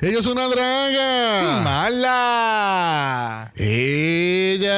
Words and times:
Ella 0.00 0.20
es 0.20 0.26
una 0.26 0.46
draga. 0.46 1.60
¡Mala! 1.64 3.52
Ella. 3.56 4.76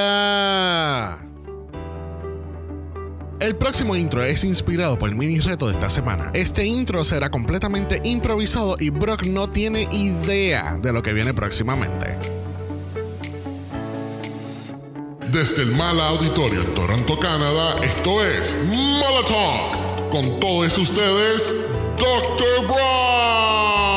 El 3.39 3.55
próximo 3.57 3.97
intro 3.97 4.23
es 4.25 4.45
inspirado 4.45 4.99
por 4.99 5.11
el 5.11 5.17
mini 5.17 5.39
reto 5.41 5.67
de 5.67 5.75
esta 5.75 5.91
semana. 5.91 6.31
Este 6.33 6.65
intro 6.65 7.05
será 7.05 7.29
completamente 7.29 8.01
improvisado 8.03 8.77
y 8.81 8.89
Brock 8.89 9.27
no 9.27 9.51
tiene 9.51 9.87
idea 9.93 10.79
de 10.81 10.91
lo 10.91 11.03
que 11.03 11.13
viene 11.13 11.35
próximamente. 11.35 12.17
Desde 15.31 15.65
el 15.65 15.73
Mala 15.73 16.09
Auditorio 16.09 16.63
en 16.63 16.73
Toronto, 16.73 17.19
Canadá, 17.19 17.77
esto 17.83 18.25
es 18.25 18.55
Mala 18.71 19.21
Talk. 19.29 20.11
Con 20.13 20.41
todos 20.41 20.79
ustedes, 20.79 21.47
Dr. 21.99 22.67
Brock. 22.67 23.90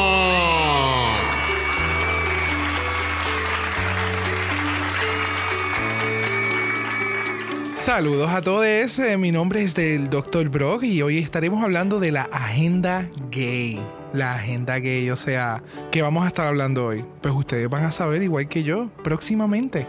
Saludos 7.84 8.30
a 8.30 8.42
todos, 8.42 8.98
eh, 9.00 9.18
mi 9.18 9.34
nombre 9.34 9.62
es 9.62 9.76
del 9.76 10.10
Dr. 10.10 10.48
Brock 10.48 10.84
y 10.84 11.02
hoy 11.02 11.18
estaremos 11.18 11.62
hablando 11.62 12.00
de 12.00 12.14
la 12.14 12.22
agenda 12.22 13.06
gay. 13.30 13.78
La 14.14 14.36
agenda 14.36 14.80
gay, 14.80 15.10
o 15.10 15.18
sea, 15.18 15.62
¿qué 15.92 16.02
vamos 16.02 16.24
a 16.24 16.28
estar 16.28 16.48
hablando 16.48 16.86
hoy? 16.86 17.04
Pues 17.22 17.34
ustedes 17.34 17.68
van 17.68 17.84
a 17.84 17.92
saber 17.92 18.24
igual 18.24 18.48
que 18.48 18.64
yo 18.64 18.90
próximamente 19.04 19.86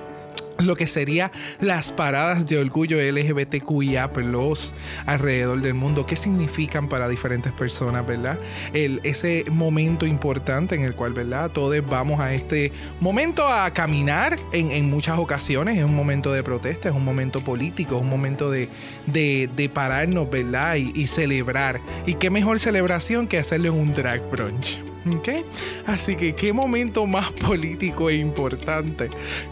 lo 0.59 0.77
que 0.77 0.87
sería 0.87 1.33
las 1.61 1.93
paradas 1.93 2.47
de 2.47 2.59
orgullo 2.59 2.99
LGBTQIA 3.01 4.11
alrededor 5.07 5.61
del 5.61 5.75
mundo, 5.75 6.07
qué 6.07 6.17
significan 6.17 6.89
para 6.89 7.09
diferentes 7.09 7.53
personas, 7.53 8.07
¿verdad? 8.07 8.39
El, 8.73 9.01
ese 9.03 9.45
momento 9.51 10.07
importante 10.07 10.75
en 10.75 10.85
el 10.85 10.95
cual, 10.95 11.13
¿verdad? 11.13 11.51
Todos 11.51 11.75
vamos 11.89 12.21
a 12.21 12.33
este 12.35 12.73
momento 13.01 13.47
a 13.47 13.73
caminar 13.73 14.37
en, 14.53 14.91
muchas 14.91 15.19
ocasiones, 15.19 15.79
es 15.79 15.85
un 15.85 15.97
momento 15.97 16.33
de 16.33 16.43
protesta, 16.43 16.89
es 16.89 16.95
un 16.95 17.05
momento 17.05 17.41
político, 17.41 17.97
es 17.97 18.03
un 18.03 18.11
momento 18.11 18.51
de, 18.51 18.69
de, 19.07 19.71
pararnos, 19.73 20.31
¿verdad? 20.31 20.77
Y, 20.77 20.93
y 20.95 21.07
celebrar. 21.07 21.81
Y 22.07 22.15
qué 22.15 22.31
mejor 22.31 22.59
celebración 22.61 23.27
que 23.27 23.39
hacerlo 23.39 23.69
en 23.69 23.81
un 23.81 23.95
drag 23.95 24.23
brunch. 24.31 24.94
¿Ok? 25.13 25.29
Así 25.87 26.17
que 26.17 26.35
qué 26.35 26.53
momento 26.53 27.07
más 27.07 27.31
político 27.33 28.09
e 28.09 28.15
importante 28.15 29.11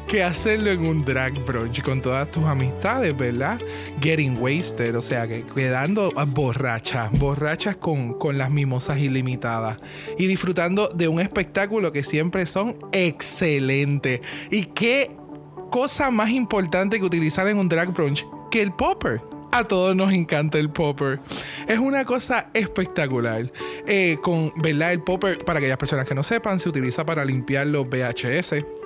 que 0.09 0.23
hacerlo 0.23 0.71
en 0.71 0.87
un 0.87 1.05
drag 1.05 1.35
brunch 1.45 1.83
con 1.83 2.01
todas 2.01 2.31
tus 2.31 2.45
amistades, 2.45 3.17
¿verdad? 3.17 3.61
Getting 4.01 4.39
wasted, 4.39 4.97
o 4.97 5.03
sea, 5.03 5.29
que 5.29 5.43
quedando 5.55 6.11
borrachas, 6.29 7.11
borrachas 7.13 7.77
con, 7.77 8.15
con 8.15 8.39
las 8.39 8.51
mimosas 8.51 8.99
ilimitadas 8.99 9.79
y 10.19 10.27
disfrutando 10.27 10.89
de 10.89 11.09
un 11.09 11.21
espectáculo 11.21 11.93
que 11.93 12.03
siempre 12.03 12.47
son 12.47 12.77
excelentes. 12.93 14.21
Y 14.51 14.67
qué 14.67 15.11
cosa 15.71 16.11
más 16.11 16.31
importante 16.31 16.99
que 16.99 17.05
utilizar 17.05 17.47
en 17.49 17.59
un 17.59 17.69
drag 17.69 17.93
brunch 17.93 18.27
que 18.51 18.63
el 18.63 18.73
popper 18.73 19.32
a 19.53 19.65
todos 19.65 19.95
nos 19.95 20.13
encanta 20.13 20.59
el 20.59 20.71
popper. 20.71 21.21
Es 21.69 21.79
una 21.79 22.05
cosa 22.05 22.51
espectacular. 22.55 23.53
Eh, 23.87 24.19
con, 24.23 24.53
¿verdad? 24.57 24.93
El 24.93 25.03
popper, 25.03 25.39
para 25.39 25.59
aquellas 25.59 25.77
personas 25.77 26.09
que 26.09 26.15
no 26.15 26.23
sepan, 26.23 26.59
se 26.59 26.69
utiliza 26.69 27.05
para 27.05 27.25
limpiar 27.25 27.67
los 27.67 27.87
VHS 27.89 28.82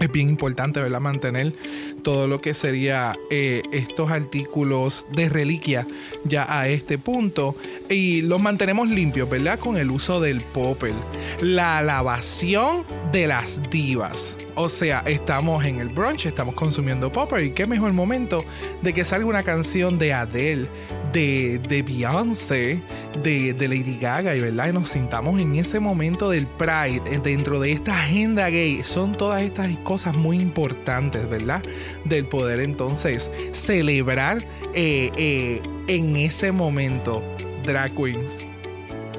es 0.00 0.12
bien 0.12 0.28
importante, 0.28 0.80
¿verdad? 0.80 1.00
Mantener 1.00 1.54
todo 2.02 2.26
lo 2.26 2.40
que 2.40 2.54
sería 2.54 3.16
eh, 3.30 3.62
estos 3.72 4.10
artículos 4.10 5.06
de 5.12 5.28
reliquia 5.28 5.86
ya 6.24 6.46
a 6.48 6.68
este 6.68 6.98
punto. 6.98 7.56
Y 7.88 8.22
los 8.22 8.40
mantenemos 8.40 8.88
limpios, 8.88 9.28
¿verdad? 9.28 9.58
Con 9.58 9.76
el 9.76 9.90
uso 9.90 10.20
del 10.20 10.40
popper. 10.40 10.92
La 11.40 11.82
lavación 11.82 12.84
de 13.12 13.26
las 13.26 13.60
divas. 13.70 14.36
O 14.54 14.68
sea, 14.68 15.02
estamos 15.06 15.64
en 15.64 15.80
el 15.80 15.88
brunch, 15.88 16.26
estamos 16.26 16.54
consumiendo 16.54 17.12
popper. 17.12 17.42
Y 17.42 17.50
qué 17.50 17.66
mejor 17.66 17.92
momento 17.92 18.44
de 18.82 18.92
que 18.92 19.04
salga 19.04 19.26
una 19.26 19.42
canción 19.42 19.98
de 19.98 20.12
Adele, 20.12 20.68
de, 21.12 21.58
de 21.58 21.82
Beyoncé, 21.82 22.82
de, 23.22 23.54
de, 23.54 23.68
Lady 23.68 23.98
Gaga, 23.98 24.34
verdad, 24.34 24.68
y 24.68 24.72
nos 24.72 24.88
sintamos 24.88 25.40
en 25.40 25.56
ese 25.56 25.80
momento 25.80 26.30
del 26.30 26.46
Pride, 26.46 27.02
eh, 27.06 27.20
dentro 27.22 27.60
de 27.60 27.72
esta 27.72 27.98
agenda 27.98 28.48
gay. 28.50 28.82
Son 28.82 29.16
todas 29.16 29.42
estas 29.42 29.70
cosas 29.86 30.14
muy 30.16 30.36
importantes, 30.38 31.26
¿verdad? 31.30 31.62
Del 32.04 32.26
poder 32.26 32.60
entonces 32.60 33.30
celebrar 33.52 34.38
eh, 34.74 35.10
eh, 35.16 35.62
en 35.86 36.16
ese 36.16 36.52
momento 36.52 37.22
drag 37.64 37.94
queens. 37.94 38.38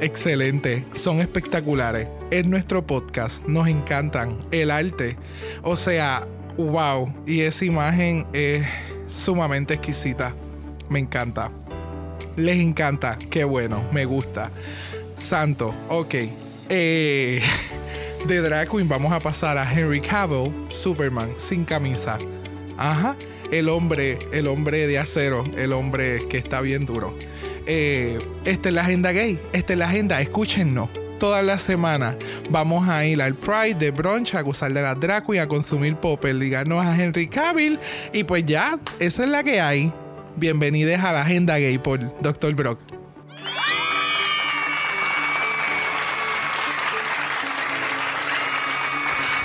Excelente, 0.02 0.84
son 0.94 1.22
espectaculares. 1.22 2.10
Es 2.30 2.46
nuestro 2.46 2.86
podcast, 2.86 3.48
nos 3.48 3.68
encantan. 3.68 4.38
El 4.52 4.70
arte, 4.70 5.18
o 5.64 5.76
sea, 5.76 6.28
wow. 6.58 7.12
Y 7.26 7.42
esa 7.42 7.66
imagen 7.66 8.28
es 8.34 8.66
sumamente 9.08 9.76
exquisita. 9.76 10.34
Me 10.90 11.00
encanta. 11.00 11.50
Les 12.36 12.58
encanta. 12.58 13.18
Qué 13.32 13.46
bueno, 13.46 13.84
me 13.94 14.06
gusta. 14.06 14.52
Santo, 15.18 15.74
ok. 15.90 16.16
Eh, 16.70 17.42
de 18.28 18.42
Drag 18.42 18.68
Queen 18.70 18.90
vamos 18.90 19.14
a 19.14 19.20
pasar 19.20 19.58
a 19.58 19.72
Henry 19.72 20.02
Cavill, 20.02 20.54
Superman, 20.68 21.30
sin 21.38 21.64
camisa. 21.64 22.18
Ajá. 22.78 23.16
El 23.52 23.70
hombre, 23.70 24.18
el 24.34 24.48
hombre 24.48 24.86
de 24.86 25.00
acero, 25.00 25.46
el 25.56 25.72
hombre 25.72 26.20
que 26.30 26.38
está 26.38 26.60
bien 26.60 26.86
duro. 26.86 27.18
Eh, 27.66 28.20
esta 28.44 28.68
es 28.68 28.76
la 28.76 28.82
agenda 28.82 29.14
gay. 29.14 29.40
Esta 29.54 29.74
es 29.74 29.80
la 29.80 29.88
agenda, 29.88 30.20
escúchennos. 30.20 30.90
Toda 31.20 31.42
la 31.42 31.58
semana 31.58 32.18
vamos 32.50 32.90
a 32.90 33.06
ir 33.06 33.22
al 33.22 33.34
Pride 33.34 33.76
de 33.76 33.92
brunch 33.92 34.36
a 34.36 34.42
gozar 34.42 34.74
de 34.74 34.82
la 34.82 34.94
drag 34.94 35.26
queen, 35.26 35.42
a 35.42 35.48
consumir 35.48 35.96
popper, 35.96 36.36
ligarnos 36.36 36.86
a 36.86 37.02
Henry 37.02 37.28
Cavill. 37.28 37.80
Y 38.12 38.26
pues 38.26 38.46
ya, 38.46 38.78
esa 39.00 39.24
es 39.24 39.30
la 39.30 39.42
que 39.42 39.62
hay. 39.62 39.94
Bienvenidos 40.36 41.00
a 41.00 41.14
la 41.14 41.22
agenda 41.22 41.58
gay 41.58 41.78
por 41.78 42.00
Dr. 42.22 42.54
Brock. 42.56 42.97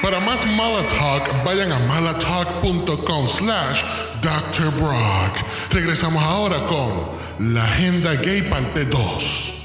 Para 0.02 0.18
más 0.18 0.44
Mala 0.44 0.82
Talk, 0.88 1.44
vayan 1.44 1.70
a 1.70 1.78
malatalk.com 1.78 3.28
slash 3.28 3.84
Dr. 4.20 4.70
Brock. 4.72 5.36
Regresamos 5.70 6.20
ahora 6.20 6.58
con 6.66 7.52
la 7.54 7.62
Agenda 7.62 8.14
Gay 8.16 8.42
Parte 8.42 8.84
2. 8.84 9.61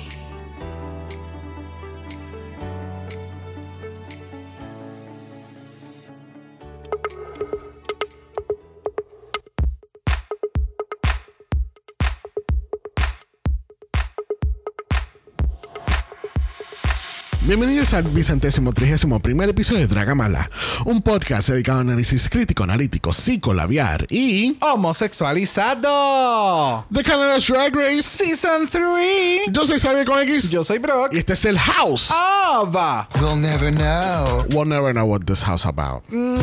Bienvenidos 17.47 17.94
al 17.94 18.03
vicentésimo 18.03 18.74
trigésimo 18.74 19.22
primer 19.22 19.47
episodio 19.47 19.80
de 19.80 19.88
Dragamala, 19.88 20.50
un 20.84 21.02
podcast 21.02 21.47
dedicado 21.47 21.78
a 21.78 21.81
análisis 21.81 22.28
crítico, 22.28 22.63
analítico, 22.63 23.13
psicolabiar 23.13 24.06
y 24.09 24.58
homosexualizado 24.59 26.86
de 26.90 27.03
Canada's 27.06 27.47
Drag 27.47 27.74
Race 27.74 28.02
Season 28.02 28.68
3. 28.68 29.44
Yo 29.50 29.66
soy 29.66 29.80
Xavier 29.80 30.06
con 30.06 30.19
X. 30.19 30.50
Yo 30.50 30.66
soy 30.66 30.80
Brock. 30.80 31.13
Y 31.13 31.19
este 31.19 31.31
es 31.31 31.46
el 31.46 31.57
House 31.57 32.12
of. 32.12 32.75
We'll 33.16 33.40
never 33.40 33.72
know. 33.72 34.44
We'll 34.50 34.68
never 34.68 34.91
know 34.91 35.06
what 35.06 35.22
this 35.22 35.41
house 35.41 35.66
about. 35.66 36.03
Mm. 36.09 36.41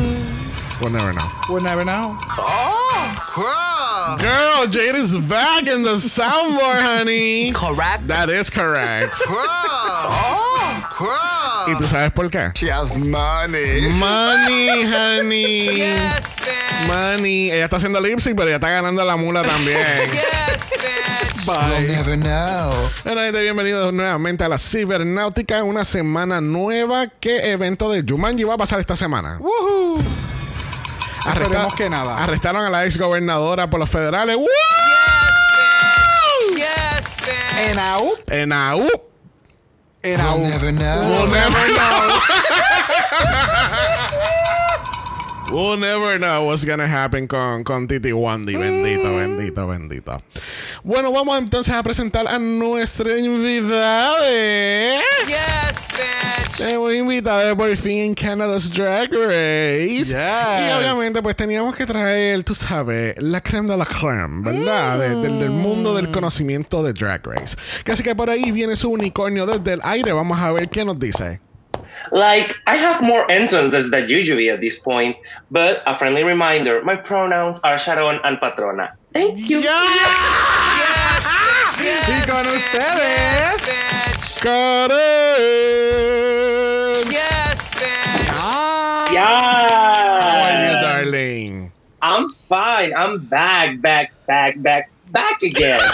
We'll 0.81 0.91
never 0.91 1.13
know. 1.13 1.29
We'll 1.47 1.61
never 1.61 1.85
know. 1.85 2.17
Oh, 2.39 4.17
Girl, 4.19 4.65
Jade 4.71 4.95
is 4.95 5.15
back 5.15 5.67
in 5.67 5.83
the 5.83 5.97
soundboard, 5.97 6.81
honey. 6.81 7.51
Correct. 7.51 8.07
That 8.07 8.31
is 8.31 8.49
correct. 8.49 9.21
Oh. 9.27 10.54
¿Y 11.67 11.77
tú 11.77 11.87
sabes 11.87 12.11
por 12.11 12.29
qué? 12.29 12.51
She 12.55 12.71
has 12.71 12.97
money. 12.97 13.87
Money, 13.89 14.85
honey. 14.85 15.75
Yes, 15.77 16.35
bitch. 16.37 16.87
Money. 16.87 17.51
Ella 17.51 17.65
está 17.65 17.77
haciendo 17.77 17.99
lip 17.99 18.19
sync, 18.19 18.35
pero 18.35 18.47
ella 18.47 18.55
está 18.57 18.69
ganando 18.69 19.03
la 19.03 19.15
mula 19.17 19.43
también. 19.43 19.77
Yes, 20.13 20.71
bitch. 20.71 21.45
Bye. 21.45 21.55
We'll 21.79 21.87
never 21.87 22.17
know. 22.19 22.89
Bueno, 23.03 23.21
gente, 23.21 23.41
bienvenidos 23.41 23.91
nuevamente 23.93 24.43
a 24.43 24.49
la 24.49 24.57
Cibernáutica, 24.57 25.63
una 25.63 25.83
semana 25.85 26.39
nueva. 26.41 27.07
¿Qué 27.19 27.51
evento 27.51 27.89
de 27.91 28.03
Jumanji 28.07 28.43
va 28.45 28.53
a 28.55 28.57
pasar 28.57 28.79
esta 28.79 28.95
semana? 28.95 29.37
Woohoo. 29.39 29.99
Arresta- 31.25 31.43
Esperemos 31.43 31.73
que 31.75 31.89
nada. 31.89 32.23
Arrestaron 32.23 32.63
a 32.63 32.69
la 32.69 32.85
ex 32.85 32.97
gobernadora 32.97 33.69
por 33.69 33.79
los 33.79 33.89
federales. 33.89 34.35
¡Woo! 34.37 34.45
Yes, 36.55 37.17
bitch. 37.17 37.69
En 37.71 37.79
AU. 37.79 38.13
En 38.27 38.51
AU. 38.53 38.87
En 40.05 40.19
We'll 40.19 40.45
AU. 40.45 40.47
never 40.49 40.71
know. 40.71 41.01
We'll 41.09 41.31
never 41.31 41.67
know. 41.73 42.09
We'll 45.51 45.77
never 45.77 46.17
know 46.17 46.47
what's 46.47 46.65
gonna 46.65 46.87
happen 46.87 47.27
con, 47.27 47.63
con 47.63 47.87
Titi 47.87 48.11
Wandy. 48.11 48.55
Bendito, 48.55 49.15
bendito, 49.15 49.67
bendito. 49.67 50.21
Bueno, 50.83 51.11
vamos 51.11 51.37
entonces 51.37 51.73
a 51.73 51.83
presentar 51.83 52.27
a 52.27 52.39
nuestra 52.39 53.17
invitada. 53.17 54.19
Yes, 55.27 55.87
bitch. 55.89 56.57
Tenemos 56.57 56.93
invitada 56.93 57.55
por 57.55 57.75
fin 57.77 57.99
en 57.99 58.13
Canada's 58.15 58.69
Drag 58.69 59.09
Race. 59.13 60.05
Yes. 60.05 60.15
Y 60.15 60.71
obviamente, 60.71 61.21
pues 61.21 61.35
teníamos 61.35 61.75
que 61.75 61.85
traer, 61.85 62.43
tú 62.43 62.55
sabes, 62.55 63.15
la 63.19 63.39
creme 63.41 63.69
de 63.71 63.77
la 63.77 63.85
creme, 63.85 64.41
¿verdad? 64.51 64.97
De- 64.99 65.09
del, 65.21 65.39
del 65.39 65.51
mundo 65.51 65.95
del 65.95 66.11
conocimiento 66.11 66.81
de 66.83 66.91
Drag 66.93 67.21
Race. 67.25 67.55
Así 67.89 68.01
que 68.03 68.15
por 68.15 68.29
ahí 68.31 68.51
viene 68.51 68.75
su 68.75 68.89
unicornio 68.89 69.45
desde 69.45 69.73
el 69.73 69.81
aire. 69.83 70.11
Vamos 70.11 70.39
a 70.39 70.51
ver 70.51 70.69
qué 70.69 70.83
nos 70.83 70.97
dice. 70.99 71.39
Like, 72.15 72.55
I 72.65 72.77
have 72.77 73.01
more 73.03 73.29
entrances 73.29 73.91
than 73.91 74.07
usually 74.07 74.49
at 74.49 74.61
this 74.61 74.79
point, 74.79 75.17
but 75.51 75.83
a 75.85 75.93
friendly 75.99 76.23
reminder 76.23 76.81
my 76.81 76.95
pronouns 76.95 77.59
are 77.67 77.77
Sharon 77.77 78.21
and 78.23 78.39
Patrona. 78.39 78.95
Thank 79.11 79.49
you. 79.49 79.59
Yes, 79.59 79.75
Y 82.07 82.23
con 82.25 82.45
ustedes. 82.47 83.67
bitch. 83.67 84.39
Karen! 85.75 87.11
Yes, 87.11 87.71
bitch. 87.75 88.29
Ah. 88.31 89.11
How 90.23 90.39
are 90.39 90.55
you, 90.63 90.71
Yeah. 90.71 90.81
darling? 90.81 91.71
I'm 92.01 92.29
fine. 92.47 92.93
I'm 92.95 93.19
back, 93.27 93.81
back, 93.81 94.13
back, 94.25 94.61
back, 94.61 94.89
back 95.11 95.41
again. 95.43 95.81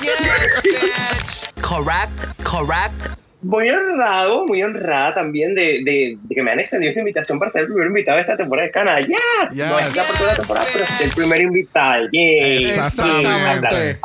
Yes, 0.00 0.62
bitch. 0.64 1.62
Correct, 1.62 2.24
correct. 2.44 3.19
Muy 3.42 3.70
honrado, 3.70 4.46
muy 4.46 4.62
honrada 4.62 5.14
también 5.14 5.54
de, 5.54 5.82
de, 5.84 6.18
de 6.20 6.34
que 6.34 6.42
me 6.42 6.50
han 6.50 6.60
extendido 6.60 6.90
esta 6.90 7.00
invitación 7.00 7.38
para 7.38 7.50
ser 7.50 7.62
el 7.62 7.68
primer 7.68 7.86
invitado 7.86 8.16
de 8.16 8.22
esta 8.22 8.36
temporada 8.36 8.66
de 8.66 8.72
Canadá. 8.72 9.00
¡Yes! 9.00 9.18
No 9.54 9.78
es 9.78 9.96
la 9.96 10.04
primera 10.04 10.34
temporada, 10.36 10.66
pero 10.72 10.84
es 10.84 11.00
el 11.00 11.10
primer 11.12 11.40
invitado. 11.40 12.08
¡Yay! 12.12 12.64
Exactamente. 12.64 13.98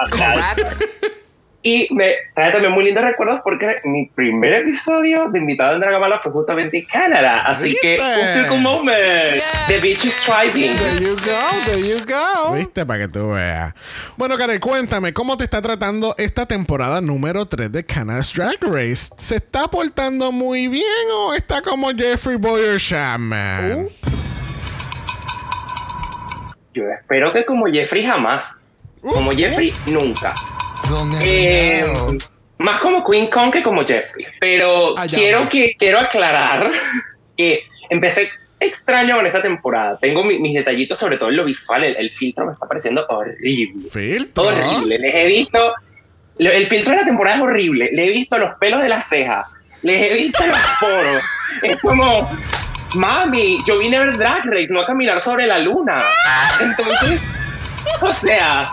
Y 1.67 1.87
me 1.91 2.13
trae 2.35 2.51
también 2.51 2.71
muy 2.73 2.85
lindos 2.85 3.03
recuerdos 3.03 3.41
porque 3.43 3.77
mi 3.85 4.05
primer 4.05 4.53
episodio 4.53 5.29
de 5.31 5.39
invitado 5.39 5.73
en 5.73 5.79
Dragamala 5.79 6.19
fue 6.19 6.31
justamente 6.31 6.77
en 6.77 6.85
Canadá. 6.85 7.41
Así 7.41 7.75
que, 7.81 7.97
un 7.99 8.33
circle 8.35 8.59
moment. 8.59 9.41
The 9.67 9.79
beach 9.79 10.05
is 10.05 10.15
thriving. 10.27 10.75
There 10.75 10.99
you 11.01 11.15
go, 11.15 11.65
there 11.65 11.81
you 11.81 12.05
go. 12.05 12.53
¿Viste? 12.53 12.85
Para 12.85 12.99
que 12.99 13.07
tú 13.07 13.31
veas. 13.31 13.73
Bueno, 14.15 14.37
Karen, 14.37 14.59
cuéntame, 14.59 15.11
¿cómo 15.11 15.37
te 15.37 15.45
está 15.45 15.59
tratando 15.59 16.13
esta 16.19 16.45
temporada 16.45 17.01
número 17.01 17.47
3 17.47 17.71
de 17.71 17.83
Canada's 17.83 18.31
Drag 18.31 18.57
Race? 18.61 19.09
¿Se 19.17 19.37
está 19.37 19.67
portando 19.67 20.31
muy 20.31 20.67
bien 20.67 20.85
o 21.15 21.33
está 21.33 21.63
como 21.63 21.89
Jeffrey 21.89 22.35
Boyer 22.35 22.77
Shaman? 22.77 23.89
Yo 26.75 26.83
espero 26.91 27.33
que 27.33 27.43
como 27.43 27.65
Jeffrey 27.65 28.05
jamás. 28.05 28.51
Como 29.01 29.31
Jeffrey 29.31 29.73
nunca. 29.87 30.35
Eh, 31.21 31.83
más 32.57 32.79
como 32.81 33.03
Queen 33.09 33.27
Kong 33.27 33.51
que 33.51 33.61
como 33.63 33.83
Jeffrey. 33.85 34.25
Pero 34.39 34.97
Allá 34.97 35.17
quiero, 35.17 35.49
que, 35.49 35.75
quiero 35.77 35.99
aclarar 35.99 36.71
que 37.37 37.63
empecé 37.89 38.29
extraño 38.59 39.17
con 39.17 39.25
esta 39.27 39.41
temporada. 39.41 39.97
Tengo 39.99 40.23
mi- 40.23 40.39
mis 40.39 40.53
detallitos, 40.53 40.97
sobre 40.97 41.17
todo 41.17 41.29
en 41.29 41.37
lo 41.37 41.43
visual. 41.45 41.83
El, 41.83 41.95
el 41.97 42.11
filtro 42.11 42.45
me 42.45 42.53
está 42.53 42.65
pareciendo 42.67 43.05
horrible. 43.09 43.89
¿Filtro? 43.91 44.45
Horrible. 44.45 44.99
Les 44.99 45.15
he 45.15 45.25
visto. 45.27 45.73
lo- 46.39 46.51
El 46.51 46.67
filtro 46.67 46.91
de 46.91 46.99
la 46.99 47.05
temporada 47.05 47.37
es 47.37 47.41
horrible. 47.43 47.89
Le 47.91 48.05
he 48.05 48.11
visto 48.11 48.37
los 48.37 48.55
pelos 48.55 48.81
de 48.81 48.89
las 48.89 49.07
cejas. 49.07 49.45
Les 49.81 50.11
he 50.11 50.13
visto 50.15 50.43
los 50.47 50.59
poros. 50.79 51.21
Es 51.63 51.77
como. 51.81 52.29
Mami, 52.95 53.57
yo 53.67 53.77
vine 53.77 53.97
a 53.97 54.05
ver 54.05 54.17
Drag 54.17 54.45
Race, 54.45 54.67
no 54.69 54.79
a 54.79 54.85
caminar 54.85 55.19
sobre 55.19 55.45
la 55.45 55.59
luna. 55.59 56.01
Entonces. 56.61 57.21
O 58.01 58.13
sea. 58.13 58.71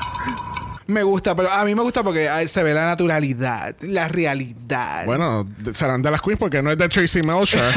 Me 0.92 1.02
gusta, 1.02 1.34
pero 1.34 1.50
a 1.50 1.64
mí 1.64 1.74
me 1.74 1.82
gusta 1.82 2.02
porque 2.04 2.28
se 2.48 2.62
ve 2.62 2.74
la 2.74 2.86
naturalidad, 2.86 3.74
la 3.80 4.08
realidad. 4.08 5.04
Bueno, 5.06 5.48
serán 5.74 6.02
de 6.02 6.10
las 6.10 6.20
queens 6.22 6.38
porque 6.38 6.62
no 6.62 6.70
es 6.70 6.78
de 6.78 6.88
Tracy 6.88 7.22
Melcher. 7.22 7.62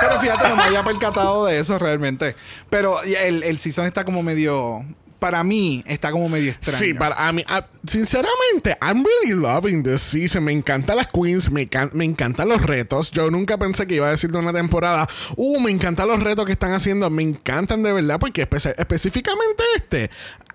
Pero 0.00 0.20
fíjate, 0.20 0.48
no 0.48 0.56
me 0.56 0.62
había 0.62 0.82
percatado 0.84 1.46
de 1.46 1.58
eso 1.58 1.78
realmente. 1.78 2.36
Pero 2.70 3.02
el, 3.02 3.42
el 3.42 3.58
season 3.58 3.86
está 3.86 4.04
como 4.04 4.22
medio. 4.22 4.84
Para 5.18 5.42
mí, 5.42 5.82
está 5.84 6.12
como 6.12 6.28
medio 6.28 6.52
extraño. 6.52 6.78
Sí, 6.78 6.94
para 6.94 7.16
a 7.16 7.32
mí, 7.32 7.42
sinceramente, 7.84 8.78
I'm 8.80 9.02
really 9.02 9.34
loving 9.34 9.82
this 9.82 10.00
season. 10.00 10.44
Me 10.44 10.52
encantan 10.52 10.96
las 10.96 11.08
queens, 11.08 11.50
me, 11.50 11.66
can- 11.68 11.90
me 11.92 12.04
encantan 12.04 12.48
los 12.48 12.62
retos. 12.62 13.10
Yo 13.10 13.28
nunca 13.28 13.58
pensé 13.58 13.88
que 13.88 13.96
iba 13.96 14.06
a 14.06 14.10
decir 14.10 14.30
de 14.30 14.38
una 14.38 14.52
temporada, 14.52 15.08
uh, 15.34 15.60
me 15.60 15.72
encantan 15.72 16.06
los 16.06 16.22
retos 16.22 16.46
que 16.46 16.52
están 16.52 16.72
haciendo. 16.72 17.10
Me 17.10 17.24
encantan 17.24 17.82
de 17.82 17.92
verdad 17.92 18.20
porque 18.20 18.48
espe- 18.48 18.74
específicamente 18.78 19.64
este, 19.74 20.08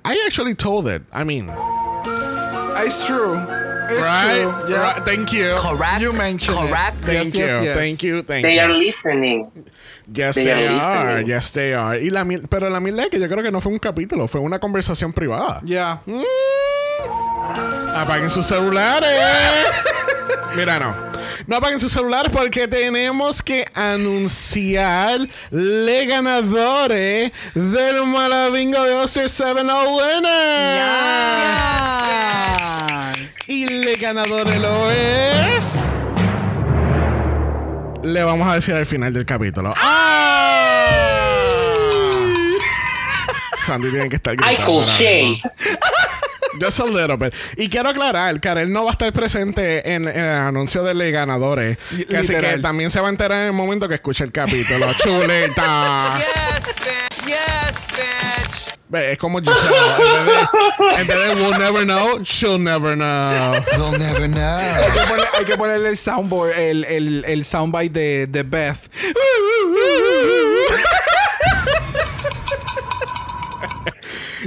I 0.06 0.22
actually 0.28 0.56
told 0.56 0.88
it. 0.88 1.02
I 1.14 1.24
mean, 1.24 1.50
It's 2.86 3.06
true. 3.06 3.36
It's 3.90 4.00
right? 4.00 4.42
true. 4.42 4.70
Yeah. 4.70 4.82
Right, 4.94 5.06
Thank 5.06 5.32
you. 5.32 5.56
Correct. 5.58 6.02
You 6.02 6.12
mentioned 6.14 6.58
it. 6.58 6.70
correct. 6.70 6.96
Thank 7.06 7.26
Yes, 7.26 7.36
you. 7.36 7.40
yes, 7.46 7.64
yes. 7.64 7.76
Thank 7.76 8.04
you. 8.04 8.22
Thank 8.24 8.44
They 8.46 8.56
you. 8.56 8.62
are 8.62 8.74
listening. 8.74 9.52
Yes, 10.14 10.36
They 10.36 10.46
they, 10.46 10.68
are 10.68 11.16
listening. 11.16 11.28
Yes, 11.28 11.52
they 11.52 11.74
are. 11.74 11.98
Y 12.02 12.10
la, 12.10 12.26
pero 12.50 12.70
la 12.70 12.80
es 12.80 13.10
que 13.10 13.20
yo 13.20 13.28
creo 13.30 13.44
que 13.44 13.52
no 13.52 13.62
fue 13.62 13.72
un 13.72 13.80
capítulo, 13.80 14.28
fue 14.28 14.42
una 14.42 14.60
conversación 14.60 15.14
privada. 15.14 15.62
Yeah. 15.64 16.02
Apaguen 17.96 18.30
sus 18.30 18.46
celulares. 18.46 19.10
Mira, 20.56 20.80
no. 20.80 20.96
No 21.48 21.58
apaguen 21.58 21.80
sus 21.80 21.92
celulares 21.92 22.32
porque 22.32 22.68
tenemos 22.68 23.42
que 23.42 23.66
anunciar 23.74 25.28
le 25.50 26.06
ganadores 26.06 27.32
del 27.54 28.06
Malabingo 28.06 28.84
de 28.84 28.94
Oster 28.94 29.28
7 29.30 29.62
Winner. 29.62 30.84
Y 33.48 33.66
le 33.68 33.96
ganadores 33.96 34.60
lo 34.60 34.92
es. 34.92 35.74
Le 38.04 38.24
vamos 38.24 38.48
a 38.48 38.56
decir 38.56 38.76
al 38.76 38.86
final 38.86 39.12
del 39.14 39.26
capítulo. 39.26 39.74
Sandy 43.66 43.90
tiene 43.92 44.10
que 44.10 44.18
estar 44.18 44.36
gritando. 44.36 44.82
Just 46.60 46.80
a 46.80 46.86
little 46.86 47.18
bit. 47.18 47.34
Y 47.58 47.70
quiero 47.70 47.90
aclarar, 47.90 48.40
Karel 48.40 48.72
no 48.72 48.84
va 48.84 48.92
a 48.92 48.94
estar 48.94 49.12
presente 49.14 49.94
en, 49.94 50.08
en 50.08 50.18
el 50.24 50.36
anuncio 50.36 50.84
de 50.84 50.94
los 50.94 51.12
ganadores. 51.12 51.78
Que 52.10 52.18
así 52.18 52.34
que 52.34 52.58
también 52.60 52.92
se 52.92 53.00
va 53.02 53.08
a 53.08 53.10
enterar 53.10 53.42
en 53.42 53.48
el 53.48 53.54
momento 53.54 53.88
que 53.88 53.96
escuche 53.96 54.24
el 54.24 54.32
capítulo. 54.32 54.88
Chuleta. 55.04 56.18
Yes, 56.18 56.76
bitch. 56.76 57.26
Yes, 57.28 57.88
bitch. 57.88 58.74
Ve, 58.90 59.14
Es 59.14 59.18
como 59.18 59.40
Giselle. 59.40 59.76
En 59.76 59.98
vez, 59.98 60.26
de, 60.28 61.02
en 61.02 61.08
vez 61.08 61.36
de 61.36 61.36
we'll 61.42 61.58
never 61.58 61.84
know, 61.84 62.20
she'll 62.24 62.60
never 62.60 62.94
know. 62.96 63.54
They'll 63.72 63.98
never 63.98 64.28
know. 64.30 64.60
Hay 64.60 64.92
que, 64.92 65.00
poner- 65.08 65.28
hay 65.40 65.46
que 65.46 65.58
ponerle 65.58 65.90
el 65.90 65.98
soundboard, 65.98 66.52
el, 66.60 66.86
el, 66.86 67.26
el 67.28 67.44
soundbite 67.46 68.00
de, 68.00 68.28
de 68.28 68.44
Beth. 68.44 68.78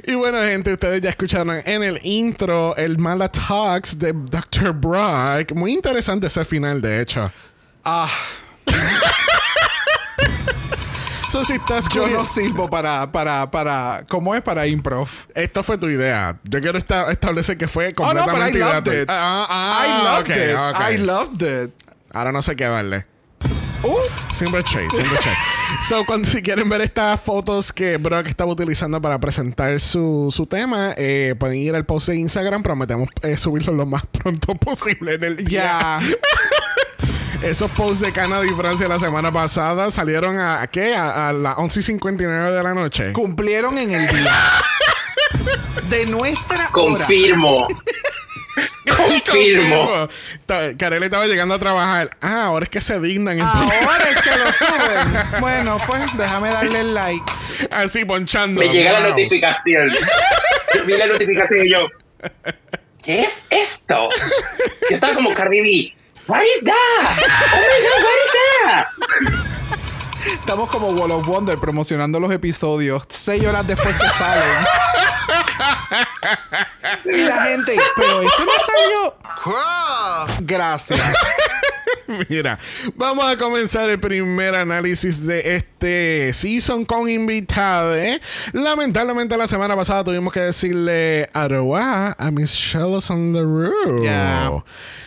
Y 0.04 0.14
bueno, 0.14 0.38
gente, 0.42 0.72
ustedes 0.72 1.00
ya 1.00 1.10
escucharon 1.10 1.60
en 1.64 1.82
el 1.82 1.98
intro 2.04 2.76
el 2.76 2.98
Mala 2.98 3.28
Talks 3.30 3.98
de 3.98 4.12
Dr. 4.12 4.72
Brock. 4.72 5.52
Muy 5.54 5.72
interesante 5.72 6.26
ese 6.26 6.44
final, 6.44 6.80
de 6.80 7.00
hecho. 7.00 7.32
Ah, 7.84 8.08
So, 11.30 11.44
si 11.44 11.54
estás 11.54 11.86
yo 11.92 12.06
no 12.08 12.24
sirvo 12.24 12.70
para, 12.70 13.10
para, 13.12 13.50
para, 13.50 14.04
¿cómo 14.08 14.34
es? 14.34 14.40
Para 14.42 14.66
improv. 14.66 15.08
Esto 15.34 15.62
fue 15.62 15.76
tu 15.76 15.88
idea. 15.88 16.38
Yo 16.44 16.60
quiero 16.60 16.78
esta- 16.78 17.10
establecer 17.10 17.58
que 17.58 17.66
fue 17.68 17.92
Oh, 17.98 18.14
no, 18.14 18.20
I 18.20 18.24
completamente 18.24 18.58
loved 18.60 18.70
gratuito. 18.72 19.02
it. 19.02 19.08
Ah, 19.10 19.46
ah, 19.50 19.84
I 19.84 20.04
loved 20.04 20.30
ok, 20.30 20.36
it. 20.36 20.54
ok. 20.56 20.90
I 20.92 20.96
loved 20.98 21.42
it. 21.42 21.74
Ahora 22.12 22.32
no 22.32 22.40
sé 22.42 22.54
qué 22.56 22.64
darle. 22.64 23.06
Uh, 23.86 24.34
Siempre 24.34 24.62
shade, 24.62 24.90
siempre 24.90 25.16
shade. 25.22 25.36
So, 25.88 26.04
cuando 26.04 26.28
si 26.28 26.42
quieren 26.42 26.68
ver 26.68 26.80
estas 26.80 27.20
fotos 27.20 27.72
que 27.72 27.96
Brock 27.96 28.26
estaba 28.26 28.50
utilizando 28.50 29.00
para 29.00 29.18
presentar 29.18 29.78
su, 29.80 30.32
su 30.34 30.46
tema, 30.46 30.92
eh, 30.96 31.34
pueden 31.38 31.58
ir 31.58 31.74
al 31.74 31.86
post 31.86 32.08
de 32.08 32.16
Instagram. 32.16 32.62
Prometemos 32.62 33.08
eh, 33.22 33.36
subirlo 33.36 33.72
lo 33.72 33.86
más 33.86 34.04
pronto 34.06 34.54
posible 34.56 35.14
en 35.14 35.24
el 35.24 35.36
día. 35.36 35.98
ya. 36.00 36.00
Esos 37.42 37.70
posts 37.72 38.00
de 38.00 38.12
Canadá 38.12 38.44
y 38.46 38.50
Francia 38.50 38.88
la 38.88 38.98
semana 38.98 39.30
pasada 39.30 39.90
salieron 39.90 40.38
a, 40.38 40.62
¿a 40.62 40.66
qué? 40.68 40.96
A, 40.96 41.28
a 41.28 41.32
las 41.32 41.56
11 41.58 41.80
y 41.80 41.82
59 41.82 42.50
de 42.50 42.62
la 42.62 42.74
noche. 42.74 43.12
Cumplieron 43.12 43.78
en 43.78 43.92
el 43.92 44.08
día. 44.08 44.32
De 45.88 46.06
nuestra 46.06 46.70
hora. 46.72 47.06
Confirmo. 48.96 50.08
Karel 50.78 51.02
estaba 51.02 51.26
llegando 51.26 51.54
a 51.54 51.58
trabajar. 51.58 52.16
Ah, 52.20 52.44
ahora 52.44 52.64
es 52.64 52.70
que 52.70 52.80
se 52.80 52.98
dignan. 53.00 53.40
Ahora 53.40 54.04
es 54.10 54.22
que 54.22 54.30
lo 54.30 54.52
suben. 54.52 55.40
Bueno, 55.40 55.78
pues 55.86 56.16
déjame 56.16 56.50
darle 56.50 56.80
el 56.80 56.94
like. 56.94 57.32
Así 57.70 58.04
ponchando. 58.04 58.60
Me 58.60 58.68
llega 58.68 58.92
la 58.92 59.08
notificación. 59.08 59.90
Vi 60.86 60.96
la 60.96 61.06
notificación 61.06 61.66
y 61.66 61.70
yo. 61.72 61.86
¿Qué 63.02 63.22
es 63.22 63.42
esto? 63.50 64.08
Yo 64.90 64.96
estaba 64.96 65.14
como 65.14 65.32
Cardi 65.34 65.60
B. 65.60 65.96
What 66.26 66.42
is 66.42 66.64
that? 66.64 66.74
Oh 66.74 67.60
my 67.60 67.82
god, 67.82 68.02
what 68.02 68.16
is 68.24 68.32
that? 69.44 69.55
Estamos 70.32 70.68
como 70.70 70.88
Wall 70.90 71.10
of 71.12 71.26
Wonder 71.26 71.58
promocionando 71.58 72.18
los 72.20 72.32
episodios 72.32 73.04
seis 73.08 73.44
horas 73.46 73.66
después 73.66 73.94
que 73.94 74.06
salen. 74.18 74.66
y 77.04 77.24
la 77.24 77.42
gente, 77.44 77.76
pero 77.96 78.22
esto 78.22 78.44
no 78.44 78.52
salió. 78.64 79.14
Gracias. 80.40 81.00
Mira, 82.28 82.58
vamos 82.94 83.24
a 83.26 83.36
comenzar 83.36 83.88
el 83.90 83.98
primer 83.98 84.54
análisis 84.54 85.26
de 85.26 85.56
este 85.56 86.32
season 86.32 86.84
con 86.84 87.08
invitada. 87.08 88.20
Lamentablemente 88.52 89.36
la 89.36 89.46
semana 89.46 89.74
pasada 89.74 90.04
tuvimos 90.04 90.32
que 90.32 90.40
decirle 90.40 91.28
Aroa 91.32 92.14
a 92.18 92.30
Miss 92.30 92.52
Shellerson 92.52 93.32
LaRue. 93.32 94.04
Ya. 94.04 94.50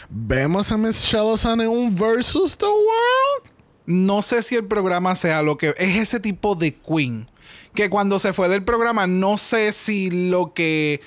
Vemos 0.10 0.72
a 0.72 0.78
Miss 0.78 1.04
Shellerson 1.04 1.62
en 1.62 1.70
un 1.70 1.96
versus 1.96 2.58
the 2.58 2.66
world. 2.66 3.49
No 3.90 4.22
sé 4.22 4.44
si 4.44 4.56
el 4.56 4.66
programa 4.66 5.16
sea 5.16 5.42
lo 5.42 5.58
que 5.58 5.74
es 5.78 5.98
ese 5.98 6.20
tipo 6.20 6.54
de 6.56 6.74
queen. 6.74 7.28
Que 7.74 7.90
cuando 7.90 8.20
se 8.20 8.34
fue 8.34 8.48
del 8.48 8.64
programa, 8.64 9.08
no 9.08 9.38
sé 9.40 9.74
si 9.74 10.12
lo 10.30 10.54
que 10.54 11.02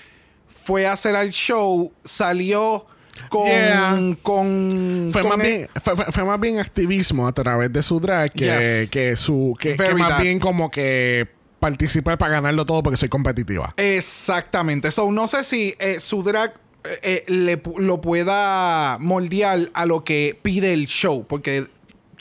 fue 0.49 0.87
a 0.87 0.93
hacer 0.95 1.15
al 1.15 1.31
show 1.31 1.93
salió 2.05 2.85
con. 3.29 3.47
Yeah. 3.47 4.17
con, 4.23 5.11
Fue 5.13 5.23
con 5.23 5.31
más, 5.39 5.47
el- 5.47 5.53
bien, 5.53 5.69
fue, 6.11 6.25
más 6.25 6.41
bien 6.41 6.59
activismo 6.59 7.29
a 7.29 7.33
través 7.33 7.73
de 7.73 7.83
su 7.83 8.01
drag 8.01 8.33
que, 8.33 8.47
Yes. 8.81 8.91
que 8.91 9.15
su 9.17 9.55
que, 9.61 9.77
más 9.97 10.21
bien 10.21 10.41
como 10.41 10.71
que 10.71 11.29
participar 11.61 12.19
para 12.19 12.33
ganarlo 12.33 12.67
todo 12.67 12.83
porque 12.83 12.97
soy 12.97 13.09
competitiva. 13.09 13.73
Exactamente. 13.77 14.91
So, 14.91 15.13
no 15.13 15.29
sé 15.29 15.45
si 15.45 15.77
eh, 15.79 16.01
su 16.01 16.25
drag 16.25 16.53
eh, 16.85 16.99
eh, 17.03 17.25
le 17.29 17.63
lo 17.79 18.01
pueda 18.01 18.99
moldear 18.99 19.71
a 19.73 19.87
lo 19.87 20.03
que 20.03 20.37
pide 20.43 20.73
el 20.73 20.87
show. 20.89 21.25
Porque 21.29 21.69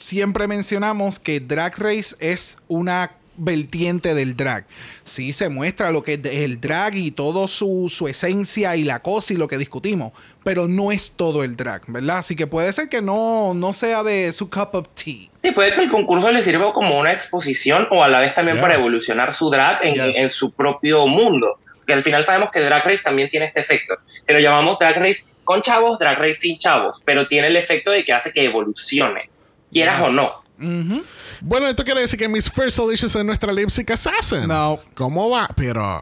siempre 0.02 0.48
mencionamos 0.48 1.20
que 1.20 1.40
Drag 1.40 1.78
Race 1.78 2.16
es 2.20 2.58
una 2.68 3.12
vertiente 3.38 4.14
del 4.14 4.36
drag. 4.36 4.66
Sí 5.04 5.32
se 5.34 5.50
muestra 5.50 5.90
lo 5.92 6.04
que 6.04 6.14
es 6.14 6.26
el 6.26 6.60
drag 6.62 6.96
y 6.96 7.12
todo 7.12 7.48
su, 7.48 7.88
su 7.90 8.08
esencia 8.08 8.76
y 8.76 8.84
la 8.84 9.02
cosa 9.02 9.34
y 9.34 9.38
lo 9.38 9.48
que 9.48 9.58
discutimos. 9.58 10.12
Pero 10.44 10.68
no 10.68 10.92
es 10.92 11.12
todo 11.16 11.44
el 11.44 11.56
drag, 11.56 11.82
¿verdad? 11.88 12.18
Así 12.20 12.36
que 12.36 12.46
puede 12.46 12.72
ser 12.74 12.90
que 12.90 13.02
no, 13.02 13.54
no 13.56 13.74
sea 13.74 14.04
de 14.04 14.32
su 14.34 14.50
cup 14.50 14.70
of 14.74 14.88
tea. 14.94 15.30
Sí, 15.42 15.52
puede 15.56 15.74
que 15.74 15.82
el 15.84 15.90
concurso 15.92 16.30
le 16.30 16.44
sirva 16.44 16.72
como 16.74 17.00
una 17.00 17.14
exposición 17.14 17.88
o 17.90 18.04
a 18.04 18.08
la 18.10 18.20
vez 18.20 18.36
también 18.36 18.58
Yeah. 18.58 18.62
para 18.68 18.76
evolucionar 18.76 19.34
su 19.34 19.50
drag 19.50 19.84
en, 19.86 19.96
Yes. 19.96 20.18
en 20.18 20.30
su 20.30 20.52
propio 20.52 21.08
mundo. 21.08 21.58
Que 21.88 21.94
al 21.94 22.04
final 22.04 22.24
sabemos 22.24 22.52
que 22.52 22.60
Drag 22.60 22.86
Race 22.86 23.02
también 23.04 23.28
tiene 23.30 23.48
este 23.48 23.62
efecto. 23.62 23.96
Que 24.28 24.34
lo 24.34 24.40
llamamos 24.40 24.78
Drag 24.78 24.98
Race 24.98 25.22
con 25.44 25.64
chavos, 25.64 25.98
Drag 25.98 26.20
Race 26.20 26.36
sin 26.36 26.60
chavos, 26.60 27.02
pero 27.06 27.28
tiene 27.28 27.48
el 27.48 27.58
efecto 27.58 27.90
de 27.90 28.06
que 28.06 28.14
hace 28.14 28.32
que 28.32 28.46
evolucione, 28.46 29.31
quieras 29.72 30.00
Yes. 30.00 30.08
o 30.08 30.12
no. 30.12 30.30
Ujú. 30.60 31.04
Bueno, 31.42 31.68
esto 31.68 31.84
quiere 31.84 32.02
decir 32.02 32.20
que 32.20 32.28
Miss 32.30 32.52
First 32.52 32.78
Delicious 32.78 33.16
es 33.16 33.26
nuestra 33.26 33.52
lipstick 33.52 33.90
assassin. 33.92 34.48
No. 34.48 34.80
¿Cómo 34.94 35.30
va? 35.30 35.48
Pero. 35.56 36.02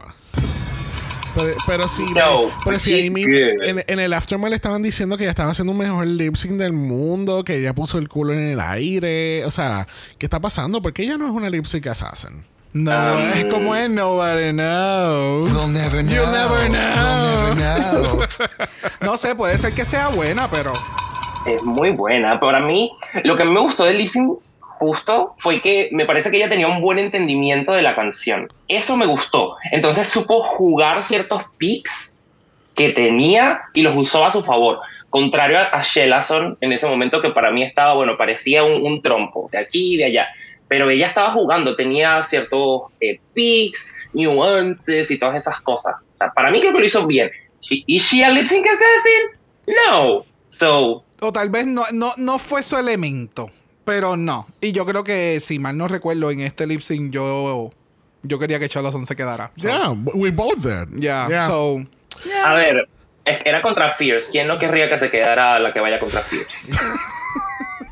Pero, 1.34 1.54
pero 1.64 1.88
si, 1.88 2.02
No, 2.12 2.50
pero 2.64 2.78
si 2.80 2.92
ahí 2.92 3.08
mismo- 3.08 3.32
en, 3.32 3.84
en 3.86 3.98
el 4.00 4.12
aftermath 4.12 4.50
le 4.50 4.56
estaban 4.56 4.82
diciendo 4.82 5.16
que 5.16 5.22
ella 5.22 5.30
estaba 5.30 5.52
haciendo 5.52 5.70
un 5.70 5.78
mejor 5.78 6.04
lip 6.06 6.34
sync 6.34 6.54
del 6.54 6.72
mundo, 6.72 7.44
que 7.44 7.58
ella 7.58 7.72
puso 7.72 7.98
el 7.98 8.08
culo 8.08 8.32
en 8.32 8.40
el 8.50 8.60
aire. 8.60 9.44
O 9.44 9.50
sea, 9.52 9.86
¿qué 10.18 10.26
está 10.26 10.40
pasando? 10.40 10.82
Porque 10.82 11.04
ella 11.04 11.16
no 11.16 11.26
es 11.26 11.32
una 11.32 11.48
lip 11.48 11.66
sync 11.66 11.86
assassin. 11.86 12.44
No, 12.72 12.92
Um, 13.14 13.28
es 13.34 13.44
como 13.46 13.74
es 13.76 13.88
nobody 13.90 14.50
knows. 14.52 15.52
We'll 15.52 15.72
never 15.72 16.02
know. 16.04 16.14
You 16.14 16.30
never 16.32 16.68
know. 16.68 17.42
We'll 17.44 17.54
never 17.56 18.28
know. 18.28 18.46
No 19.00 19.16
sé, 19.16 19.34
puede 19.34 19.56
ser 19.56 19.72
que 19.72 19.84
sea 19.84 20.08
buena, 20.08 20.50
pero. 20.50 20.72
Es 21.46 21.62
muy 21.62 21.90
buena. 21.90 22.38
Para 22.38 22.60
mí, 22.60 22.92
lo 23.24 23.36
que 23.36 23.44
me 23.44 23.60
gustó 23.60 23.84
del 23.84 23.98
lip 23.98 24.08
sync 24.08 24.38
justo 24.60 25.34
fue 25.36 25.60
que 25.60 25.88
me 25.92 26.06
parece 26.06 26.30
que 26.30 26.38
ella 26.38 26.48
tenía 26.48 26.66
un 26.66 26.80
buen 26.80 26.98
entendimiento 26.98 27.72
de 27.72 27.82
la 27.82 27.94
canción. 27.94 28.50
Eso 28.68 28.96
me 28.96 29.06
gustó. 29.06 29.56
Entonces 29.72 30.08
supo 30.08 30.42
jugar 30.42 31.02
ciertos 31.02 31.44
picks 31.58 32.16
que 32.74 32.90
tenía 32.90 33.62
y 33.74 33.82
los 33.82 33.94
usó 33.96 34.24
a 34.24 34.32
su 34.32 34.42
favor. 34.42 34.80
Contrario 35.10 35.58
a, 35.58 35.82
Shellason 35.82 36.56
en 36.60 36.72
ese 36.72 36.86
momento 36.86 37.20
que 37.20 37.30
para 37.30 37.50
mí 37.50 37.62
estaba, 37.62 37.94
bueno, 37.94 38.16
parecía 38.16 38.64
un, 38.64 39.02
trompo 39.02 39.48
de 39.52 39.58
aquí 39.58 39.94
y 39.94 39.96
de 39.98 40.04
allá. 40.04 40.28
Pero 40.68 40.88
ella 40.88 41.08
estaba 41.08 41.32
jugando, 41.32 41.74
tenía 41.74 42.22
ciertos 42.22 42.82
eh, 43.00 43.18
picks, 43.34 43.94
nuances 44.12 45.10
y 45.10 45.18
todas 45.18 45.36
esas 45.36 45.60
cosas. 45.60 45.96
O 46.20 46.34
para 46.34 46.50
mí 46.50 46.60
creo 46.60 46.72
que 46.72 46.80
lo 46.80 46.86
hizo 46.86 47.06
bien. 47.06 47.30
¿Is 47.68 48.04
she 48.04 48.24
a 48.24 48.30
lip 48.30 48.46
sync 48.46 48.66
assassin? 48.66 49.76
No. 49.86 50.24
So, 50.50 51.04
O 51.20 51.32
tal 51.32 51.50
vez 51.50 51.66
no, 51.66 51.84
no, 51.92 52.12
no 52.16 52.38
fue 52.38 52.62
su 52.62 52.76
elemento. 52.76 53.50
Pero 53.84 54.16
no. 54.16 54.46
Y 54.60 54.72
yo 54.72 54.84
creo 54.86 55.04
que, 55.04 55.40
si 55.40 55.58
mal 55.58 55.76
no 55.76 55.88
recuerdo, 55.88 56.30
en 56.30 56.40
este 56.40 56.66
lip 56.66 56.80
sync 56.80 57.12
yo. 57.12 57.70
Yo 58.22 58.38
quería 58.38 58.60
que 58.60 58.68
Charleston 58.68 59.06
se 59.06 59.16
quedara. 59.16 59.50
So, 59.56 59.66
Yeah, 59.66 59.90
we 60.14 60.30
both 60.30 60.58
did. 60.58 61.00
Yeah. 61.00 61.26
Yeah. 61.28 61.46
So. 61.46 61.84
A 62.44 62.54
ver, 62.54 62.88
era 63.24 63.62
contra 63.62 63.94
Fierce. 63.94 64.30
¿Quién 64.30 64.46
no 64.46 64.58
querría 64.58 64.90
que 64.90 64.98
se 64.98 65.10
quedara 65.10 65.58
la 65.58 65.72
que 65.72 65.80
vaya 65.80 65.98
contra 65.98 66.20
Fierce? 66.20 66.72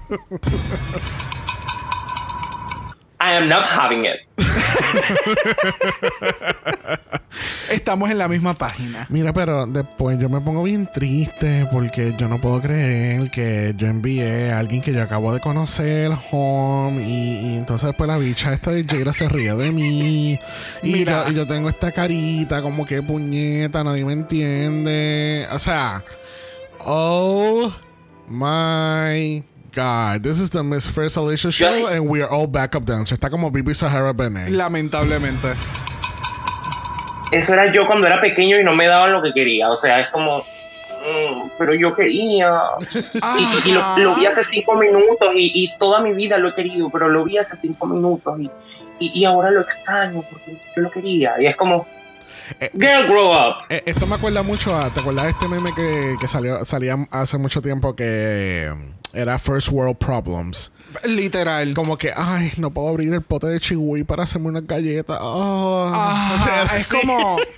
I 3.20 3.32
am 3.32 3.48
not 3.48 3.64
having 3.64 4.04
it. 4.04 4.20
Estamos 7.70 8.10
en 8.10 8.18
la 8.18 8.28
misma 8.28 8.54
página. 8.54 9.06
Mira, 9.10 9.32
pero 9.32 9.66
después 9.66 10.18
yo 10.18 10.28
me 10.28 10.40
pongo 10.40 10.62
bien 10.62 10.88
triste 10.92 11.66
porque 11.70 12.14
yo 12.16 12.28
no 12.28 12.40
puedo 12.40 12.60
creer 12.62 13.30
que 13.30 13.74
yo 13.76 13.86
envié 13.88 14.52
a 14.52 14.58
alguien 14.60 14.80
que 14.80 14.92
yo 14.92 15.02
acabo 15.02 15.32
de 15.34 15.40
conocer 15.40 16.12
home 16.30 17.02
y, 17.02 17.54
y 17.54 17.58
entonces 17.58 17.88
después 17.88 18.08
la 18.08 18.16
bicha 18.18 18.52
esta 18.52 18.70
de 18.70 18.84
Jada 18.84 19.12
se 19.12 19.28
ríe 19.28 19.54
de 19.54 19.72
mí 19.72 20.38
y 20.82 20.92
Mira. 20.92 21.24
yo, 21.26 21.32
y 21.32 21.34
yo 21.34 21.46
tengo 21.46 21.68
esta 21.68 21.90
carita 21.92 22.62
como 22.62 22.86
que 22.86 23.02
puñeta, 23.02 23.82
nadie 23.84 24.04
me 24.04 24.12
entiende. 24.14 25.46
O 25.52 25.58
sea, 25.58 26.02
oh 26.78 27.70
my 28.28 29.42
God, 29.72 30.22
this 30.22 30.40
is 30.40 30.50
the 30.50 30.62
Miss 30.62 30.86
First 30.86 31.16
Alicia 31.16 31.50
show 31.52 31.86
and 31.88 32.08
we 32.08 32.22
are 32.22 32.30
all 32.30 32.46
backup 32.46 32.84
dancers. 32.84 33.18
Está 33.18 33.30
como 33.30 33.50
Bibi 33.50 33.74
Sahara 33.74 34.12
Benet. 34.12 34.48
Lamentablemente. 34.50 35.48
Eso 37.30 37.52
era 37.52 37.70
yo 37.70 37.86
cuando 37.86 38.06
era 38.06 38.20
pequeño 38.20 38.58
y 38.58 38.64
no 38.64 38.74
me 38.74 38.86
daban 38.86 39.12
lo 39.12 39.22
que 39.22 39.32
quería. 39.34 39.68
O 39.68 39.76
sea, 39.76 40.00
es 40.00 40.08
como, 40.08 40.38
mm, 40.38 41.50
pero 41.58 41.74
yo 41.74 41.94
quería. 41.94 42.58
Y, 42.90 42.98
y- 43.66 43.68
y 43.70 43.72
lo, 43.72 43.98
lo 43.98 44.14
vi 44.16 44.26
hace 44.26 44.42
cinco 44.44 44.74
minutos 44.76 45.28
y, 45.34 45.52
y 45.54 45.76
toda 45.78 46.00
mi 46.00 46.14
vida 46.14 46.38
lo 46.38 46.48
he 46.48 46.54
querido, 46.54 46.88
pero 46.90 47.08
lo 47.08 47.24
vi 47.24 47.36
hace 47.36 47.54
cinco 47.56 47.86
minutos 47.86 48.40
y, 48.40 48.50
y, 48.98 49.20
y 49.20 49.24
ahora 49.26 49.50
lo 49.50 49.60
extraño 49.60 50.24
porque 50.30 50.58
yo 50.74 50.82
lo 50.82 50.90
quería. 50.90 51.34
Y 51.38 51.46
es 51.46 51.54
como, 51.56 51.86
Eh, 52.60 52.70
girl, 52.74 53.06
grow 53.06 53.32
up. 53.32 53.64
Eh, 53.68 53.82
esto 53.86 54.06
me 54.06 54.14
acuerda 54.14 54.42
mucho 54.42 54.76
a. 54.76 54.90
¿Te 54.90 55.00
acuerdas 55.00 55.24
de 55.24 55.30
este 55.30 55.48
meme 55.48 55.74
que, 55.74 56.16
que 56.20 56.28
salió, 56.28 56.64
salía 56.64 56.96
hace 57.10 57.38
mucho 57.38 57.60
tiempo 57.62 57.94
que 57.94 58.70
um, 58.72 58.92
era 59.12 59.38
First 59.38 59.68
World 59.70 59.96
Problems? 59.96 60.72
Literal. 61.04 61.74
Como 61.74 61.98
que, 61.98 62.12
ay, 62.16 62.52
no 62.56 62.70
puedo 62.70 62.88
abrir 62.88 63.12
el 63.12 63.22
pote 63.22 63.46
de 63.48 63.60
chihui 63.60 64.04
para 64.04 64.24
hacerme 64.24 64.48
unas 64.48 64.66
galletas. 64.66 65.18
Oh. 65.20 65.90
Ajá, 65.92 66.34
O 66.40 66.44
sea, 66.44 66.62
era 66.62 66.76
es 66.76 66.88
como. 66.88 67.36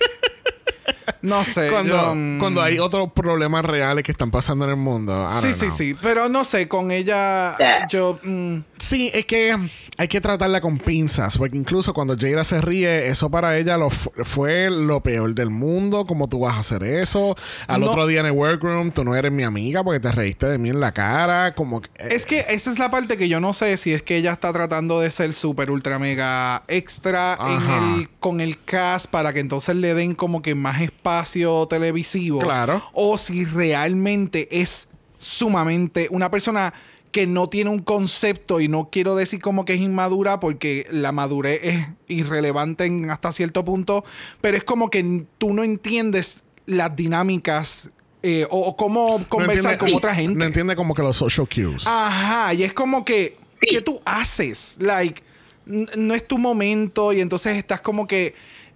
No 1.21 1.43
sé. 1.43 1.69
Cuando, 1.69 1.95
yo, 1.95 2.15
mm, 2.15 2.39
cuando 2.39 2.61
hay 2.61 2.79
otros 2.79 3.11
problemas 3.13 3.63
reales 3.65 4.03
que 4.03 4.11
están 4.11 4.31
pasando 4.31 4.65
en 4.65 4.71
el 4.71 4.77
mundo. 4.77 5.27
I 5.29 5.41
Sí, 5.41 5.53
sí, 5.53 5.65
know. 5.67 5.77
sí. 5.77 5.95
Pero 6.01 6.29
no 6.29 6.43
sé, 6.43 6.67
con 6.67 6.91
ella. 6.91 7.57
Yeah. 7.57 7.87
Yo. 7.87 8.19
mm, 8.23 8.57
Sí, 8.79 9.11
es 9.13 9.25
que 9.27 9.55
hay 9.97 10.07
que 10.07 10.19
tratarla 10.21 10.59
con 10.59 10.79
pinzas, 10.79 11.37
porque 11.37 11.55
incluso 11.55 11.93
cuando 11.93 12.15
Jada 12.19 12.43
se 12.43 12.61
ríe, 12.61 13.09
eso 13.09 13.29
para 13.29 13.55
ella 13.59 13.77
lo 13.77 13.91
fu- 13.91 14.11
fue 14.23 14.71
lo 14.71 15.01
peor 15.03 15.35
del 15.35 15.51
mundo, 15.51 16.05
como 16.07 16.27
tú 16.27 16.39
vas 16.39 16.55
a 16.55 16.59
hacer 16.61 16.81
eso. 16.83 17.35
Al 17.67 17.81
No. 17.81 17.91
otro 17.91 18.07
día 18.07 18.21
en 18.21 18.25
el 18.25 18.31
workroom, 18.31 18.89
tú 18.91 19.03
no 19.03 19.15
eres 19.15 19.31
mi 19.31 19.43
amiga 19.43 19.83
porque 19.83 19.99
te 19.99 20.11
reíste 20.11 20.47
de 20.47 20.57
mí 20.57 20.69
en 20.69 20.79
la 20.79 20.93
cara, 20.93 21.53
como 21.53 21.81
que... 21.81 21.89
eh, 21.99 22.07
Es 22.09 22.25
que 22.25 22.43
esa 22.49 22.71
es 22.71 22.79
la 22.79 22.89
parte 22.89 23.17
que 23.17 23.29
yo 23.29 23.39
no 23.39 23.53
sé 23.53 23.77
si 23.77 23.93
es 23.93 24.01
que 24.01 24.17
ella 24.17 24.31
está 24.33 24.51
tratando 24.51 24.99
de 24.99 25.11
ser 25.11 25.31
súper 25.33 25.69
ultra 25.69 25.99
mega 25.99 26.63
extra 26.67 27.37
en 27.39 27.69
el, 27.99 28.09
con 28.19 28.41
el 28.41 28.63
cast 28.63 29.05
para 29.05 29.31
que 29.31 29.41
entonces 29.41 29.75
le 29.75 29.93
den 29.93 30.15
como 30.15 30.41
que 30.41 30.55
más 30.55 30.80
espacio 30.81 31.65
televisivo. 31.67 32.39
Claro. 32.39 32.83
O 32.93 33.17
si 33.17 33.45
realmente 33.45 34.47
es 34.61 34.87
sumamente 35.17 36.07
una 36.11 36.29
persona 36.31 36.73
que 37.11 37.27
no 37.27 37.49
tiene 37.49 37.69
un 37.69 37.79
concepto 37.79 38.61
y 38.61 38.67
no 38.69 38.89
quiero 38.89 39.15
decir 39.15 39.41
como 39.41 39.65
que 39.65 39.73
es 39.73 39.81
inmadura 39.81 40.39
porque 40.39 40.87
la 40.91 41.11
madurez 41.11 41.59
es 41.61 41.87
irrelevante 42.07 42.85
en 42.85 43.09
hasta 43.09 43.33
cierto 43.33 43.65
punto, 43.65 44.03
pero 44.39 44.55
es 44.55 44.63
como 44.63 44.89
que 44.89 45.25
tú 45.37 45.53
no 45.53 45.63
entiendes 45.63 46.41
las 46.65 46.95
dinámicas 46.95 47.89
eh, 48.23 48.47
o, 48.49 48.61
o 48.61 48.77
cómo 48.77 49.17
no 49.19 49.27
conversar 49.27 49.73
entiende- 49.73 49.77
con 49.91 49.93
otra 49.97 50.15
gente. 50.15 50.39
No 50.39 50.45
entiende 50.45 50.75
como 50.75 50.93
que 50.93 51.01
los 51.01 51.17
social 51.17 51.47
cues. 51.53 51.85
Ajá, 51.85 52.53
y 52.53 52.63
es 52.63 52.71
como 52.73 53.03
que, 53.03 53.37
Sí. 53.59 53.67
¿qué 53.75 53.81
tú 53.81 53.99
haces? 54.05 54.75
Like, 54.79 55.21
no 55.65 56.13
es 56.15 56.25
tu 56.27 56.37
momento 56.39 57.13
y 57.13 57.19
entonces 57.21 57.57
estás 57.57 57.81
como 57.81 58.07
que 58.07 58.33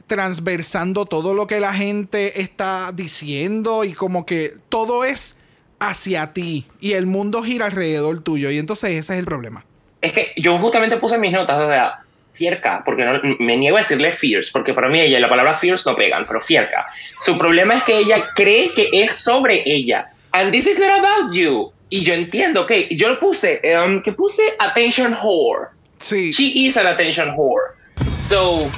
transversando 0.07 1.05
todo 1.05 1.33
lo 1.33 1.47
que 1.47 1.59
la 1.59 1.73
gente 1.73 2.41
está 2.41 2.91
diciendo 2.93 3.83
y 3.83 3.93
como 3.93 4.25
que 4.25 4.53
todo 4.69 5.03
es 5.03 5.37
hacia 5.79 6.33
ti 6.33 6.67
y 6.79 6.93
el 6.93 7.05
mundo 7.05 7.43
gira 7.43 7.65
alrededor 7.65 8.23
tuyo 8.23 8.49
y 8.51 8.57
entonces 8.57 8.91
ese 8.91 9.13
es 9.13 9.19
el 9.19 9.25
problema. 9.25 9.65
es 10.01 10.13
que 10.13 10.31
yo 10.37 10.57
justamente 10.59 10.97
puse 10.97 11.17
mis 11.17 11.31
notas, 11.31 11.59
o 11.59 11.71
sea, 11.71 12.05
Fierca, 12.35 12.83
porque 12.85 13.05
no, 13.05 13.21
me 13.39 13.55
niego 13.55 13.77
a 13.77 13.79
decirle 13.79 14.11
fierce, 14.11 14.49
porque 14.51 14.73
para 14.73 14.89
mí 14.89 14.99
ella 14.99 15.17
y 15.17 15.21
la 15.21 15.29
palabra 15.29 15.53
fierce 15.53 15.89
no 15.89 15.95
pegan, 15.95 16.25
pero 16.27 16.41
Fierca. 16.41 16.85
Su 17.21 17.37
problema 17.37 17.75
es 17.75 17.83
que 17.83 17.97
ella 17.97 18.25
cree 18.35 18.73
que 18.73 18.89
es 18.91 19.13
sobre 19.13 19.63
ella. 19.65 20.11
And 20.31 20.51
this 20.51 20.67
is 20.67 20.77
not 20.77 20.99
about 20.99 21.33
you. 21.33 21.71
Y 21.89 22.03
yo 22.03 22.13
entiendo 22.13 22.65
que 22.65 22.89
yo 22.91 23.07
lo 23.07 23.19
puse, 23.19 23.61
um, 23.77 24.01
que 24.01 24.11
puse 24.11 24.41
attention 24.59 25.13
whore. 25.13 25.69
Sí. 25.99 26.33
She 26.33 26.67
is 26.67 26.75
an 26.75 26.87
attention 26.87 27.29
whore. 27.29 27.75
So, 28.27 28.69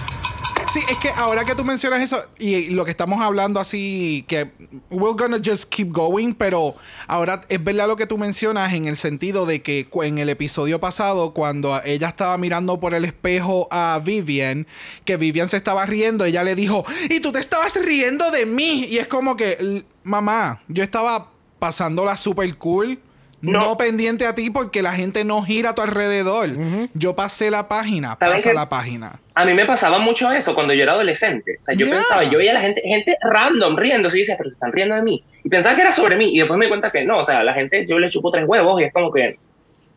Sí, 0.74 0.82
es 0.90 0.98
que 0.98 1.10
ahora 1.10 1.46
que 1.46 1.56
tú 1.56 1.64
mencionas 1.64 2.02
eso 2.02 2.22
y 2.38 2.68
lo 2.72 2.84
que 2.84 2.92
estamos 2.92 3.24
hablando 3.24 3.60
así, 3.60 4.26
que 4.28 4.52
we're 4.92 5.16
gonna 5.18 5.38
just 5.44 5.64
keep 5.70 5.92
going, 5.92 6.34
pero 6.34 6.76
ahora 7.08 7.42
es 7.48 7.64
verdad 7.64 7.88
lo 7.88 7.96
que 7.96 8.06
tú 8.06 8.18
mencionas 8.18 8.74
en 8.74 8.86
el 8.86 8.98
sentido 8.98 9.46
de 9.46 9.62
que 9.64 9.88
en 10.04 10.18
el 10.20 10.28
episodio 10.30 10.80
pasado, 10.80 11.34
cuando 11.34 11.82
ella 11.86 12.10
estaba 12.10 12.38
mirando 12.38 12.80
por 12.82 12.94
el 12.94 13.06
espejo 13.06 13.68
a 13.72 14.02
Vivian, 14.04 14.68
que 15.06 15.16
Vivian 15.16 15.48
se 15.48 15.56
estaba 15.58 15.86
riendo, 15.86 16.26
ella 16.26 16.44
le 16.44 16.54
dijo, 16.54 16.86
y 17.10 17.22
tú 17.22 17.32
te 17.32 17.40
estabas 17.40 17.74
riendo 17.82 18.30
de 18.30 18.46
mí. 18.46 18.86
Y 18.90 18.98
es 18.98 19.08
como 19.08 19.38
que, 19.38 19.54
"L- 19.54 19.86
mamá, 20.04 20.62
yo 20.68 20.84
estaba 20.84 21.32
pasándola 21.60 22.18
super 22.18 22.56
cool. 22.58 23.00
No. 23.40 23.52
No. 23.62 23.78
pendiente 23.78 24.26
a 24.26 24.34
ti 24.34 24.50
porque 24.50 24.82
la 24.82 24.94
gente 24.94 25.24
no 25.24 25.44
gira 25.44 25.70
a 25.72 25.76
tu 25.76 25.82
alrededor. 25.84 26.50
Yo 26.96 27.16
pasé 27.16 27.52
la 27.52 27.68
página, 27.70 28.18
¿Sabes 28.20 28.38
pasa 28.38 28.54
la 28.54 28.68
página. 28.68 29.20
a 29.36 29.46
mí 29.46 29.54
me 29.54 29.66
pasaba 29.66 30.00
mucho 30.00 30.32
eso 30.32 30.56
cuando 30.56 30.74
yo 30.74 30.82
era 30.84 30.94
adolescente. 30.94 31.58
O 31.62 31.64
sea, 31.64 31.76
yo 31.76 31.86
Yeah. 31.86 31.98
pensaba, 31.98 32.24
yo 32.24 32.40
veía 32.40 32.52
a 32.52 32.54
la 32.56 32.62
gente, 32.62 32.82
gente 32.84 33.16
random 33.22 33.78
riendo, 33.78 34.10
y 34.10 34.20
decía, 34.20 34.36
pero 34.38 34.50
se 34.50 34.56
están 34.56 34.72
riendo 34.72 34.96
de 34.96 35.04
mí. 35.04 35.24
Y 35.44 35.50
pensaba 35.50 35.76
que 35.76 35.84
era 35.84 35.92
sobre 35.92 36.16
mí. 36.18 36.34
Y 36.34 36.40
después 36.40 36.58
me 36.58 36.66
di 36.66 36.70
cuenta 36.70 36.90
que 36.92 37.06
no, 37.06 37.20
o 37.20 37.24
sea, 37.26 37.44
la 37.44 37.54
gente, 37.54 37.86
yo 37.88 38.00
le 38.00 38.10
chupo 38.10 38.32
tres 38.32 38.46
huevos 38.48 38.82
y 38.82 38.86
es 38.86 38.94
como 38.94 39.12
que, 39.12 39.38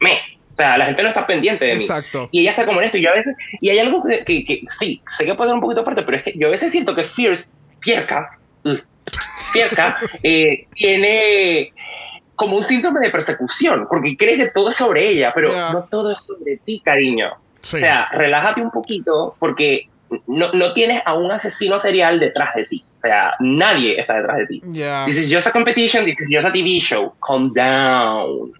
me. 0.00 0.12
O 0.52 0.56
sea, 0.56 0.76
la 0.76 0.84
gente 0.84 1.02
no 1.02 1.08
está 1.08 1.26
pendiente 1.26 1.64
de 1.64 1.76
mí. 1.76 1.82
Exacto. 1.82 2.28
Y 2.32 2.40
ella 2.40 2.50
está 2.50 2.66
como 2.66 2.80
en 2.80 2.86
esto. 2.86 2.98
Y 2.98 3.02
yo 3.02 3.10
a 3.10 3.14
veces, 3.14 3.34
y 3.62 3.70
hay 3.70 3.78
algo 3.78 4.04
que, 4.04 4.22
que, 4.24 4.44
que 4.44 4.60
sí, 4.78 5.00
sé 5.06 5.24
que 5.24 5.34
puede 5.34 5.48
ser 5.48 5.54
un 5.54 5.62
poquito 5.62 5.82
fuerte, 5.84 6.02
pero 6.02 6.18
es 6.18 6.22
que 6.24 6.34
yo 6.36 6.48
a 6.48 6.50
veces 6.50 6.70
siento 6.72 6.94
que 6.94 7.04
Fierce, 7.04 7.52
Fierca, 7.80 8.38
ugh, 8.64 8.82
Fierca, 9.52 9.98
eh, 10.22 10.66
tiene 10.74 11.72
como 12.40 12.56
un 12.56 12.62
síndrome 12.64 13.00
de 13.00 13.10
persecución, 13.10 13.86
porque 13.86 14.16
cree 14.16 14.34
que 14.38 14.48
todo 14.50 14.70
es 14.70 14.76
sobre 14.76 15.06
ella, 15.10 15.30
pero 15.34 15.52
Yeah. 15.52 15.72
no 15.74 15.82
todo 15.84 16.10
es 16.10 16.22
sobre 16.22 16.56
ti, 16.56 16.80
cariño. 16.82 17.28
Sí. 17.60 17.76
O 17.76 17.80
sea, 17.80 18.06
relájate 18.12 18.62
un 18.62 18.70
poquito 18.70 19.36
porque 19.38 19.90
no, 20.26 20.50
no 20.52 20.72
tienes 20.72 21.02
a 21.04 21.12
un 21.12 21.30
asesino 21.30 21.78
serial 21.78 22.18
detrás 22.18 22.54
de 22.54 22.64
ti. 22.64 22.82
O 22.96 23.00
sea, 23.00 23.34
nadie 23.40 24.00
está 24.00 24.14
detrás 24.16 24.38
de 24.38 24.46
ti. 24.46 24.62
Ya, 24.72 25.04
This 25.04 25.18
is 25.18 25.30
just 25.30 25.46
a 25.46 25.52
competition, 25.52 26.06
this 26.06 26.18
is 26.18 26.28
just 26.32 26.46
a 26.46 26.50
TV 26.50 26.80
show. 26.80 27.12
Calm 27.26 27.52
down. 27.52 28.52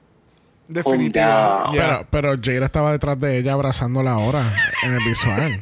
definitivamente. 0.69 1.75
Ya. 1.77 2.05
Pero, 2.11 2.33
pero 2.35 2.39
Jada 2.43 2.67
estaba 2.67 2.93
detrás 2.93 3.19
de 3.19 3.39
ella 3.39 3.55
abrazándola 3.55 4.13
ahora 4.13 4.43
en 4.85 4.93
el 4.93 5.03
visual. 5.05 5.53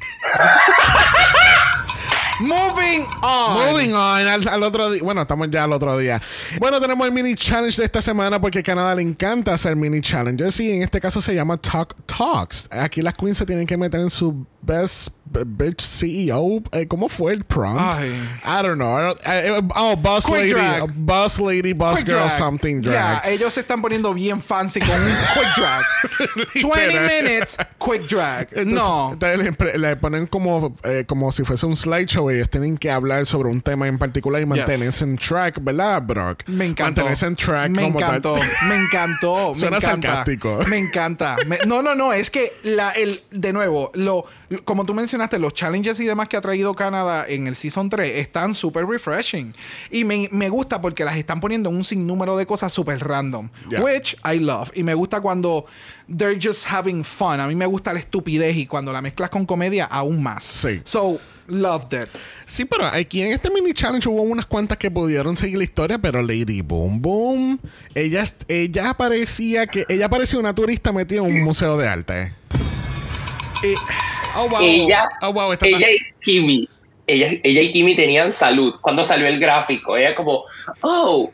Moving 2.88 3.06
on. 3.22 3.54
Moving 3.72 3.94
on 3.94 4.26
al, 4.28 4.48
al 4.48 4.62
otro 4.62 4.90
día. 4.90 5.02
Bueno, 5.02 5.22
estamos 5.22 5.48
ya 5.50 5.64
al 5.64 5.72
otro 5.72 5.96
día. 5.98 6.20
Bueno, 6.58 6.80
tenemos 6.80 7.06
el 7.06 7.12
mini 7.12 7.34
challenge 7.34 7.76
de 7.78 7.84
esta 7.84 8.00
semana 8.02 8.40
porque 8.40 8.60
a 8.60 8.62
Canadá 8.62 8.94
le 8.94 9.02
encanta 9.02 9.52
hacer 9.54 9.76
mini 9.76 10.00
challenges 10.00 10.58
y 10.60 10.72
en 10.72 10.82
este 10.82 11.00
caso 11.00 11.20
se 11.20 11.34
llama 11.34 11.56
Talk 11.56 11.94
Talks. 12.06 12.68
Aquí 12.70 13.02
las 13.02 13.14
queens 13.14 13.38
se 13.38 13.46
tienen 13.46 13.66
que 13.66 13.76
meter 13.76 14.00
en 14.00 14.10
su 14.10 14.46
best 14.62 15.08
bitch 15.30 15.82
CEO. 15.82 16.62
Eh, 16.72 16.86
¿Cómo 16.88 17.08
fue 17.08 17.32
el 17.32 17.44
prompt? 17.44 17.80
Ay. 17.98 18.08
I 18.44 18.62
don't 18.62 18.76
know. 18.76 18.98
I 18.98 19.02
don't- 19.02 19.20
eh, 19.26 19.60
oh, 19.76 19.96
boss 19.96 20.24
Quick 20.24 20.36
lady. 20.38 20.50
drag. 20.52 20.92
Boss 20.94 21.38
lady, 21.38 21.72
boss 21.74 21.96
Quick 21.98 22.06
girl, 22.08 22.18
drag. 22.20 22.38
something 22.38 22.80
drag. 22.80 23.22
Ya, 23.24 23.30
ellos 23.30 23.52
se 23.54 23.60
están 23.60 23.82
poniendo 23.82 24.12
bien 24.14 24.40
fancy 24.40 24.80
con 24.80 24.90
un 24.90 24.96
quick 25.34 25.56
drag. 25.56 25.84
20 26.54 27.22
minutes, 27.22 27.56
quick 27.78 28.08
drag. 28.08 28.48
Entonces, 28.52 28.72
no. 28.74 29.10
entonces 29.12 29.54
le, 29.60 29.78
le 29.78 29.96
ponen 29.96 30.26
como, 30.26 30.74
eh, 30.82 31.04
como 31.06 31.30
si 31.32 31.44
fuese 31.44 31.66
un 31.66 31.76
slideshow. 31.76 32.30
Ellos 32.30 32.48
tienen 32.48 32.77
que 32.78 32.90
hablar 32.90 33.26
sobre 33.26 33.48
un 33.50 33.60
tema 33.60 33.86
en 33.88 33.98
particular 33.98 34.40
y 34.42 34.46
mantenerse 34.46 35.04
en 35.04 35.16
track, 35.16 35.58
¿verdad, 35.62 36.02
Brock? 36.02 36.42
Me 36.46 36.64
encantó. 36.66 37.00
Mantenerse 37.02 37.26
en 37.26 37.36
track. 37.36 37.70
Me 37.70 37.82
como 37.82 37.98
tal. 37.98 38.08
encantó. 38.16 38.36
Me 38.68 38.76
encantó. 38.76 39.52
Me 39.54 39.60
Suena 39.60 39.76
encanta. 39.78 40.08
sarcástico. 40.08 40.60
Me 40.68 40.78
encanta. 40.78 41.36
Me- 41.46 41.58
no, 41.66 41.82
no, 41.82 41.94
no. 41.94 42.12
Es 42.12 42.30
que 42.30 42.52
la, 42.62 42.90
el, 42.90 43.22
de 43.30 43.52
nuevo, 43.52 43.90
lo, 43.94 44.24
lo- 44.48 44.64
como 44.64 44.84
tú 44.84 44.94
mencionaste, 44.94 45.38
los 45.38 45.52
challenges 45.54 45.98
y 46.00 46.04
demás 46.04 46.28
que 46.28 46.36
ha 46.36 46.40
traído 46.40 46.74
Canadá 46.74 47.26
en 47.28 47.46
el 47.46 47.56
Season 47.56 47.88
3 47.90 48.18
están 48.18 48.54
súper 48.54 48.86
refreshing. 48.86 49.54
Y 49.90 50.04
me, 50.04 50.28
me 50.32 50.48
gusta 50.48 50.80
porque 50.80 51.04
las 51.04 51.16
están 51.16 51.40
poniendo 51.40 51.70
en 51.70 51.76
un 51.76 51.84
sinnúmero 51.84 52.36
de 52.36 52.46
cosas 52.46 52.72
súper 52.72 52.98
random. 53.06 53.48
Yeah. 53.70 53.82
Which 53.82 54.16
I 54.24 54.38
love. 54.38 54.70
Y 54.74 54.82
me 54.82 54.94
gusta 54.94 55.20
cuando 55.20 55.66
they're 56.14 56.38
just 56.42 56.66
having 56.70 57.04
fun. 57.04 57.40
A 57.40 57.46
mí 57.46 57.54
me 57.54 57.66
gusta 57.66 57.92
la 57.92 57.98
estupidez 58.00 58.56
y 58.56 58.66
cuando 58.66 58.92
la 58.92 59.02
mezclas 59.02 59.30
con 59.30 59.44
comedia, 59.44 59.84
aún 59.86 60.22
más. 60.22 60.44
Sí. 60.44 60.80
So, 60.84 61.18
loved 61.48 61.92
it. 61.92 62.08
Sí, 62.46 62.64
pero 62.64 62.86
aquí 62.86 63.22
en 63.22 63.32
este 63.32 63.50
mini 63.50 63.72
challenge 63.74 64.08
hubo 64.08 64.22
unas 64.22 64.46
cuantas 64.46 64.78
que 64.78 64.90
pudieron 64.90 65.36
seguir 65.36 65.58
la 65.58 65.64
historia, 65.64 65.98
pero 65.98 66.22
Lady 66.22 66.62
Boom 66.62 67.02
Boom, 67.02 67.60
ella, 67.94 68.24
ella 68.48 68.94
parecía 68.94 69.66
que 69.66 69.84
ella 69.88 70.08
parecía 70.08 70.38
una 70.38 70.54
turista 70.54 70.92
metida 70.92 71.20
en 71.20 71.26
un 71.26 71.42
museo 71.44 71.76
de 71.76 71.88
arte. 71.88 72.32
Eh, 73.64 73.74
Oh, 74.36 74.48
wow. 74.48 74.60
Ella, 74.60 75.08
Oh, 75.22 75.32
wow, 75.32 75.52
esta 75.52 75.66
ella 75.66 75.90
y 75.90 75.96
Timmy, 76.20 76.68
ella, 77.06 77.28
ella 77.42 77.62
y 77.62 77.72
Timmy 77.72 77.96
tenían 77.96 78.30
salud 78.32 78.74
cuando 78.80 79.04
salió 79.04 79.26
el 79.26 79.40
gráfico. 79.40 79.96
Ella 79.96 80.14
como, 80.14 80.44
oh, 80.82 81.32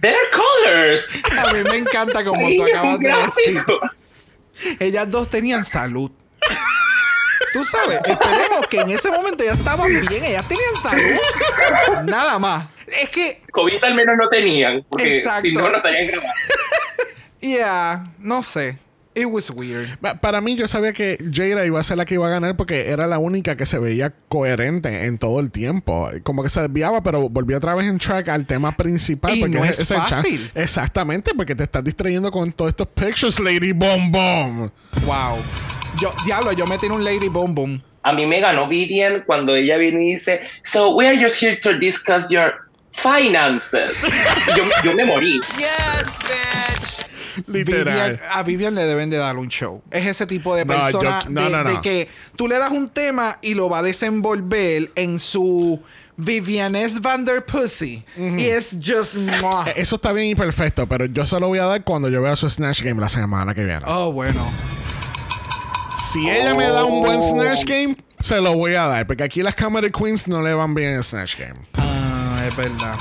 there 0.00 0.14
are 0.16 0.28
colors. 0.32 1.08
a 1.48 1.52
mí 1.52 1.60
me 1.70 1.76
encanta 1.78 2.24
como 2.24 2.40
tú 2.48 2.64
acabas 2.64 2.98
de 2.98 3.08
decir. 3.08 3.54
gráfico. 3.54 3.80
Ellas 4.80 5.08
dos 5.10 5.28
tenían 5.30 5.64
salud. 5.64 6.10
Tú 7.58 7.64
sabes, 7.64 7.98
esperemos 8.04 8.66
que 8.70 8.78
en 8.80 8.90
ese 8.90 9.10
momento 9.10 9.42
ellas 9.42 9.58
estaban 9.58 9.88
bien, 10.08 10.24
ellas 10.24 10.46
tenían 10.46 10.74
salud. 10.82 12.04
Nada 12.08 12.38
más. 12.38 12.66
Es 13.00 13.08
que, 13.10 13.42
COVID 13.52 13.82
al 13.82 13.94
menos 13.94 14.16
no 14.16 14.28
tenían, 14.28 14.84
porque 14.88 15.18
Exacto. 15.18 15.42
si 15.48 15.52
no, 15.52 15.68
no 15.68 15.76
estarían 15.76 16.06
grabando. 16.06 16.32
yeah, 17.40 18.12
no 18.18 18.42
sé. 18.42 18.78
It 19.14 19.26
was 19.26 19.50
weird. 19.50 19.98
Pa- 20.00 20.14
Para 20.20 20.40
mí, 20.40 20.54
yo 20.54 20.68
sabía 20.68 20.92
que 20.92 21.18
Jada 21.32 21.66
iba 21.66 21.80
a 21.80 21.82
ser 21.82 21.96
la 21.96 22.04
que 22.04 22.14
iba 22.14 22.28
a 22.28 22.30
ganar 22.30 22.56
porque 22.56 22.88
era 22.90 23.08
la 23.08 23.18
única 23.18 23.56
que 23.56 23.66
se 23.66 23.76
veía 23.80 24.14
coherente 24.28 25.06
en 25.06 25.18
todo 25.18 25.40
el 25.40 25.50
tiempo. 25.50 26.08
Como 26.22 26.44
que 26.44 26.48
se 26.48 26.60
desviaba, 26.62 27.02
pero 27.02 27.28
volvía 27.28 27.56
otra 27.56 27.74
vez 27.74 27.88
en 27.88 27.98
track 27.98 28.28
al 28.28 28.46
tema 28.46 28.76
principal. 28.76 29.36
Y 29.36 29.40
porque 29.40 29.56
no 29.58 29.64
es 29.64 29.76
chan- 29.88 29.98
fácil. 30.08 30.52
Exactamente, 30.54 31.32
porque 31.34 31.56
te 31.56 31.64
estás 31.64 31.82
distrayendo 31.82 32.30
con 32.30 32.52
todos 32.52 32.68
estos 32.68 32.86
pictures, 32.86 33.40
Lady 33.40 33.72
Bomb 33.72 34.12
Bomb. 34.12 34.70
Wow. 35.04 35.38
Yo, 36.00 36.12
diablo, 36.24 36.52
yo 36.52 36.66
me 36.66 36.78
tiré 36.78 36.92
un 36.92 37.02
Lady 37.04 37.28
Boom 37.28 37.54
Boom. 37.54 37.82
A 38.02 38.12
mí 38.12 38.26
me 38.26 38.40
ganó 38.40 38.68
Vivian 38.68 39.22
cuando 39.26 39.54
ella 39.54 39.76
viene 39.76 40.02
y 40.04 40.14
dice, 40.14 40.40
so 40.62 40.94
we 40.94 41.06
are 41.06 41.16
just 41.20 41.40
here 41.42 41.56
to 41.60 41.76
discuss 41.78 42.30
your 42.30 42.52
finances. 42.92 44.00
yo, 44.56 44.64
yo 44.84 44.94
me 44.94 45.04
morí. 45.04 45.40
Yes, 45.58 46.18
bitch. 46.20 47.04
Literal. 47.46 47.84
Vivian- 48.16 48.20
a 48.32 48.42
Vivian 48.42 48.74
le 48.74 48.84
deben 48.84 49.10
de 49.10 49.16
dar 49.18 49.36
un 49.36 49.48
show. 49.48 49.82
Es 49.90 50.06
ese 50.06 50.26
tipo 50.26 50.54
de 50.56 50.64
No, 50.64 50.74
persona 50.74 51.22
yo- 51.24 51.30
no, 51.30 51.40
de, 51.44 51.50
no, 51.50 51.64
no. 51.64 51.70
de 51.70 51.80
que 51.80 52.08
tú 52.36 52.48
le 52.48 52.58
das 52.58 52.70
un 52.70 52.88
tema 52.88 53.38
y 53.42 53.54
lo 53.54 53.68
va 53.68 53.78
a 53.78 53.82
desenvolver 53.82 54.90
en 54.94 55.18
su 55.18 55.80
Vivianes 56.16 57.00
Vanderpussy. 57.00 58.04
Y 58.16 58.44
es 58.44 58.76
just... 58.84 59.14
Eso 59.76 59.96
está 59.96 60.12
bien 60.12 60.28
y 60.28 60.34
perfecto, 60.34 60.88
pero 60.88 61.04
yo 61.06 61.26
se 61.26 61.38
lo 61.38 61.46
voy 61.48 61.58
a 61.60 61.64
dar 61.66 61.84
cuando 61.84 62.08
yo 62.08 62.20
vea 62.22 62.34
su 62.36 62.48
Snatch 62.48 62.82
Game 62.82 63.00
la 63.00 63.08
semana 63.08 63.54
que 63.54 63.64
viene. 63.64 63.82
Oh, 63.86 64.10
bueno. 64.12 64.44
Si 66.12 66.28
ella 66.28 66.54
me 66.54 66.64
da 66.64 66.84
un 66.84 67.00
buen 67.00 67.18
Oh. 67.20 67.30
Snatch 67.32 67.64
Game, 67.64 67.96
se 68.22 68.40
lo 68.40 68.54
voy 68.56 68.74
a 68.74 68.84
dar, 68.86 69.06
porque 69.06 69.24
aquí 69.24 69.42
las 69.42 69.54
Comedy 69.54 69.90
Queens 69.90 70.26
no 70.28 70.40
le 70.42 70.54
van 70.54 70.74
bien 70.74 70.94
en 70.94 71.02
Snatch 71.02 71.36
Game. 71.38 71.54
Ah, 71.76 72.44
es 72.48 72.56
verdad. 72.56 72.94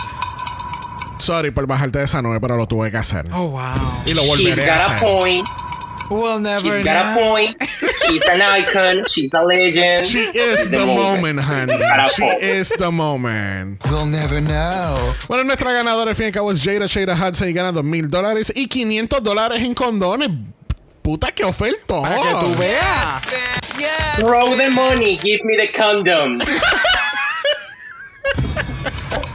Sorry 1.19 1.51
por 1.51 1.65
bajarte 1.67 1.99
de 1.99 2.05
esa 2.05 2.21
nube, 2.21 2.39
pero 2.39 2.57
lo 2.57 2.67
tuve 2.67 2.91
que 2.91 2.97
hacer. 2.97 3.25
Oh, 3.33 3.47
wow. 3.49 3.61
Y 4.05 4.13
lo 4.13 4.21
She's 4.23 4.27
volveré 4.29 4.65
got 4.65 4.91
a 4.91 4.99
point. 4.99 5.47
We'll 6.09 6.35
She's 6.35 6.43
never 6.43 6.83
got 6.83 6.95
a 6.95 7.15
know. 7.15 7.29
point. 7.31 7.57
She's 8.07 8.29
an 8.29 8.41
icon. 8.41 9.03
She's 9.09 9.33
a 9.33 9.41
legend. 9.43 10.05
She 10.05 10.19
is 10.19 10.69
the 10.69 10.85
moment, 10.85 11.39
honey. 11.41 11.77
She 12.15 12.23
is 12.23 12.69
the 12.77 12.91
moment. 12.91 13.83
We'll 13.89 14.05
never 14.05 14.39
know. 14.41 15.13
Bueno, 15.27 15.43
nuestra 15.43 15.73
ganadora 15.73 16.11
al 16.11 16.15
fin 16.15 16.25
y 16.25 16.27
al 16.27 16.33
cabo 16.33 16.51
es 16.51 16.61
Jada 16.63 16.85
Shada 16.87 17.13
Hudson 17.15 17.49
y 17.49 17.53
gana 17.53 17.71
dos 17.73 17.83
mil 17.83 18.07
dólares 18.09 18.53
y 18.55 18.67
500 18.67 19.21
dólares 19.23 19.61
en 19.61 19.73
condones. 19.73 20.29
Puta, 21.07 21.31
qué 21.31 21.45
oferta. 21.45 22.01
Para 22.01 22.17
que 22.17 22.45
tú 22.45 22.55
veas. 22.57 23.21
Bitch. 23.21 23.79
Yes. 23.79 24.17
Throw 24.17 24.57
the 24.57 24.69
money. 24.71 25.15
Give 25.15 25.41
me 25.45 25.55
the 25.55 25.71
condom. 25.71 26.41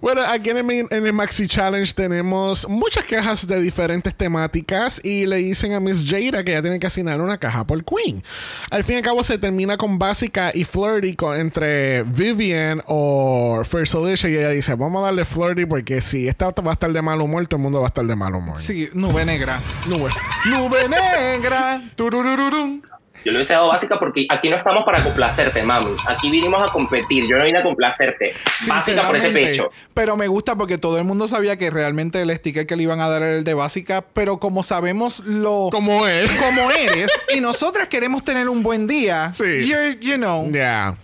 Bueno, 0.00 0.22
aquí 0.22 0.50
en 0.50 0.58
el, 0.58 0.64
main- 0.64 0.86
en 0.90 1.06
el 1.06 1.12
Maxi 1.12 1.46
Challenge 1.48 1.92
tenemos 1.94 2.68
muchas 2.68 3.04
cajas 3.04 3.46
de 3.46 3.60
diferentes 3.60 4.14
temáticas 4.14 5.00
y 5.04 5.26
le 5.26 5.36
dicen 5.36 5.72
a 5.74 5.80
Miss 5.80 6.04
Jada 6.06 6.44
que 6.44 6.52
ya 6.52 6.62
tiene 6.62 6.78
que 6.78 6.86
asignar 6.86 7.20
una 7.20 7.38
caja 7.38 7.66
por 7.66 7.84
Queen. 7.84 8.22
Al 8.70 8.84
fin 8.84 8.94
y 8.96 8.98
al 8.98 9.04
cabo 9.04 9.22
se 9.22 9.38
termina 9.38 9.76
con 9.76 9.98
básica 9.98 10.50
y 10.54 10.64
flirty 10.64 11.14
con- 11.16 11.38
entre 11.38 12.02
Vivian 12.04 12.82
o 12.86 13.62
First 13.64 13.94
Alicia 13.94 14.28
y 14.30 14.36
ella 14.36 14.50
dice, 14.50 14.74
vamos 14.74 15.02
a 15.02 15.06
darle 15.06 15.24
flirty 15.24 15.66
porque 15.66 16.00
si 16.00 16.28
esta 16.28 16.50
va 16.50 16.70
a 16.70 16.74
estar 16.74 16.92
de 16.92 17.02
mal 17.02 17.20
humor, 17.20 17.46
todo 17.46 17.56
el 17.56 17.62
mundo 17.62 17.80
va 17.80 17.86
a 17.86 17.88
estar 17.88 18.04
de 18.04 18.16
mal 18.16 18.34
humor. 18.34 18.56
Sí, 18.58 18.88
nube 18.92 19.24
negra. 19.24 19.58
Nube. 19.88 20.10
Nube 20.46 20.88
negra. 20.88 21.82
Yo 23.24 23.32
lo 23.32 23.38
hubiese 23.38 23.52
dado 23.52 23.68
básica 23.68 23.98
porque 23.98 24.26
aquí 24.30 24.48
no 24.48 24.56
estamos 24.56 24.82
para 24.84 25.02
complacerte, 25.02 25.62
mami. 25.62 25.94
Aquí 26.08 26.30
vinimos 26.30 26.62
a 26.62 26.66
competir. 26.72 27.26
Yo 27.28 27.36
no 27.38 27.44
vine 27.44 27.58
a 27.58 27.62
complacerte. 27.62 28.32
Básica 28.66 29.06
por 29.06 29.16
ese 29.16 29.30
pecho. 29.30 29.70
Pero 29.94 30.16
me 30.16 30.26
gusta 30.28 30.56
porque 30.56 30.78
todo 30.78 30.98
el 30.98 31.04
mundo 31.04 31.28
sabía 31.28 31.56
que 31.56 31.70
realmente 31.70 32.20
el 32.22 32.30
sticker 32.34 32.66
que 32.66 32.76
le 32.76 32.84
iban 32.84 33.00
a 33.00 33.08
dar 33.08 33.22
era 33.22 33.36
el 33.36 33.44
de 33.44 33.54
básica, 33.54 34.02
pero 34.12 34.38
como 34.38 34.62
sabemos 34.62 35.20
lo 35.20 35.68
Como 35.70 36.06
es. 36.06 36.30
como 36.38 36.70
eres 36.70 37.10
y 37.34 37.40
nosotras 37.40 37.88
queremos 37.88 38.24
tener 38.24 38.48
un 38.48 38.62
buen 38.62 38.86
día, 38.86 39.32
Sí. 39.34 39.44
you're- 39.68 39.98
you 40.00 40.16
know. 40.16 40.48
Ya. 40.50 40.96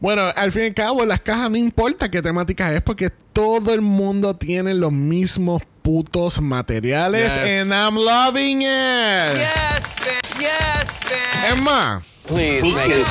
Bueno, 0.00 0.30
al 0.36 0.52
fin 0.52 0.62
y 0.62 0.66
al 0.66 0.74
cabo, 0.74 1.04
las 1.06 1.20
cajas 1.20 1.50
no 1.50 1.56
importa 1.56 2.10
qué 2.10 2.20
temática 2.20 2.72
es 2.74 2.82
porque 2.82 3.10
todo 3.32 3.72
el 3.72 3.80
mundo 3.80 4.36
tiene 4.36 4.74
los 4.74 4.92
mismos 4.92 5.62
putos 5.82 6.40
materiales. 6.42 7.32
Yes. 7.34 7.62
And 7.62 7.72
I'm 7.72 7.94
loving 7.96 8.60
it. 8.62 9.38
Yes. 9.38 9.96
Yes, 10.38 11.00
bitch. 11.00 11.52
Es 11.52 11.60
más, 11.62 12.02
Please 12.26 12.62
Me 12.62 12.72
make 12.74 12.86
too. 12.92 13.00
it 13.00 13.06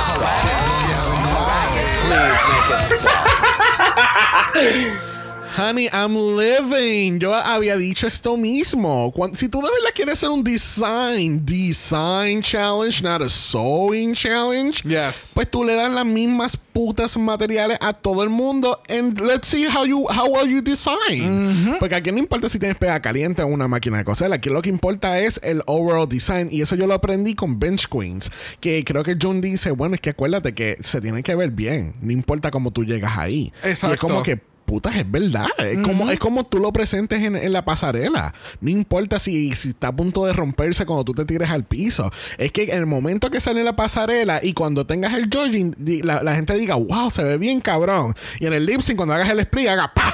Please 4.54 4.86
make 4.86 4.94
it 4.94 5.02
honey, 5.58 5.88
I'm 5.92 6.16
living. 6.38 7.20
Yo 7.20 7.34
había 7.34 7.76
dicho 7.78 8.08
esto 8.08 8.38
mismo. 8.38 9.12
Cuan- 9.14 9.34
si 9.36 9.50
tú 9.50 9.58
de 9.60 9.70
verdad 9.72 9.90
quieres 9.96 10.14
hacer 10.20 10.30
un 10.30 10.44
design, 10.44 11.46
design 11.46 12.42
challenge, 12.42 13.02
not 13.02 13.22
a 13.22 13.30
sewing 13.30 14.14
challenge, 14.14 14.82
Yes. 14.84 15.32
pues 15.34 15.50
tú 15.50 15.64
le 15.64 15.74
das 15.76 15.92
las 15.92 16.06
mismas 16.06 16.58
putas 16.74 17.18
materiales 17.18 17.78
a 17.82 17.94
todo 17.94 18.22
el 18.24 18.30
mundo 18.30 18.82
and 18.88 19.20
let's 19.20 19.48
see 19.48 19.66
how 19.66 19.84
you 19.86 20.06
how 20.10 20.28
well 20.30 20.48
you 20.48 20.62
design. 20.62 21.76
Porque 21.80 21.96
aquí 21.96 22.12
no 22.12 22.20
importa 22.20 22.50
si 22.50 22.60
tienes 22.60 22.78
pega 22.78 23.02
caliente 23.02 23.42
o 23.42 23.48
una 23.48 23.68
máquina 23.68 23.98
de 23.98 24.04
coser, 24.06 24.32
aquí 24.32 24.50
lo 24.50 24.62
que 24.62 24.70
importa 24.70 25.20
es 25.20 25.40
el 25.44 25.64
overall 25.66 26.08
design 26.08 26.50
y 26.52 26.62
eso 26.62 26.76
yo 26.76 26.86
lo 26.88 26.94
aprendí 26.94 27.34
con 27.34 27.60
Bench 27.60 27.88
Queens, 27.88 28.32
que 28.60 28.84
creo 28.84 29.04
que 29.04 29.18
John 29.20 29.42
dice, 29.42 29.72
bueno, 29.72 29.96
es 29.96 30.02
que 30.02 30.12
acuérdate 30.12 30.54
que 30.54 30.78
se 30.82 31.02
tiene 31.02 31.24
que 31.24 31.34
ver 31.36 31.52
bien, 31.52 31.96
no 32.02 32.12
importa 32.12 32.52
cómo 32.52 32.72
tú 32.72 32.84
llegas 32.84 33.18
ahí. 33.18 33.52
Y 33.64 33.68
es 33.70 33.84
Exacto. 33.84 34.08
como 34.08 34.24
que 34.24 34.40
Putas, 34.68 34.98
es 34.98 35.10
verdad. 35.10 35.46
Es, 35.60 35.80
como, 35.80 36.12
es 36.12 36.20
como 36.20 36.44
tú 36.44 36.60
lo 36.60 36.74
presentes 36.74 37.24
en, 37.24 37.38
en 37.38 37.54
la 37.54 37.64
pasarela. 37.64 38.34
No 38.60 38.70
importa 38.70 39.18
si, 39.18 39.54
si 39.56 39.70
está 39.70 39.88
a 39.88 39.96
punto 39.96 40.26
de 40.26 40.34
romperse 40.34 40.86
cuando 40.86 41.06
tú 41.06 41.14
te 41.14 41.24
tires 41.24 41.50
al 41.50 41.64
piso. 41.64 42.12
Es 42.38 42.52
que 42.52 42.64
en 42.64 42.78
el 42.80 42.86
momento 42.86 43.32
que 43.32 43.40
sale 43.40 43.64
la 43.64 43.78
pasarela 43.78 44.42
y 44.44 44.52
cuando 44.52 44.86
tengas 44.86 45.14
el 45.14 45.30
judging, 45.34 45.74
di- 45.78 46.02
la, 46.02 46.22
la 46.22 46.36
gente 46.36 46.54
diga, 46.56 46.76
wow, 46.76 47.10
se 47.12 47.24
ve 47.24 47.38
bien 47.38 47.62
cabrón. 47.62 48.14
Y 48.42 48.46
en 48.46 48.52
el 48.52 48.66
lip 48.66 48.82
sync, 48.82 48.98
cuando 48.98 49.16
hagas 49.16 49.30
el 49.30 49.40
split, 49.40 49.70
haga 49.70 49.94
¡pa! 49.94 50.14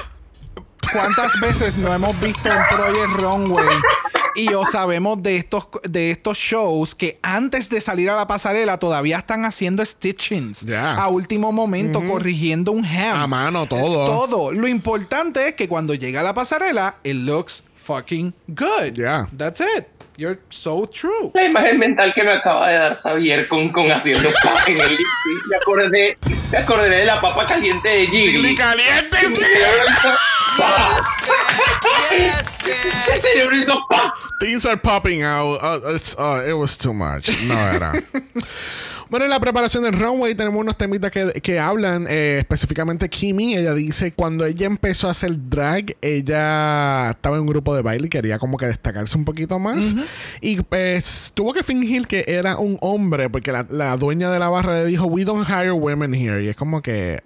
¿Cuántas 0.92 1.32
veces 1.40 1.76
no 1.78 1.92
hemos 1.92 2.18
visto 2.20 2.48
en 2.48 2.58
Project 2.70 3.20
Runway 3.20 3.76
y 4.34 4.48
o 4.54 4.64
sabemos 4.66 5.22
de 5.22 5.36
estos, 5.36 5.66
de 5.84 6.10
estos 6.10 6.36
shows 6.38 6.94
que 6.94 7.18
antes 7.22 7.68
de 7.68 7.80
salir 7.80 8.10
a 8.10 8.16
la 8.16 8.26
pasarela 8.26 8.78
todavía 8.78 9.18
están 9.18 9.44
haciendo 9.44 9.84
stitchings 9.84 10.62
Ya. 10.66 10.94
a 10.94 11.08
último 11.08 11.52
momento, 11.52 12.04
corrigiendo 12.06 12.72
un 12.72 12.84
hem. 12.84 13.14
A 13.16 13.26
mano, 13.26 13.66
todo. 13.66 14.04
Todo. 14.04 14.52
Lo 14.52 14.66
importante 14.68 15.48
es 15.48 15.54
que 15.54 15.68
cuando 15.68 15.94
llega 15.94 16.20
a 16.20 16.24
la 16.24 16.34
pasarela, 16.34 16.96
it 17.04 17.14
looks 17.14 17.62
fucking 17.76 18.34
good. 18.48 18.92
Ya. 18.94 19.28
That's 19.36 19.60
it. 19.60 19.86
You're 20.16 20.38
so 20.48 20.86
true. 20.88 21.32
La 21.34 21.44
imagen 21.44 21.76
mental 21.78 22.12
que 22.14 22.22
me 22.22 22.30
acaba 22.32 22.68
de 22.68 22.74
dar 22.78 22.94
Xavier 22.96 23.48
con, 23.48 23.68
con 23.70 23.90
haciendo 23.90 24.28
papa 24.44 24.62
en 24.68 24.80
el 24.80 24.90
lip 24.90 25.06
sync. 25.24 25.46
Me 25.50 25.56
acordé, 25.56 26.18
me 26.52 26.58
acordé 26.58 26.88
de 26.88 27.04
la 27.04 27.20
papa 27.20 27.44
caliente 27.44 27.88
de 27.88 28.06
Jiggly. 28.06 28.54
caliente! 28.54 29.16
Mi 29.28 29.36
cerebrito, 29.36 30.16
¡pa! 30.56 31.00
Yes, 32.12 32.58
bitch. 32.64 34.14
Things 34.40 34.66
are 34.66 34.76
popping 34.76 35.22
out. 35.22 35.58
Uh, 35.62 35.94
it's, 35.94 36.16
uh, 36.18 36.44
it 36.46 36.54
was 36.54 36.76
too 36.76 36.92
much. 36.92 37.28
No 37.46 37.54
era. 37.54 37.92
Bueno, 39.10 39.26
en 39.26 39.30
la 39.30 39.38
preparación 39.38 39.84
del 39.84 39.92
runway 39.92 40.34
tenemos 40.34 40.60
unos 40.60 40.76
temitas 40.76 41.12
que, 41.12 41.40
que 41.40 41.60
hablan, 41.60 42.06
eh, 42.08 42.38
específicamente 42.40 43.08
Kimi. 43.08 43.54
Ella 43.54 43.74
dice, 43.74 44.12
cuando 44.12 44.44
ella 44.44 44.66
empezó 44.66 45.06
a 45.08 45.10
hacer 45.12 45.36
drag, 45.48 45.94
ella 46.00 47.10
estaba 47.10 47.36
en 47.36 47.42
un 47.42 47.46
grupo 47.46 47.76
de 47.76 47.82
baile 47.82 48.06
y 48.06 48.10
quería 48.10 48.38
como 48.38 48.56
que 48.56 48.66
destacarse 48.66 49.16
un 49.16 49.24
poquito 49.24 49.58
más. 49.58 49.94
Y 50.40 50.60
pues 50.62 51.30
tuvo 51.34 51.52
que 51.52 51.62
fingir 51.62 52.08
que 52.08 52.24
era 52.26 52.56
un 52.58 52.78
hombre 52.80 53.28
porque 53.30 53.52
la, 53.52 53.64
la 53.70 53.96
dueña 53.96 54.30
de 54.30 54.38
la 54.38 54.48
barra 54.48 54.80
le 54.80 54.86
dijo, 54.86 55.06
we 55.06 55.24
don't 55.24 55.46
hire 55.48 55.70
women 55.70 56.12
here. 56.14 56.42
Y 56.42 56.48
es 56.48 56.56
como 56.56 56.82
que, 56.82 57.22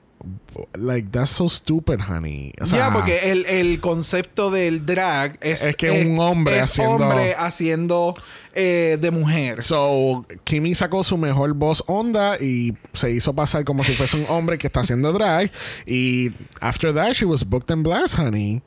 like, 0.76 1.10
that's 1.12 1.30
so 1.30 1.48
stupid, 1.48 2.00
honey. 2.00 2.52
O 2.60 2.66
sea, 2.66 2.92
porque 2.92 3.30
el, 3.30 3.46
el 3.46 3.80
concepto 3.80 4.50
del 4.50 4.84
drag 4.86 5.38
es, 5.40 5.62
Es 5.62 5.76
que 5.76 5.90
un 6.06 6.18
hombre 6.18 6.56
es 6.56 6.62
haciendo- 6.62 7.04
hombre 7.06 7.34
haciendo 7.38 8.14
eh, 8.54 8.98
de 9.00 9.10
mujer. 9.12 9.62
So, 9.62 10.26
Kimi 10.44 10.74
sacó 10.74 11.04
su 11.04 11.16
mejor 11.16 11.54
voz 11.54 11.84
onda 11.86 12.36
y 12.40 12.74
se 12.92 13.12
hizo 13.12 13.32
pasar 13.34 13.64
como 13.64 13.84
si 13.84 13.92
fuese 13.92 14.16
un 14.16 14.26
hombre 14.28 14.58
que 14.58 14.66
está 14.66 14.80
haciendo 14.80 15.12
drag. 15.12 15.50
Y 15.86 16.32
after 16.60 16.92
that, 16.94 17.12
she 17.12 17.24
was 17.24 17.44
booked 17.48 17.70
and 17.72 17.84
blessed, 17.86 18.18
honey. 18.18 18.60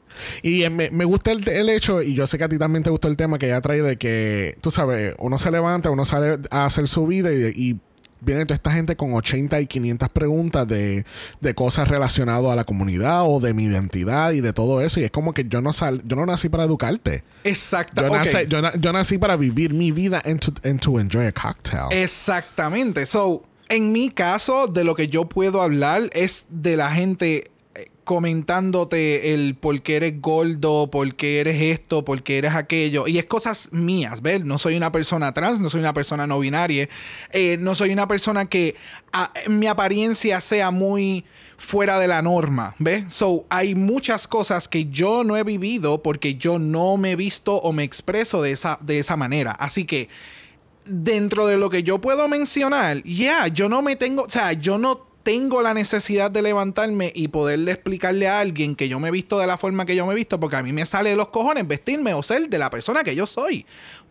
Y 0.44 0.64
eh, 0.64 0.70
me, 0.70 0.92
me 0.92 1.04
gusta 1.06 1.32
el, 1.32 1.48
el 1.50 1.70
hecho, 1.70 2.02
y 2.02 2.14
yo 2.14 2.26
sé 2.28 2.38
que 2.38 2.44
a 2.46 2.50
ti 2.50 2.58
también 2.58 2.84
te 2.84 2.90
gustó 2.90 3.08
el 3.10 3.18
tema 3.18 3.38
que 3.38 3.48
ella 3.48 3.60
trae 3.62 3.82
de 3.82 3.98
que, 3.98 4.58
tú 4.62 4.72
sabes, 4.72 5.16
uno 5.20 5.40
se 5.40 5.52
levanta, 5.52 5.90
uno 5.90 6.06
sale 6.06 6.40
a 6.52 6.66
hacer 6.66 6.88
su 6.88 7.08
vida 7.08 7.32
y, 7.34 7.52
y 7.56 7.80
viene 8.22 8.46
toda 8.46 8.56
esta 8.56 8.72
gente 8.72 8.96
con 8.96 9.14
80 9.14 9.60
y 9.62 9.68
500 9.68 10.10
preguntas 10.10 10.68
de, 10.68 11.06
de 11.42 11.56
cosas 11.56 11.88
relacionadas 11.90 12.46
a 12.52 12.56
la 12.56 12.64
comunidad 12.64 13.24
o 13.26 13.40
de 13.40 13.54
mi 13.54 13.64
identidad 13.66 14.32
y 14.32 14.42
de 14.42 14.54
todo 14.54 14.80
eso. 14.82 15.00
Y 15.00 15.04
es 15.04 15.12
como 15.12 15.34
que 15.34 15.46
yo 15.46 15.62
no, 15.62 15.74
sal, 15.74 16.02
yo 16.06 16.16
no 16.16 16.26
nací 16.26 16.48
para 16.48 16.64
educarte. 16.64 17.24
Exacta- 17.44 18.04
Yo, 18.04 18.10
nací, 18.16 18.38
yo, 18.48 18.62
na- 18.62 18.74
yo 18.80 18.94
nací 18.94 19.18
para 19.18 19.36
vivir 19.36 19.74
mi 19.74 19.92
vida 19.92 20.22
and 20.26 20.40
to, 20.40 20.52
and 20.64 20.80
to 20.80 21.00
enjoy 21.00 21.26
a 21.26 21.32
cocktail. 21.32 21.88
Exactamente. 21.92 23.06
So, 23.06 23.44
en 23.70 23.92
mi 23.92 24.10
caso, 24.10 24.68
de 24.68 24.84
lo 24.84 24.96
que 24.96 25.08
yo 25.08 25.26
puedo 25.26 25.62
hablar 25.62 26.10
es 26.14 26.46
de 26.50 26.78
la 26.78 26.92
gente 26.92 27.50
comentándote 28.04 29.34
el 29.34 29.56
por 29.56 29.82
qué 29.82 29.98
eres 29.98 30.22
gordo, 30.22 30.90
por 30.90 31.16
qué 31.16 31.40
eres 31.40 31.62
esto, 31.62 32.04
por 32.04 32.24
qué 32.24 32.40
eres 32.40 32.56
aquello. 32.56 33.08
Y 33.08 33.18
es 33.18 33.26
cosas 33.26 33.70
mías, 33.72 34.22
¿ves? 34.22 34.44
No 34.44 34.58
soy 34.58 34.76
una 34.76 34.92
persona 34.92 35.34
trans, 35.34 35.60
no 35.60 35.70
soy 35.70 35.82
una 35.82 35.94
persona 35.94 36.28
no 36.28 36.40
binaria, 36.40 36.90
eh, 37.32 37.58
no 37.60 37.76
soy 37.76 37.92
una 37.92 38.08
persona 38.08 38.46
que 38.46 38.76
ah, 39.14 39.32
mi 39.48 39.68
apariencia 39.68 40.42
sea 40.42 40.72
muy 40.72 41.26
fuera 41.58 42.00
de 42.00 42.08
la 42.08 42.22
norma, 42.24 42.76
¿ves? 42.80 43.06
So, 43.10 43.46
hay 43.50 43.76
muchas 43.76 44.28
cosas 44.28 44.68
que 44.68 44.86
yo 44.86 45.24
no 45.24 45.38
he 45.38 45.44
vivido 45.44 46.02
porque 46.02 46.36
yo 46.36 46.58
no 46.58 46.98
me 46.98 47.12
he 47.12 47.16
visto 47.16 47.58
o 47.58 47.72
me 47.72 47.84
expreso 47.84 48.42
de 48.42 48.52
esa, 48.52 48.80
de 48.82 49.00
esa 49.00 49.16
manera. 49.16 49.52
Así 49.52 49.86
que 49.86 50.10
dentro 50.86 51.46
de 51.46 51.58
lo 51.58 51.70
que 51.70 51.84
yo 51.84 52.02
puedo 52.02 52.28
mencionar, 52.28 53.04
ya, 53.04 53.48
yo 53.48 53.70
no 53.70 53.84
me 53.84 53.96
tengo, 53.96 54.24
o 54.24 54.30
sea, 54.30 54.54
yo 54.54 54.80
no 54.80 55.11
tengo 55.24 55.62
la 55.62 55.74
necesidad 55.74 56.32
de 56.32 56.42
levantarme 56.42 57.12
y 57.16 57.28
poderle 57.28 57.72
explicarle 57.72 58.28
a 58.28 58.40
alguien 58.40 58.76
que 58.76 58.90
yo 58.90 59.00
me 59.00 59.10
he 59.10 59.12
visto 59.12 59.40
de 59.40 59.48
la 59.48 59.58
forma 59.58 59.86
que 59.86 59.96
yo 59.96 60.06
me 60.06 60.14
he 60.14 60.16
visto, 60.16 60.40
porque 60.40 60.56
a 60.56 60.64
mí 60.64 60.74
me 60.74 60.86
sale 60.86 61.12
de 61.12 61.16
los 61.16 61.30
cojones 61.30 61.68
vestirme 61.68 62.14
o 62.14 62.24
ser 62.24 62.50
de 62.50 62.58
la 62.58 62.70
persona 62.70 63.04
que 63.04 63.16
yo 63.16 63.28
soy. 63.28 63.66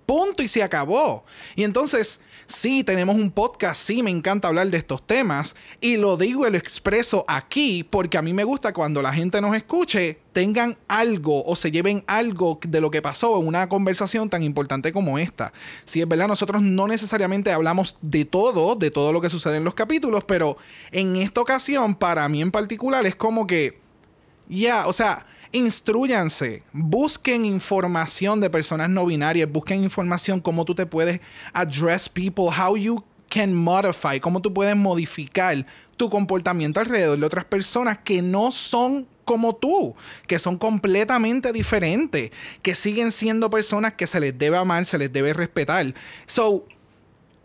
Punto 0.06 0.42
y 0.42 0.48
se 0.48 0.62
acabó. 0.62 1.24
Y 1.56 1.64
entonces, 1.64 2.20
sí, 2.50 2.82
tenemos 2.84 3.14
un 3.14 3.30
podcast, 3.30 3.80
sí, 3.80 4.02
me 4.02 4.10
encanta 4.10 4.48
hablar 4.48 4.68
de 4.68 4.76
estos 4.76 5.06
temas 5.06 5.54
y 5.80 5.96
lo 5.96 6.16
digo 6.16 6.46
y 6.46 6.50
lo 6.50 6.58
expreso 6.58 7.24
aquí 7.28 7.84
porque 7.84 8.18
a 8.18 8.22
mí 8.22 8.32
me 8.32 8.44
gusta 8.44 8.72
cuando 8.72 9.00
la 9.02 9.12
gente 9.12 9.40
nos 9.40 9.54
escuche, 9.54 10.18
tengan 10.32 10.76
algo 10.88 11.44
o 11.44 11.54
se 11.56 11.70
lleven 11.70 12.02
algo 12.06 12.58
de 12.66 12.80
lo 12.80 12.90
que 12.90 13.02
pasó 13.02 13.40
en 13.40 13.46
una 13.46 13.68
conversación 13.68 14.28
tan 14.28 14.42
importante 14.42 14.92
como 14.92 15.18
esta. 15.18 15.52
Si 15.84 16.00
es 16.00 16.08
verdad, 16.08 16.28
nosotros 16.28 16.60
no 16.60 16.88
necesariamente 16.88 17.52
hablamos 17.52 17.96
de 18.02 18.24
todo, 18.24 18.74
de 18.74 18.90
todo 18.90 19.12
lo 19.12 19.20
que 19.20 19.30
sucede 19.30 19.56
en 19.56 19.64
los 19.64 19.74
capítulos, 19.74 20.24
pero 20.24 20.56
en 20.90 21.16
esta 21.16 21.40
ocasión, 21.40 21.94
para 21.94 22.28
mí 22.28 22.42
en 22.42 22.50
particular, 22.50 23.06
es 23.06 23.14
como 23.14 23.46
que 23.46 23.78
ya, 24.48 24.88
o 24.88 24.92
sea, 24.92 25.26
instruyanse, 25.52 26.62
busquen 26.72 27.44
información 27.44 28.40
de 28.40 28.50
personas 28.50 28.88
no 28.88 29.06
binarias, 29.06 29.50
busquen 29.50 29.82
información 29.82 30.40
cómo 30.40 30.64
tú 30.64 30.74
te 30.74 30.86
puedes 30.86 31.20
address 31.52 32.08
people, 32.08 32.44
how 32.44 32.76
you 32.76 33.02
can 33.28 33.54
modify, 33.54 34.20
cómo 34.20 34.40
tú 34.40 34.52
puedes 34.52 34.76
modificar 34.76 35.64
tu 35.96 36.10
comportamiento 36.10 36.80
alrededor 36.80 37.18
de 37.18 37.26
otras 37.26 37.44
personas 37.44 37.98
que 37.98 38.22
no 38.22 38.52
son 38.52 39.06
como 39.24 39.54
tú, 39.54 39.94
que 40.26 40.38
son 40.38 40.58
completamente 40.58 41.52
diferentes, 41.52 42.32
que 42.62 42.74
siguen 42.74 43.12
siendo 43.12 43.48
personas 43.48 43.94
que 43.94 44.06
se 44.06 44.18
les 44.18 44.36
debe 44.36 44.56
amar, 44.56 44.84
se 44.86 44.98
les 44.98 45.12
debe 45.12 45.32
respetar. 45.32 45.94
So, 46.26 46.66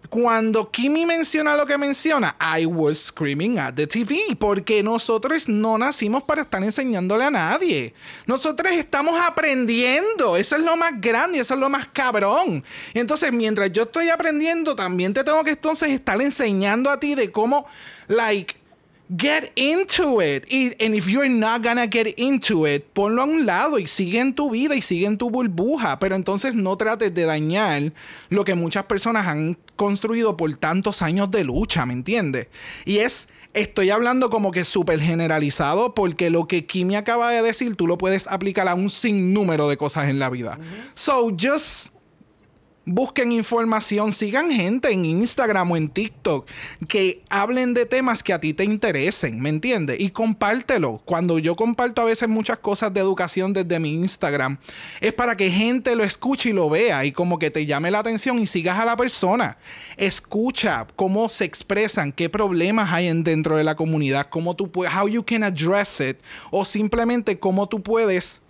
cuando 0.10 0.72
Kimi 0.72 1.06
menciona 1.06 1.56
lo 1.56 1.66
que 1.66 1.78
menciona, 1.78 2.36
I 2.40 2.66
was 2.66 2.98
screaming 2.98 3.60
at 3.60 3.76
the 3.76 3.88
TV, 3.88 4.36
porque 4.38 4.84
nosotros 4.84 5.48
no 5.48 5.78
nacimos 5.78 6.24
para 6.24 6.42
estar 6.42 6.64
enseñándole 6.64 7.24
a 7.24 7.32
nadie. 7.32 7.94
Nosotros 8.26 8.72
estamos 8.74 9.20
aprendiendo, 9.20 10.38
eso 10.38 10.56
es 10.56 10.62
lo 10.62 10.76
más 10.76 11.00
grande, 11.00 11.40
eso 11.40 11.54
es 11.54 11.60
lo 11.60 11.70
más 11.70 11.88
cabrón. 11.88 12.64
Entonces, 12.94 13.32
mientras 13.32 13.72
yo 13.72 13.84
estoy 13.84 14.10
aprendiendo, 14.10 14.76
también 14.76 15.14
te 15.14 15.24
tengo 15.24 15.44
que 15.44 15.52
entonces 15.52 15.90
estar 15.90 16.22
enseñando 16.22 16.90
a 16.90 17.00
ti 17.00 17.16
de 17.16 17.32
cómo, 17.32 17.66
like, 18.08 18.56
Get 19.08 19.52
into 19.56 20.20
it. 20.20 20.46
And 20.82 20.96
if 20.96 21.08
you're 21.08 21.30
not 21.30 21.62
gonna 21.62 21.86
get 21.86 22.18
into 22.18 22.66
it, 22.66 22.92
ponlo 22.92 23.22
a 23.22 23.26
un 23.26 23.46
lado 23.46 23.78
y 23.78 23.86
sigue 23.86 24.20
en 24.20 24.34
tu 24.34 24.50
vida 24.50 24.76
y 24.76 24.82
sigue 24.82 25.06
en 25.06 25.20
tu 25.20 25.30
burbuja. 25.30 26.00
Pero 26.00 26.16
entonces 26.16 26.56
no 26.56 26.76
trates 26.76 27.14
de 27.14 27.26
dañar 27.26 27.94
lo 28.30 28.44
que 28.44 28.56
muchas 28.56 28.86
personas 28.86 29.28
han 29.28 29.60
construido 29.76 30.38
por 30.38 30.56
tantos 30.58 31.02
años 31.02 31.32
de 31.32 31.44
lucha, 31.44 31.86
¿me 31.86 31.94
entiendes? 31.94 32.48
Y 32.86 32.98
es, 32.98 33.28
estoy 33.54 33.90
hablando 33.90 34.30
como 34.30 34.52
que 34.52 34.66
súper 34.66 35.00
generalizado 35.00 35.94
porque 35.94 36.30
lo 36.30 36.48
que 36.48 36.66
Kimi 36.66 36.96
acaba 36.96 37.32
de 37.32 37.42
decir, 37.42 37.76
tú 37.76 37.88
lo 37.88 37.98
puedes 37.98 38.28
aplicar 38.28 38.68
a 38.68 38.76
un 38.76 38.90
sinnúmero 38.90 39.68
de 39.68 39.78
cosas 39.78 40.10
en 40.10 40.20
la 40.20 40.30
vida. 40.30 40.60
So 40.94 41.36
just 41.38 41.95
busquen 42.86 43.32
información, 43.32 44.12
sigan 44.12 44.52
gente 44.52 44.92
en 44.92 45.06
Instagram 45.06 45.72
o 45.72 45.78
en 45.78 45.90
TikTok 45.90 46.48
que 46.88 47.24
hablen 47.30 47.74
de 47.74 47.86
temas 47.86 48.22
que 48.22 48.34
a 48.34 48.40
ti 48.40 48.54
te 48.54 48.64
interesen, 48.64 49.42
¿me 49.42 49.50
entiendes? 49.50 50.00
Y 50.00 50.10
compártelo. 50.10 51.02
Cuando 51.06 51.40
yo 51.40 51.56
comparto 51.56 52.02
a 52.02 52.06
veces 52.06 52.30
muchas 52.30 52.60
cosas 52.60 52.94
de 52.94 53.02
educación 53.02 53.54
desde 53.54 53.80
mi 53.80 53.94
Instagram, 53.94 54.58
es 55.02 55.14
para 55.14 55.36
que 55.36 55.50
gente 55.50 55.96
lo 55.96 56.04
escuche 56.04 56.50
y 56.50 56.54
lo 56.54 56.70
vea 56.70 57.06
y 57.06 57.12
como 57.12 57.40
que 57.40 57.52
te 57.52 57.66
llame 57.66 57.92
la 57.92 58.00
atención 58.00 58.40
y 58.40 58.46
sigas 58.46 58.80
a 58.80 58.86
la 58.86 58.96
persona. 58.96 59.58
Escucha 59.98 60.88
cómo 60.96 61.30
se 61.30 61.46
expresan, 61.46 62.12
qué 62.12 62.30
problemas 62.30 62.92
hay 62.94 63.08
en, 63.08 63.24
dentro 63.24 63.58
de 63.58 63.64
la 63.64 63.76
comunidad, 63.76 64.28
cómo 64.30 64.56
tú 64.56 64.72
puedes, 64.72 64.94
how 64.96 65.08
you 65.08 65.24
can 65.24 65.44
address 65.44 66.00
it, 66.00 66.18
o 66.52 66.66
simplemente 66.66 67.40
cómo 67.40 67.68
tú 67.68 67.82
puedes 67.82 68.42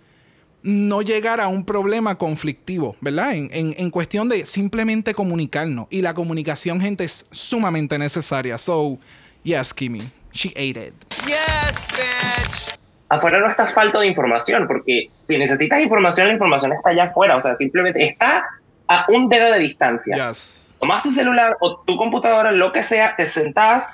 no 0.68 1.00
llegar 1.00 1.40
a 1.40 1.46
un 1.46 1.64
problema 1.64 2.16
conflictivo, 2.16 2.96
¿verdad? 3.00 3.34
En, 3.34 3.48
en- 3.52 3.74
en 3.78 3.90
cuestión 3.90 4.28
de 4.28 4.44
simplemente 4.46 5.14
comunicarnos. 5.14 5.86
Y 5.90 6.02
la 6.02 6.12
comunicación, 6.12 6.80
gente, 6.80 7.04
es 7.04 7.24
sumamente 7.30 7.96
necesaria. 7.98 8.58
So, 8.58 8.98
yes, 9.44 9.72
Kimi, 9.72 10.02
she 10.32 10.48
ate 10.50 10.88
it. 10.88 10.94
Yes, 11.24 11.86
bitch. 11.92 12.78
afuera 13.08 13.38
no 13.38 13.48
está 13.48 13.66
falta 13.68 14.00
de 14.00 14.08
información, 14.08 14.66
porque 14.66 15.08
si 15.22 15.38
necesitas 15.38 15.80
información, 15.80 16.26
la 16.26 16.32
información 16.34 16.72
está 16.72 16.90
allá 16.90 17.04
afuera, 17.04 17.36
o 17.36 17.40
sea, 17.40 17.54
simplemente 17.54 18.04
está 18.04 18.44
a 18.88 19.06
un 19.08 19.28
dedo 19.28 19.52
de 19.52 19.60
distancia. 19.60 20.16
Yes. 20.28 20.74
Tomas 20.80 21.04
tu 21.04 21.12
celular 21.12 21.56
o 21.60 21.76
tu 21.86 21.96
computadora, 21.96 22.50
lo 22.50 22.72
que 22.72 22.82
sea, 22.82 23.14
te 23.14 23.28
sentás, 23.28 23.86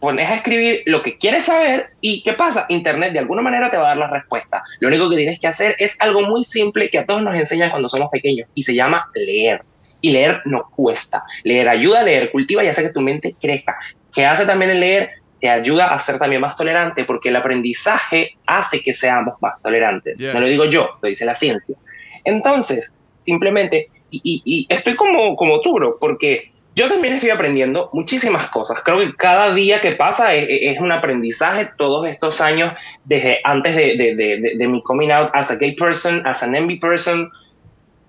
pones 0.00 0.28
a 0.30 0.34
escribir 0.36 0.82
lo 0.86 1.02
que 1.02 1.18
quieres 1.18 1.44
saber 1.46 1.88
y 2.00 2.22
¿qué 2.22 2.32
pasa? 2.34 2.66
Internet 2.68 3.12
de 3.12 3.18
alguna 3.18 3.42
manera 3.42 3.70
te 3.70 3.76
va 3.76 3.84
a 3.86 3.88
dar 3.88 3.96
la 3.98 4.10
respuesta. 4.10 4.62
Lo 4.80 4.88
único 4.88 5.10
que 5.10 5.16
tienes 5.16 5.40
que 5.40 5.48
hacer 5.48 5.74
es 5.78 5.96
algo 6.00 6.22
muy 6.22 6.44
simple 6.44 6.88
que 6.88 6.98
a 6.98 7.06
todos 7.06 7.22
nos 7.22 7.34
enseñan 7.34 7.70
cuando 7.70 7.88
somos 7.88 8.08
pequeños 8.10 8.48
y 8.54 8.62
se 8.62 8.74
llama 8.74 9.06
leer. 9.14 9.62
Y 10.00 10.12
leer 10.12 10.40
no 10.44 10.70
cuesta. 10.76 11.24
Leer 11.42 11.68
ayuda, 11.68 12.04
leer 12.04 12.30
cultiva 12.30 12.62
y 12.62 12.68
hace 12.68 12.82
que 12.82 12.90
tu 12.92 13.00
mente 13.00 13.34
crezca. 13.40 13.76
¿Qué 14.14 14.24
hace 14.24 14.46
también 14.46 14.70
el 14.70 14.80
leer? 14.80 15.10
Te 15.40 15.48
ayuda 15.50 15.92
a 15.92 15.98
ser 15.98 16.18
también 16.18 16.40
más 16.40 16.56
tolerante 16.56 17.04
porque 17.04 17.30
el 17.30 17.36
aprendizaje 17.36 18.36
hace 18.46 18.80
que 18.82 18.94
seamos 18.94 19.34
más 19.40 19.60
tolerantes. 19.62 20.16
Yes. 20.18 20.32
No 20.34 20.40
lo 20.40 20.46
digo 20.46 20.64
yo, 20.66 20.88
lo 21.02 21.08
dice 21.08 21.24
la 21.24 21.34
ciencia. 21.34 21.76
Entonces, 22.24 22.92
simplemente, 23.24 23.88
y, 24.10 24.20
y- 24.22 24.42
y 24.44 24.66
estoy 24.72 24.94
como, 24.96 25.34
como 25.36 25.60
tú, 25.60 25.74
bro, 25.74 25.98
porque 26.00 26.52
yo 26.78 26.88
también 26.88 27.14
estoy 27.14 27.30
aprendiendo 27.30 27.90
muchísimas 27.92 28.48
cosas. 28.50 28.80
Creo 28.84 28.98
que 29.00 29.14
cada 29.16 29.52
día 29.52 29.80
que 29.80 29.92
pasa 29.92 30.34
es, 30.34 30.46
es 30.48 30.80
un 30.80 30.92
aprendizaje. 30.92 31.70
Todos 31.76 32.06
estos 32.06 32.40
años, 32.40 32.72
desde 33.04 33.40
antes 33.44 33.74
de, 33.74 33.96
de, 33.96 34.14
de, 34.14 34.40
de- 34.40 34.52
de 34.56 34.68
mi 34.68 34.80
coming 34.82 35.10
out 35.10 35.30
as 35.34 35.50
a 35.50 35.56
gay 35.56 35.74
person, 35.74 36.24
as 36.26 36.42
an 36.42 36.54
MB 36.54 36.78
person, 36.80 37.28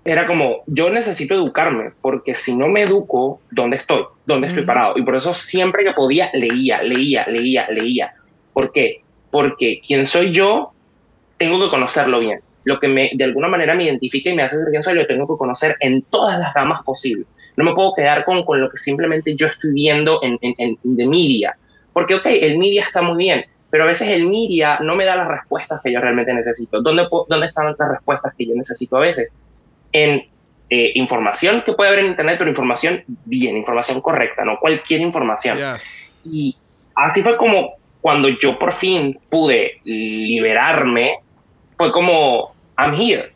era 0.04 0.26
como, 0.26 0.62
yo 0.66 0.88
necesito 0.90 1.34
educarme, 1.34 1.90
porque 2.00 2.34
si 2.34 2.56
no 2.56 2.68
me 2.68 2.82
educo, 2.82 3.40
¿dónde 3.50 3.76
estoy? 3.76 4.04
¿Dónde 4.24 4.46
estoy 4.46 4.64
parado? 4.64 4.94
Y 4.96 5.02
por 5.02 5.14
eso 5.16 5.34
siempre 5.34 5.84
que 5.84 5.92
podía, 5.92 6.30
leía, 6.32 6.80
leía, 6.82 7.26
leía, 7.26 7.68
leía. 7.70 8.12
¿Por 8.52 8.72
qué? 8.72 9.02
Porque 9.30 9.80
quien 9.86 10.06
soy 10.06 10.30
yo, 10.32 10.72
tengo 11.38 11.60
que 11.62 11.68
conocerlo 11.70 12.20
bien. 12.20 12.40
Lo 12.70 12.78
que 12.78 12.88
me, 12.88 13.10
de 13.12 13.24
alguna 13.24 13.48
manera 13.48 13.74
me 13.74 13.84
identifica 13.84 14.30
y 14.30 14.34
me 14.34 14.44
hace 14.44 14.56
ser 14.56 14.68
quien 14.70 14.84
soy, 14.84 14.94
lo 14.94 15.06
tengo 15.06 15.26
que 15.26 15.36
conocer 15.36 15.76
en 15.80 16.02
todas 16.02 16.38
las 16.38 16.54
gamas 16.54 16.82
posibles. 16.82 17.26
No 17.56 17.64
me 17.64 17.74
puedo 17.74 17.94
quedar 17.94 18.24
con, 18.24 18.44
con 18.44 18.60
lo 18.60 18.70
que 18.70 18.78
simplemente 18.78 19.34
yo 19.34 19.48
estoy 19.48 19.72
viendo 19.74 20.20
en, 20.22 20.38
en, 20.40 20.54
en 20.58 20.96
the 20.96 21.06
media. 21.06 21.56
Porque, 21.92 22.14
ok, 22.14 22.26
el 22.26 22.58
media 22.58 22.82
está 22.82 23.02
muy 23.02 23.16
bien, 23.16 23.44
pero 23.70 23.82
a 23.82 23.86
veces 23.88 24.08
el 24.08 24.26
media 24.26 24.78
no 24.80 24.94
me 24.94 25.04
da 25.04 25.16
las 25.16 25.26
respuestas 25.26 25.80
que 25.82 25.92
yo 25.92 26.00
realmente 26.00 26.32
necesito. 26.32 26.80
¿Dónde, 26.80 27.08
dónde 27.28 27.46
están 27.46 27.66
las 27.66 27.88
respuestas 27.90 28.34
que 28.36 28.46
yo 28.46 28.54
necesito 28.54 28.96
a 28.96 29.00
veces? 29.00 29.28
En 29.92 30.22
eh, 30.70 30.92
información 30.94 31.62
que 31.66 31.72
puede 31.72 31.88
haber 31.88 32.04
en 32.04 32.12
Internet, 32.12 32.36
pero 32.38 32.50
información 32.50 33.02
bien, 33.24 33.56
información 33.56 34.00
correcta, 34.00 34.44
no 34.44 34.58
cualquier 34.60 35.00
información. 35.00 35.58
Yes. 35.58 36.20
Y 36.24 36.56
así 36.94 37.22
fue 37.22 37.36
como 37.36 37.74
cuando 38.00 38.28
yo 38.28 38.58
por 38.58 38.72
fin 38.72 39.18
pude 39.28 39.80
liberarme, 39.84 41.18
fue 41.76 41.90
como, 41.92 42.54
I'm 42.82 42.94
here. 42.94 43.32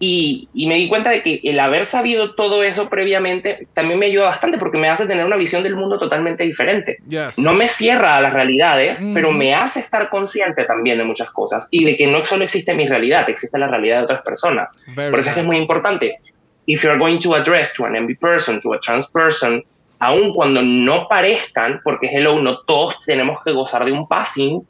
Y, 0.00 0.48
y 0.52 0.66
me 0.66 0.74
di 0.74 0.88
cuenta 0.88 1.10
de 1.10 1.22
que 1.22 1.40
el 1.44 1.58
haber 1.60 1.86
sabido 1.86 2.34
todo 2.34 2.62
eso 2.64 2.88
previamente 2.90 3.68
también 3.74 3.98
me 3.98 4.06
ayuda 4.06 4.26
bastante 4.26 4.58
porque 4.58 4.76
me 4.76 4.88
hace 4.88 5.06
tener 5.06 5.24
una 5.24 5.36
visión 5.36 5.62
del 5.62 5.76
mundo 5.76 5.98
totalmente 5.98 6.42
diferente. 6.44 6.98
Yes. 7.08 7.38
No 7.38 7.54
me 7.54 7.68
cierra 7.68 8.16
a 8.16 8.20
las 8.20 8.32
realidades, 8.34 9.00
Ujú. 9.00 9.14
pero 9.14 9.30
me 9.30 9.54
hace 9.54 9.80
estar 9.80 10.10
consciente 10.10 10.64
también 10.64 10.98
de 10.98 11.04
muchas 11.04 11.30
cosas 11.30 11.68
y 11.70 11.84
de 11.84 11.96
que 11.96 12.06
no 12.08 12.24
solo 12.24 12.44
existe 12.44 12.74
mi 12.74 12.86
realidad, 12.88 13.30
existe 13.30 13.56
la 13.56 13.68
realidad 13.68 13.98
de 13.98 14.04
otras 14.04 14.22
personas. 14.22 14.68
Very 14.94 15.10
Por 15.10 15.20
eso 15.20 15.28
es 15.28 15.34
que 15.36 15.40
es 15.40 15.46
good. 15.46 15.52
muy 15.52 15.60
importante. 15.62 16.18
If 16.66 16.82
you're 16.82 16.98
going 16.98 17.20
to 17.20 17.34
address 17.36 17.72
to 17.74 17.86
an 17.86 17.92
MB 17.92 18.18
person, 18.18 18.60
to 18.60 18.74
a 18.74 18.80
trans 18.80 19.08
person, 19.10 19.62
aun 20.00 20.34
cuando 20.34 20.60
no 20.60 21.06
parezcan, 21.08 21.80
porque 21.84 22.08
hello, 22.12 22.40
no 22.42 22.58
todos 22.66 22.96
tenemos 23.06 23.38
que 23.44 23.52
gozar 23.52 23.84
de 23.84 23.92
un 23.92 24.06
passing, 24.08 24.66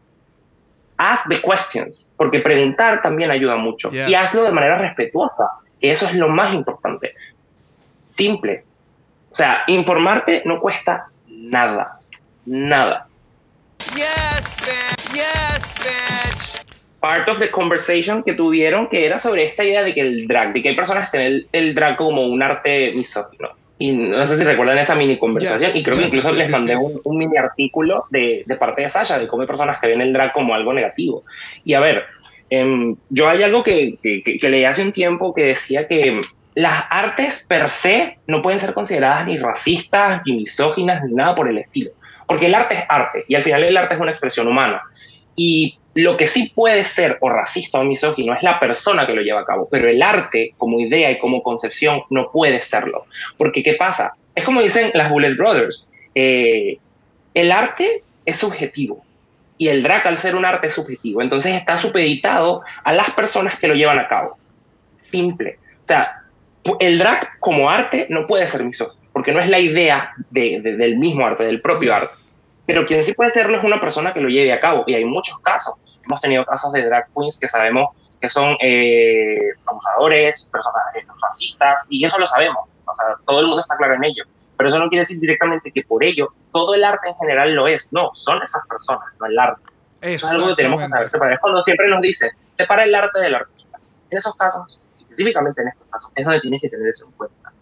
ask 0.96 1.28
the 1.28 1.40
questions, 1.40 2.10
porque 2.16 2.40
preguntar 2.40 3.02
también 3.02 3.30
ayuda 3.30 3.56
mucho. 3.56 3.90
Yes. 3.90 4.08
Y 4.08 4.14
hazlo 4.14 4.44
de 4.44 4.52
manera 4.52 4.78
respetuosa, 4.78 5.48
que 5.80 5.90
eso 5.90 6.06
es 6.06 6.14
lo 6.14 6.28
más 6.28 6.52
importante. 6.54 7.14
Simple. 8.04 8.64
O 9.32 9.36
sea, 9.36 9.64
informarte 9.66 10.42
no 10.44 10.60
cuesta 10.60 11.06
nada. 11.26 12.00
Nada. 12.46 13.08
Yes, 13.94 14.56
bitch. 14.60 15.14
Yes, 15.14 15.74
bitch. 15.78 16.64
part 17.04 17.28
of 17.28 17.38
the 17.38 17.50
conversation 17.50 18.22
que 18.22 18.32
tuvieron 18.32 18.88
que 18.88 19.04
era 19.04 19.20
sobre 19.20 19.44
esta 19.44 19.62
idea 19.62 19.82
de 19.82 19.92
que 19.92 20.00
el 20.00 20.26
drag, 20.26 20.54
de 20.54 20.62
que 20.62 20.70
hay 20.70 20.74
personas 20.74 21.10
que 21.10 21.18
ven 21.18 21.26
el, 21.26 21.48
el 21.52 21.74
drag 21.74 21.98
como 21.98 22.22
un 22.22 22.42
arte 22.42 22.92
misógino. 22.94 23.50
Y 23.78 23.92
no 23.92 24.24
sé 24.24 24.36
si 24.36 24.44
recuerdan 24.44 24.78
esa 24.78 24.94
mini 24.94 25.18
conversación, 25.18 25.72
Yes, 25.72 25.76
y 25.76 25.82
creo 25.82 25.96
que 25.96 26.02
yes, 26.04 26.14
incluso 26.14 26.30
yes, 26.34 26.38
les 26.38 26.50
mandé. 26.50 26.76
Un, 26.76 27.00
un 27.04 27.18
mini 27.18 27.36
artículo 27.36 28.04
de, 28.10 28.44
de 28.46 28.56
parte 28.56 28.82
de 28.82 28.90
Sasha, 28.90 29.18
de 29.18 29.26
cómo 29.26 29.42
hay 29.42 29.48
personas 29.48 29.80
que 29.80 29.88
ven 29.88 30.00
el 30.00 30.12
drag 30.12 30.32
como 30.32 30.54
algo 30.54 30.72
negativo. 30.72 31.24
Y 31.64 31.74
a 31.74 31.80
ver, 31.80 32.04
em, 32.50 32.94
yo 33.10 33.28
hay 33.28 33.42
algo 33.42 33.62
que, 33.64 33.96
que, 34.02 34.22
que- 34.22 34.38
que 34.38 34.48
leí 34.48 34.64
hace 34.64 34.82
un 34.82 34.92
tiempo 34.92 35.34
que 35.34 35.44
decía 35.44 35.88
que 35.88 36.20
las 36.54 36.84
artes 36.88 37.44
per 37.48 37.68
se 37.68 38.18
no 38.28 38.42
pueden 38.42 38.60
ser 38.60 38.74
consideradas 38.74 39.26
ni 39.26 39.38
racistas, 39.38 40.22
ni 40.24 40.34
misóginas, 40.36 41.02
ni 41.04 41.12
nada 41.12 41.34
por 41.34 41.48
el 41.48 41.58
estilo. 41.58 41.90
Porque 42.28 42.46
el 42.46 42.54
arte 42.54 42.74
es 42.76 42.84
arte, 42.88 43.24
y 43.28 43.34
al 43.34 43.42
final 43.42 43.64
el 43.64 43.76
arte 43.76 43.94
es 43.94 44.00
una 44.00 44.12
expresión 44.12 44.46
humana. 44.46 44.82
Y 45.34 45.78
lo 45.94 46.16
que 46.16 46.26
sí 46.26 46.50
puede 46.54 46.84
ser 46.84 47.18
o 47.20 47.30
racista 47.30 47.78
o 47.78 47.84
misógino 47.84 48.34
es 48.34 48.42
la 48.42 48.58
persona 48.58 49.06
que 49.06 49.12
lo 49.14 49.22
lleva 49.22 49.40
a 49.40 49.44
cabo, 49.44 49.68
pero 49.70 49.88
el 49.88 50.02
arte 50.02 50.54
como 50.58 50.80
idea 50.80 51.10
y 51.10 51.18
como 51.18 51.42
concepción 51.42 52.02
no 52.10 52.30
puede 52.32 52.60
serlo. 52.62 53.06
Porque 53.38 53.62
¿qué 53.62 53.74
pasa? 53.74 54.12
Es 54.34 54.44
como 54.44 54.60
dicen 54.60 54.90
las 54.94 55.08
Bullet 55.10 55.34
Brothers, 55.36 55.88
eh, 56.14 56.78
el 57.34 57.52
arte 57.52 58.02
es 58.26 58.36
subjetivo 58.38 59.04
y 59.56 59.68
el 59.68 59.82
drag 59.84 60.04
al 60.08 60.16
ser 60.16 60.34
un 60.34 60.44
arte 60.44 60.66
es 60.66 60.74
subjetivo, 60.74 61.22
entonces 61.22 61.54
está 61.54 61.76
supeditado 61.76 62.62
a 62.82 62.92
las 62.92 63.10
personas 63.12 63.56
que 63.58 63.68
lo 63.68 63.74
llevan 63.74 63.98
a 64.00 64.08
cabo. 64.08 64.36
Simple. 65.00 65.58
O 65.84 65.86
sea, 65.86 66.22
el 66.80 66.98
drag 66.98 67.38
como 67.38 67.70
arte 67.70 68.06
no 68.10 68.26
puede 68.26 68.46
ser 68.48 68.64
misógino, 68.64 69.00
porque 69.12 69.30
no 69.32 69.38
es 69.38 69.48
la 69.48 69.60
idea 69.60 70.12
de- 70.30 70.60
de- 70.60 70.76
del 70.76 70.96
mismo 70.98 71.24
arte, 71.24 71.44
del 71.44 71.60
propio 71.60 71.94
Yes. 71.94 72.02
arte. 72.02 72.23
Pero 72.66 72.86
quien 72.86 73.02
sí 73.02 73.12
puede 73.12 73.30
serlo 73.30 73.58
es 73.58 73.64
una 73.64 73.80
persona 73.80 74.12
que 74.12 74.20
lo 74.20 74.28
lleve 74.28 74.52
a 74.52 74.60
cabo. 74.60 74.84
Y 74.86 74.94
hay 74.94 75.04
muchos 75.04 75.38
casos. 75.40 75.74
Hemos 76.04 76.20
tenido 76.20 76.44
casos 76.44 76.72
de 76.72 76.82
drag 76.82 77.08
queens 77.14 77.38
que 77.38 77.48
sabemos 77.48 77.90
que 78.20 78.28
son 78.30 78.56
eh, 78.60 79.50
abusadores, 79.66 80.48
personas 80.50 80.82
eh, 80.94 81.04
racistas, 81.22 81.84
y 81.90 82.04
eso 82.04 82.18
lo 82.18 82.26
sabemos. 82.26 82.64
O 82.86 82.94
sea, 82.94 83.06
todo 83.26 83.40
el 83.40 83.46
mundo 83.46 83.60
está 83.60 83.76
claro 83.76 83.94
en 83.94 84.04
ello. 84.04 84.24
Pero 84.56 84.68
eso 84.68 84.78
no 84.78 84.88
quiere 84.88 85.02
decir 85.02 85.20
directamente 85.20 85.70
que 85.72 85.82
por 85.82 86.02
ello 86.02 86.28
todo 86.52 86.74
el 86.74 86.84
arte 86.84 87.08
en 87.08 87.16
general 87.16 87.52
lo 87.54 87.68
es. 87.68 87.92
No, 87.92 88.12
son 88.14 88.42
esas 88.42 88.66
personas, 88.66 89.08
no 89.20 89.26
el 89.26 89.38
arte. 89.38 89.62
Eso 90.00 90.26
es 90.26 90.32
algo 90.32 90.48
que 90.48 90.54
tenemos 90.54 90.80
que 90.80 90.88
saber 90.88 91.10
separar. 91.10 91.34
Es 91.34 91.40
cuando 91.40 91.62
siempre 91.62 91.88
nos 91.88 92.00
dice, 92.00 92.30
separa 92.52 92.84
el 92.84 92.94
arte 92.94 93.20
del 93.20 93.34
artista. 93.34 93.78
En 94.10 94.18
esos 94.18 94.34
casos, 94.36 94.80
específicamente 94.98 95.62
en 95.62 95.68
estos 95.68 95.86
casos, 95.88 96.10
es 96.14 96.24
donde 96.24 96.40
tienes 96.40 96.60
que 96.60 96.68
tener 96.68 96.88
eso 96.88 97.06
en 97.06 97.12
cuenta. 97.12 97.52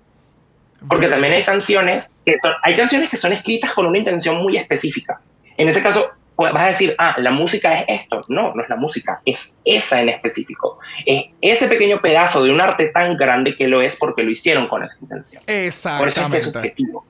Porque 0.89 1.09
también 1.09 1.33
hay 1.35 1.45
canciones 1.45 2.15
que 2.25 2.39
son, 2.39 2.53
hay 2.63 2.77
canciones 2.77 3.09
que 3.09 3.17
son 3.17 3.33
escritas 3.33 3.73
con 3.73 3.87
una 3.87 3.99
intención 3.99 4.37
muy 4.37 4.57
específica. 4.57 5.21
En 5.57 5.69
ese 5.69 5.83
caso, 5.83 6.11
pues, 6.35 6.53
vas 6.53 6.63
a 6.63 6.69
decir, 6.69 6.95
ah, 6.99 7.15
la 7.19 7.31
música 7.31 7.73
es 7.75 7.85
esto. 7.89 8.23
No, 8.29 8.55
no 8.55 8.63
es 8.63 8.69
la 8.69 8.77
música, 8.77 9.21
es 9.25 9.57
esa 9.65 10.01
en 10.01 10.09
específico. 10.09 10.79
Es 11.07 11.27
ese 11.41 11.69
pequeño 11.69 12.01
pedazo 12.01 12.43
de 12.43 12.53
un 12.53 12.61
arte 12.61 12.89
tan 12.89 13.17
grande 13.17 13.55
que 13.55 13.69
lo 13.69 13.81
es 13.83 13.97
porque 13.97 14.23
lo 14.23 14.31
hicieron 14.31 14.67
con 14.69 14.83
esa 14.83 14.97
intención. 15.01 15.43
Por 15.45 15.53
eso 15.53 15.53
es 15.53 15.57
que 15.57 15.61
es 15.61 15.67
Exactamente. 15.69 16.43
subjetivo. 16.43 17.07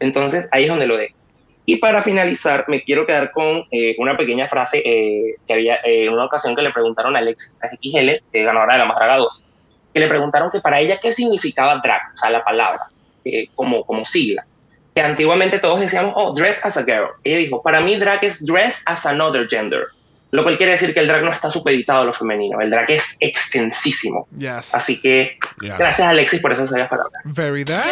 Entonces, 0.00 0.48
ahí 0.52 0.64
es 0.64 0.68
donde 0.68 0.86
lo 0.86 0.96
dejo. 0.96 1.16
Y 1.66 1.76
para 1.76 2.02
finalizar, 2.02 2.66
me 2.68 2.82
quiero 2.82 3.06
quedar 3.06 3.32
con 3.32 3.64
eh, 3.70 3.96
una 3.98 4.16
pequeña 4.16 4.48
frase 4.48 4.82
eh, 4.84 5.36
que 5.46 5.52
había 5.52 5.76
eh, 5.76 6.06
en 6.06 6.12
una 6.12 6.26
ocasión 6.26 6.54
que 6.54 6.62
le 6.62 6.70
preguntaron 6.70 7.16
a 7.16 7.20
Alexis 7.20 7.56
XL, 7.58 8.10
ganadora 8.32 8.74
de 8.74 8.78
la 8.80 8.84
Madraga 8.84 9.16
2, 9.16 9.46
que 9.94 10.00
le 10.00 10.08
preguntaron 10.08 10.50
que 10.50 10.60
para 10.60 10.80
ella 10.80 10.98
qué 11.00 11.12
significaba 11.12 11.80
drag, 11.82 12.02
o 12.12 12.16
sea, 12.18 12.30
la 12.30 12.44
palabra, 12.44 12.88
eh, 13.24 13.46
como, 13.54 13.84
como 13.84 14.04
sigla. 14.04 14.44
Que 14.94 15.00
antiguamente 15.00 15.58
todos 15.60 15.80
decíamos, 15.80 16.12
oh, 16.16 16.34
dress 16.34 16.64
as 16.64 16.76
a 16.76 16.82
girl. 16.84 17.08
Ella 17.22 17.38
dijo, 17.38 17.62
para 17.62 17.80
mí 17.80 17.96
drag 17.96 18.24
es 18.24 18.44
dress 18.44 18.82
as 18.86 19.06
another 19.06 19.48
gender. 19.48 19.86
Lo 20.30 20.42
cual 20.42 20.56
quiere 20.56 20.72
decir 20.72 20.92
que 20.92 20.98
el 21.00 21.06
drag 21.06 21.22
no 21.22 21.30
está 21.30 21.48
supeditado 21.48 22.00
a 22.00 22.04
lo 22.04 22.12
femenino, 22.12 22.60
el 22.60 22.68
drag 22.68 22.90
es 22.90 23.16
extensísimo. 23.20 24.26
Yes. 24.36 24.74
Así 24.74 25.00
que 25.00 25.38
Yes. 25.60 25.78
gracias 25.78 26.08
Alexis 26.08 26.40
por 26.40 26.52
esas 26.52 26.68
sabias 26.70 26.88
palabras. 26.88 27.22
Very 27.24 27.64
that. 27.64 27.84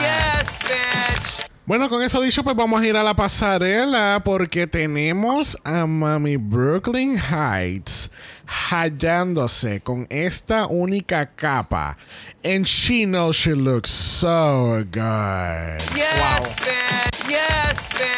Yes, 0.00 0.58
bitch. 0.60 1.46
Bueno, 1.66 1.88
con 1.90 2.02
eso 2.02 2.20
dicho, 2.22 2.42
pues 2.44 2.56
vamos 2.56 2.80
a 2.80 2.86
ir 2.86 2.96
a 2.96 3.02
la 3.02 3.14
pasarela 3.14 4.22
porque 4.24 4.66
tenemos 4.66 5.58
a 5.64 5.84
Mami 5.84 6.36
Brooklyn 6.36 7.18
Heights 7.18 8.10
hallándose 8.46 9.80
con 9.80 10.06
esta 10.10 10.66
única 10.66 11.26
capa. 11.36 11.96
And 12.44 12.64
she 12.66 13.04
knows 13.06 13.36
she 13.36 13.54
looks 13.54 13.90
so 13.90 14.84
good. 14.90 15.80
Yes, 15.94 16.56
bitch. 16.56 17.28
Yes, 17.30 17.88
bitch. 17.90 18.12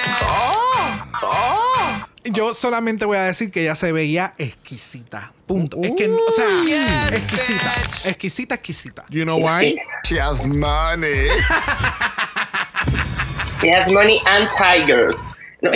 Yo 2.31 2.53
solamente 2.53 3.07
voy 3.07 3.17
a 3.17 3.23
decir 3.23 3.51
que 3.51 3.63
ella 3.63 3.75
se 3.75 3.91
veía 3.91 4.35
exquisita. 4.37 5.33
Punto. 5.47 5.79
Es 5.83 5.93
que, 5.97 6.09
o 6.11 6.31
sea, 6.37 6.47
Yes, 6.67 7.13
exquisita. 7.13 7.73
bitch. 7.75 8.07
Exquisita, 8.07 8.55
exquisita. 8.55 9.05
You 9.09 9.25
know 9.25 9.39
why? 9.39 9.77
She 10.05 10.19
has 10.21 10.47
money. 10.47 11.29
She 13.63 13.69
has 13.69 13.91
money 13.91 14.21
and 14.27 14.49
tigers. 14.51 15.17
No, 15.61 15.71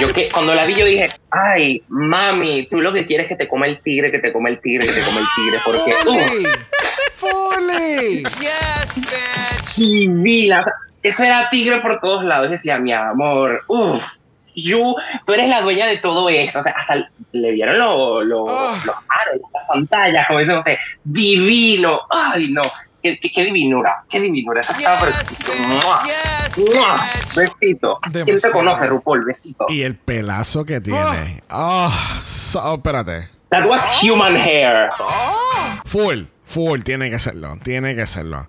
yo 0.00 0.12
que 0.12 0.28
cuando 0.30 0.54
la 0.54 0.66
vi 0.66 0.74
yo 0.74 0.84
dije, 0.84 1.08
ay, 1.30 1.82
mami, 1.88 2.66
tú 2.66 2.80
lo 2.82 2.92
que 2.92 3.06
quieres 3.06 3.24
es 3.24 3.28
que 3.30 3.36
te 3.44 3.48
coma 3.48 3.66
el 3.66 3.80
tigre, 3.80 4.10
que 4.10 4.18
te 4.18 4.32
coma 4.32 4.50
el 4.50 4.60
tigre, 4.60 4.86
que 4.86 4.92
te 4.92 5.02
coma 5.02 5.20
el 5.20 5.26
tigre, 5.34 5.60
porque 5.64 5.92
uh, 5.92 6.18
Fully. 6.18 6.46
Fully. 7.16 8.22
Yes, 8.40 9.00
bitch. 9.76 9.78
sea, 10.62 10.74
eso 11.02 11.24
era 11.24 11.48
tigre 11.50 11.80
por 11.80 12.00
todos 12.00 12.24
lados. 12.24 12.50
Decía, 12.50 12.78
mi 12.78 12.92
amor, 12.92 13.62
uff, 13.68 14.02
you, 14.54 14.94
tú 15.26 15.32
eres 15.32 15.48
la 15.48 15.62
dueña 15.62 15.86
de 15.86 15.98
todo 15.98 16.28
esto. 16.28 16.58
O 16.58 16.62
sea, 16.62 16.72
hasta 16.72 17.08
le 17.32 17.50
vieron 17.52 17.78
lo- 17.78 18.22
lo- 18.22 18.44
Ah. 18.48 18.80
los 18.84 18.94
aros, 18.96 19.40
las 19.52 19.64
pantallas, 19.68 20.26
como 20.26 20.38
dicen 20.40 20.58
ustedes, 20.58 20.78
divino. 21.02 22.00
Ay, 22.10 22.48
no, 22.50 22.62
qué, 23.04 23.18
qué, 23.20 23.30
qué 23.30 23.44
divinura, 23.44 24.02
qué 24.08 24.18
divinura. 24.20 24.60
Esa 24.60 24.72
estaba. 24.72 24.98
¡Mua! 25.68 26.02
Yes, 26.06 26.58
¡Mua! 26.74 26.96
bitch. 26.96 27.36
Besito. 27.36 27.98
¿Quién 28.24 28.40
te 28.40 28.50
conoce, 28.50 28.86
RuPaul? 28.86 29.24
Besito. 29.26 29.66
Y 29.68 29.82
el 29.82 29.96
pelazo 29.96 30.64
que 30.64 30.80
tiene. 30.80 31.42
Ah, 31.50 32.18
so- 32.22 32.74
espérate. 32.76 33.28
That 33.50 33.68
was 33.68 33.80
human 34.02 34.34
hair. 34.34 34.88
Full, 35.84 36.24
full, 36.54 36.82
tiene 36.82 37.10
que 37.10 37.18
serlo, 37.18 37.58
tiene 37.64 37.96
que 37.96 38.06
serlo. 38.06 38.46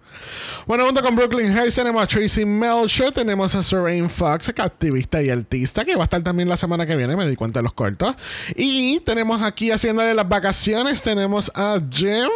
Bueno, 0.68 0.86
junto 0.86 1.02
con 1.02 1.16
Brooklyn 1.16 1.52
Heights 1.58 1.74
tenemos 1.76 2.04
a 2.04 2.06
Tracy 2.08 2.46
Melcher, 2.46 3.12
tenemos 3.12 3.56
a 3.56 3.64
Serene 3.64 4.08
Fox, 4.10 4.50
activista 4.50 5.22
y 5.24 5.32
artista, 5.32 5.84
que 5.84 5.96
va 5.96 6.04
a 6.04 6.06
estar 6.06 6.22
también 6.22 6.48
la 6.48 6.56
semana 6.56 6.86
que 6.86 6.96
viene, 6.96 7.16
me 7.16 7.28
di 7.28 7.36
cuenta 7.36 7.60
de 7.60 7.64
los 7.64 7.74
cortos. 7.74 8.16
Y 8.56 9.00
tenemos 9.00 9.42
aquí 9.42 9.72
haciéndole 9.72 10.14
las 10.14 10.30
vacaciones, 10.30 11.02
tenemos 11.02 11.52
a 11.56 11.80
Jimbo. 11.92 12.30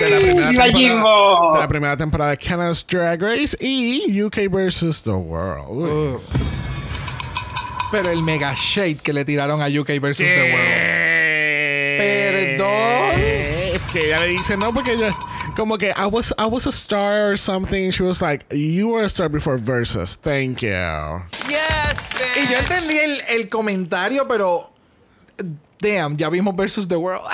De 0.00 0.10
la 0.10 0.18
primera 0.20 0.50
¡Viva 0.50 0.64
temporada- 0.64 0.78
Jimbo! 0.78 1.52
De 1.54 1.58
la 1.58 1.68
primera 1.68 1.96
temporada 1.96 2.30
de 2.30 2.38
Canada's 2.38 2.86
Drag 2.88 3.20
Race 3.20 3.56
y 3.60 4.22
UK 4.22 4.48
vs. 4.48 5.02
The 5.02 5.10
World. 5.10 5.66
Uy. 5.68 6.20
Pero 7.90 8.08
el 8.10 8.22
mega 8.22 8.54
shade 8.54 8.98
que 8.98 9.12
le 9.12 9.24
tiraron 9.24 9.60
a 9.62 9.66
UK 9.66 9.98
versus 10.00 10.18
The 10.24 10.52
World. 10.52 11.09
Perdón. 12.00 13.80
Que 13.92 14.06
ella 14.06 14.20
le 14.20 14.26
dice, 14.28 14.56
no, 14.56 14.72
porque 14.72 14.92
ella, 14.92 15.14
como 15.56 15.76
que 15.78 15.90
I 15.96 16.06
was, 16.06 16.32
I 16.38 16.46
was 16.46 16.66
a 16.66 16.70
star 16.72 17.32
or 17.32 17.36
something. 17.36 17.90
She 17.90 18.02
was 18.02 18.20
like, 18.22 18.44
you 18.52 18.88
were 18.88 19.02
a 19.04 19.08
star 19.08 19.28
before 19.28 19.56
Versus. 19.58 20.14
Thank 20.16 20.62
you. 20.62 20.70
Yes, 21.48 22.10
Y 22.36 22.46
yo 22.46 22.58
bitch. 22.58 22.70
entendí 22.70 22.98
el, 22.98 23.20
el 23.28 23.48
comentario, 23.48 24.26
pero. 24.28 24.70
Damn, 25.80 26.16
ya 26.16 26.28
vimos 26.28 26.54
versus 26.56 26.86
The 26.88 26.96
World. 26.98 27.22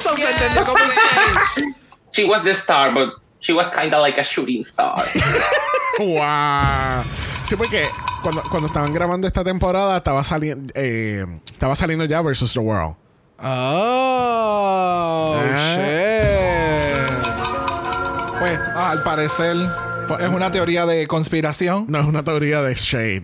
So, 0.00 0.16
shade. 0.16 1.74
She 2.12 2.24
was 2.24 2.42
the 2.42 2.54
star, 2.54 2.92
but 2.92 3.14
she 3.40 3.52
was 3.52 3.68
kind 3.70 3.92
of 3.92 4.00
like 4.00 4.18
a 4.18 4.24
shooting 4.24 4.64
star. 4.64 4.96
wow. 5.98 7.02
Sí, 7.44 7.56
porque 7.56 7.86
cuando, 8.22 8.42
cuando 8.50 8.68
estaban 8.68 8.92
grabando 8.92 9.26
esta 9.26 9.44
temporada 9.44 9.98
estaba 9.98 10.24
saliendo, 10.24 10.72
eh, 10.74 11.24
estaba 11.46 11.76
saliendo 11.76 12.04
ya 12.06 12.22
Versus 12.22 12.52
The 12.54 12.60
World. 12.60 12.96
Oh, 13.38 13.44
Ah. 15.42 15.74
shit. 15.74 17.10
Pues, 18.38 18.58
ah, 18.74 18.90
al 18.90 19.02
parecer, 19.02 19.56
es 20.20 20.28
una 20.28 20.50
teoría 20.50 20.86
de 20.86 21.06
conspiración. 21.06 21.86
No 21.88 21.98
es 21.98 22.06
una 22.06 22.22
teoría 22.22 22.62
de 22.62 22.74
Shade. 22.74 23.22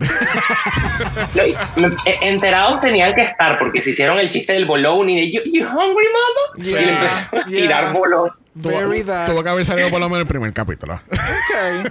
No, 1.76 1.88
eh, 2.06 2.18
enterados 2.22 2.80
tenían 2.80 3.14
que 3.14 3.22
estar 3.22 3.58
porque 3.58 3.82
se 3.82 3.90
hicieron 3.90 4.18
el 4.18 4.30
chiste 4.30 4.52
del 4.52 4.64
bolón 4.66 5.08
y 5.10 5.16
de 5.20 5.30
you, 5.32 5.40
you 5.44 5.64
hungry 5.66 6.06
mother 6.08 6.64
Yeah, 6.66 6.80
y 6.80 6.84
le 6.84 6.92
empezaron 6.92 7.40
a 7.40 7.44
yeah. 7.46 7.60
tirar 7.60 7.92
bolón. 7.92 8.30
Very 8.54 9.04
that. 9.04 9.26
Tuvo 9.28 9.42
que 9.44 9.48
haber 9.50 9.64
salido 9.64 9.90
por 9.90 10.00
lo 10.00 10.08
menos 10.08 10.22
el 10.22 10.26
primer 10.26 10.52
capítulo. 10.52 11.00
Okay. 11.06 11.84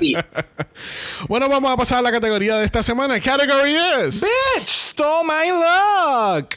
Sí. 0.00 0.16
bueno, 1.28 1.48
vamos 1.48 1.70
a 1.70 1.76
pasar 1.76 1.98
a 1.98 2.02
la 2.02 2.10
categoría 2.10 2.56
de 2.56 2.64
esta 2.64 2.82
semana. 2.82 3.20
Category 3.20 3.76
is. 4.06 4.22
Bitch, 4.22 4.68
stole 4.92 5.24
my 5.24 5.50
luck. 5.50 6.54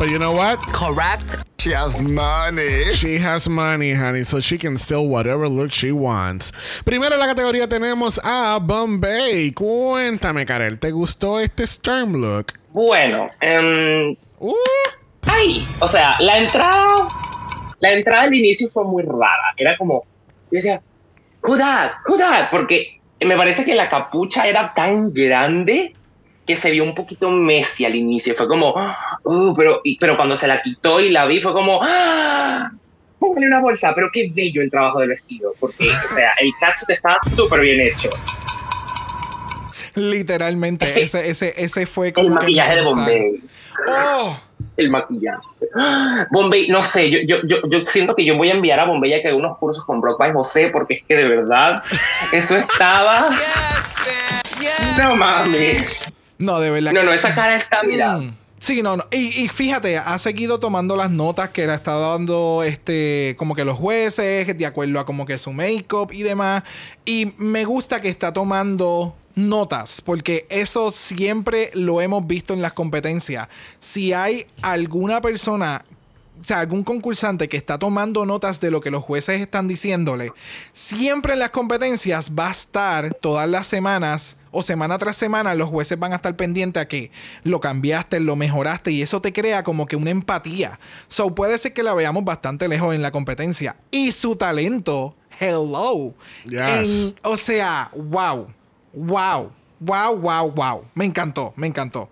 But 0.00 0.08
you 0.08 0.18
know 0.18 0.32
what? 0.32 0.58
Correct. 0.72 1.44
She 1.58 1.72
has 1.72 2.00
money. 2.00 2.90
She 2.94 3.18
has 3.18 3.46
money, 3.50 3.92
honey, 3.92 4.24
so 4.24 4.40
she 4.40 4.56
can 4.56 4.78
steal 4.78 5.06
whatever 5.06 5.46
look 5.46 5.70
she 5.70 5.92
wants. 5.92 6.52
Primero 6.86 7.12
en 7.12 7.20
la 7.20 7.26
categoría 7.26 7.68
tenemos 7.68 8.18
a 8.24 8.58
Bombay. 8.62 9.52
Cuéntame, 9.52 10.46
Karel, 10.46 10.78
¿te 10.78 10.90
gustó 10.90 11.38
este 11.38 11.64
Storm 11.64 12.14
look? 12.14 12.54
Bueno, 12.72 13.28
Uh, 14.38 14.54
ay, 15.26 15.66
o 15.80 15.88
sea, 15.88 16.16
la 16.20 16.38
entrada, 16.38 17.06
la 17.80 17.92
entrada 17.92 18.22
al 18.22 18.34
inicio 18.34 18.70
fue 18.70 18.84
muy 18.84 19.02
rara. 19.02 19.52
Era 19.58 19.76
como, 19.76 20.06
yo 20.50 20.56
decía, 20.56 20.80
who 21.42 21.58
that, 21.58 21.92
who 22.08 22.16
that, 22.16 22.48
porque 22.50 23.02
me 23.20 23.36
parece 23.36 23.66
que 23.66 23.74
la 23.74 23.90
capucha 23.90 24.48
era 24.48 24.72
tan 24.72 25.12
grande 25.12 25.94
que 26.50 26.56
se 26.60 26.70
vio 26.70 26.82
un 26.82 26.94
poquito 26.94 27.30
messy 27.30 27.84
al 27.84 27.94
inicio. 27.94 28.34
Fue 28.34 28.48
como, 28.48 28.74
uh, 29.24 29.54
pero, 29.54 29.80
y- 29.84 29.96
pero 29.98 30.16
cuando 30.16 30.36
se 30.36 30.48
la 30.48 30.60
quitó 30.62 31.00
y 31.00 31.10
la 31.10 31.24
vi 31.26 31.40
fue 31.40 31.52
como, 31.52 31.78
ah, 31.82 32.70
póngale 33.20 33.46
una 33.46 33.60
bolsa, 33.60 33.92
pero 33.94 34.08
qué 34.12 34.30
bello 34.34 34.62
el 34.62 34.70
trabajo 34.70 34.98
del 35.00 35.10
vestido, 35.10 35.54
porque, 35.60 35.88
o 35.90 36.08
sea, 36.14 36.30
el 36.40 36.50
catsuit 36.60 36.90
estaba 36.90 37.18
súper 37.22 37.60
bien 37.60 37.80
hecho. 37.80 38.10
Literalmente, 39.94 41.02
ese, 41.02 41.28
ese, 41.30 41.54
ese 41.56 41.86
fue 41.86 42.12
como. 42.12 42.28
El 42.28 42.34
maquillaje 42.34 42.76
de. 42.76 42.82
Bombay. 42.82 43.40
Oh, 43.88 44.36
el 44.76 44.90
maquillaje. 44.90 45.38
Bombay, 46.30 46.68
no 46.68 46.82
sé, 46.82 47.10
yo, 47.10 47.18
yo, 47.26 47.36
yo, 47.44 47.58
yo 47.68 47.80
siento 47.82 48.14
que 48.14 48.24
yo 48.24 48.36
voy 48.36 48.50
a 48.50 48.54
enviar 48.54 48.78
a 48.80 48.84
Bombay 48.86 49.14
a 49.14 49.22
que 49.22 49.28
haga 49.28 49.36
unos 49.36 49.58
cursos 49.58 49.84
con 49.84 50.00
Brock 50.00 50.18
by 50.18 50.32
José 50.32 50.68
porque 50.72 50.94
es 50.94 51.02
que 51.04 51.16
de 51.16 51.28
verdad 51.28 51.82
eso 52.32 52.56
estaba. 52.56 53.28
Yes. 53.40 53.96
Yes. 54.60 54.98
No 54.98 55.16
mami. 55.16 56.09
No, 56.40 56.58
de 56.58 56.70
verdad. 56.70 56.92
No, 56.92 57.00
que- 57.00 57.06
no, 57.06 57.12
esa 57.12 57.34
cara 57.34 57.56
está. 57.56 57.82
Mm. 57.84 58.34
Sí, 58.58 58.82
no, 58.82 58.94
no. 58.96 59.06
Y, 59.10 59.44
y 59.44 59.48
fíjate, 59.48 59.96
ha 59.96 60.18
seguido 60.18 60.60
tomando 60.60 60.94
las 60.94 61.10
notas 61.10 61.48
que 61.48 61.66
le 61.66 61.74
está 61.74 61.94
dando 61.94 62.62
este, 62.62 63.34
como 63.38 63.54
que 63.54 63.64
los 63.64 63.78
jueces, 63.78 64.58
de 64.58 64.66
acuerdo 64.66 65.00
a 65.00 65.06
como 65.06 65.24
que 65.24 65.38
su 65.38 65.50
make-up 65.52 66.12
y 66.12 66.22
demás. 66.22 66.62
Y 67.06 67.32
me 67.38 67.64
gusta 67.64 68.02
que 68.02 68.10
está 68.10 68.34
tomando 68.34 69.16
notas, 69.34 70.02
porque 70.02 70.46
eso 70.50 70.92
siempre 70.92 71.70
lo 71.72 72.02
hemos 72.02 72.26
visto 72.26 72.52
en 72.52 72.60
las 72.60 72.74
competencias. 72.74 73.48
Si 73.78 74.12
hay 74.12 74.46
alguna 74.60 75.22
persona 75.22 75.82
o 76.38 76.44
sea, 76.44 76.60
algún 76.60 76.84
concursante 76.84 77.48
que 77.50 77.58
está 77.58 77.78
tomando 77.78 78.24
notas 78.24 78.60
de 78.60 78.70
lo 78.70 78.80
que 78.80 78.90
los 78.90 79.04
jueces 79.04 79.40
están 79.42 79.68
diciéndole, 79.68 80.32
siempre 80.72 81.34
en 81.34 81.38
las 81.38 81.50
competencias 81.50 82.30
va 82.38 82.48
a 82.48 82.52
estar 82.52 83.14
todas 83.14 83.48
las 83.48 83.66
semanas 83.66 84.36
o 84.50 84.62
semana 84.62 84.98
tras 84.98 85.16
semana 85.16 85.54
los 85.54 85.68
jueces 85.68 85.98
van 85.98 86.12
a 86.12 86.16
estar 86.16 86.34
pendientes 86.36 86.82
a 86.82 86.88
que 86.88 87.10
lo 87.44 87.60
cambiaste, 87.60 88.20
lo 88.20 88.36
mejoraste 88.36 88.90
y 88.92 89.02
eso 89.02 89.20
te 89.20 89.32
crea 89.32 89.62
como 89.62 89.86
que 89.86 89.96
una 89.96 90.10
empatía. 90.10 90.78
So 91.08 91.34
puede 91.34 91.58
ser 91.58 91.72
que 91.72 91.82
la 91.82 91.94
veamos 91.94 92.24
bastante 92.24 92.66
lejos 92.68 92.94
en 92.94 93.02
la 93.02 93.10
competencia. 93.10 93.76
Y 93.90 94.12
su 94.12 94.36
talento, 94.36 95.14
hello. 95.38 96.14
Yes. 96.44 97.08
En- 97.08 97.14
o 97.22 97.36
sea, 97.36 97.90
wow, 97.94 98.48
wow, 98.92 99.50
wow, 99.80 100.16
wow, 100.16 100.50
wow. 100.50 100.84
Me 100.94 101.04
encantó, 101.04 101.52
me 101.56 101.66
encantó. 101.66 102.08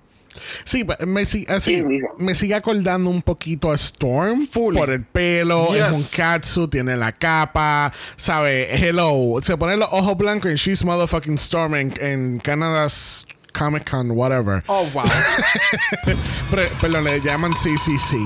Sí, 0.65 0.85
pero 0.85 1.07
me, 1.07 1.23
así, 1.23 1.47
Sí, 1.61 1.85
me 2.19 2.35
sigue 2.35 2.55
acordando 2.55 3.11
un 3.11 3.23
poquito 3.23 3.71
a 3.71 3.75
Storm 3.75 4.47
Fully. 4.47 4.79
por 4.79 4.91
el 4.91 5.05
pelo, 5.05 5.75
es 5.75 5.93
un 5.93 6.05
catsuit, 6.17 6.71
tiene 6.71 6.97
la 6.97 7.13
capa, 7.13 7.93
sabe, 8.17 8.75
hello, 8.77 9.41
se 9.43 9.57
pone 9.57 9.77
los 9.77 9.89
ojos 9.91 10.17
blancos 10.17 10.51
y 10.53 10.55
she's 10.57 10.85
motherfucking 10.85 11.35
Storm 11.35 11.75
en, 11.75 11.95
en 12.01 12.39
Canada's 12.39 13.27
Comic 13.53 13.91
Con, 13.91 14.11
whatever. 14.13 14.63
Oh, 14.69 14.89
wow. 14.95 15.05
Perdón, 16.81 17.05
le 17.05 17.21
llaman 17.21 17.53
CCC. 17.53 18.17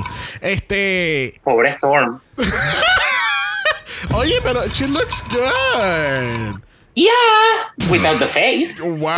Este, 0.41 1.41
Pobre 1.43 1.71
Storm. 1.71 2.21
oye, 4.15 4.39
pero 4.43 4.69
she 4.69 4.87
looks 4.87 5.23
good. 5.31 6.61
Yeah, 6.95 7.71
without 7.91 8.19
the 8.19 8.27
face. 8.27 8.79
Wow. 8.79 9.09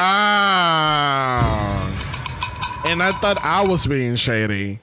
And 2.86 3.02
I 3.02 3.12
thought 3.12 3.38
I 3.42 3.66
was 3.66 3.86
being 3.86 4.16
shady. 4.16 4.80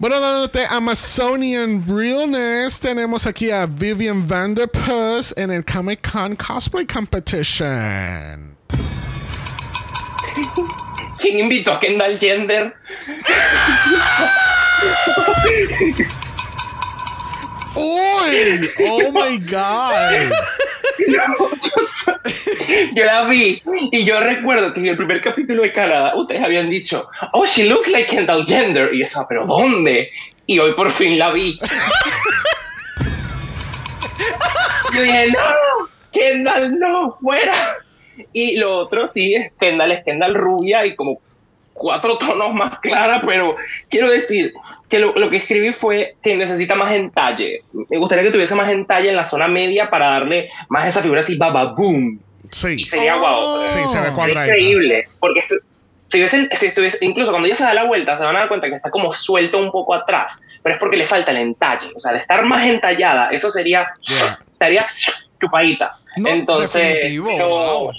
Bueno, 0.00 0.20
dándote 0.20 0.66
Amazonian 0.68 1.84
Realness, 1.86 2.80
tenemos 2.80 3.26
aquí 3.26 3.50
a 3.50 3.66
Vivian 3.66 4.26
Vanderpuss 4.26 5.32
en 5.36 5.50
el 5.50 5.62
Comic 5.62 6.02
Con 6.02 6.36
Cosplay 6.36 6.84
Competition. 6.84 8.56
¿Quién 11.18 11.38
invitó 11.38 11.74
a 11.74 11.80
Kendall 11.80 12.18
Gender? 12.18 12.74
¡Uy! 17.74 18.70
¡Oh 18.88 19.12
my 19.12 19.38
God! 19.38 20.32
Yo 22.94 23.04
la 23.04 23.24
vi 23.24 23.62
y 23.90 24.04
yo 24.04 24.20
recuerdo 24.20 24.72
que 24.72 24.80
en 24.80 24.86
el 24.86 24.96
primer 24.96 25.22
capítulo 25.22 25.62
de 25.62 25.72
Canadá 25.72 26.14
ustedes 26.16 26.42
habían 26.42 26.70
dicho, 26.70 27.08
oh, 27.32 27.44
she 27.46 27.68
looks 27.68 27.88
like 27.88 28.08
Kendall 28.08 28.44
Gender. 28.46 28.94
Y 28.94 29.00
yo 29.00 29.06
estaba, 29.06 29.28
¿pero 29.28 29.46
dónde? 29.46 30.10
Y 30.46 30.58
hoy 30.58 30.72
por 30.72 30.90
fin 30.90 31.18
la 31.18 31.32
vi. 31.32 31.58
yo 34.94 35.02
dije, 35.02 35.26
no, 35.28 35.88
Kendall, 36.12 36.78
no, 36.78 37.12
fuera. 37.12 37.54
Y 38.32 38.56
lo 38.56 38.78
otro 38.78 39.08
sí 39.08 39.34
es 39.34 39.52
Kendall, 39.58 39.92
es 39.92 40.04
Kendall 40.04 40.34
rubia 40.34 40.86
y 40.86 40.94
como 40.94 41.20
cuatro 41.74 42.16
tonos 42.16 42.54
más 42.54 42.78
clara, 42.78 43.20
pero 43.26 43.54
quiero 43.90 44.08
decir 44.10 44.54
que 44.88 44.98
lo, 45.00 45.12
lo 45.14 45.28
que 45.28 45.36
escribí 45.38 45.72
fue 45.72 46.16
que 46.22 46.36
necesita 46.36 46.74
más 46.74 46.92
entalle. 46.92 47.62
Me 47.90 47.98
gustaría 47.98 48.24
que 48.24 48.30
tuviese 48.30 48.54
más 48.54 48.70
entalle 48.70 49.10
en 49.10 49.16
la 49.16 49.24
zona 49.26 49.48
media 49.48 49.90
para 49.90 50.06
darle 50.12 50.48
más 50.70 50.86
esa 50.88 51.02
figura 51.02 51.20
así, 51.20 51.36
baba 51.36 51.64
boom. 51.74 52.18
Y 52.44 52.54
Sí. 52.54 52.84
sería 52.84 53.16
guau. 53.16 53.66
Sí, 53.66 53.74
se 53.74 53.78
ve 53.80 53.86
Sería 53.88 54.14
cuadradita. 54.14 54.46
increíble. 54.46 55.08
Porque 55.18 55.42
si, 56.06 56.18
hubiesen- 56.20 56.48
si 56.56 56.66
estuviese, 56.66 56.98
incluso 57.04 57.32
cuando 57.32 57.46
ella 57.46 57.56
se 57.56 57.64
da 57.64 57.74
la 57.74 57.84
vuelta, 57.84 58.16
se 58.16 58.24
van 58.24 58.36
a 58.36 58.40
dar 58.40 58.48
cuenta 58.48 58.68
que 58.68 58.76
está 58.76 58.90
como 58.90 59.12
suelto 59.12 59.58
un 59.58 59.72
poco 59.72 59.94
atrás. 59.94 60.40
Pero 60.62 60.74
es 60.76 60.80
porque 60.80 60.96
le 60.96 61.06
falta 61.06 61.32
el 61.32 61.38
entalle. 61.38 61.88
O 61.96 62.00
sea, 62.00 62.12
de 62.12 62.18
estar 62.20 62.44
más 62.44 62.64
entallada, 62.66 63.30
eso 63.30 63.50
sería. 63.50 63.88
Yeah. 64.06 64.38
Estaría 64.52 64.86
chupadita. 65.40 65.96
No, 66.16 66.28
Entonces. 66.28 66.72
definitivo, 66.72 67.26
pero- 67.26 67.48
wow. 67.48 67.92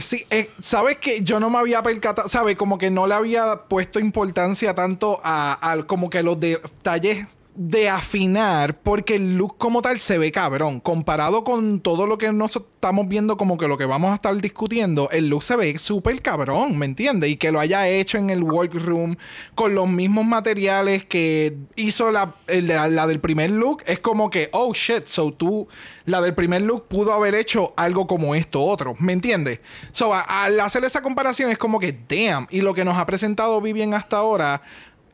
Sí, 0.00 0.26
eh, 0.30 0.50
sabes 0.60 0.98
que 0.98 1.22
yo 1.22 1.40
no 1.40 1.50
me 1.50 1.58
había 1.58 1.82
percatado, 1.82 2.28
sabes, 2.28 2.56
como 2.56 2.78
que 2.78 2.90
no 2.90 3.06
le 3.06 3.14
había 3.14 3.62
puesto 3.68 3.98
importancia 3.98 4.74
tanto 4.74 5.20
a, 5.22 5.72
a 5.72 5.82
como 5.84 6.10
que 6.10 6.22
los 6.22 6.38
detalles 6.38 7.26
de 7.56 7.88
afinar, 7.88 8.80
porque 8.82 9.16
el 9.16 9.36
look 9.38 9.56
como 9.58 9.80
tal 9.82 9.98
se 9.98 10.18
ve 10.18 10.30
cabrón. 10.30 10.80
Comparado 10.80 11.42
con 11.42 11.80
todo 11.80 12.06
lo 12.06 12.18
que 12.18 12.30
nos 12.32 12.54
estamos 12.56 13.08
viendo, 13.08 13.36
como 13.36 13.56
que 13.56 13.66
lo 13.66 13.78
que 13.78 13.86
vamos 13.86 14.12
a 14.12 14.16
estar 14.16 14.34
discutiendo, 14.40 15.08
el 15.10 15.28
look 15.28 15.42
se 15.42 15.56
ve 15.56 15.78
súper 15.78 16.20
cabrón, 16.22 16.78
¿me 16.78 16.84
entiendes? 16.86 17.30
Y 17.30 17.36
que 17.36 17.50
lo 17.50 17.58
haya 17.58 17.88
hecho 17.88 18.18
en 18.18 18.28
el 18.30 18.42
workroom 18.42 19.16
con 19.54 19.74
los 19.74 19.88
mismos 19.88 20.24
materiales 20.26 21.04
que 21.06 21.56
hizo 21.76 22.12
la, 22.12 22.34
el- 22.46 22.66
la, 22.68 22.88
la 22.88 23.06
del 23.06 23.20
primer 23.20 23.50
look, 23.50 23.82
es 23.86 23.98
como 24.00 24.28
que, 24.30 24.50
oh 24.52 24.72
shit, 24.74 25.06
so 25.06 25.32
tú, 25.32 25.66
la 26.04 26.20
del 26.20 26.34
primer 26.34 26.60
look 26.62 26.86
pudo 26.88 27.12
haber 27.14 27.34
hecho 27.34 27.72
algo 27.76 28.06
como 28.06 28.34
esto 28.34 28.62
otro, 28.62 28.94
¿me 29.00 29.12
entiendes? 29.14 29.60
So, 29.92 30.12
a- 30.14 30.20
al 30.44 30.60
hacer 30.60 30.84
esa 30.84 31.02
comparación 31.02 31.50
es 31.50 31.58
como 31.58 31.80
que, 31.80 31.98
damn, 32.08 32.46
y 32.50 32.60
lo 32.60 32.74
que 32.74 32.84
nos 32.84 32.96
ha 32.98 33.06
presentado 33.06 33.60
Vivian 33.62 33.94
hasta 33.94 34.18
ahora, 34.18 34.60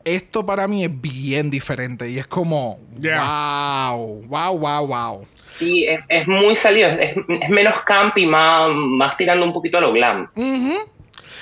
esto 0.05 0.45
para 0.45 0.67
mí 0.67 0.83
es 0.83 1.01
bien 1.01 1.49
diferente 1.49 2.09
y 2.09 2.19
es 2.19 2.27
como, 2.27 2.79
Yeah. 2.99 3.91
wow, 3.91 4.23
wow, 4.27 4.57
wow, 4.57 4.87
wow. 4.87 5.25
Sí, 5.59 5.85
es, 5.85 5.99
es 6.09 6.27
muy 6.27 6.55
salido. 6.55 6.89
Es, 6.89 7.15
es 7.17 7.49
menos 7.49 7.79
camp 7.85 8.17
y 8.17 8.25
más, 8.25 8.69
más 8.73 9.15
tirando 9.17 9.45
un 9.45 9.53
poquito 9.53 9.77
a 9.77 9.81
lo 9.81 9.93
glam. 9.93 10.29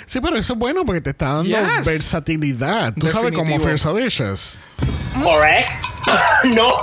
Sí, 0.05 0.19
pero 0.19 0.35
eso 0.35 0.53
es 0.53 0.59
bueno 0.59 0.83
porque 0.85 1.01
te 1.01 1.11
está 1.11 1.33
dando 1.33 1.43
Yes. 1.49 1.85
versatilidad. 1.85 2.93
Tú 2.93 3.07
sabes 3.07 3.31
como 3.35 3.45
Definitivo. 3.51 3.67
Fierce 3.67 3.89
Delicious. 3.93 4.59
Correct. 5.23 5.69
no. 6.55 6.73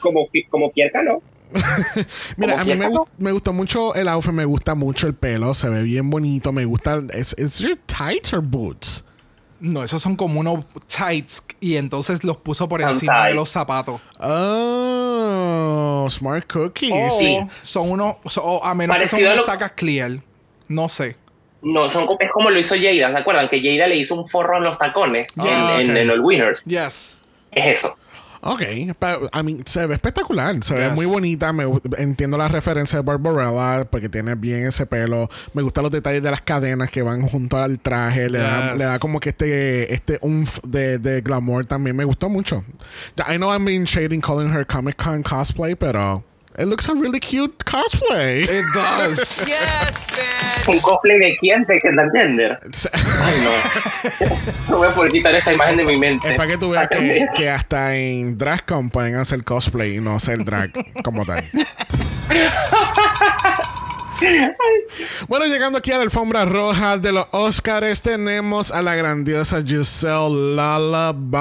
como, 0.00 0.28
como 0.50 0.70
fierca, 0.70 1.02
no. 1.02 1.20
Mira, 2.36 2.58
Como 2.58 2.62
a 2.62 2.64
mí 2.64 2.74
me, 2.76 2.88
me 3.18 3.32
gusta 3.32 3.52
mucho 3.52 3.94
el 3.94 4.08
outfit, 4.08 4.32
me 4.32 4.44
gusta 4.44 4.74
mucho 4.74 5.06
el 5.06 5.14
pelo, 5.14 5.54
se 5.54 5.68
ve 5.68 5.82
bien 5.82 6.10
bonito, 6.10 6.52
me 6.52 6.64
gusta. 6.64 7.00
¿Es 7.12 7.32
es 7.38 7.58
your 7.60 7.78
tights 7.86 8.32
or 8.32 8.40
boots? 8.42 9.04
No, 9.64 9.82
esos 9.82 10.02
son 10.02 10.14
como 10.14 10.40
unos 10.40 10.66
tights 10.94 11.42
y 11.58 11.76
entonces 11.76 12.22
los 12.22 12.36
puso 12.36 12.68
por 12.68 12.82
Son 12.82 12.90
encima 12.92 13.26
de 13.28 13.34
los 13.34 13.48
zapatos. 13.48 13.98
Oh, 14.20 16.06
smart 16.10 16.46
cookie. 16.52 16.90
O 16.92 17.10
Sí. 17.18 17.38
son 17.62 17.90
unos, 17.90 18.16
so- 18.26 18.42
o 18.44 18.64
a 18.64 18.74
menos 18.74 18.94
que 18.96 19.04
Parecido 19.06 19.30
son 19.30 19.38
a 19.38 19.42
unas 19.42 19.46
tacas 19.52 19.72
clear. 19.72 20.12
No 20.68 20.88
sé. 20.88 21.16
No, 21.62 21.88
son, 21.88 22.06
como- 22.06 22.20
es 22.20 22.30
como 22.30 22.50
lo 22.50 22.58
hizo 22.58 22.74
Jada, 22.74 23.10
¿se 23.12 23.16
acuerdan? 23.18 23.48
Que 23.48 23.62
Jada 23.62 23.88
le 23.88 23.96
hizo 23.96 24.14
un 24.14 24.28
forro 24.28 24.58
en 24.58 24.64
los 24.64 24.78
tacones 24.78 25.32
en, 25.38 25.46
en- 25.46 25.90
ok. 25.90 25.96
en 25.96 26.10
el 26.10 26.20
Winners. 26.20 26.64
Yes. 26.66 27.22
Es 27.52 27.78
eso. 27.78 27.96
Ok, 28.46 28.60
pero, 28.98 29.30
I 29.32 29.42
mean, 29.42 29.62
se 29.64 29.86
ve 29.86 29.94
espectacular, 29.94 30.62
se 30.62 30.74
ve 30.74 30.90
muy 30.90 31.06
bonita. 31.06 31.50
Me, 31.54 31.64
entiendo 31.96 32.36
la 32.36 32.46
referencia 32.46 32.98
de 32.98 33.02
Barbarella 33.02 33.86
porque 33.90 34.10
tiene 34.10 34.34
bien 34.34 34.66
ese 34.66 34.84
pelo. 34.84 35.30
Me 35.54 35.62
gustan 35.62 35.82
los 35.84 35.90
detalles 35.90 36.22
de 36.22 36.30
las 36.30 36.42
cadenas 36.42 36.90
que 36.90 37.00
van 37.00 37.22
junto 37.22 37.56
al 37.56 37.80
traje. 37.80 38.28
Le, 38.28 38.38
da, 38.38 38.68
Yes. 38.72 38.78
le 38.78 38.84
da 38.84 38.98
como 38.98 39.18
que 39.18 39.30
este, 39.30 39.94
este 39.94 40.18
umf 40.20 40.58
de, 40.62 40.98
de 40.98 41.22
glamour 41.22 41.64
también. 41.64 41.96
Me 41.96 42.04
gustó 42.04 42.28
mucho. 42.28 42.64
I 43.26 43.36
know 43.38 43.50
I'm 43.50 43.64
being 43.64 43.84
shading 43.84 44.20
calling 44.20 44.52
her 44.52 44.66
Comic 44.66 45.02
Con 45.02 45.22
cosplay, 45.22 45.74
pero 45.74 46.22
it 46.58 46.66
looks 46.66 46.88
a 46.88 46.94
really 46.94 47.20
cute 47.20 47.64
cosplay. 47.64 48.42
It 48.44 48.64
does. 48.74 49.44
Yes, 49.46 50.06
man. 50.10 50.74
¿Un 50.74 50.80
cosplay 50.80 51.18
de 51.18 51.36
quién? 51.38 51.64
De 51.66 51.78
Kendall 51.80 52.10
Gender. 52.12 52.58
Ay, 52.92 53.34
no. 53.42 53.50
No 54.70 54.78
voy 54.78 54.88
a 54.88 54.94
poder 54.94 55.12
quitar 55.12 55.34
esa 55.34 55.52
imagen 55.52 55.76
de 55.76 55.84
mi 55.84 55.96
mente. 55.98 56.30
Es 56.30 56.36
para 56.36 56.48
que 56.50 56.58
tú 56.58 56.70
veas 56.70 56.88
que 57.36 57.50
hasta 57.50 57.94
en 57.96 58.38
DragCon 58.38 58.90
pueden 58.90 59.16
hacer 59.16 59.44
cosplay 59.44 59.96
y 59.96 60.00
no 60.00 60.16
hacer 60.16 60.44
drag 60.44 60.70
como 61.02 61.24
tal. 61.26 61.44
Bueno, 65.28 65.46
llegando 65.46 65.78
aquí 65.78 65.90
a 65.92 65.96
la 65.98 66.04
alfombra 66.04 66.44
roja 66.44 66.96
de 66.98 67.12
los 67.12 67.26
Oscars, 67.32 68.00
tenemos 68.00 68.70
a 68.70 68.80
la 68.80 68.94
grandiosa 68.94 69.60
Giselle 69.62 70.54
Lullaby. 70.56 71.38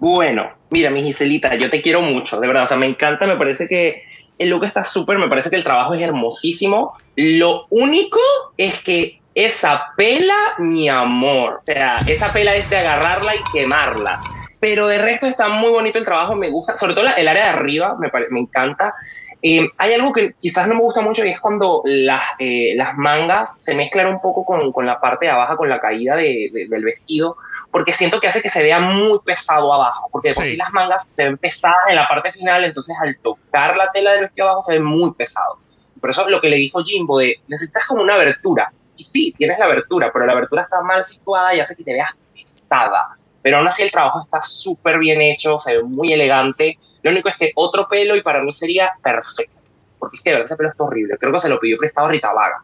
Bueno, 0.00 0.50
mira, 0.70 0.90
mi 0.90 1.02
Giselita, 1.02 1.54
yo 1.56 1.70
te 1.70 1.82
quiero 1.82 2.02
mucho, 2.02 2.38
de 2.40 2.46
verdad. 2.46 2.64
O 2.64 2.66
sea, 2.66 2.76
me 2.76 2.86
encanta, 2.86 3.26
me 3.26 3.36
parece 3.36 3.66
que 3.66 4.02
el 4.38 4.50
look 4.50 4.64
está 4.64 4.84
súper, 4.84 5.18
me 5.18 5.28
parece 5.28 5.50
que 5.50 5.56
el 5.56 5.64
trabajo 5.64 5.94
es 5.94 6.02
hermosísimo. 6.02 6.94
Lo 7.16 7.66
único 7.70 8.20
es 8.56 8.80
que 8.82 9.18
esa 9.34 9.86
pela, 9.96 10.36
mi 10.58 10.88
amor. 10.88 11.60
O 11.60 11.64
sea, 11.64 11.96
esa 12.06 12.32
pela 12.32 12.54
es 12.54 12.68
de 12.70 12.78
agarrarla 12.78 13.34
y 13.34 13.40
quemarla. 13.52 14.20
Pero 14.60 14.88
de 14.88 14.98
resto 14.98 15.26
está 15.26 15.48
muy 15.48 15.70
bonito 15.70 15.98
el 15.98 16.04
trabajo, 16.04 16.34
me 16.34 16.50
gusta, 16.50 16.76
sobre 16.76 16.94
todo 16.94 17.06
el 17.06 17.28
área 17.28 17.44
de 17.44 17.48
arriba, 17.50 17.96
me, 17.98 18.10
me 18.30 18.40
encanta. 18.40 18.94
Eh, 19.40 19.68
hay 19.76 19.92
algo 19.92 20.12
que 20.12 20.32
quizás 20.40 20.66
no 20.66 20.74
me 20.74 20.80
gusta 20.80 21.00
mucho 21.00 21.24
y 21.24 21.28
es 21.28 21.38
cuando 21.38 21.82
las, 21.84 22.22
eh, 22.40 22.76
mangas 22.96 23.54
se 23.62 23.74
mezclan 23.76 24.08
un 24.08 24.20
poco 24.20 24.44
con, 24.44 24.84
la 24.84 25.00
parte 25.00 25.26
de 25.26 25.30
abajo, 25.32 25.56
con 25.56 25.68
la 25.68 25.80
caída 25.80 26.16
de- 26.16 26.50
de- 26.52 26.66
del 26.68 26.84
vestido, 26.84 27.36
porque 27.70 27.92
siento 27.92 28.20
que 28.20 28.28
hace 28.28 28.40
que 28.42 28.48
se 28.50 28.62
vea 28.62 28.80
muy 28.80 29.18
pesado 29.24 29.72
abajo, 29.72 30.08
porque 30.10 30.30
de 30.30 30.34
por 30.34 30.44
Sí. 30.44 30.50
sí 30.50 30.56
las 30.56 30.72
mangas 30.72 31.06
se 31.10 31.24
ven 31.24 31.36
pesadas 31.36 31.76
en 31.88 31.96
la 31.96 32.08
parte 32.08 32.32
final, 32.32 32.64
entonces 32.64 32.96
al 33.00 33.16
tocar 33.22 33.76
la 33.76 33.90
tela 33.92 34.12
del 34.12 34.22
vestido 34.22 34.46
abajo 34.48 34.62
se 34.62 34.74
ve 34.74 34.80
muy 34.80 35.12
pesado. 35.14 35.58
Por 36.00 36.10
eso 36.10 36.28
lo 36.30 36.40
que 36.40 36.48
le 36.48 36.56
dijo 36.56 36.82
Jimbo 36.82 37.18
de 37.18 37.36
necesitas 37.48 37.86
como 37.86 38.02
una 38.02 38.14
abertura. 38.14 38.72
Y 38.96 39.04
sí, 39.04 39.34
tienes 39.36 39.58
la 39.58 39.66
abertura, 39.66 40.10
pero 40.12 40.26
la 40.26 40.32
abertura 40.32 40.62
está 40.62 40.80
mal 40.80 41.04
situada 41.04 41.54
y 41.54 41.60
hace 41.60 41.76
que 41.76 41.84
te 41.84 41.92
veas 41.92 42.10
pesada. 42.34 43.16
Pero 43.42 43.58
aún 43.58 43.68
así 43.68 43.82
el 43.82 43.90
trabajo 43.90 44.22
está 44.22 44.42
súper 44.42 44.98
bien 44.98 45.20
hecho, 45.20 45.58
se 45.58 45.76
ve 45.76 45.82
muy 45.84 46.12
elegante. 46.12 46.78
Lo 47.02 47.10
único 47.10 47.28
es 47.28 47.36
que 47.36 47.52
otro 47.54 47.86
pelo 47.88 48.16
y 48.16 48.22
para 48.22 48.42
mí 48.42 48.52
sería 48.54 48.92
perfecto. 49.02 49.56
porque 49.98 50.16
es 50.16 50.22
que 50.22 50.30
de 50.30 50.34
verdad 50.36 50.46
ese 50.46 50.56
pelo 50.56 50.70
está 50.70 50.84
horrible. 50.84 51.16
Creo 51.18 51.32
que 51.32 51.40
se 51.40 51.48
lo 51.48 51.58
pidió 51.60 51.76
prestado 51.76 52.06
a 52.06 52.10
Rita 52.10 52.32
Vaga. 52.32 52.62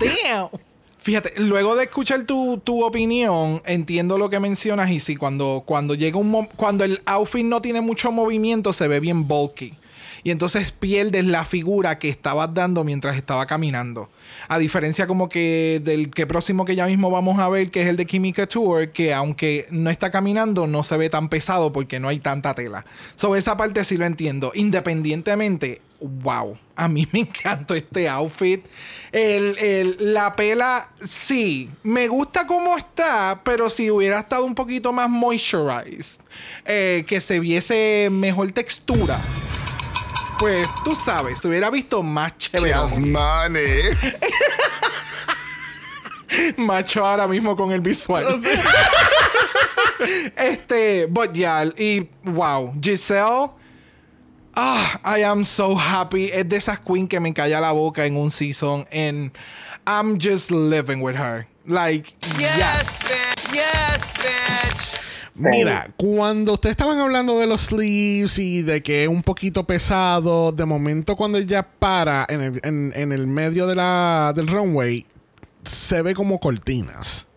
Damn. 0.00 0.48
Fíjate, 1.08 1.32
luego 1.38 1.74
de 1.74 1.84
escuchar 1.84 2.24
tu, 2.24 2.58
tu 2.58 2.84
opinión, 2.84 3.62
entiendo 3.64 4.18
lo 4.18 4.28
que 4.28 4.40
mencionas 4.40 4.90
y 4.90 5.00
sí, 5.00 5.16
cuando, 5.16 5.62
cuando 5.64 5.94
llega 5.94 6.18
un 6.18 6.44
cuando 6.54 6.84
el 6.84 7.00
outfit 7.06 7.46
no 7.46 7.62
tiene 7.62 7.80
mucho 7.80 8.12
movimiento, 8.12 8.74
se 8.74 8.88
ve 8.88 9.00
bien 9.00 9.26
bulky. 9.26 9.72
Y 10.22 10.30
entonces 10.30 10.70
pierdes 10.70 11.24
la 11.24 11.46
figura 11.46 11.98
que 11.98 12.10
estabas 12.10 12.52
dando 12.52 12.84
mientras 12.84 13.16
estaba 13.16 13.46
caminando. 13.46 14.10
A 14.48 14.58
diferencia 14.58 15.06
como 15.06 15.30
que 15.30 15.80
del 15.82 16.10
que 16.10 16.26
próximo 16.26 16.66
que 16.66 16.76
ya 16.76 16.86
mismo 16.86 17.10
vamos 17.10 17.38
a 17.38 17.48
ver, 17.48 17.70
que 17.70 17.80
es 17.80 17.88
el 17.88 17.96
de 17.96 18.04
Kimi 18.04 18.34
Couture, 18.34 18.90
que 18.90 19.14
aunque 19.14 19.66
no 19.70 19.88
está 19.88 20.10
caminando, 20.10 20.66
no 20.66 20.84
se 20.84 20.98
ve 20.98 21.08
tan 21.08 21.30
pesado 21.30 21.72
porque 21.72 22.00
no 22.00 22.08
hay 22.08 22.18
tanta 22.18 22.52
tela. 22.52 22.84
Sobre 23.16 23.40
esa 23.40 23.56
parte 23.56 23.82
sí 23.86 23.96
lo 23.96 24.04
entiendo. 24.04 24.52
Independientemente, 24.54 25.80
wow, 26.00 26.56
a 26.76 26.88
mí 26.88 27.06
me 27.12 27.20
encantó 27.20 27.74
este 27.74 28.08
outfit. 28.08 28.64
El, 29.12 29.56
el- 29.58 29.96
la 30.14 30.34
pela, 30.36 30.90
sí, 31.04 31.70
me 31.82 32.08
gusta 32.08 32.46
cómo 32.46 32.76
está, 32.76 33.40
pero 33.44 33.70
si 33.70 33.90
hubiera 33.90 34.20
estado 34.20 34.44
un 34.44 34.54
poquito 34.54 34.92
más 34.92 35.08
moisturized, 35.08 36.20
eh, 36.64 37.04
que 37.06 37.20
se 37.20 37.40
viese 37.40 38.08
mejor 38.10 38.50
textura. 38.52 39.18
Pues 40.38 40.68
tú 40.84 40.94
sabes, 40.94 41.40
se 41.40 41.48
hubiera 41.48 41.70
visto 41.70 42.02
más 42.02 42.36
chévere. 42.38 42.72
Macho 46.56 47.04
ahora 47.04 47.26
mismo 47.26 47.56
con 47.56 47.72
el 47.72 47.80
visual. 47.80 48.26
este, 50.36 51.06
but 51.06 51.32
yeah, 51.32 51.64
y 51.76 52.08
wow, 52.24 52.72
Giselle. 52.80 53.50
Ah, 54.60 55.00
I 55.04 55.22
am 55.22 55.44
so 55.44 55.76
happy. 55.76 56.30
Es 56.32 56.48
de 56.48 56.56
esas 56.56 56.80
queen 56.80 57.06
que 57.06 57.20
me 57.20 57.32
calla 57.32 57.60
la 57.60 57.70
boca 57.70 58.04
en 58.06 58.16
un 58.16 58.28
season. 58.30 58.84
And 58.92 59.30
I'm 59.86 60.18
just 60.20 60.50
living 60.50 61.00
with 61.00 61.14
her. 61.14 61.46
Like, 61.64 62.12
Yes, 62.38 62.58
yes. 62.58 63.02
bitch. 63.04 63.54
Yes, 63.54 64.14
bitch. 64.16 65.00
Mira, 65.36 65.88
cuando 65.96 66.54
ustedes 66.54 66.72
estaban 66.72 66.98
hablando 66.98 67.38
de 67.38 67.46
los 67.46 67.60
sleeves 67.66 68.36
y 68.40 68.62
de 68.62 68.82
que 68.82 69.04
es 69.04 69.08
un 69.08 69.22
poquito 69.22 69.62
pesado, 69.64 70.50
de 70.50 70.64
momento 70.64 71.14
cuando 71.14 71.38
ella 71.38 71.62
para 71.62 72.26
en 72.28 72.40
el, 72.40 72.60
en- 72.64 72.92
en 72.96 73.12
el 73.12 73.28
medio 73.28 73.68
de 73.68 73.76
la, 73.76 74.32
del 74.34 74.48
runway, 74.48 75.06
se 75.64 76.02
ve 76.02 76.14
como 76.16 76.40
cortinas. 76.40 77.27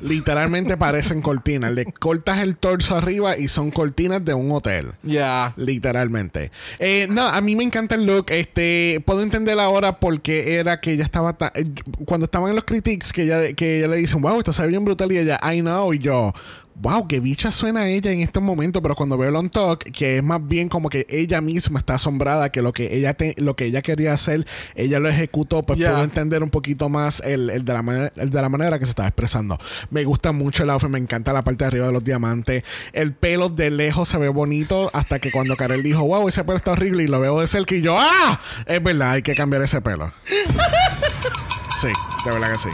Literalmente 0.00 0.76
parecen 0.78 1.22
cortinas. 1.22 1.72
Le 1.72 1.84
cortas 1.84 2.38
el 2.40 2.56
torso 2.56 2.96
arriba 2.96 3.36
y 3.36 3.48
son 3.48 3.70
cortinas 3.70 4.24
de 4.24 4.34
un 4.34 4.50
hotel. 4.52 4.92
Yeah. 5.02 5.52
Literalmente. 5.56 6.50
Eh, 6.78 7.06
nada, 7.10 7.36
a 7.36 7.40
mí 7.40 7.56
me 7.56 7.64
encanta 7.64 7.94
el 7.94 8.06
look. 8.06 8.26
Este, 8.28 9.02
puedo 9.04 9.22
entender 9.22 9.58
ahora 9.58 9.98
por 10.00 10.20
qué 10.20 10.56
era 10.58 10.80
que 10.80 10.92
ella 10.92 11.04
estaba 11.04 11.32
ta- 11.34 11.52
eh, 11.54 11.64
Cuando 12.04 12.24
estaban 12.24 12.50
en 12.50 12.56
los 12.56 12.64
critiques, 12.64 13.12
que 13.12 13.22
ella, 13.22 13.52
que 13.54 13.78
ella 13.78 13.88
le 13.88 13.96
dicen, 13.96 14.20
wow, 14.20 14.38
esto 14.38 14.52
se 14.52 14.62
ve 14.62 14.68
bien 14.68 14.84
brutal. 14.84 15.10
Y 15.12 15.18
ella, 15.18 15.40
I 15.42 15.60
know. 15.60 15.92
Y 15.94 15.98
yo, 15.98 16.34
wow, 16.80 17.08
qué 17.08 17.20
bicha 17.20 17.50
suena 17.52 17.88
ella 17.88 18.10
en 18.12 18.20
este 18.20 18.40
momento. 18.40 18.82
Pero 18.82 18.94
cuando 18.94 19.16
veo 19.18 19.28
el 19.30 19.36
on 19.36 19.50
talk, 19.50 19.82
que 19.92 20.16
es 20.18 20.22
más 20.22 20.46
bien 20.46 20.68
como 20.68 20.88
que 20.88 21.06
ella 21.08 21.40
misma 21.40 21.78
está 21.78 21.94
asombrada 21.94 22.50
que 22.50 22.62
lo 22.62 22.72
que 22.72 22.96
ella, 22.96 23.14
te- 23.14 23.34
lo 23.38 23.56
que 23.56 23.64
ella 23.66 23.82
quería 23.82 24.12
hacer, 24.12 24.46
ella 24.74 24.98
lo 25.00 25.08
ejecutó. 25.08 25.62
Pues 25.62 25.78
Yeah. 25.78 25.90
puedo 25.92 26.04
entender 26.04 26.42
un 26.42 26.50
poquito 26.50 26.88
más 26.88 27.20
el, 27.20 27.50
el 27.50 27.64
de 27.64 27.72
la 27.72 27.82
manera, 27.82 28.12
el 28.16 28.30
de 28.30 28.42
la 28.42 28.48
manera 28.48 28.78
que 28.78 28.84
se 28.86 28.90
estaba 28.90 29.08
expresando. 29.08 29.58
Me 29.90 30.04
gusta 30.04 30.32
mucho 30.32 30.62
el 30.62 30.70
outfit, 30.70 30.88
me 30.90 30.98
encanta 30.98 31.32
la 31.32 31.42
parte 31.44 31.64
de 31.64 31.68
arriba 31.68 31.86
de 31.86 31.92
los 31.92 32.04
diamantes. 32.04 32.62
El 32.92 33.12
pelo 33.14 33.48
de 33.48 33.70
lejos 33.70 34.08
se 34.08 34.18
ve 34.18 34.28
bonito 34.28 34.90
hasta 34.92 35.18
que 35.18 35.30
cuando 35.30 35.56
Karel 35.56 35.82
dijo, 35.82 36.02
wow, 36.04 36.28
ese 36.28 36.44
pelo 36.44 36.56
está 36.56 36.72
horrible 36.72 37.04
y 37.04 37.06
lo 37.08 37.20
veo 37.20 37.40
de 37.40 37.46
cerca 37.46 37.74
y 37.74 37.82
yo, 37.82 37.96
¡ah! 37.98 38.40
Es 38.66 38.82
verdad, 38.82 39.12
hay 39.12 39.22
que 39.22 39.34
cambiar 39.34 39.62
ese 39.62 39.80
pelo. 39.80 40.12
Sí, 41.80 41.88
de 42.24 42.30
verdad 42.30 42.52
que 42.52 42.58
sí. 42.58 42.68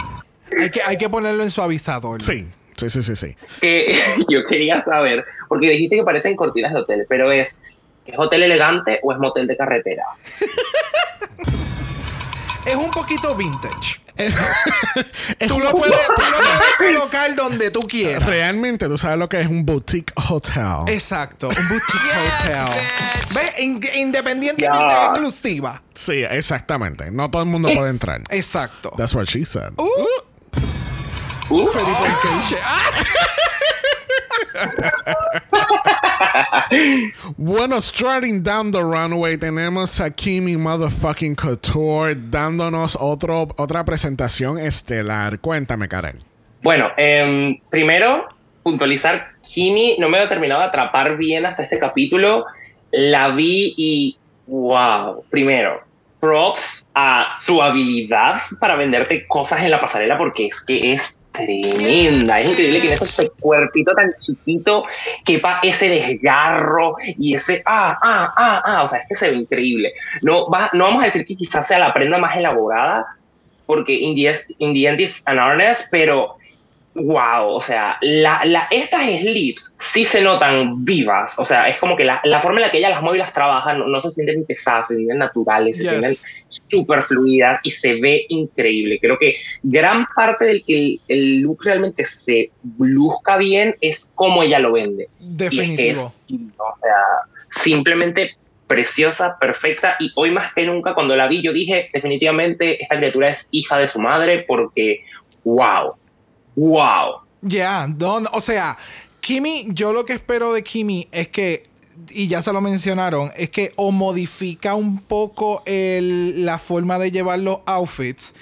Hay 0.61 0.71
que, 0.71 0.81
hay 0.83 0.97
que 0.97 1.09
ponerlo 1.09 1.43
en 1.43 1.51
suavizador. 1.51 2.23
Sí, 2.23 2.47
sí, 2.89 3.03
sí, 3.03 3.03
sí, 3.03 3.17
sí. 3.17 3.37
que 3.61 3.99
yo 4.29 4.45
quería 4.47 4.83
saber, 4.83 5.25
porque 5.49 5.71
dijiste 5.71 5.97
que 5.97 6.05
parecen 6.05 6.37
cortinas 6.37 6.73
de 6.73 6.81
hotel, 6.81 7.07
pero 7.09 7.31
es, 7.33 7.59
¿es 8.07 8.19
hotel 8.19 8.43
elegante 8.45 8.99
o 9.03 9.13
es 9.13 9.19
motel 9.19 9.47
de 9.47 9.57
carretera? 9.57 10.05
Es 12.65 12.77
un 12.77 12.91
poquito 12.93 13.35
vintage. 13.35 14.01
Tú 15.49 15.59
lo 15.59 15.71
puedes, 15.73 15.97
tú 16.15 16.23
lo 16.23 16.37
puedes 16.39 16.97
colocar 16.97 17.35
donde 17.35 17.71
tú 17.73 17.81
quieras. 17.81 18.25
Realmente, 18.25 18.87
tú 18.87 18.97
sabes 18.99 19.19
lo 19.19 19.29
que 19.29 19.41
es 19.41 19.49
un 19.49 19.65
boutique 19.67 20.13
hotel. 20.31 20.85
Exacto, 20.87 21.49
un 21.49 21.69
boutique 21.69 22.13
hotel. 22.45 22.69
¿Ves? 23.35 23.59
In- 23.59 23.81
independientemente 23.97 24.95
exclusiva. 24.95 25.83
Sí, 25.95 26.23
exactamente. 26.23 27.11
No 27.11 27.31
todo 27.31 27.43
el 27.43 27.49
mundo 27.49 27.71
puede 27.75 27.91
entrar. 27.91 28.21
Exacto. 28.31 28.93
That's 28.97 29.15
what 29.15 29.25
she 29.27 29.45
said. 29.45 29.73
Uh, 29.79 29.83
Uh, 29.85 30.07
pero 31.57 31.89
¿y 31.89 31.95
por 31.95 32.21
qué? 32.21 32.29
Ah, 32.63 32.91
Bueno, 37.37 37.81
starting 37.81 38.43
down 38.43 38.73
the 38.73 38.81
runway, 38.81 39.37
tenemos 39.37 40.01
a 40.01 40.11
Kimi 40.11 40.57
Motherfucking 40.57 41.35
Couture 41.35 42.15
dándonos 42.15 42.97
otro, 43.01 43.49
otra 43.57 43.85
presentación 43.85 44.59
estelar. 44.59 45.41
Cuéntame, 45.41 45.89
Karen. 45.89 46.19
Bueno, 46.63 46.91
em, 46.97 47.59
primero, 47.71 48.29
puntualizar, 48.63 49.33
Kimi 49.43 49.97
no 49.99 50.09
me 50.09 50.19
había 50.19 50.29
terminado 50.29 50.61
de 50.61 50.69
atrapar 50.69 51.17
bien 51.17 51.45
hasta 51.45 51.63
este 51.63 51.79
capítulo. 51.79 52.47
La 52.91 53.31
vi 53.31 53.75
y, 53.77 54.17
wow, 54.47 55.25
primero, 55.31 55.83
props 56.21 56.87
a 56.95 57.33
su 57.45 57.61
habilidad 57.61 58.41
para 58.61 58.77
venderte 58.77 59.27
cosas 59.27 59.63
en 59.63 59.71
la 59.71 59.81
pasarela 59.81 60.17
porque 60.17 60.47
es 60.47 60.65
que 60.65 60.95
es 60.95 61.19
tremenda. 61.33 62.41
Es 62.41 62.51
increíble 62.51 62.81
que 62.81 62.87
en 62.89 63.03
ese 63.03 63.29
cuerpito 63.41 63.95
tan 63.95 64.13
chiquito 64.21 64.85
quepa 65.25 65.61
ese 65.63 65.89
desgarro 65.89 66.97
y 67.19 67.35
ese, 67.35 67.63
ah, 67.67 67.99
ah, 68.03 68.35
ah, 68.37 68.63
ah, 68.65 68.83
o 68.85 68.89
sea, 68.89 69.01
es 69.01 69.07
que 69.09 69.15
se 69.15 69.31
ve 69.31 69.37
increíble. 69.37 69.93
No, 70.23 70.49
va, 70.51 70.71
no 70.73 70.85
vamos 70.85 71.03
a 71.03 71.07
decir 71.07 71.25
que 71.25 71.37
quizás 71.37 71.67
sea 71.67 71.79
la 71.79 71.95
prenda 71.95 72.19
más 72.19 72.37
elaborada, 72.37 73.07
porque 73.67 73.95
in 73.95 74.15
the, 74.15 74.35
in 74.59 74.75
the 74.75 74.87
end 74.87 75.01
is 75.01 75.23
an 75.27 75.39
artist, 75.39 75.87
pero 75.91 76.37
wow, 76.95 77.49
o 77.49 77.61
sea, 77.61 77.97
la, 78.03 78.45
la, 78.45 78.69
estas 78.71 79.03
sleeves 79.03 79.75
sí 79.79 80.05
se 80.05 80.21
notan 80.21 80.85
vivas, 80.85 81.39
o 81.39 81.45
sea, 81.45 81.69
es 81.69 81.79
como 81.79 81.97
que 81.97 82.05
la, 82.05 82.21
la 82.25 82.41
forma 82.41 82.59
en 82.59 82.67
la 82.67 82.71
que 82.71 82.79
ella 82.79 82.91
las 82.91 83.03
mueve 83.03 83.19
y 83.19 83.21
las 83.21 83.33
trabaja 83.33 83.73
no, 83.75 83.87
no 83.87 84.01
se 84.01 84.11
sienten 84.11 84.45
pesadas, 84.45 84.89
se 84.89 84.97
sienten 84.97 85.19
naturales, 85.19 85.79
se 85.79 85.89
sienten 85.89 86.15
súper 86.49 87.03
fluidas 87.03 87.61
y 87.63 87.71
se 87.71 88.01
ve 88.01 88.27
increíble. 88.29 88.99
Creo 89.01 89.19
que 89.19 89.37
gran 89.63 90.07
parte 90.15 90.45
del 90.47 90.65
que 90.65 90.77
el, 90.77 91.01
el 91.09 91.41
look 91.41 91.65
realmente 91.65 92.05
se 92.05 92.51
luzca 92.79 93.39
bien 93.39 93.75
es 93.81 94.13
cómo 94.15 94.43
ella 94.43 94.59
lo 94.59 94.73
vende. 94.73 95.09
Y 95.19 95.33
es 95.33 95.51
que 95.51 95.57
Definitivo. 95.57 96.13
es, 96.29 96.39
o 96.59 96.75
sea, 96.75 96.97
simplemente 97.51 98.37
preciosa, 98.67 99.39
perfecta. 99.39 99.97
Y 99.99 100.13
hoy 100.15 100.31
más 100.31 100.53
que 100.55 100.65
nunca, 100.65 100.95
cuando 100.95 101.17
la 101.17 101.29
vi, 101.29 101.43
yo 101.43 101.53
dije, 101.53 101.91
definitivamente, 101.93 102.83
esta 102.83 102.97
criatura 102.97 103.31
es 103.31 103.49
hija 103.51 103.79
de 103.79 103.89
su 103.89 103.99
madre 103.99 104.45
porque, 104.49 105.05
wow, 105.45 105.95
wow. 106.57 107.21
Ya, 107.43 107.87
no, 107.89 108.21
o 108.33 108.41
sea, 108.41 108.77
Kimi, 109.21 109.67
yo 109.69 109.93
lo 109.93 110.05
que 110.05 110.13
espero 110.13 110.53
de 110.53 110.63
Kimi 110.63 111.09
es 111.13 111.29
que, 111.29 111.67
y 112.11 112.29
ya 112.29 112.41
se 112.43 112.53
lo 112.53 112.61
mencionaron, 112.61 113.33
es 113.37 113.51
que 113.51 113.73
o 113.77 113.91
modifica 113.93 114.75
un 114.75 114.99
poco 115.01 115.63
el- 115.67 116.45
la 116.45 116.59
forma 116.59 116.99
de 116.99 117.11
llevar 117.11 117.39
los 117.41 117.59
outfits. 117.67 118.33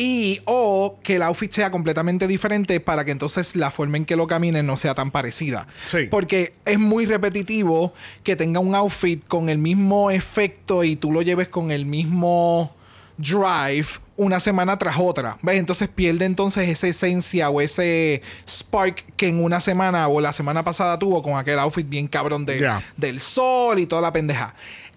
Y 0.00 0.40
o 0.44 0.96
que 1.02 1.16
el 1.16 1.22
outfit 1.22 1.50
sea 1.50 1.72
completamente 1.72 2.28
diferente 2.28 2.78
para 2.78 3.04
que 3.04 3.10
entonces 3.10 3.56
la 3.56 3.72
forma 3.72 3.96
en 3.96 4.04
que 4.04 4.14
lo 4.14 4.28
caminen 4.28 4.64
no 4.64 4.76
sea 4.76 4.94
tan 4.94 5.10
parecida. 5.10 5.66
Sí. 5.86 6.06
Porque 6.08 6.54
es 6.64 6.78
muy 6.78 7.04
repetitivo 7.04 7.92
que 8.22 8.36
tenga 8.36 8.60
un 8.60 8.76
outfit 8.76 9.26
con 9.26 9.48
el 9.48 9.58
mismo 9.58 10.12
efecto 10.12 10.84
y 10.84 10.94
tú 10.94 11.10
lo 11.10 11.20
lleves 11.22 11.48
con 11.48 11.72
el 11.72 11.84
mismo 11.84 12.72
drive 13.16 13.88
una 14.18 14.38
semana 14.40 14.76
tras 14.78 14.96
otra. 14.98 15.38
¿Ves? 15.40 15.56
Entonces 15.56 15.88
pierde 15.88 16.26
entonces 16.26 16.68
esa 16.68 16.88
esencia 16.88 17.48
o 17.48 17.60
ese 17.62 18.20
spark 18.46 19.04
que 19.16 19.28
en 19.28 19.42
una 19.42 19.60
semana 19.60 20.06
o 20.08 20.20
la 20.20 20.34
semana 20.34 20.62
pasada 20.64 20.98
tuvo 20.98 21.22
con 21.22 21.38
aquel 21.38 21.58
outfit 21.58 21.88
bien 21.88 22.06
cabrón 22.08 22.44
de- 22.44 22.58
del 22.96 23.20
sol 23.20 23.78
y 23.78 23.86
toda 23.86 24.02
la 24.02 24.12
pendeja. 24.12 24.54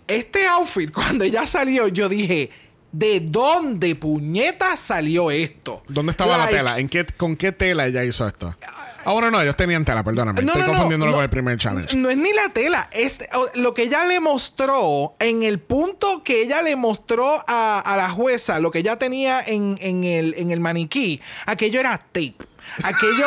Este 0.07 0.45
outfit, 0.47 0.91
cuando 0.93 1.23
ya 1.23 1.47
salió, 1.47 1.87
yo 1.87 2.09
dije. 2.09 2.49
¿De 2.91 3.21
dónde 3.21 3.95
puñeta 3.95 4.75
salió 4.75 5.31
esto? 5.31 5.81
¿Dónde 5.87 6.11
estaba 6.11 6.37
Like, 6.37 6.51
la 6.51 6.57
tela? 6.57 6.79
¿En 6.79 6.89
qué, 6.89 7.05
¿Con 7.05 7.37
qué 7.37 7.51
tela 7.51 7.87
ella 7.87 8.03
hizo 8.03 8.27
esto? 8.27 8.55
Ahora 9.03 9.31
no, 9.31 9.41
ellos 9.41 9.55
tenían 9.55 9.83
tela, 9.85 10.03
perdóname. 10.03 10.41
No, 10.41 10.47
Estoy 10.47 10.61
no, 10.61 10.67
confundiéndolo 10.67 11.13
con 11.13 11.23
el 11.23 11.29
primer 11.29 11.57
challenge. 11.57 11.95
No 11.95 12.09
es 12.09 12.17
ni 12.17 12.33
la 12.33 12.49
tela, 12.49 12.89
es 12.91 13.19
lo 13.55 13.73
que 13.73 13.83
ella 13.83 14.05
le 14.05 14.19
mostró 14.19 15.15
en 15.19 15.43
el 15.43 15.59
punto 15.59 16.23
que 16.23 16.43
ella 16.43 16.61
le 16.61 16.75
mostró 16.75 17.43
a, 17.47 17.79
a 17.79 17.97
la 17.97 18.09
jueza, 18.09 18.59
lo 18.59 18.71
que 18.71 18.79
ella 18.79 18.97
tenía 18.97 19.41
en, 19.41 19.77
en 19.81 20.03
el, 20.03 20.35
en 20.37 20.51
el 20.51 20.59
maniquí, 20.59 21.21
aquello 21.45 21.79
era 21.79 21.97
tape. 21.97 22.35
Aquello, 22.83 23.25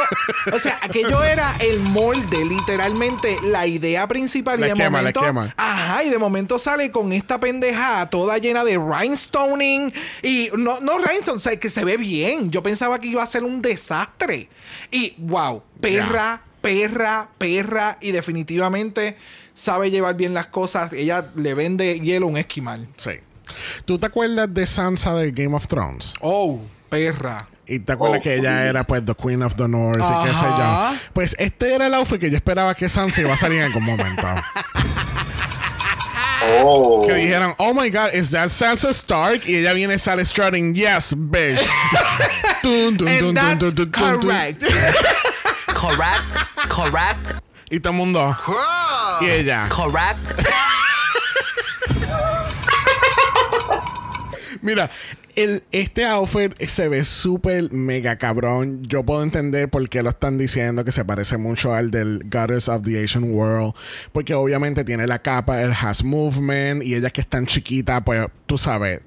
o 0.52 0.58
sea, 0.58 0.78
aquello 0.82 1.22
era 1.22 1.54
el 1.60 1.78
molde, 1.80 2.44
literalmente 2.44 3.38
la 3.42 3.66
idea 3.66 4.06
principal. 4.06 4.60
Le 4.60 4.66
y 4.66 4.70
de 4.70 4.76
quema, 4.76 4.98
momento, 4.98 5.20
quema. 5.20 5.54
ajá, 5.56 6.04
y 6.04 6.10
de 6.10 6.18
momento 6.18 6.58
sale 6.58 6.90
con 6.90 7.12
esta 7.12 7.38
pendeja 7.38 8.08
toda 8.10 8.38
llena 8.38 8.64
de 8.64 8.78
rhinestoning 8.78 9.92
y 10.22 10.50
no, 10.56 10.80
no 10.80 10.98
rhinestone, 10.98 11.36
o 11.36 11.40
sea, 11.40 11.56
que 11.56 11.70
se 11.70 11.84
ve 11.84 11.96
bien. 11.96 12.50
Yo 12.50 12.62
pensaba 12.62 13.00
que 13.00 13.08
iba 13.08 13.22
a 13.22 13.26
ser 13.26 13.44
un 13.44 13.62
desastre. 13.62 14.48
Y 14.90 15.14
wow, 15.18 15.62
perra, 15.80 16.42
perra, 16.60 17.28
perra, 17.38 17.98
y 18.00 18.12
definitivamente 18.12 19.16
sabe 19.52 19.90
llevar 19.90 20.16
bien 20.16 20.34
las 20.34 20.46
cosas. 20.46 20.92
Ella 20.92 21.30
le 21.36 21.54
vende 21.54 22.00
hielo 22.00 22.26
a 22.26 22.30
un 22.30 22.36
esquimal. 22.36 22.88
Sí. 22.96 23.12
¿Tú 23.84 23.98
te 23.98 24.06
acuerdas 24.06 24.52
de 24.52 24.66
Sansa 24.66 25.14
de 25.14 25.30
Game 25.30 25.54
of 25.54 25.66
Thrones? 25.66 26.14
Oh, 26.20 26.60
perra. 26.88 27.48
Y 27.66 27.78
te 27.78 27.92
acuerdas 27.92 28.20
Oh, 28.20 28.22
que 28.22 28.34
ella 28.34 28.66
era 28.66 28.84
pues 28.84 29.04
the 29.06 29.14
Queen 29.14 29.42
of 29.42 29.54
the 29.54 29.66
North 29.68 29.98
y 29.98 30.26
qué 30.26 30.34
sé 30.34 30.44
yo. 30.44 30.94
Pues 31.12 31.34
este 31.38 31.74
era 31.74 31.86
el 31.86 31.94
outfit 31.94 32.20
que 32.20 32.30
yo 32.30 32.36
esperaba 32.36 32.74
que 32.74 32.88
Sansa 32.88 33.22
iba 33.22 33.32
a 33.32 33.36
salir 33.36 33.58
en 33.58 33.64
algún 33.64 33.84
momento. 33.84 34.26
Oh. 36.46 37.02
que 37.06 37.14
dijeron, 37.14 37.54
oh 37.56 37.72
my 37.72 37.88
god, 37.88 38.12
is 38.12 38.30
that 38.30 38.50
Sansa 38.50 38.90
Stark? 38.90 39.46
Y 39.46 39.56
ella 39.56 39.72
viene 39.72 39.98
sale 39.98 40.26
strutting, 40.26 40.74
yes, 40.74 41.14
bitch. 41.16 41.58
Dun, 42.62 42.98
dun, 42.98 43.08
And 43.08 43.34
dun, 43.34 43.58
that's 43.58 43.74
correct. 43.90 44.62
Correct. 45.74 46.36
Correct. 46.68 47.32
Y 47.70 47.78
todo 47.80 47.92
el 47.92 47.98
mundo. 47.98 48.36
Y 49.20 49.26
ella. 49.26 49.68
Correct. 49.68 50.32
Mira, 54.62 54.90
el, 55.36 55.62
este 55.72 56.04
outfit 56.06 56.52
se 56.66 56.88
ve 56.88 57.04
súper 57.04 57.72
mega 57.72 58.16
cabrón. 58.16 58.82
Yo 58.84 59.04
puedo 59.04 59.22
entender 59.22 59.68
por 59.68 59.88
qué 59.88 60.02
lo 60.02 60.10
están 60.10 60.38
diciendo 60.38 60.84
que 60.84 60.92
se 60.92 61.04
parece 61.04 61.36
mucho 61.36 61.74
al 61.74 61.90
del 61.90 62.22
Goddess 62.30 62.68
of 62.68 62.82
the 62.82 63.02
Asian 63.02 63.32
World. 63.32 63.74
Porque 64.12 64.34
obviamente 64.34 64.84
tiene 64.84 65.06
la 65.06 65.20
capa, 65.20 65.62
el 65.62 65.72
has 65.72 66.04
movement 66.04 66.82
y 66.82 66.94
ella 66.94 67.10
que 67.10 67.20
es 67.20 67.28
tan 67.28 67.46
chiquita, 67.46 68.04
pues 68.04 68.26
tú 68.46 68.58
sabes. 68.58 69.00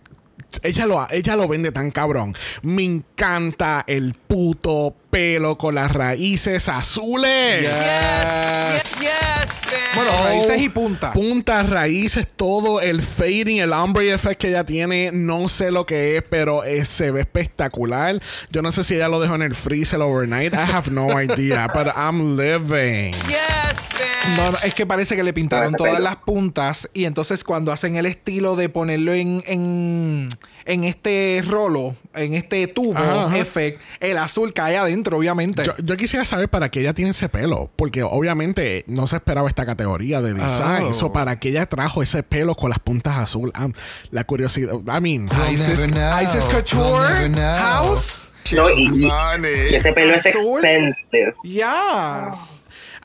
Ella 0.63 0.85
lo, 0.85 1.07
ella 1.11 1.35
lo 1.35 1.47
vende 1.47 1.71
tan 1.71 1.91
cabrón. 1.91 2.35
Me 2.61 2.83
encanta 2.83 3.83
el 3.87 4.13
puto 4.13 4.95
pelo 5.09 5.57
con 5.57 5.75
las 5.75 5.91
raíces 5.91 6.67
azules. 6.69 7.61
Yes, 7.61 8.99
yes, 8.99 9.61
bitch. 9.61 9.95
Bueno, 9.95 10.11
raíces 10.23 10.61
y 10.61 10.69
punta. 10.69 11.13
Puntas, 11.13 11.69
raíces, 11.69 12.27
todo 12.35 12.81
el 12.81 13.01
fading, 13.01 13.59
el 13.59 13.73
ombre 13.73 14.11
effect 14.13 14.41
que 14.41 14.49
ella 14.49 14.65
tiene, 14.65 15.11
no 15.13 15.47
sé 15.49 15.71
lo 15.71 15.85
que 15.85 16.17
es, 16.17 16.23
pero 16.23 16.63
eh, 16.63 16.85
se 16.85 17.11
ve 17.11 17.21
espectacular. 17.21 18.21
Yo 18.49 18.61
no 18.61 18.71
sé 18.71 18.83
si 18.83 18.95
ella 18.95 19.09
lo 19.09 19.19
dejó 19.19 19.35
en 19.35 19.43
el 19.43 19.55
freezer 19.55 20.01
overnight. 20.01 20.53
I 20.53 20.71
have 20.71 20.91
no 20.91 21.21
idea, 21.21 21.67
but 21.73 21.87
I'm 21.95 22.35
living. 22.35 23.13
yes, 23.27 23.89
bitch. 23.89 24.16
No, 24.35 24.51
no, 24.51 24.57
es 24.63 24.73
que 24.73 24.85
parece 24.85 25.15
que 25.15 25.23
le 25.23 25.33
pintaron 25.33 25.73
todas 25.73 25.93
pelo. 25.93 26.03
las 26.03 26.17
puntas 26.17 26.89
y 26.93 27.05
entonces 27.05 27.43
cuando 27.43 27.71
hacen 27.71 27.95
el 27.95 28.05
estilo 28.05 28.55
de 28.55 28.67
ponerlo 28.69 29.13
en, 29.13 29.41
en, 29.47 30.27
en 30.65 30.83
este 30.83 31.41
rolo, 31.47 31.95
en 32.13 32.33
este 32.33 32.67
tubo, 32.67 32.97
Ajá, 32.97 33.25
ajá. 33.27 33.37
effect, 33.37 33.81
el 33.99 34.17
azul 34.17 34.53
cae 34.53 34.77
adentro, 34.77 35.17
obviamente. 35.17 35.63
Yo, 35.63 35.73
yo 35.83 35.95
quisiera 35.97 36.25
saber 36.25 36.49
para 36.49 36.69
qué 36.69 36.81
ella 36.81 36.93
tiene 36.93 37.11
ese 37.11 37.29
pelo, 37.29 37.71
porque 37.75 38.03
obviamente 38.03 38.83
no 38.87 39.07
se 39.07 39.15
esperaba 39.15 39.47
esta 39.47 39.65
categoría 39.65 40.21
de 40.21 40.33
design. 40.33 40.87
Oh. 40.89 40.93
So, 40.93 41.13
para 41.13 41.39
qué 41.39 41.49
ella 41.49 41.65
trajo 41.67 42.03
ese 42.03 42.21
pelo 42.23 42.53
con 42.55 42.69
las 42.69 42.79
puntas 42.79 43.17
azul. 43.17 43.51
Ah, 43.55 43.69
la 44.11 44.23
curiosidad. 44.25 44.73
I 44.73 45.01
mean, 45.01 45.29
Isis. 45.51 45.87
Isis 45.87 46.43
Couture. 46.51 47.31
House. 47.59 48.27
No, 48.53 48.69
y, 48.69 49.05
y- 49.05 49.75
ese 49.75 49.91
pelo 49.93 50.15
es 50.15 50.25
expensive. 50.25 51.33
Yes. 51.43 52.56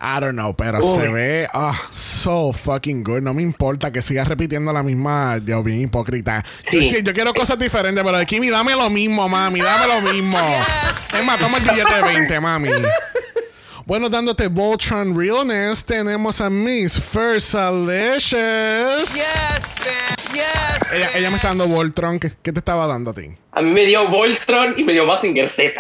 I 0.05 0.19
don't 0.21 0.33
know, 0.35 0.53
pero 0.53 0.81
Uy. 0.81 1.01
se 1.01 1.09
ve 1.09 1.49
ah, 1.53 1.81
so 1.93 2.53
fucking 2.53 3.05
good. 3.05 3.23
No 3.23 3.33
me 3.35 3.43
importa 3.43 3.93
que 3.93 4.03
siga 4.03 4.25
repitiendo 4.25 4.73
la 4.73 4.83
misma, 4.83 5.39
yo 5.39 5.63
bien 5.63 5.81
hipócrita. 5.81 6.45
Yo, 6.73 6.81
Sí. 6.81 6.91
sí, 6.91 6.97
yo 7.05 7.13
quiero 7.13 7.33
cosas 7.33 7.57
diferentes, 7.59 8.03
pero 8.03 8.19
Kimi, 8.27 8.51
dame 8.51 8.75
lo 8.75 8.91
mismo, 8.91 9.29
mami, 9.29 9.61
dame 9.61 9.87
lo 9.95 10.13
mismo. 10.13 10.39
Es 11.19 11.25
más, 11.25 11.39
toma 11.39 11.59
el 11.59 11.65
billete 11.65 11.95
de 11.95 12.03
20, 12.03 12.41
mami. 12.41 12.69
Bueno, 13.85 14.09
dándote 14.09 14.47
Voltron 14.47 15.13
Realness, 15.19 15.85
tenemos 15.85 16.41
a 16.41 16.49
Miss 16.49 17.01
Versalicious. 17.13 19.13
Yes, 19.13 19.75
bitch. 19.77 20.35
Yes. 20.35 20.93
Ella, 20.93 21.09
ella 21.17 21.31
me 21.31 21.37
está 21.37 21.49
dando 21.49 21.67
Voltron. 21.67 22.21
¿Qué, 22.21 22.31
qué 22.43 22.53
te 22.53 22.61
estaba 22.61 22.87
dando 22.87 23.11
a 23.11 23.15
ti? 23.15 23.33
A 23.51 23.61
mí 23.61 23.71
me 23.71 23.85
dio 23.85 24.09
Voltron 24.09 24.75
y 24.79 24.85
me 24.85 24.93
dio 24.93 25.05
Mazinger 25.05 25.49
Z. 25.49 25.73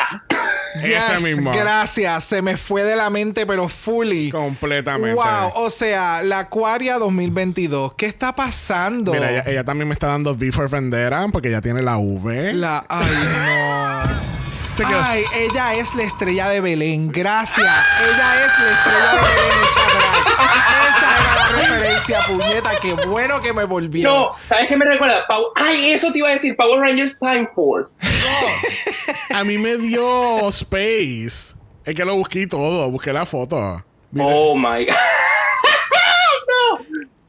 Ese 0.75 1.21
mismo. 1.21 1.53
Gracias. 1.53 2.25
Se 2.25 2.43
me 2.43 2.57
fue 2.57 2.83
de 2.85 2.97
la 2.97 3.11
mente, 3.11 3.47
pero 3.47 3.69
fully. 3.69 4.31
Completamente. 4.31 5.15
Wow. 5.15 5.53
O 5.55 5.71
sea, 5.71 6.23
la 6.23 6.41
Aquaria 6.41 6.99
2022. 6.99 7.95
¿Qué 7.95 8.07
está 8.07 8.35
pasando? 8.35 9.13
Mira, 9.13 9.31
ella, 9.31 9.43
ella 9.47 9.65
también 9.65 9.89
me 9.89 9.95
está 9.95 10.09
dando 10.09 10.33
V 10.33 10.53
for 10.53 10.69
Vendera 10.71 11.27
porque 11.33 11.49
ella 11.49 11.61
tiene 11.61 11.83
la 11.83 11.99
V. 11.99 12.55
La. 12.55 12.85
Ay, 12.89 13.07
no. 13.07 14.22
Ay, 14.85 15.25
ella 15.35 15.75
es 15.75 15.95
la 15.95 16.03
estrella 16.03 16.49
de 16.49 16.61
Belén. 16.61 17.11
Gracias. 17.13 17.67
Ella 18.01 18.47
es 18.47 18.59
la 18.59 18.71
estrella 18.73 19.13
de 19.13 19.19
Belén 19.29 19.69
hecha. 19.69 19.81
Esa 20.89 21.19
era 21.19 21.35
la 21.35 21.47
referencia, 21.49 22.21
puñeta. 22.27 22.71
Qué 22.81 22.93
bueno 23.07 23.41
que 23.41 23.53
me 23.53 23.65
volvió. 23.65 24.09
No, 24.09 24.33
¿sabes 24.49 24.69
qué 24.69 24.77
me 24.77 24.85
recuerda? 24.87 25.27
Ay, 25.57 25.93
eso 25.93 26.11
te 26.11 26.19
iba 26.19 26.29
a 26.29 26.33
decir, 26.33 26.57
Power 26.57 26.81
Rangers 26.81 27.19
Time 27.19 27.47
Force. 27.55 27.97
A 29.35 29.45
mí 29.45 29.59
me 29.59 29.77
dio 29.77 30.49
Space. 30.49 31.55
Es 31.85 31.95
que 31.95 32.05
lo 32.05 32.17
busqué 32.17 32.41
y 32.43 32.47
todo. 32.47 32.91
Busqué 32.91 33.13
la 33.13 33.27
foto. 33.27 33.85
Mira, 34.11 34.27
Oh 34.29 34.55
my 34.57 34.85
god. 34.87 34.95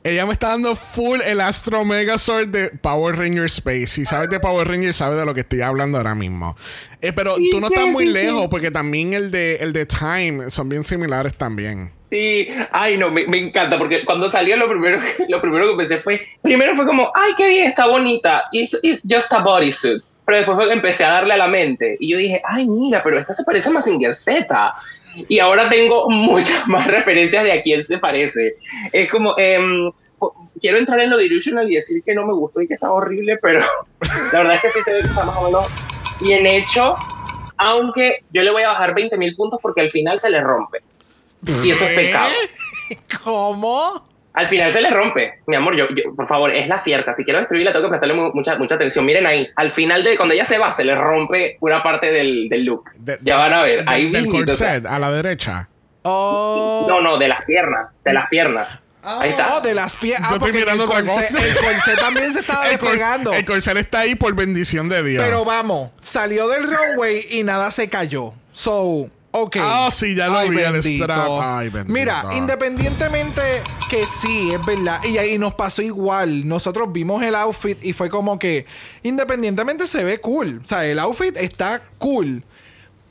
Ella 0.05 0.25
me 0.25 0.33
está 0.33 0.49
dando 0.49 0.75
full 0.75 1.21
el 1.25 1.39
Astro 1.39 1.85
Megazord 1.85 2.49
de 2.49 2.69
Power 2.69 3.15
Ranger 3.15 3.45
Space. 3.45 3.87
Si 3.87 4.05
sabes 4.05 4.29
de 4.29 4.39
Power 4.39 4.67
Ranger, 4.67 4.93
sabes 4.93 5.17
de 5.17 5.25
lo 5.25 5.33
que 5.33 5.41
estoy 5.41 5.61
hablando 5.61 5.97
ahora 5.97 6.13
mismo. 6.13 6.57
Eh, 7.01 7.13
pero 7.13 7.37
Sí, 7.37 7.49
tú 7.51 7.61
no 7.61 7.69
sí, 7.69 7.73
estás 7.73 7.87
muy 7.87 8.05
sí. 8.07 8.11
lejos 8.11 8.47
porque 8.49 8.69
también 8.69 9.13
el 9.13 9.31
de, 9.31 9.55
el 9.57 9.71
de 9.71 9.85
Time 9.85 10.51
son 10.51 10.67
bien 10.67 10.83
similares 10.83 11.35
también. 11.35 11.91
Sí, 12.11 12.47
ay 12.71 12.97
no, 12.97 13.09
me, 13.09 13.25
me 13.27 13.39
encanta 13.39 13.77
porque 13.77 14.03
cuando 14.05 14.29
salió 14.29 14.55
lo 14.57 14.69
primero, 14.69 14.99
lo 15.29 15.41
primero 15.41 15.71
que 15.71 15.77
pensé 15.77 15.97
fue, 15.99 16.21
primero 16.41 16.75
fue 16.75 16.85
como, 16.85 17.11
ay 17.15 17.31
qué 17.37 17.47
bien, 17.47 17.65
está 17.67 17.87
bonita, 17.87 18.43
it's, 18.51 18.77
it's 18.83 19.01
just 19.09 19.31
a 19.31 19.39
bodysuit. 19.39 20.03
Pero 20.25 20.37
después 20.37 20.55
fue 20.55 20.67
que 20.67 20.73
empecé 20.73 21.03
a 21.05 21.09
darle 21.09 21.33
a 21.33 21.37
la 21.37 21.47
mente 21.47 21.97
y 21.99 22.09
yo 22.11 22.17
dije, 22.17 22.41
ay 22.45 22.65
mira, 22.67 23.01
pero 23.03 23.17
esta 23.19 23.33
se 23.33 23.43
parece 23.43 23.69
a 23.69 23.71
Mazinger 23.73 24.13
Z. 24.15 24.73
Y 25.27 25.39
ahora 25.39 25.69
tengo 25.69 26.09
muchas 26.09 26.67
más 26.67 26.87
referencias 26.87 27.43
de 27.43 27.51
a 27.51 27.61
quién 27.61 27.83
se 27.85 27.97
parece. 27.97 28.55
Es 28.91 29.09
como, 29.09 29.35
po- 30.19 30.33
quiero 30.59 30.77
entrar 30.77 30.99
en 30.99 31.09
lo 31.09 31.17
delusional 31.17 31.71
y 31.71 31.75
decir 31.75 32.01
que 32.03 32.13
no 32.15 32.25
me 32.25 32.33
gustó 32.33 32.61
y 32.61 32.67
que 32.67 32.73
está 32.75 32.91
horrible, 32.91 33.37
pero 33.41 33.59
la 34.33 34.39
verdad 34.39 34.55
es 34.55 34.61
que 34.61 34.71
sí 34.71 34.79
se 34.83 34.93
ve 34.93 34.99
que 34.99 35.07
está 35.07 35.25
más 35.25 35.37
o 35.37 35.45
menos 35.45 35.65
bien 36.21 36.45
hecho. 36.45 36.95
Aunque 37.57 38.19
yo 38.31 38.41
le 38.41 38.51
voy 38.51 38.63
a 38.63 38.69
bajar 38.69 38.95
20 38.95 39.15
mil 39.17 39.35
puntos 39.35 39.59
porque 39.61 39.81
al 39.81 39.91
final 39.91 40.19
se 40.19 40.29
le 40.29 40.41
rompe. 40.41 40.79
Y 41.63 41.71
eso 41.71 41.83
es 41.85 41.95
pecado. 41.95 42.31
¿Cómo? 43.23 44.03
Al 44.33 44.47
final 44.47 44.71
se 44.73 44.81
le 44.81 44.89
rompe. 44.89 45.41
Mi 45.47 45.55
amor, 45.55 45.75
yo, 45.75 45.85
yo- 45.89 46.15
por 46.15 46.25
favor, 46.27 46.49
es 46.51 46.67
la 46.67 46.79
cierta. 46.79 47.13
Si 47.13 47.23
quiero 47.23 47.39
destruirla, 47.39 47.71
tengo 47.71 47.85
que 47.85 47.89
prestarle 47.89 48.15
mu- 48.15 48.31
mucha, 48.33 48.55
mucha 48.55 48.75
atención. 48.75 49.05
Miren 49.05 49.27
ahí. 49.27 49.47
Al 49.55 49.69
final, 49.71 50.03
de 50.03 50.17
cuando 50.17 50.33
ella 50.33 50.45
se 50.45 50.57
va, 50.57 50.73
se 50.73 50.83
le 50.83 50.95
rompe 50.95 51.57
una 51.59 51.83
parte 51.83 52.11
del, 52.11 52.49
del 52.49 52.65
look. 52.65 52.85
De- 52.95 53.19
ya 53.21 53.35
van 53.37 53.53
a 53.53 53.61
ver. 53.61 53.85
de- 53.85 53.91
ahí 53.91 54.11
del 54.11 54.23
mismito, 54.27 54.51
o 54.53 54.55
sea. 54.55 54.67
corset 54.73 54.85
a 54.87 54.97
la 54.99 55.11
derecha. 55.11 55.69
Oh. 56.01 56.85
No, 56.89 57.01
no, 57.01 57.17
de 57.17 57.27
las 57.27 57.45
piernas. 57.45 57.99
De 58.03 58.13
las 58.13 58.27
piernas. 58.29 58.81
Ahí 59.03 59.31
está. 59.31 59.55
Oh, 59.57 59.61
de 59.61 59.73
las 59.75 59.95
piernas. 59.97 60.29
Yo 60.29 60.33
Ah, 60.33 60.35
estoy 60.37 60.51
porque 60.51 60.59
mirando 60.65 60.83
el 60.85 60.89
corset, 60.89 61.31
cosa. 61.31 61.45
el 61.45 61.55
corset 61.55 61.99
también 61.99 62.31
se 62.33 62.39
estaba 62.39 62.65
El, 62.69 62.71
despegando. 62.79 63.33
el 63.33 63.45
corset 63.45 63.77
está 63.77 63.99
ahí 63.99 64.15
por 64.15 64.33
bendición 64.33 64.87
de 64.89 65.03
Dios. 65.03 65.23
Pero 65.23 65.43
vamos, 65.45 65.91
salió 66.01 66.47
del 66.47 66.63
runway 66.63 67.25
y 67.29 67.43
nada 67.43 67.69
se 67.71 67.89
cayó. 67.89 68.33
So, 68.53 69.09
ok. 69.33 69.57
Ah, 69.59 69.89
sí, 69.91 70.15
ya 70.15 70.27
lo 70.27 70.37
Ay, 70.37 70.49
vi, 70.49 70.59
el 70.59 70.73
bendito. 70.73 71.03
strap. 71.03 71.27
Ay, 71.41 71.69
bendito. 71.69 71.93
Mira, 71.93 72.25
independientemente 72.37 73.41
que 73.89 74.05
sí, 74.21 74.53
es 74.53 74.65
verdad. 74.65 75.03
Y 75.03 75.17
ahí 75.17 75.37
nos 75.37 75.53
pasó 75.55 75.81
igual. 75.81 76.47
Nosotros 76.47 76.91
vimos 76.93 77.21
el 77.21 77.35
outfit 77.35 77.83
y 77.83 77.93
fue 77.93 78.09
como 78.09 78.39
que, 78.39 78.65
independientemente 79.03 79.85
se 79.87 80.03
ve 80.03 80.19
cool. 80.19 80.61
O 80.63 80.65
sea, 80.67 80.85
el 80.85 80.99
outfit 80.99 81.35
está 81.37 81.81
cool. 81.97 82.43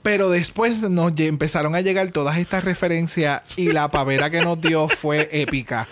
Pero 0.02 0.30
después 0.30 0.80
nos 0.90 1.12
empezaron 1.16 1.76
a 1.76 1.80
llegar 1.80 2.10
todas 2.10 2.36
estas 2.38 2.64
referencias 2.64 3.42
y 3.56 3.72
la 3.72 3.88
pavera 3.88 4.30
que 4.30 4.40
nos 4.42 4.60
dio 4.60 4.88
fue 4.88 5.28
épica. 5.30 5.86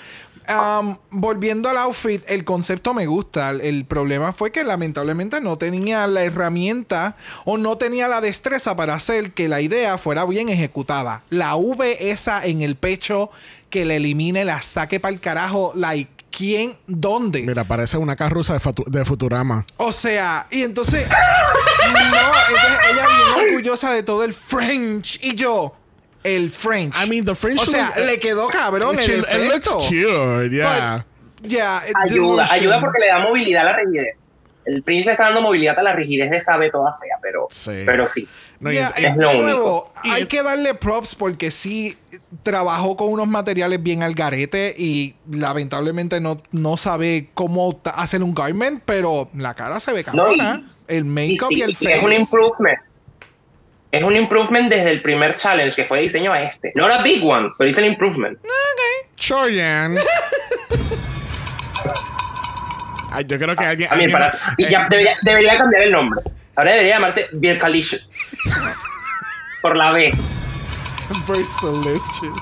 Am, 0.51 0.99
volviendo 1.11 1.69
al 1.69 1.77
outfit, 1.79 2.23
el 2.27 2.45
concepto 2.45 2.95
me 2.95 3.07
gusta. 3.07 3.51
El, 3.51 3.61
el 3.61 3.85
problema 3.85 4.33
fue 4.33 4.51
que 4.51 4.65
lamentablemente 4.65 5.41
no 5.41 5.59
tenía 5.59 6.07
la 6.07 6.25
herramienta 6.25 7.17
o 7.45 7.57
no 7.57 7.77
tenía 7.77 8.09
la 8.09 8.21
destreza 8.21 8.77
para 8.77 8.95
hacer 8.95 9.33
que 9.33 9.49
la 9.49 9.61
idea 9.61 9.99
fuera 9.99 10.25
bien 10.25 10.49
ejecutada. 10.49 11.23
La 11.31 11.57
V 11.57 12.11
esa 12.11 12.45
en 12.45 12.63
el 12.63 12.77
pecho 12.77 13.31
que 13.71 13.85
la 13.85 13.95
elimine, 13.95 14.45
la 14.45 14.61
saque 14.61 14.99
para 14.99 15.15
el 15.15 15.21
carajo, 15.21 15.73
like, 15.77 16.11
¿quién? 16.31 16.77
¿Dónde? 16.87 17.43
Mira, 17.43 17.65
parece 17.65 17.97
una 17.97 18.17
carruza 18.17 18.55
de, 18.55 18.61
de 18.87 19.05
Futurama. 19.05 19.65
O 19.77 19.93
sea, 19.93 20.47
y 20.51 20.63
entonces 20.63 21.07
No, 21.93 21.99
entonces 21.99 22.79
ella 22.91 23.07
bien 23.07 23.49
orgullosa 23.49 23.93
de 23.93 24.03
todo 24.03 24.25
el 24.25 24.33
French. 24.33 25.19
Y 25.23 25.35
yo, 25.35 25.75
el 26.25 26.51
French. 26.51 26.95
I 27.05 27.09
mean, 27.09 27.25
the 27.25 27.35
French 27.35 27.61
O 27.61 27.65
sea, 27.67 27.93
look- 27.97 28.07
le 28.07 28.19
quedó 28.21 28.49
cabrón 28.49 28.99
el 28.99 29.05
She- 29.07 29.19
it 29.19 29.53
looks 29.53 29.69
cute, 29.89 30.51
yeah. 30.51 31.05
Yeah, 31.43 31.83
Ayuda, 32.05 32.47
ayuda 32.51 32.81
porque 32.81 32.99
le 33.01 33.07
da 33.07 33.19
movilidad 33.21 33.63
a 33.67 33.73
la 33.73 33.77
rigidez. 33.79 34.17
El 34.67 34.85
Fringe 34.85 35.07
le 35.07 35.13
está 35.13 35.25
dando 35.25 35.41
movilidad 35.41 35.79
a 35.79 35.83
la 35.83 35.95
rigidez 35.95 36.31
de 36.31 36.39
sabe 36.39 36.71
toda 36.71 36.93
fea, 36.93 37.17
pero 37.23 37.49
Sí. 37.51 37.83
pero 37.87 38.07
sí. 38.07 38.29
No, 38.61 38.71
Yeah, 38.71 38.93
es 38.95 39.17
lo 39.17 39.31
único. 39.31 39.43
nuevo, 39.43 39.93
Y- 40.05 40.11
hay 40.11 40.27
que 40.27 40.43
darle 40.43 40.75
props 40.75 41.15
porque 41.15 41.51
sí 41.51 41.97
trabajó 42.43 42.95
con 42.95 43.09
unos 43.09 43.27
materiales 43.27 43.83
bien 43.83 44.03
al 44.03 44.15
garete 44.15 44.75
y 44.77 45.15
lamentablemente 45.31 46.21
no, 46.21 46.37
no 46.53 46.77
sabe 46.77 47.31
cómo 47.33 47.81
hacer 47.95 48.23
un 48.23 48.35
garment, 48.35 48.83
pero 48.85 49.31
la 49.35 49.55
cara 49.55 49.81
se 49.81 49.95
ve 49.95 50.05
No, 50.13 50.31
y- 50.35 50.37
cabrona. 50.39 50.71
el 50.89 51.05
make-up 51.07 51.49
y, 51.53 51.57
sí, 51.57 51.63
el 51.63 51.71
y 51.71 51.75
face. 51.75 51.95
es 51.97 52.03
un 52.03 52.13
improvement. 52.13 52.79
Es 53.93 54.03
un 54.05 54.15
improvement 54.15 54.71
desde 54.71 54.91
el 54.93 55.03
primer 55.03 55.37
challenge 55.37 55.75
que 55.75 55.85
fue 55.85 55.99
de 55.99 56.05
diseño 56.05 56.33
a 56.33 56.43
este. 56.45 56.73
No 56.77 56.87
era 56.87 57.03
big 57.03 57.25
one, 57.25 57.51
pero 57.59 57.69
hice 57.71 57.81
el 57.81 57.87
improvement. 57.89 58.39
Chorian. 59.17 59.97
Ay, 63.13 63.25
yo 63.27 63.39
creo 63.39 63.57
que 63.57 63.65
alguien. 63.65 63.89
A 63.93 63.97
mí, 63.97 64.05
alguien- 64.05 64.13
para, 64.13 64.33
y 64.57 64.69
ya 64.69 64.89
debería, 64.89 65.17
debería 65.23 65.59
cambiar 65.59 65.83
el 65.83 65.93
nombre. 65.93 66.21
Ahora 66.55 66.73
debería 66.73 66.95
llamarse 66.95 67.27
Birkalicious. 67.33 68.09
Por 69.63 69.77
la 69.77 69.93
B. 69.93 70.13
Versalicious. 71.27 72.41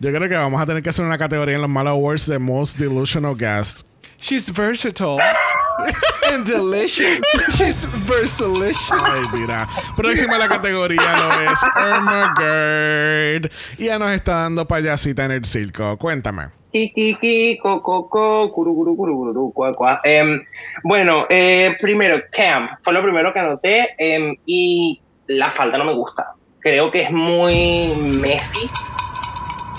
yo 0.00 0.12
creo 0.12 0.28
que 0.28 0.34
vamos 0.34 0.60
a 0.60 0.66
tener 0.66 0.82
que 0.82 0.90
hacer 0.90 1.04
una 1.04 1.16
categoría 1.16 1.54
en 1.54 1.60
los 1.62 1.70
Mal 1.70 1.86
Awards 1.86 2.26
de 2.26 2.38
Most 2.38 2.78
Delusional 2.78 3.36
Guest. 3.36 3.86
She's 4.18 4.52
versatile 4.52 5.18
and 6.32 6.46
delicious. 6.46 7.20
She's 7.56 7.84
versalicious. 8.06 8.90
Ay, 8.92 9.22
mira. 9.32 9.68
Próxima 9.96 10.36
a 10.36 10.38
la 10.38 10.48
categoría 10.48 11.16
lo 11.16 11.40
es 11.40 11.58
Irma 11.76 12.34
Gerd. 12.38 13.50
Y 13.78 13.86
ya 13.86 13.98
nos 13.98 14.10
está 14.12 14.42
dando 14.42 14.66
payasita 14.66 15.24
en 15.24 15.32
el 15.32 15.44
circo. 15.44 15.96
Cuéntame. 15.98 16.48
Kiki, 16.72 17.58
co, 17.62 17.82
co, 17.82 18.08
co, 18.08 18.50
curu, 18.52 18.74
curu, 18.74 18.96
curu, 18.96 19.14
curu, 19.16 19.52
cua, 19.52 19.74
cua. 19.74 20.00
Em, 20.04 20.42
bueno, 20.84 21.26
eh, 21.28 21.76
primero, 21.80 22.22
Camp. 22.30 22.70
Fue 22.82 22.92
lo 22.94 23.02
primero 23.02 23.32
que 23.32 23.40
anoté. 23.40 23.94
em, 23.98 24.34
y 24.46 25.00
la 25.26 25.50
falda 25.50 25.76
no 25.78 25.84
me 25.84 25.94
gusta. 25.94 26.32
Creo 26.60 26.90
que 26.90 27.02
es 27.02 27.10
muy 27.10 27.92
messy. 28.20 28.70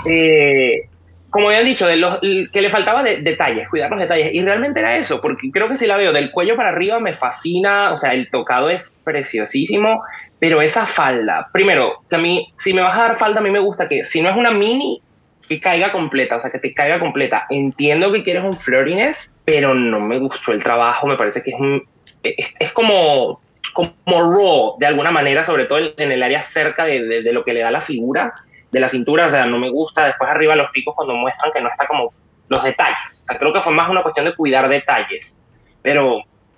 Eh, 0.05 0.89
como 1.33 1.47
habían 1.47 1.65
dicho, 1.65 1.87
de 1.87 1.97
los, 1.97 2.19
que 2.19 2.61
le 2.61 2.69
faltaba 2.69 3.01
de, 3.01 3.17
detalles, 3.17 3.67
cuidar 3.67 3.89
los 3.89 3.99
detalles. 3.99 4.29
Y 4.35 4.45
realmente 4.45 4.79
era 4.79 4.95
eso, 4.95 5.19
porque 5.19 5.49
creo 5.49 5.67
que 5.67 5.77
si 5.77 5.87
la 5.87 5.97
veo 5.97 6.11
del 6.11 6.29
cuello 6.29 6.55
para 6.55 6.69
arriba 6.69 6.99
me 6.99 7.13
fascina. 7.13 7.91
O 7.91 7.97
sea, 7.97 8.13
el 8.13 8.29
tocado 8.29 8.69
es 8.69 8.99
preciosísimo. 9.03 10.03
Pero 10.37 10.61
esa 10.61 10.85
falda, 10.85 11.49
primero, 11.51 12.03
que 12.07 12.17
a 12.17 12.19
mí, 12.19 12.53
si 12.55 12.71
me 12.71 12.83
vas 12.83 12.95
a 12.95 13.01
dar 13.01 13.15
falda, 13.15 13.39
a 13.39 13.43
mí 13.43 13.49
me 13.49 13.57
gusta 13.59 13.89
que 13.89 14.05
si 14.05 14.21
no 14.21 14.29
es 14.29 14.37
una 14.37 14.51
mini, 14.51 15.01
que 15.49 15.59
caiga 15.59 15.91
completa, 15.91 16.35
o 16.35 16.39
sea, 16.39 16.51
que 16.51 16.59
te 16.59 16.71
caiga 16.71 16.99
completa. 16.99 17.47
Entiendo 17.49 18.11
que 18.11 18.23
quieres 18.23 18.43
un 18.43 18.53
flirtiness, 18.55 19.31
pero 19.43 19.73
no 19.73 19.99
me 19.99 20.19
gustó 20.19 20.51
el 20.51 20.61
trabajo, 20.61 21.07
me 21.07 21.17
parece 21.17 21.41
que 21.41 21.49
es 21.49 21.59
un, 21.59 21.83
es, 22.21 22.53
es 22.59 22.71
como, 22.73 23.41
como 23.73 23.91
raw, 24.07 24.75
de 24.77 24.85
alguna 24.85 25.09
manera, 25.09 25.43
sobre 25.43 25.65
todo 25.65 25.79
en 25.79 26.11
el 26.11 26.21
área 26.21 26.43
cerca 26.43 26.85
de, 26.85 27.03
de, 27.03 27.23
de, 27.23 27.33
lo 27.33 27.43
que 27.43 27.53
le 27.53 27.61
da 27.61 27.71
la 27.71 27.81
figura, 27.81 28.35
de 28.73 28.79
la 28.81 28.89
cintura, 28.89 29.27
o 29.27 29.31
sea, 29.31 29.45
no 29.45 29.57
me 29.57 29.69
gusta. 29.69 30.05
Después 30.07 30.29
arriba 30.29 30.55
los 30.57 30.69
picos 30.71 30.93
cuando 30.95 31.13
muestran 31.15 31.53
que 31.53 31.61
no 31.61 31.69
está 31.69 31.87
como 31.87 32.11
los 32.49 32.61
detalles. 32.63 33.21
O 33.21 33.25
sea, 33.25 33.37
creo 33.39 33.53
que 33.53 33.61
fue 33.61 33.71
más 33.73 33.89
una 33.89 34.03
cuestión 34.03 34.25
de 34.25 34.35
cuidar 34.35 34.67
detalles, 34.67 35.39
pero 35.81 36.17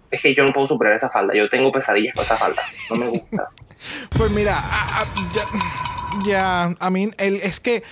es 0.09 0.22
que 0.22 0.34
yo 0.34 0.43
no 0.43 0.51
puedo 0.53 0.68
superar 0.68 0.93
esa 0.95 1.09
falda, 1.09 1.36
yo 1.36 1.49
tengo 1.49 1.72
pesadillas 1.72 2.16
con 2.16 2.24
esa 2.26 2.36
falda, 2.36 2.61
no 2.89 2.95
me 2.95 3.07
gusta. 3.09 3.49
Pues 4.18 4.32
mira, 4.32 4.57
a- 4.57 5.01
a- 5.01 5.05
ya, 5.36 5.43
ya, 6.26 6.76
a 6.80 6.89
mí, 6.89 7.11
el, 7.18 7.36
es 7.36 7.59
que 7.59 7.84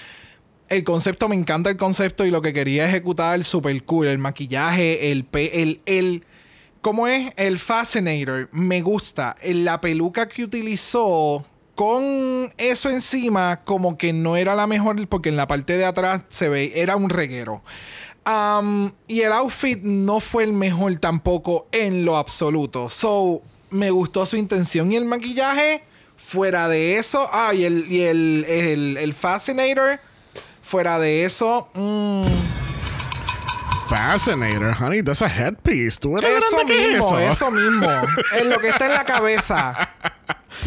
el 0.69 0.83
concepto, 0.85 1.27
me 1.27 1.35
encanta 1.35 1.69
el 1.69 1.77
concepto 1.77 2.25
y 2.25 2.31
lo 2.31 2.41
que 2.41 2.53
quería 2.53 2.87
ejecutar, 2.87 3.43
super 3.43 3.83
cool. 3.83 4.07
El 4.07 4.17
maquillaje, 4.17 5.11
el, 5.11 5.25
pe- 5.25 5.61
el, 5.61 5.81
el, 5.85 6.25
¿cómo 6.81 7.07
es? 7.07 7.33
El 7.35 7.59
Fascinator, 7.59 8.47
me 8.53 8.81
gusta. 8.81 9.35
El- 9.41 9.65
La 9.65 9.81
peluca 9.81 10.27
que 10.29 10.45
utilizó 10.45 11.45
con 11.75 12.51
eso 12.57 12.89
encima, 12.89 13.61
como 13.63 13.97
que 13.97 14.13
no 14.13 14.35
era 14.35 14.55
la 14.55 14.67
mejor, 14.67 15.07
porque 15.07 15.29
en 15.29 15.35
la 15.35 15.47
parte 15.47 15.77
de 15.77 15.85
atrás 15.85 16.21
se 16.29 16.49
ve, 16.49 16.73
era 16.75 16.95
un 16.95 17.09
reguero. 17.09 17.61
Y 19.07 19.21
el 19.21 19.33
outfit 19.33 19.79
no 19.81 20.19
fue 20.19 20.43
el 20.43 20.53
mejor 20.53 20.95
tampoco 20.97 21.67
en 21.71 22.05
lo 22.05 22.17
absoluto. 22.17 22.89
So, 22.89 23.41
me 23.69 23.91
gustó 23.91 24.25
su 24.25 24.37
intención 24.37 24.91
y 24.91 24.95
el 24.95 25.05
maquillaje. 25.05 25.83
Fuera 26.15 26.69
de 26.69 26.97
eso, 26.97 27.29
ah, 27.33 27.53
y 27.53 27.65
el, 27.65 27.91
y 27.91 28.01
el, 28.03 28.45
el, 28.47 28.97
el 28.97 29.13
Fascinator. 29.13 29.99
Fuera 30.61 30.97
de 30.97 31.25
eso, 31.25 31.67
mm, 31.73 32.23
Fascinator, 33.89 34.73
honey, 34.79 35.03
that's 35.03 35.21
a 35.21 35.27
headpiece. 35.27 35.99
¿Tú 35.99 36.17
eres 36.17 36.37
eso 36.37 36.57
que 36.65 36.65
mismo, 36.65 37.19
eso? 37.19 37.31
eso 37.31 37.51
mismo. 37.51 37.87
es 38.35 38.45
lo 38.45 38.57
que 38.59 38.69
está 38.69 38.85
en 38.85 38.93
la 38.93 39.03
cabeza. 39.03 39.89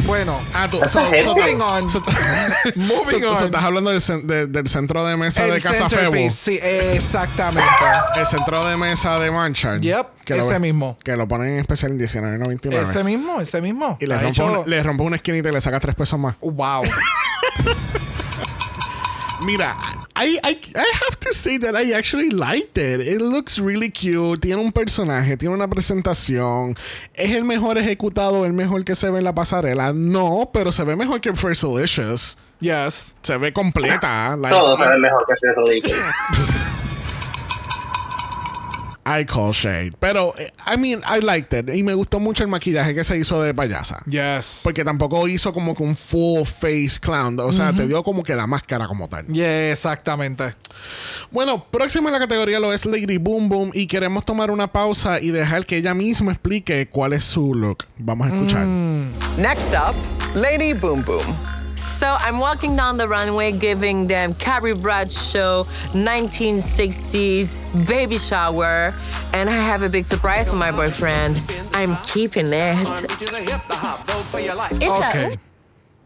Bueno, 0.04 0.38
Ah, 0.54 0.68
tú, 0.70 0.78
so, 0.88 1.00
so- 1.22 1.34
moving 1.34 1.60
on. 1.60 1.90
so- 1.90 2.00
Moving 2.76 3.22
so- 3.22 3.34
so 3.34 3.38
on. 3.40 3.44
estás 3.46 3.62
hablando 3.64 3.90
del, 3.90 4.00
cen- 4.00 4.22
de- 4.22 4.46
del 4.46 4.68
centro 4.68 5.04
de 5.04 5.16
mesa 5.16 5.44
de 5.46 5.60
Casa 5.60 5.88
Febo. 5.90 6.14
sí, 6.30 6.58
exactamente. 6.62 7.68
El 8.16 8.26
centro 8.26 8.64
de 8.66 8.76
mesa 8.76 9.18
de 9.18 9.30
Manchard. 9.30 9.80
Yep, 9.80 10.06
ese 10.26 10.52
lo, 10.52 10.60
mismo. 10.60 10.96
Que 11.02 11.16
lo 11.16 11.26
ponen 11.26 11.48
en 11.54 11.58
especial 11.58 11.92
en 11.92 11.98
19.99. 11.98 12.82
ese 12.82 13.02
mismo, 13.04 13.40
ese 13.40 13.60
mismo. 13.60 13.96
Y 14.00 14.06
le 14.06 14.28
hecho- 14.28 14.44
una, 14.46 14.66
le 14.66 14.82
rompe 14.82 15.02
una 15.02 15.16
esquinita 15.16 15.48
y 15.48 15.52
le 15.52 15.60
saca 15.60 15.80
tres 15.80 15.94
pesos 15.96 16.18
más. 16.20 16.36
Wow. 16.40 16.82
Mira, 19.42 19.76
I, 20.18 20.38
I, 20.42 20.58
I 20.74 20.92
have 21.04 21.20
to 21.20 21.32
say 21.34 21.58
that 21.58 21.76
I 21.76 21.92
actually 21.92 22.30
liked 22.30 22.78
it. 22.78 23.00
It 23.02 23.20
looks 23.20 23.58
really 23.58 23.90
cute. 23.90 24.40
Tiene 24.40 24.62
un 24.62 24.72
personaje, 24.72 25.36
tiene 25.36 25.54
una 25.54 25.68
presentación. 25.68 26.74
¿Es 27.12 27.36
el 27.36 27.44
mejor 27.44 27.76
ejecutado, 27.76 28.46
el 28.46 28.54
mejor 28.54 28.82
que 28.84 28.94
se 28.94 29.10
ve 29.10 29.18
en 29.18 29.24
la 29.24 29.34
pasarela? 29.34 29.92
No, 29.92 30.50
pero 30.54 30.72
se 30.72 30.84
ve 30.84 30.96
mejor 30.96 31.20
que 31.20 31.34
First 31.34 31.64
Delicious. 31.64 32.38
Yes. 32.60 33.14
Se 33.20 33.36
ve 33.36 33.52
completa. 33.52 34.36
Like, 34.38 34.56
Todo 34.56 34.76
se 34.78 34.88
ve 34.88 34.98
mejor 34.98 35.26
que 35.26 35.48
eso, 35.50 35.64
digo. 35.64 35.88
I 39.06 39.24
call 39.24 39.52
shade. 39.52 39.92
Pero, 40.00 40.34
eh, 40.36 40.50
I 40.66 40.76
mean, 40.76 41.00
I 41.06 41.20
liked 41.20 41.56
it. 41.56 41.74
Y 41.74 41.82
me 41.84 41.94
gustó 41.94 42.18
mucho 42.18 42.42
el 42.42 42.48
maquillaje 42.48 42.94
que 42.94 43.04
se 43.04 43.16
hizo 43.16 43.40
de 43.40 43.54
payasa. 43.54 44.02
Yes. 44.06 44.62
Porque 44.64 44.84
tampoco 44.84 45.28
hizo 45.28 45.52
como 45.52 45.76
que 45.76 45.82
un 45.84 45.94
full 45.94 46.44
face 46.44 46.98
clown. 47.00 47.38
O 47.40 47.52
sea, 47.52 47.72
te 47.72 47.86
dio 47.86 48.02
como 48.02 48.22
que 48.24 48.34
la 48.34 48.46
máscara 48.46 48.88
como 48.88 49.08
tal. 49.08 49.26
Yeah, 49.28 49.70
exactamente. 49.72 50.54
Bueno, 51.30 51.64
próximo 51.70 52.08
en 52.08 52.14
la 52.14 52.18
categoría 52.18 52.58
lo 52.58 52.72
es 52.72 52.84
Lady 52.84 53.18
Boom 53.18 53.48
Boom. 53.48 53.70
Y 53.74 53.86
queremos 53.86 54.24
tomar 54.24 54.50
una 54.50 54.66
pausa 54.66 55.20
y 55.20 55.30
dejar 55.30 55.64
que 55.66 55.76
ella 55.76 55.94
misma 55.94 56.32
explique 56.32 56.88
cuál 56.88 57.12
es 57.12 57.22
su 57.24 57.54
look. 57.54 57.84
Vamos 57.98 58.26
a 58.26 58.34
escuchar. 58.34 58.66
Next 58.66 59.72
up, 59.72 59.94
Lady 60.34 60.72
Boom 60.72 61.04
Boom. 61.04 61.55
So 61.98 62.14
I'm 62.20 62.38
walking 62.38 62.76
down 62.76 62.98
the 62.98 63.08
runway 63.08 63.52
giving 63.52 64.06
them 64.06 64.34
Carrie 64.34 64.74
Bradshaw 64.74 65.64
1960s 65.94 67.58
baby 67.88 68.18
shower, 68.18 68.92
and 69.32 69.48
I 69.48 69.54
have 69.56 69.82
a 69.82 69.88
big 69.88 70.04
surprise 70.04 70.48
for 70.50 70.56
my 70.56 70.70
boyfriend. 70.70 71.42
I'm 71.72 71.96
keeping 72.04 72.46
it. 72.48 72.76
It's 74.78 74.88
Ok. 74.88 75.38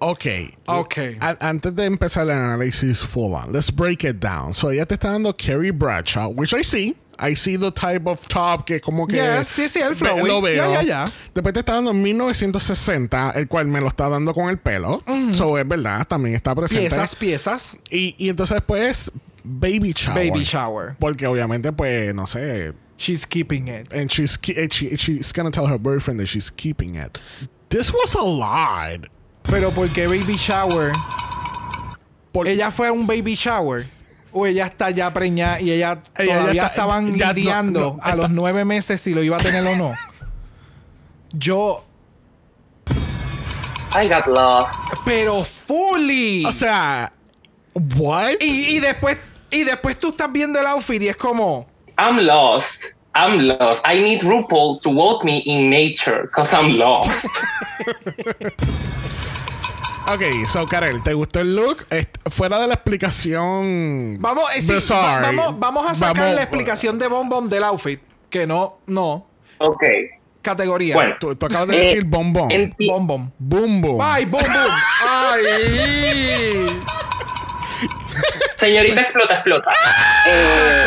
Ok. 0.01 0.55
Ok. 0.69 0.97
A- 1.21 1.37
antes 1.41 1.75
de 1.75 1.85
empezar 1.85 2.23
el 2.23 2.31
análisis 2.31 3.03
full 3.03 3.35
on, 3.35 3.53
let's 3.53 3.71
break 3.71 4.05
it 4.05 4.21
down. 4.21 4.55
So 4.55 4.69
ella 4.69 4.87
te 4.87 4.95
está 4.97 5.11
dando 5.13 5.33
Carrie 5.33 5.73
Bradshaw, 5.73 6.29
which 6.31 6.55
I 6.55 6.63
see. 6.63 6.95
I 7.23 7.35
see 7.37 7.57
the 7.59 7.71
type 7.71 8.09
of 8.09 8.27
top 8.29 8.65
que 8.65 8.81
como 8.81 9.07
que... 9.07 9.17
Yes, 9.17 9.47
sí, 9.49 9.69
sí, 9.69 9.81
el 9.81 9.95
flowy. 9.95 10.27
Lo 10.27 10.41
veo. 10.41 10.57
Ya, 10.57 10.81
ya, 10.81 10.83
ya. 10.83 11.13
Después 11.35 11.53
te 11.53 11.61
está 11.61 11.75
dando 11.75 11.93
1960, 11.93 13.33
el 13.37 13.47
cual 13.49 13.67
me 13.67 13.81
lo 13.81 13.89
está 13.89 14.09
dando 14.09 14.33
con 14.35 14.49
el 14.49 14.59
pelo. 14.59 15.03
So 15.33 15.59
es 15.59 15.69
verdad, 15.69 16.07
también 16.07 16.35
está 16.35 16.55
presente. 16.55 16.89
Piezas, 16.89 17.17
piezas. 17.17 17.79
Y, 17.91 18.15
y 18.19 18.29
entonces 18.31 18.55
después, 18.57 19.11
Baby 19.45 19.93
Shower. 19.95 20.31
Baby 20.31 20.45
shower. 20.45 20.97
Porque 20.99 21.27
obviamente, 21.27 21.73
pues, 21.73 22.15
no 22.15 22.27
sé. 22.27 22.73
She's 22.99 23.27
keeping 23.27 23.69
it. 23.69 23.93
And 23.95 24.11
she's, 24.11 24.39
she- 24.43 24.97
she's 24.97 25.33
gonna 25.33 25.51
tell 25.51 25.67
her 25.67 25.79
boyfriend 25.79 26.21
that 26.21 26.27
she's 26.29 26.51
keeping 26.51 26.97
it. 26.97 27.19
This 27.71 27.93
was 27.93 28.15
a 28.15 28.23
lot. 28.23 29.09
Pero 29.43 29.71
¿por 29.71 29.89
qué 29.89 30.07
baby 30.07 30.37
shower? 30.37 30.93
Por- 32.33 32.47
¿Ella 32.47 32.71
fue 32.71 32.89
a 32.89 32.93
un 32.93 33.07
baby 33.07 33.35
shower? 33.35 33.87
¿O 34.33 34.47
ella 34.47 34.67
está 34.67 34.91
ya 34.91 35.13
preñada 35.13 35.61
y 35.61 35.73
ella, 35.73 36.03
Ella 36.17 36.27
ya 36.27 36.39
todavía 36.41 36.63
está- 36.63 36.67
estaban 36.75 37.17
ya 37.17 37.27
no- 37.29 37.33
lidiando 37.35 37.81
no, 37.81 37.99
a 38.03 38.11
está- 38.11 38.17
los 38.17 38.31
nueve 38.31 38.65
meses 38.65 39.01
si 39.01 39.13
lo 39.15 39.23
iba 39.23 39.37
a 39.37 39.41
tener 39.41 39.67
o 39.67 39.75
no? 39.77 39.93
Yo... 41.33 41.85
I 43.93 44.07
got 44.09 44.27
lost. 44.29 44.75
Pero 45.05 45.43
fully. 45.45 46.45
O 46.47 46.53
sea, 46.53 47.13
what? 47.97 48.35
y, 48.41 48.77
y 48.77 48.81
después 48.81 49.19
y 49.51 49.65
después 49.65 49.99
tú 49.99 50.11
estás 50.11 50.31
viendo 50.31 50.61
el 50.61 50.67
outfit 50.67 51.03
y 51.03 51.09
es 51.09 51.17
como... 51.17 51.67
I'm 51.99 52.19
lost. 52.19 52.85
I'm 53.17 53.41
lost. 53.49 53.85
I 53.85 54.01
need 54.01 54.23
RuPaul 54.23 54.79
to 54.83 54.91
walk 54.91 55.25
me 55.25 55.39
in 55.45 55.69
nature 55.69 56.23
because 56.23 56.55
I'm 56.55 56.79
lost. 56.79 57.27
Ok, 60.07 60.23
so 60.49 60.67
Karel, 60.67 61.03
¿te 61.03 61.13
gustó 61.15 61.41
el 61.41 61.55
look? 61.55 61.87
Est- 61.91 62.17
fuera 62.31 62.59
de 62.59 62.67
la 62.67 62.75
explicación. 62.75 64.17
Vamos, 64.21 64.45
eh, 64.57 64.63
sí, 64.63 64.75
bizarre, 64.75 65.23
va- 65.23 65.31
vamos, 65.33 65.59
vamos 65.61 65.91
a 65.91 65.95
sacar 65.95 66.17
vamos- 66.17 66.35
la 66.37 66.43
explicación 66.43 66.99
de 66.99 67.07
Bom 67.09 67.29
Bom 67.29 67.49
del 67.49 67.63
outfit. 67.65 68.01
Que 68.29 68.47
no, 68.47 68.79
no. 68.87 69.27
ok. 69.59 69.83
Categoría. 70.43 70.95
Bueno. 70.95 71.15
Tú, 71.21 71.37
tú 71.37 71.47
acabas 71.47 71.69
de 71.69 71.77
Eh, 71.77 71.81
decir 71.87 72.05
bombón. 72.05 72.49
enti- 72.49 72.89
Bom 72.89 73.07
Bom. 73.07 73.31
Boom 73.39 73.83
boom. 73.83 73.99
¡Ay, 74.03 74.25
Bom 74.25 74.41
Bom! 74.43 74.73
¡Ay! 75.07 76.81
Señorita 78.57 79.03
explota, 79.03 79.35
explota. 79.35 79.71
Eh, 80.27 80.87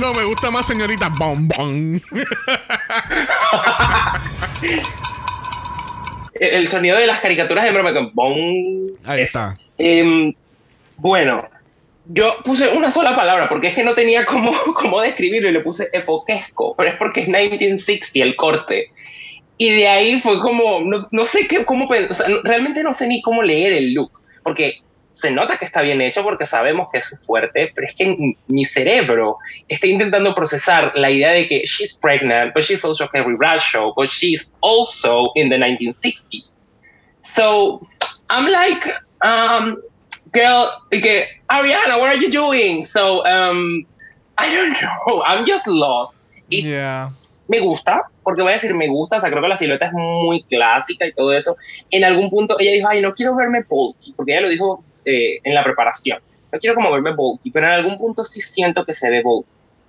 No, 0.00 0.12
me 0.12 0.24
gusta 0.24 0.50
más 0.50 0.66
señorita 0.66 1.08
bombón. 1.08 2.02
el 6.40 6.68
sonido 6.68 6.96
de 6.96 7.06
las 7.06 7.20
caricaturas 7.20 7.64
de 7.64 7.72
broma 7.72 7.92
con 7.92 8.14
bong. 8.14 8.92
Ahí 9.04 9.22
está. 9.22 9.58
Em, 9.78 10.32
bueno, 10.96 11.48
yo 12.06 12.36
puse 12.44 12.68
una 12.68 12.90
sola 12.90 13.14
palabra 13.14 13.48
porque 13.48 13.68
es 13.68 13.74
que 13.74 13.84
no 13.84 13.94
tenía 13.94 14.24
cómo, 14.24 14.52
cómo 14.74 15.00
describirlo 15.00 15.48
y 15.48 15.52
le 15.52 15.60
puse 15.60 15.88
epoquesco, 15.92 16.74
pero 16.76 16.90
es 16.90 16.96
porque 16.96 17.20
es 17.22 17.28
1960 17.28 18.24
el 18.24 18.36
corte. 18.36 18.90
Y 19.58 19.70
de 19.70 19.88
ahí 19.88 20.20
fue 20.20 20.40
como, 20.40 20.80
no, 20.80 21.08
no 21.10 21.24
sé 21.24 21.48
qué, 21.48 21.64
cómo, 21.64 21.88
o 21.88 22.14
sea, 22.14 22.26
realmente 22.44 22.82
no 22.82 22.94
sé 22.94 23.08
ni 23.08 23.20
cómo 23.22 23.42
leer 23.42 23.72
el 23.72 23.92
look, 23.92 24.12
porque 24.44 24.80
se 25.20 25.30
nota 25.30 25.56
que 25.56 25.64
está 25.64 25.82
bien 25.82 26.00
hecho 26.00 26.22
porque 26.22 26.46
sabemos 26.46 26.88
que 26.92 26.98
es 26.98 27.08
fuerte, 27.26 27.72
pero 27.74 27.86
es 27.86 27.94
que 27.94 28.16
mi- 28.46 28.64
cerebro 28.64 29.36
está 29.68 29.86
intentando 29.86 30.34
procesar 30.34 30.92
la 30.94 31.10
idea 31.10 31.30
de 31.32 31.48
que 31.48 31.62
she's 31.66 31.94
pregnant, 31.94 32.54
but 32.54 32.62
she's 32.62 32.84
also 32.84 33.08
Carrie 33.08 33.36
Bradshaw, 33.36 33.92
but 33.96 34.08
she's 34.08 34.50
also 34.60 35.24
in 35.34 35.48
the 35.48 35.56
1960s. 35.58 36.56
So 37.22 37.80
I'm 38.30 38.46
like, 38.46 38.86
um, 39.22 39.76
girl, 40.32 40.70
que, 40.90 41.26
Ariana, 41.50 41.98
what 41.98 42.10
are 42.10 42.16
you 42.16 42.30
doing? 42.30 42.84
So 42.84 43.24
um, 43.26 43.84
I 44.38 44.54
don't 44.54 44.80
know. 44.80 45.22
I'm 45.26 45.46
just 45.46 45.66
lost. 45.66 46.18
It's, 46.50 46.64
Yeah. 46.66 47.10
Me 47.50 47.60
gusta, 47.60 48.02
porque 48.22 48.42
voy 48.42 48.52
a 48.52 48.56
decir 48.56 48.74
me 48.74 48.88
gusta, 48.88 49.16
o 49.16 49.20
sea, 49.22 49.30
creo 49.30 49.40
que 49.42 49.48
la 49.48 49.56
silueta 49.56 49.86
es 49.86 49.92
muy 49.94 50.42
clásica 50.42 51.06
y 51.06 51.12
todo 51.14 51.32
eso. 51.32 51.56
En 51.90 52.04
algún 52.04 52.28
punto 52.28 52.56
ella 52.60 52.72
dijo, 52.72 52.86
ay, 52.90 53.00
no 53.00 53.14
quiero 53.14 53.34
verme 53.34 53.62
bulky, 53.66 54.12
porque 54.14 54.32
ella 54.32 54.42
lo 54.42 54.48
dijo 54.50 54.84
eh, 55.04 55.38
en 55.44 55.54
la 55.54 55.64
preparación. 55.64 56.18
No 56.50 56.58
quiero 56.58 56.74
como 56.74 56.90
verme 56.92 57.14
bulky, 57.14 57.50
pero 57.50 57.66
en 57.66 57.72
algún 57.74 57.98
punto 57.98 58.24
sí 58.24 58.40
siento 58.40 58.84
que 58.84 58.94
se 58.94 59.10
ve 59.10 59.22
bulky. 59.22 59.48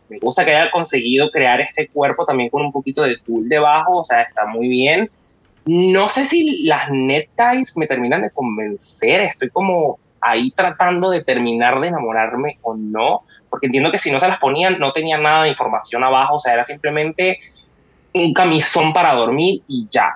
Me 0.09 0.19
gusta 0.19 0.43
que 0.43 0.55
haya 0.55 0.71
conseguido 0.71 1.29
crear 1.29 1.61
este 1.61 1.87
cuerpo 1.87 2.25
también 2.25 2.49
con 2.49 2.63
un 2.63 2.71
poquito 2.71 3.03
de 3.03 3.17
tul 3.17 3.47
debajo, 3.47 3.97
o 3.99 4.03
sea, 4.03 4.23
está 4.23 4.45
muy 4.47 4.67
bien. 4.67 5.09
No 5.65 6.09
sé 6.09 6.25
si 6.25 6.63
las 6.63 6.89
neckties 6.89 7.77
me 7.77 7.85
terminan 7.85 8.23
de 8.23 8.31
convencer, 8.31 9.21
estoy 9.21 9.49
como 9.49 9.99
ahí 10.21 10.51
tratando 10.51 11.11
de 11.11 11.23
terminar 11.23 11.79
de 11.79 11.89
enamorarme 11.89 12.57
o 12.63 12.75
no, 12.75 13.21
porque 13.49 13.67
entiendo 13.67 13.91
que 13.91 13.99
si 13.99 14.11
no 14.11 14.19
se 14.19 14.27
las 14.27 14.39
ponían 14.39 14.79
no 14.79 14.91
tenía 14.91 15.17
nada 15.17 15.43
de 15.43 15.49
información 15.49 16.03
abajo, 16.03 16.35
o 16.35 16.39
sea, 16.39 16.53
era 16.55 16.65
simplemente 16.65 17.37
un 18.13 18.33
camisón 18.33 18.91
para 18.93 19.13
dormir 19.13 19.61
y 19.67 19.87
ya. 19.89 20.15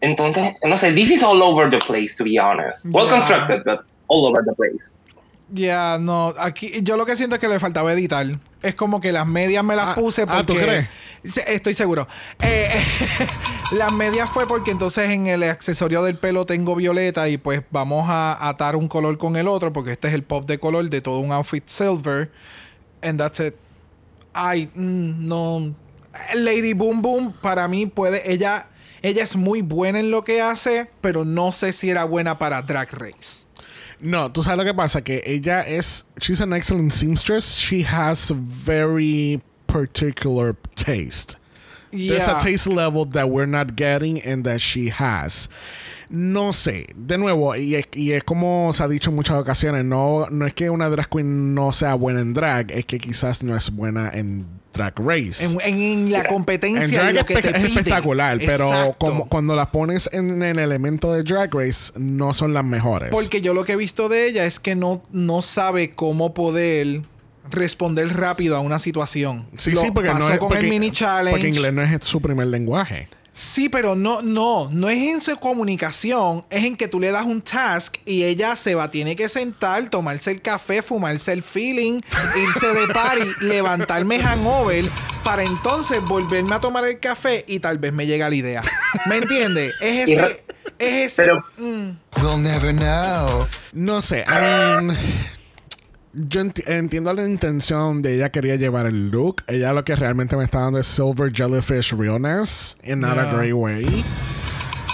Entonces, 0.00 0.54
no 0.64 0.76
sé, 0.76 0.92
this 0.92 1.10
is 1.10 1.22
all 1.22 1.40
over 1.40 1.70
the 1.70 1.78
place, 1.78 2.16
to 2.16 2.24
be 2.24 2.38
honest. 2.38 2.84
Well 2.86 3.06
Yeah. 3.06 3.18
constructed, 3.18 3.62
but 3.64 3.80
all 4.10 4.26
over 4.26 4.44
the 4.44 4.52
place. 4.52 4.96
Ya, 5.52 5.98
no. 5.98 6.34
Aquí, 6.38 6.80
yo 6.82 6.96
lo 6.96 7.06
que 7.06 7.16
siento 7.16 7.36
es 7.36 7.40
que 7.40 7.48
le 7.48 7.58
faltaba 7.58 7.92
editar. 7.92 8.26
Es 8.62 8.74
como 8.74 9.00
que 9.00 9.10
las 9.10 9.26
medias 9.26 9.64
me 9.64 9.74
las 9.74 9.86
Ah, 9.88 9.94
puse 9.94 10.22
ah, 10.22 10.26
porque. 10.26 10.44
¿tú 10.44 10.54
crees? 10.54 10.86
Sí, 11.24 11.40
Estoy 11.46 11.74
seguro. 11.74 12.06
Eh, 12.40 12.70
las 13.72 13.92
medias 13.92 14.30
fue 14.30 14.46
porque 14.46 14.70
entonces 14.70 15.10
en 15.10 15.26
el 15.26 15.42
accesorio 15.42 16.02
del 16.02 16.16
pelo 16.18 16.46
tengo 16.46 16.76
violeta 16.76 17.28
y 17.28 17.36
pues 17.36 17.62
vamos 17.70 18.06
a 18.08 18.48
atar 18.48 18.76
un 18.76 18.88
color 18.88 19.18
con 19.18 19.36
el 19.36 19.48
otro 19.48 19.72
porque 19.72 19.92
este 19.92 20.08
es 20.08 20.14
el 20.14 20.22
pop 20.22 20.46
de 20.46 20.58
color 20.58 20.88
de 20.88 21.00
todo 21.00 21.18
un 21.18 21.32
outfit 21.32 21.66
silver. 21.68 22.30
And 23.02 23.18
that's 23.18 23.40
it. 23.40 23.54
Ay, 24.32 24.70
mm, 24.74 25.26
no. 25.26 25.74
Lady 26.34 26.74
Boom 26.74 27.02
Boom 27.02 27.32
para 27.40 27.66
mí 27.66 27.86
puede. 27.86 28.30
Ella, 28.32 28.68
ella 29.02 29.22
es 29.24 29.36
muy 29.36 29.62
buena 29.62 29.98
en 29.98 30.10
lo 30.10 30.22
que 30.22 30.42
hace, 30.42 30.90
pero 31.00 31.24
no 31.24 31.50
sé 31.52 31.72
si 31.72 31.90
era 31.90 32.04
buena 32.04 32.38
para 32.38 32.62
Drag 32.62 32.92
Race. 32.92 33.49
No, 34.02 34.30
tú 34.30 34.42
sabes 34.42 34.58
lo 34.58 34.64
que 34.64 34.74
pasa, 34.74 35.02
que 35.02 35.22
ella 35.26 35.64
es, 35.66 36.04
she's 36.20 36.40
an 36.40 36.52
excellent 36.52 36.92
seamstress. 36.92 37.52
She 37.54 37.82
has 37.82 38.30
a 38.30 38.34
very 38.34 39.42
particular 39.66 40.56
taste. 40.74 41.36
There's 41.92 42.26
a 42.28 42.40
taste 42.40 42.66
level 42.66 43.04
that 43.06 43.30
we're 43.30 43.46
not 43.46 43.74
getting 43.76 44.20
and 44.22 44.44
that 44.44 44.60
she 44.60 44.88
has. 44.90 45.48
No 46.12 46.52
sé, 46.52 46.86
de 46.96 47.18
nuevo, 47.18 47.54
y 47.54 47.76
es, 47.76 47.86
y 47.94 48.10
es 48.12 48.24
como 48.24 48.72
se 48.72 48.82
ha 48.82 48.88
dicho 48.88 49.10
en 49.10 49.16
muchas 49.16 49.36
ocasiones, 49.38 49.84
no, 49.84 50.26
no 50.28 50.44
es 50.44 50.52
que 50.54 50.68
una 50.68 50.88
drag 50.88 51.08
queen 51.08 51.54
no 51.54 51.72
sea 51.72 51.94
buena 51.94 52.20
en 52.20 52.32
drag, 52.34 52.72
es 52.72 52.84
que 52.84 52.98
quizás 52.98 53.44
no 53.44 53.56
es 53.56 53.70
buena 53.70 54.10
en 54.12 54.44
drag 54.72 54.94
race. 54.98 55.44
En, 55.44 55.60
en- 55.62 55.80
en 55.80 56.12
la 56.12 56.24
competencia 56.24 56.82
En 56.84 56.90
y 56.90 56.94
drag 56.94 57.14
lo 57.14 57.20
es, 57.20 57.26
que 57.26 57.34
espe- 57.34 57.42
te 57.42 57.48
es 57.50 57.54
pide. 57.54 57.66
espectacular, 57.68 58.38
pero 58.44 58.66
Exacto. 58.66 58.96
como, 58.98 59.28
cuando 59.28 59.54
las 59.54 59.68
pones 59.68 60.08
en 60.12 60.42
el 60.42 60.58
elemento 60.58 61.12
de 61.12 61.22
drag 61.22 61.54
race, 61.54 61.92
no 61.96 62.34
son 62.34 62.54
las 62.54 62.64
mejores. 62.64 63.10
Porque 63.10 63.40
yo 63.40 63.54
lo 63.54 63.64
que 63.64 63.74
he 63.74 63.76
visto 63.76 64.08
de 64.08 64.26
ella 64.26 64.46
es 64.46 64.58
que 64.58 64.74
no, 64.74 65.04
no 65.12 65.42
sabe 65.42 65.94
cómo 65.94 66.34
poder 66.34 67.02
responder 67.52 68.08
rápido 68.16 68.56
a 68.56 68.60
una 68.60 68.78
situación. 68.80 69.46
Sí, 69.58 69.70
Lo 69.72 69.80
sí, 69.80 69.90
porque 69.92 70.10
pasó 70.10 70.26
no 70.26 70.32
es 70.32 70.38
con 70.40 70.48
porque, 70.48 70.64
el 70.64 70.70
mini 70.70 70.90
challenge. 70.90 71.30
porque 71.38 71.48
inglés 71.48 71.72
no 71.72 71.82
es 71.82 72.04
su 72.04 72.20
primer 72.20 72.48
lenguaje. 72.48 73.08
Sí, 73.40 73.70
pero 73.70 73.96
no, 73.96 74.20
no, 74.20 74.68
no 74.70 74.90
es 74.90 74.98
en 74.98 75.18
su 75.22 75.34
comunicación, 75.38 76.44
es 76.50 76.62
en 76.62 76.76
que 76.76 76.88
tú 76.88 77.00
le 77.00 77.10
das 77.10 77.24
un 77.24 77.40
task 77.40 77.96
y 78.04 78.24
ella 78.24 78.54
se 78.54 78.74
va, 78.74 78.90
tiene 78.90 79.16
que 79.16 79.30
sentar, 79.30 79.88
tomarse 79.88 80.30
el 80.32 80.42
café, 80.42 80.82
fumarse 80.82 81.32
el 81.32 81.42
feeling, 81.42 82.02
irse 82.36 82.66
de 82.74 82.86
party, 82.88 83.24
levantarme 83.40 84.18
hangover 84.22 84.84
para 85.24 85.42
entonces 85.42 86.02
volverme 86.02 86.54
a 86.56 86.60
tomar 86.60 86.84
el 86.84 87.00
café 87.00 87.42
y 87.48 87.60
tal 87.60 87.78
vez 87.78 87.94
me 87.94 88.06
llega 88.06 88.28
la 88.28 88.34
idea. 88.34 88.62
¿Me 89.06 89.16
entiendes? 89.16 89.72
Es 89.80 90.10
ese, 90.10 90.44
es 90.78 91.12
ese. 91.12 91.22
Pero- 91.22 91.42
mm. 91.56 91.96
We'll 92.20 92.42
never 92.42 92.74
know. 92.76 93.48
No 93.72 94.02
sé, 94.02 94.22
I 94.28 94.32
mean, 94.34 94.98
yo 96.12 96.40
enti- 96.42 96.64
entiendo 96.66 97.12
la 97.14 97.24
intención 97.24 98.02
de 98.02 98.16
ella 98.16 98.30
quería 98.30 98.56
llevar 98.56 98.86
el 98.86 99.10
look. 99.10 99.42
Ella 99.46 99.72
lo 99.72 99.84
que 99.84 99.94
realmente 99.96 100.36
me 100.36 100.44
está 100.44 100.60
dando 100.60 100.78
es 100.78 100.86
silver 100.86 101.32
jellyfish 101.32 101.92
realness 101.92 102.76
in 102.82 103.00
not 103.00 103.18
a 103.18 103.32
gray 103.32 103.52
way. 103.52 103.84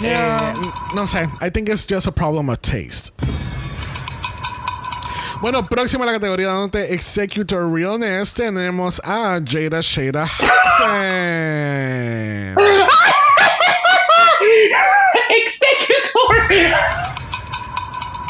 Yeah. 0.01 0.53
Eh, 0.55 0.71
no 0.95 1.07
sé, 1.07 1.29
I 1.41 1.51
think 1.51 1.69
it's 1.71 1.87
just 1.89 2.07
a 2.07 2.13
problem 2.13 2.51
of 2.51 2.61
taste. 2.61 3.13
Bueno, 5.41 5.67
próxima 5.67 6.05
a 6.05 6.07
la 6.07 6.13
categoría 6.13 6.49
de 6.73 6.95
Executor 6.95 7.71
Realness 7.71 8.33
tenemos 8.35 9.01
a 9.05 9.39
Jada 9.45 9.81
Shada 9.83 10.25
Hudson. 10.27 10.87
Executor. 15.31 17.06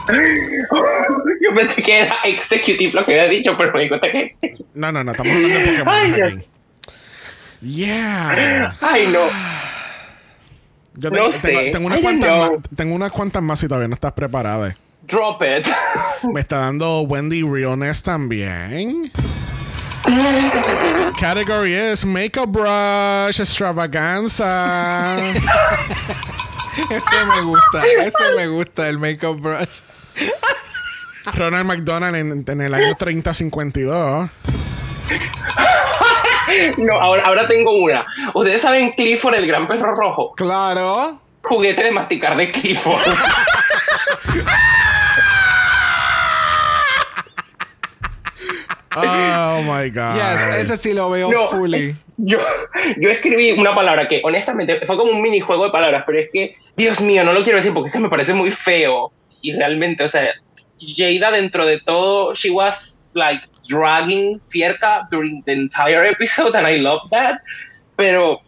Yo 1.43 1.55
pensé 1.55 1.83
que 1.83 2.01
era 2.01 2.15
executive 2.25 2.93
lo 2.95 3.05
que 3.05 3.13
había 3.21 3.29
dicho, 3.29 3.57
pero 3.57 3.73
me 3.73 3.83
di 3.83 3.89
cuenta 3.89 4.11
que. 4.11 4.37
No, 4.75 4.93
no, 4.93 5.03
no, 5.05 5.11
estamos 5.13 5.33
hablando 5.33 5.59
de 5.59 5.67
Pokémon. 5.85 5.95
Ay. 5.95 6.47
Yeah. 7.63 8.77
Ay, 8.81 9.07
no. 9.13 9.21
Yo 10.99 11.11
No 11.11 11.17
tengo, 11.17 11.33
sé. 11.33 11.71
tengo 11.73 11.87
unas 11.87 11.99
cuantas 12.01 12.29
know. 12.31 12.51
más, 12.53 12.59
tengo 12.77 12.95
unas 12.95 13.13
cuantas 13.13 13.43
más 13.43 13.59
si 13.59 13.69
todavía 13.69 13.89
no 13.89 13.95
estás 13.95 14.13
preparada. 14.13 14.77
Drop 15.03 15.43
it. 15.43 15.67
Me 16.33 16.41
está 16.41 16.59
dando 16.59 17.01
Wendy 17.03 17.43
Realness 17.43 18.03
también. 18.03 19.13
Category 21.21 21.73
es 21.75 22.05
Makeup 22.05 22.49
Brush 22.51 23.41
Extravaganza. 23.41 25.17
Ese 26.77 27.25
me 27.25 27.41
gusta, 27.43 27.83
ese 27.87 28.37
me 28.37 28.47
gusta, 28.49 28.89
el 28.89 28.99
makeup 28.99 29.41
brush. 29.41 29.67
Ronald 31.35 31.67
McDonald 31.67 32.17
en, 32.17 32.45
en 32.47 32.61
el 32.61 32.75
año 32.75 32.95
3052. 32.97 34.31
No, 36.79 36.95
ahora, 36.95 37.27
ahora 37.27 37.49
tengo 37.49 37.73
una. 37.73 38.07
Ustedes 38.35 38.63
saben 38.63 38.93
Clifford, 38.93 39.35
el 39.35 39.47
gran 39.47 39.67
perro 39.67 39.95
rojo. 39.95 40.33
Claro. 40.37 41.21
Juguete 41.43 41.83
de 41.85 41.91
masticar 41.91 42.37
de 42.37 42.53
Clifford. 42.53 43.03
Oh 48.97 49.63
my 49.63 49.91
god. 49.91 50.15
Yes, 50.15 50.63
ese 50.63 50.77
sí 50.77 50.93
lo 50.95 51.11
veo 51.11 51.31
No, 51.31 51.49
fully. 51.49 51.95
Yo, 52.17 52.39
yo 52.97 53.11
escribí 53.11 53.53
una 53.53 53.75
palabra 53.75 54.09
que 54.09 54.23
honestamente 54.25 54.81
fue 54.87 54.97
como 54.97 55.13
un 55.13 55.21
minijuego 55.21 55.65
de 55.65 55.71
palabras, 55.71 56.05
pero 56.07 56.19
es 56.19 56.31
que, 56.33 56.57
Dios 56.77 57.01
mío, 57.01 57.23
no 57.23 57.33
lo 57.33 57.45
quiero 57.45 57.59
decir 57.59 57.75
porque 57.75 57.89
es 57.89 57.93
que 57.93 58.01
me 58.01 58.09
parece 58.09 58.33
muy 58.33 58.51
feo. 58.51 59.13
Y 59.47 59.53
realmente, 59.53 60.03
o 60.03 60.09
sea, 60.09 60.29
Jada 60.81 61.31
dentro 61.31 61.65
de 61.65 61.79
todo, 61.81 62.35
she 62.35 62.51
was 62.51 63.05
like 63.15 63.43
dragging 63.69 64.41
Fierca 64.49 65.07
during 65.11 65.41
the 65.45 65.53
entire 65.53 66.05
episode, 66.11 66.57
and 66.57 66.67
I 66.67 66.79
love 66.79 67.03
that. 67.11 67.39
Pero, 67.97 68.41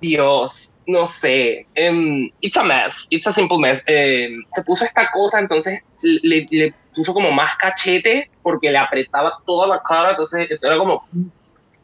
Dios, 0.00 0.72
no 0.86 1.06
sé. 1.06 1.66
em, 1.74 2.30
it's 2.40 2.56
a 2.56 2.62
mess. 2.62 3.06
It's 3.10 3.26
a 3.26 3.32
simple 3.32 3.58
mess. 3.58 3.82
Em, 3.86 4.44
se 4.52 4.62
puso 4.62 4.84
esta 4.84 5.10
cosa, 5.10 5.40
entonces 5.40 5.80
le, 6.02 6.46
le 6.50 6.72
puso 6.94 7.12
como 7.12 7.32
más 7.32 7.56
cachete 7.56 8.30
porque 8.42 8.70
le 8.70 8.78
apretaba 8.78 9.38
toda 9.44 9.66
la 9.66 9.82
cara, 9.82 10.10
entonces 10.10 10.48
era 10.62 10.76
como. 10.78 11.04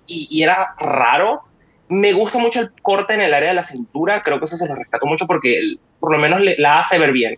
Y, 0.06 0.28
y 0.30 0.42
era 0.42 0.74
raro. 0.78 1.42
Me 1.88 2.12
gusta 2.12 2.38
mucho 2.38 2.60
el 2.60 2.70
corte 2.82 3.14
en 3.14 3.20
el 3.20 3.34
área 3.34 3.48
de 3.48 3.54
la 3.56 3.64
cintura, 3.64 4.22
creo 4.22 4.38
que 4.38 4.44
eso 4.44 4.56
se 4.56 4.68
lo 4.68 4.76
rescató 4.76 5.06
mucho 5.06 5.26
porque 5.26 5.74
por 5.98 6.12
lo 6.12 6.18
menos 6.18 6.40
le- 6.40 6.56
la 6.56 6.78
hace 6.78 6.98
ver 6.98 7.10
bien. 7.12 7.36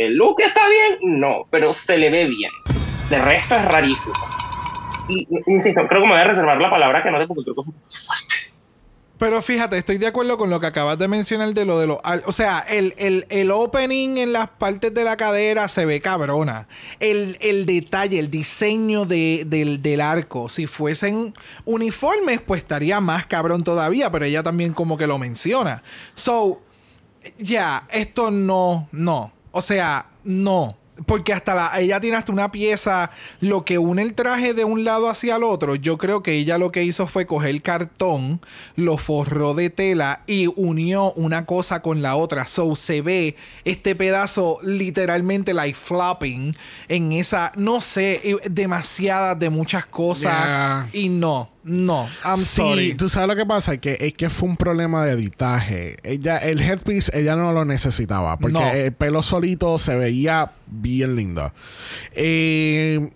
¿El 0.00 0.14
look 0.16 0.36
está 0.40 0.62
bien? 0.66 1.20
No, 1.20 1.46
pero 1.50 1.74
se 1.74 1.98
le 1.98 2.08
ve 2.08 2.24
bien. 2.24 2.50
De 3.10 3.18
resto 3.18 3.54
es 3.54 3.64
rarísimo. 3.66 4.14
Insisto, 5.46 5.86
creo 5.86 6.00
que 6.00 6.06
me 6.06 6.14
voy 6.14 6.22
a 6.22 6.24
reservar 6.24 6.58
la 6.58 6.70
palabra 6.70 7.02
que 7.02 7.10
no 7.10 7.18
te 7.18 7.26
porque 7.26 7.42
creo 7.42 7.54
que 7.54 7.60
es 7.60 7.66
poco 7.66 8.06
fuerte. 8.06 8.34
Pero 9.18 9.42
fíjate, 9.42 9.76
estoy 9.76 9.98
de 9.98 10.06
acuerdo 10.06 10.38
con 10.38 10.48
lo 10.48 10.58
que 10.58 10.68
acabas 10.68 10.98
de 10.98 11.06
mencionar 11.06 11.52
de 11.52 11.66
lo 11.66 11.78
de 11.78 11.86
los... 11.88 11.98
O 12.24 12.32
sea, 12.32 12.60
el, 12.60 12.94
el, 12.96 13.26
el 13.28 13.50
opening 13.50 14.16
en 14.16 14.32
las 14.32 14.48
partes 14.48 14.94
de 14.94 15.04
la 15.04 15.18
cadera 15.18 15.68
se 15.68 15.84
ve 15.84 16.00
cabrona. 16.00 16.66
El, 16.98 17.36
el 17.42 17.66
detalle, 17.66 18.18
el 18.18 18.30
diseño 18.30 19.04
de- 19.04 19.44
del, 19.46 19.82
del 19.82 20.00
arco, 20.00 20.48
si 20.48 20.66
fuesen 20.66 21.34
uniformes, 21.66 22.40
pues 22.40 22.62
estaría 22.62 23.00
más 23.02 23.26
cabrón 23.26 23.64
todavía, 23.64 24.10
pero 24.10 24.24
ella 24.24 24.42
también 24.42 24.72
como 24.72 24.96
que 24.96 25.06
lo 25.06 25.18
menciona. 25.18 25.82
So, 26.14 26.62
ya, 27.38 27.86
esto 27.90 28.30
no, 28.30 28.88
no. 28.92 29.32
O 29.52 29.62
sea, 29.62 30.06
no. 30.24 30.76
Porque 31.06 31.32
hasta 31.32 31.54
la, 31.54 31.80
ella 31.80 31.98
tiene 31.98 32.18
hasta 32.18 32.30
una 32.30 32.52
pieza, 32.52 33.10
lo 33.40 33.64
que 33.64 33.78
une 33.78 34.02
el 34.02 34.12
traje 34.14 34.52
de 34.52 34.64
un 34.64 34.84
lado 34.84 35.08
hacia 35.08 35.36
el 35.36 35.44
otro. 35.44 35.74
Yo 35.74 35.96
creo 35.96 36.22
que 36.22 36.34
ella 36.34 36.58
lo 36.58 36.70
que 36.70 36.84
hizo 36.84 37.06
fue 37.06 37.24
coger 37.24 37.62
cartón, 37.62 38.42
lo 38.76 38.98
forró 38.98 39.54
de 39.54 39.70
tela 39.70 40.20
y 40.26 40.48
unió 40.56 41.14
una 41.14 41.46
cosa 41.46 41.80
con 41.80 42.02
la 42.02 42.16
otra. 42.16 42.46
So 42.46 42.76
se 42.76 43.00
ve 43.00 43.34
este 43.64 43.94
pedazo 43.94 44.58
literalmente 44.62 45.54
like 45.54 45.74
flopping 45.78 46.54
en 46.88 47.12
esa, 47.12 47.52
no 47.56 47.80
sé, 47.80 48.20
y- 48.22 48.50
demasiadas 48.50 49.38
de 49.38 49.48
muchas 49.48 49.86
cosas. 49.86 50.34
Yeah. 50.44 50.90
Y 50.92 51.08
no, 51.08 51.48
no, 51.62 52.08
I'm 52.24 52.38
sí, 52.38 52.44
sorry. 52.56 52.94
tú 52.94 53.08
sabes 53.08 53.28
lo 53.28 53.36
que 53.36 53.44
pasa, 53.46 53.76
que 53.78 53.96
es 54.00 54.14
que 54.14 54.30
fue 54.30 54.48
un 54.48 54.56
problema 54.56 55.04
de 55.04 55.12
editaje. 55.12 55.96
Ella, 56.02 56.38
el 56.38 56.60
headpiece, 56.60 57.10
ella 57.18 57.36
no 57.36 57.52
lo 57.52 57.64
necesitaba, 57.64 58.38
porque 58.38 58.52
No. 58.58 58.70
el 58.70 58.92
pelo 58.92 59.22
solito 59.22 59.78
se 59.78 59.94
veía 59.96 60.52
bien 60.66 61.16
lindo. 61.16 61.52
Eh, 62.12 63.10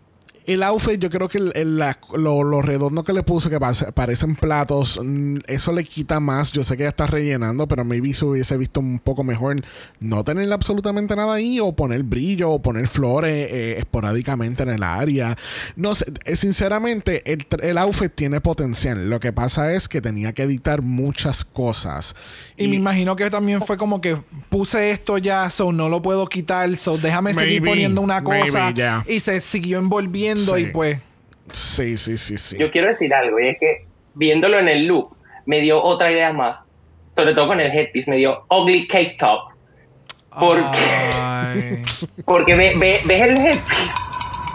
el 0.47 0.63
outfit, 0.63 1.01
yo 1.01 1.09
creo 1.11 1.29
que 1.29 1.39
el- 1.39 1.53
el- 1.55 1.79
la- 1.79 1.99
lo, 2.17 2.43
lo 2.43 2.61
redondo 2.63 3.03
que 3.05 3.13
le 3.13 3.23
puso, 3.23 3.49
que 3.49 3.59
parecen 3.95 4.37
platos, 4.37 5.01
mm, 5.03 5.39
eso 5.47 5.73
le 5.73 5.85
quita 5.85 6.21
más. 6.21 6.53
Yo 6.53 6.63
sé 6.65 6.77
que 6.77 6.83
ya 6.83 6.91
está 6.91 7.07
rellenando, 7.07 7.67
pero 7.67 7.85
maybe 7.85 8.13
se 8.15 8.25
hubiese 8.25 8.57
visto 8.57 8.81
un 8.81 8.99
poco 8.99 9.25
mejor 9.25 9.57
no 10.01 10.23
tener 10.25 10.53
absolutamente 10.53 11.17
nada 11.17 11.35
ahí, 11.35 11.61
o 11.61 11.73
poner 11.73 12.03
brillo, 12.03 12.51
o 12.51 12.61
poner 12.63 12.89
flores 12.89 13.49
eh, 13.51 13.77
esporádicamente 13.79 14.63
en 14.65 14.71
el 14.71 14.83
área. 14.83 15.37
No 15.77 15.95
sé, 15.95 16.13
eh, 16.25 16.37
sinceramente, 16.37 17.23
el, 17.33 17.47
el 17.63 17.79
outfit 17.79 18.13
tiene 18.15 18.41
potencial. 18.41 19.09
Lo 19.09 19.21
que 19.21 19.33
pasa 19.33 19.73
es 19.75 19.89
que 19.89 20.01
tenía 20.01 20.33
que 20.33 20.43
editar 20.43 20.83
muchas 20.83 21.45
cosas. 21.45 22.15
Y, 22.57 22.69
me 22.69 22.77
imagino 22.77 23.17
que 23.17 23.31
también 23.31 23.63
fue 23.63 23.77
como 23.77 24.01
que 24.01 24.17
puse 24.51 24.91
esto 24.91 25.19
ya, 25.19 25.49
so 25.51 25.73
no 25.73 25.89
lo 25.89 26.03
puedo 26.03 26.27
quitar, 26.27 26.77
so 26.77 26.99
déjame 26.99 27.33
seguir 27.35 27.63
poniendo 27.65 28.01
una 28.01 28.21
maybe, 28.21 28.47
cosa. 28.51 28.73
yeah. 28.75 29.05
Y 29.09 29.21
se 29.21 29.41
siguió 29.41 29.79
envolviendo 29.79 30.34
Sí. 30.39 30.61
y 30.61 30.65
pues. 30.67 30.99
Sí, 31.53 31.97
sí, 31.99 32.17
sí, 32.19 32.39
sí. 32.39 32.57
Yo 32.59 32.71
quiero 32.71 32.89
decir 32.89 33.13
algo, 33.15 33.39
y 33.39 33.49
es 33.49 33.57
que 33.61 33.87
viéndolo 34.15 34.59
en 34.59 34.69
el 34.69 34.87
look, 34.87 35.17
me 35.47 35.61
dio 35.61 35.83
otra 35.83 36.11
idea 36.11 36.33
más. 36.33 36.67
Sobre 37.15 37.35
todo 37.35 37.47
con 37.49 37.61
el 37.61 37.71
headpiece, 37.71 38.11
me 38.11 38.17
dio 38.17 38.45
ugly 38.51 38.89
cake 38.89 39.17
top. 39.19 39.51
¿Por 40.39 40.57
qué? 40.73 40.79
Ay. 41.21 41.83
Porque 42.25 42.55
ve- 42.57 42.75
ve- 42.77 43.01
ves 43.05 43.23
el 43.23 43.37
headpiece 43.37 43.93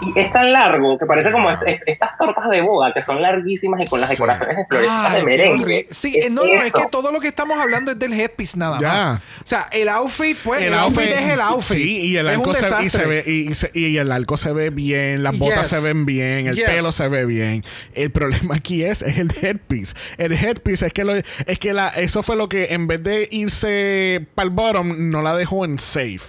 y 0.02 0.18
es 0.18 0.32
tan 0.32 0.52
largo 0.52 0.98
que 0.98 1.06
parece 1.06 1.30
como 1.30 1.50
est- 1.50 1.62
est- 1.66 1.82
estas 1.86 2.16
tortas 2.18 2.48
de 2.48 2.60
boda 2.62 2.92
que 2.92 3.02
son 3.02 3.20
larguísimas 3.20 3.80
y 3.82 3.86
con 3.86 4.00
las 4.00 4.08
Sí. 4.08 4.14
decoraciones 4.16 4.56
de 4.56 4.64
florecitas 4.66 5.06
Ay, 5.12 5.18
de 5.20 5.24
merengue. 5.26 5.86
Sí, 5.90 6.18
no, 6.30 6.44
no, 6.44 6.52
es 6.62 6.72
que 6.72 6.86
todo 6.90 7.12
lo 7.12 7.20
que 7.20 7.28
estamos 7.28 7.58
hablando 7.58 7.90
es 7.92 7.98
del 7.98 8.12
headpiece 8.12 8.56
nada 8.58 8.78
Ya. 8.80 8.88
más. 8.88 9.20
O 9.20 9.46
sea, 9.46 9.68
el 9.72 9.88
outfit, 9.88 10.38
pues, 10.42 10.62
el, 10.62 10.74
outfit, 10.74 11.10
es 11.10 11.32
el 11.32 11.40
outfit. 11.40 11.76
Sí, 11.76 11.98
y 12.08 12.16
el 12.16 12.28
arco 12.28 12.54
se, 12.54 12.60
y 12.60 12.62
desastre. 12.62 12.90
se 12.90 13.06
ve 13.06 13.24
y, 13.26 13.50
y 13.50 13.54
se- 13.54 13.70
y 13.74 13.96
el 13.98 14.10
arco 14.12 14.36
se 14.36 14.52
ve 14.52 14.70
bien, 14.70 15.22
las 15.22 15.38
botas 15.38 15.70
Yes. 15.70 15.78
se 15.78 15.80
ven 15.80 16.06
bien, 16.06 16.46
el 16.46 16.56
Yes. 16.56 16.64
pelo 16.68 16.92
se 16.92 17.08
ve 17.08 17.24
bien. 17.26 17.62
El 17.94 18.10
problema 18.10 18.54
aquí 18.56 18.82
es, 18.82 19.02
es 19.02 19.18
el 19.18 19.30
headpiece. 19.42 19.94
El 20.18 20.32
headpiece 20.32 20.86
es 20.86 20.92
que 20.92 21.04
lo, 21.04 21.14
es 21.14 21.58
que 21.58 21.72
la, 21.74 21.88
eso 21.88 22.22
fue 22.22 22.36
lo 22.36 22.48
que 22.48 22.68
en 22.70 22.86
vez 22.86 23.02
de 23.02 23.28
irse 23.30 24.26
para 24.34 24.44
el 24.44 24.50
bottom 24.50 25.10
no 25.10 25.22
la 25.22 25.34
dejó 25.34 25.64
en 25.64 25.78
safe. 25.78 26.20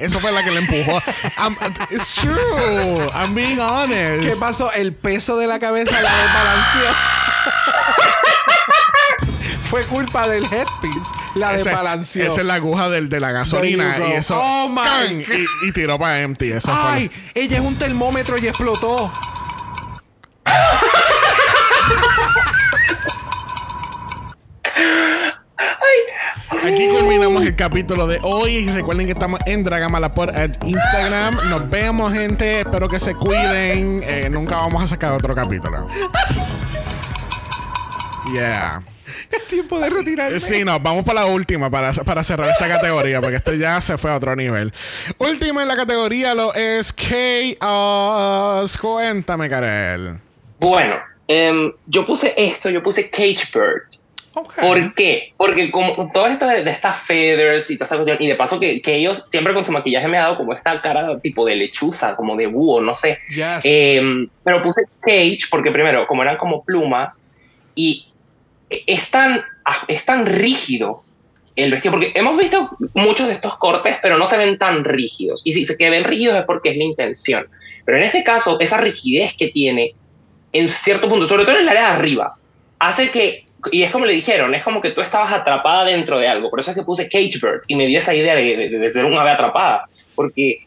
Eso 0.00 0.18
fue 0.20 0.32
la 0.32 0.42
que 0.42 0.50
le 0.50 0.58
empujó. 0.60 1.00
I'm- 1.38 1.56
it's 1.90 2.14
true. 2.14 3.06
I'm 3.14 3.34
being 3.34 3.60
honest. 3.60 4.22
¿Qué 4.26 4.34
pasó? 4.36 4.72
El 4.72 4.94
peso 4.94 5.36
de 5.38 5.46
la 5.46 5.58
cabeza 5.58 5.92
la 5.92 6.10
desbalanceó. 6.10 6.94
Fue 9.70 9.84
culpa 9.84 10.26
del 10.26 10.44
headpiece. 10.46 11.08
La 11.36 11.52
desbalanceó. 11.52 12.24
Esa 12.32 12.40
es 12.40 12.46
la 12.46 12.54
aguja 12.54 12.88
del, 12.88 13.08
de 13.08 13.20
la 13.20 13.30
gasolina 13.30 13.98
y 14.08 14.12
eso 14.14 14.36
Oh. 14.36 14.68
God. 14.68 15.10
y, 15.12 15.68
y 15.68 15.72
tiró 15.72 15.96
para 15.96 16.20
empty. 16.22 16.50
Eso 16.50 16.68
fue. 16.74 16.90
Ay, 16.92 17.10
ella 17.34 17.58
es 17.58 17.62
un 17.64 17.76
termómetro 17.76 18.36
y 18.36 18.48
explotó. 18.48 19.12
Aquí 26.62 26.88
culminamos 26.88 27.42
el 27.44 27.56
capítulo 27.56 28.06
de 28.06 28.18
hoy. 28.22 28.66
Recuerden 28.66 29.06
que 29.06 29.12
estamos 29.12 29.40
en 29.46 29.64
Dragamala 29.64 30.12
por 30.14 30.30
Instagram. 30.64 31.48
Nos 31.48 31.70
vemos, 31.70 32.12
gente. 32.12 32.60
Espero 32.60 32.88
que 32.88 32.98
se 32.98 33.14
cuiden. 33.14 34.02
Eh, 34.04 34.28
nunca 34.30 34.56
vamos 34.56 34.82
a 34.82 34.86
sacar 34.86 35.12
otro 35.12 35.34
capítulo. 35.34 35.86
Yeah. 38.32 38.82
Es 39.30 39.46
tiempo 39.46 39.78
de 39.78 39.90
retirarme. 39.90 40.40
Sí, 40.40 40.64
no, 40.64 40.80
vamos 40.80 41.04
para 41.04 41.20
la 41.20 41.26
última 41.26 41.70
para, 41.70 41.92
para 41.92 42.24
cerrar 42.24 42.50
esta 42.50 42.66
categoría, 42.66 43.20
porque 43.20 43.36
esto 43.36 43.54
ya 43.54 43.80
se 43.80 43.96
fue 43.96 44.10
a 44.10 44.16
otro 44.16 44.34
nivel. 44.34 44.72
Última 45.18 45.62
en 45.62 45.68
la 45.68 45.76
categoría 45.76 46.34
lo 46.34 46.52
es 46.54 46.92
Chaos. 46.92 48.76
Cuéntame, 48.76 49.48
Karel. 49.48 50.18
Bueno, 50.58 50.96
em, 51.28 51.72
yo 51.86 52.04
puse 52.06 52.34
esto, 52.36 52.70
yo 52.70 52.82
puse 52.82 53.08
Cage 53.08 53.46
Bird. 53.54 53.89
Ok. 54.34 54.54
¿Por 54.60 54.94
qué? 54.94 55.32
Porque 55.36 55.70
como 55.70 56.08
todo 56.12 56.26
esto 56.26 56.46
de, 56.46 56.62
de 56.62 56.70
estas 56.70 56.98
feathers 57.02 57.70
y 57.70 57.76
toda 57.76 57.86
esta 57.86 57.96
cuestión, 57.96 58.18
y 58.20 58.28
de 58.28 58.36
paso 58.36 58.60
que, 58.60 58.80
que 58.80 58.96
ellos 58.96 59.28
siempre 59.28 59.52
con 59.52 59.64
su 59.64 59.72
maquillaje 59.72 60.06
me 60.06 60.18
ha 60.18 60.22
dado 60.22 60.36
como 60.36 60.52
esta 60.52 60.80
cara 60.80 61.18
tipo 61.18 61.44
de 61.44 61.56
lechuza, 61.56 62.14
como 62.14 62.36
de 62.36 62.46
búho, 62.46 62.80
no 62.80 62.94
sé. 62.94 63.18
Yes. 63.28 63.62
Eh, 63.64 64.00
pero 64.44 64.62
puse 64.62 64.82
cage 65.00 65.48
porque 65.50 65.72
primero, 65.72 66.06
como 66.06 66.22
eran 66.22 66.36
como 66.36 66.64
plumas, 66.64 67.20
y 67.74 68.06
es 68.68 69.10
tan, 69.10 69.42
ah, 69.64 69.84
es 69.88 70.04
tan 70.04 70.26
rígido 70.26 71.02
el 71.56 71.72
vestido, 71.72 71.92
porque 71.92 72.12
hemos 72.14 72.38
visto 72.38 72.70
muchos 72.94 73.26
de 73.26 73.34
estos 73.34 73.56
cortes, 73.58 73.96
pero 74.00 74.16
no 74.16 74.26
se 74.26 74.38
ven 74.38 74.58
tan 74.58 74.84
rígidos. 74.84 75.42
Y 75.44 75.52
si 75.52 75.66
se 75.66 75.76
que 75.76 75.90
ven 75.90 76.04
rígidos 76.04 76.36
es 76.36 76.44
porque 76.44 76.70
es 76.70 76.76
la 76.76 76.84
intención. 76.84 77.48
Pero 77.84 77.98
en 77.98 78.04
este 78.04 78.24
caso, 78.24 78.58
esa 78.60 78.78
rigidez 78.78 79.34
que 79.36 79.48
tiene, 79.48 79.94
en 80.52 80.68
cierto 80.68 81.08
punto, 81.08 81.26
sobre 81.26 81.44
todo 81.44 81.56
en 81.56 81.62
el 81.62 81.68
área 81.68 81.82
de 81.82 81.96
arriba, 81.96 82.36
hace 82.78 83.10
que, 83.10 83.44
y 83.72 83.82
es 83.82 83.90
como 83.92 84.06
le 84.06 84.12
dijeron, 84.14 84.54
es 84.54 84.62
como 84.62 84.80
que 84.80 84.90
tú 84.90 85.00
estabas 85.00 85.32
atrapada 85.32 85.84
dentro 85.84 86.18
de 86.18 86.28
algo. 86.28 86.50
Por 86.50 86.60
eso 86.60 86.70
es 86.70 86.76
que 86.76 86.82
puse 86.84 87.08
Cage 87.08 87.38
Bird 87.42 87.62
y 87.66 87.74
me 87.76 87.86
dio 87.86 87.98
esa 87.98 88.14
idea 88.14 88.34
de, 88.34 88.56
de- 88.56 88.78
de 88.78 88.90
ser 88.90 89.04
un 89.04 89.16
ave 89.18 89.30
atrapada. 89.30 89.84
Porque 90.14 90.60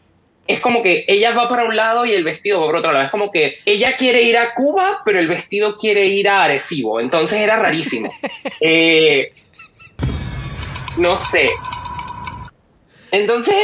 es 0.46 0.60
como 0.60 0.82
que 0.82 1.04
ella 1.08 1.32
va 1.32 1.48
para 1.48 1.64
un 1.64 1.74
lado 1.74 2.04
y 2.04 2.12
el 2.12 2.22
vestido 2.24 2.60
va 2.60 2.66
para 2.66 2.78
otro 2.80 2.92
lado. 2.92 3.04
Es 3.06 3.10
como 3.10 3.30
que 3.30 3.58
ella 3.64 3.96
quiere 3.96 4.22
ir 4.22 4.36
a 4.36 4.52
Cuba, 4.54 5.00
pero 5.04 5.18
el 5.18 5.26
vestido 5.28 5.78
quiere 5.78 6.06
ir 6.06 6.28
a 6.28 6.44
Arecibo. 6.44 7.00
Entonces 7.00 7.40
era 7.40 7.56
rarísimo. 7.60 8.10
Eh, 8.60 9.30
no 10.96 11.16
sé. 11.16 11.48
Entonces, 13.10 13.56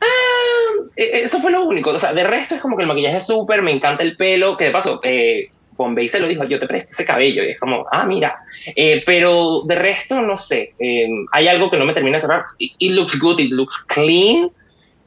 ah, 0.00 0.84
eh, 0.96 1.10
eso 1.24 1.40
fue 1.40 1.50
lo 1.50 1.64
único. 1.64 1.90
O 1.90 1.98
sea, 1.98 2.12
de 2.12 2.24
resto 2.24 2.54
es 2.54 2.60
como 2.60 2.76
que 2.76 2.82
el 2.82 2.88
maquillaje 2.88 3.18
es 3.18 3.26
súper, 3.26 3.62
me 3.62 3.72
encanta 3.72 4.02
el 4.02 4.16
pelo, 4.16 4.56
que 4.56 4.64
de 4.66 4.70
paso, 4.70 5.00
eh, 5.02 5.48
Bombay 5.76 6.08
se 6.08 6.18
lo 6.20 6.28
dijo, 6.28 6.44
yo 6.44 6.58
te 6.58 6.66
presto 6.66 6.92
ese 6.92 7.04
cabello. 7.04 7.42
Y 7.44 7.50
es 7.50 7.60
como, 7.60 7.84
ah, 7.92 8.04
mira. 8.06 8.36
Eh, 8.74 9.02
pero 9.06 9.62
de 9.66 9.74
resto, 9.74 10.20
no 10.20 10.36
sé. 10.36 10.74
eh, 10.78 11.06
hay 11.32 11.48
algo 11.48 11.70
que 11.70 11.76
no 11.76 11.84
me 11.84 11.94
termina 11.94 12.16
de 12.16 12.20
cerrar. 12.22 12.42
It, 12.58 12.72
it 12.78 12.92
looks 12.92 13.18
good, 13.18 13.38
it 13.38 13.50
looks 13.52 13.84
clean, 13.86 14.50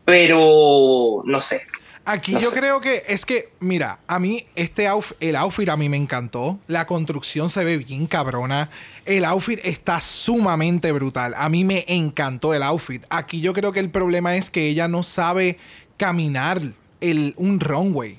pero 0.05 1.21
no 1.25 1.39
sé. 1.39 1.61
Aquí 2.05 2.31
No 2.33 2.39
yo 2.39 2.49
sé. 2.49 2.59
creo 2.59 2.81
que 2.81 3.03
es 3.07 3.25
que, 3.25 3.49
mira, 3.59 3.99
a 4.07 4.17
mí 4.17 4.43
este 4.55 4.87
outfit, 4.87 5.15
el 5.19 5.35
outfit 5.35 5.69
a 5.69 5.77
mí 5.77 5.89
me 5.89 5.97
encantó. 5.97 6.57
La 6.67 6.87
construcción 6.87 7.49
se 7.51 7.63
ve 7.63 7.77
bien 7.77 8.07
cabrona. 8.07 8.69
El 9.05 9.25
outfit 9.25 9.59
está 9.63 9.99
sumamente 10.01 10.91
brutal. 10.91 11.35
A 11.37 11.49
mí 11.49 11.63
me 11.63 11.85
encantó 11.87 12.53
el 12.55 12.63
outfit. 12.63 13.03
Aquí 13.09 13.41
yo 13.41 13.53
creo 13.53 13.71
que 13.71 13.79
el 13.79 13.91
problema 13.91 14.35
es 14.35 14.49
que 14.49 14.67
ella 14.69 14.87
no 14.87 15.03
sabe 15.03 15.57
caminar 15.97 16.59
el, 17.01 17.33
un 17.37 17.59
runway 17.59 18.17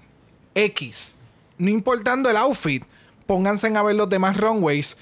X. 0.55 1.16
no 1.61 1.70
importando 1.70 2.28
el 2.28 2.36
outfit, 2.36 2.84
pónganse 3.26 3.68
a 3.76 3.82
ver 3.82 3.94
los 3.94 4.08
demás 4.08 4.36
runways. 4.36 4.96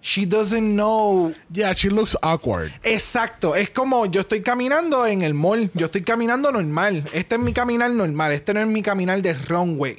She 0.00 0.26
doesn't 0.26 0.74
know 0.74 1.32
Yeah, 1.52 1.74
she 1.74 1.88
looks 1.88 2.16
awkward. 2.22 2.72
Exacto, 2.82 3.54
es 3.54 3.70
como 3.70 4.06
yo 4.06 4.20
estoy 4.22 4.42
caminando 4.42 5.06
en 5.06 5.22
el 5.22 5.32
mall, 5.32 5.70
yo 5.74 5.86
estoy 5.86 6.02
caminando 6.02 6.50
normal, 6.50 7.08
este 7.12 7.36
es 7.36 7.40
mi 7.40 7.52
caminar 7.52 7.90
normal, 7.90 8.32
este 8.32 8.52
no 8.52 8.60
es 8.60 8.66
mi 8.66 8.82
caminar 8.82 9.22
de 9.22 9.32
runway. 9.34 9.98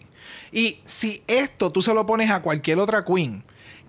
Y 0.52 0.80
si 0.86 1.24
esto 1.26 1.72
tú 1.72 1.82
se 1.82 1.94
lo 1.94 2.06
pones 2.06 2.30
a 2.30 2.42
cualquier 2.42 2.80
otra 2.80 3.04
queen 3.06 3.44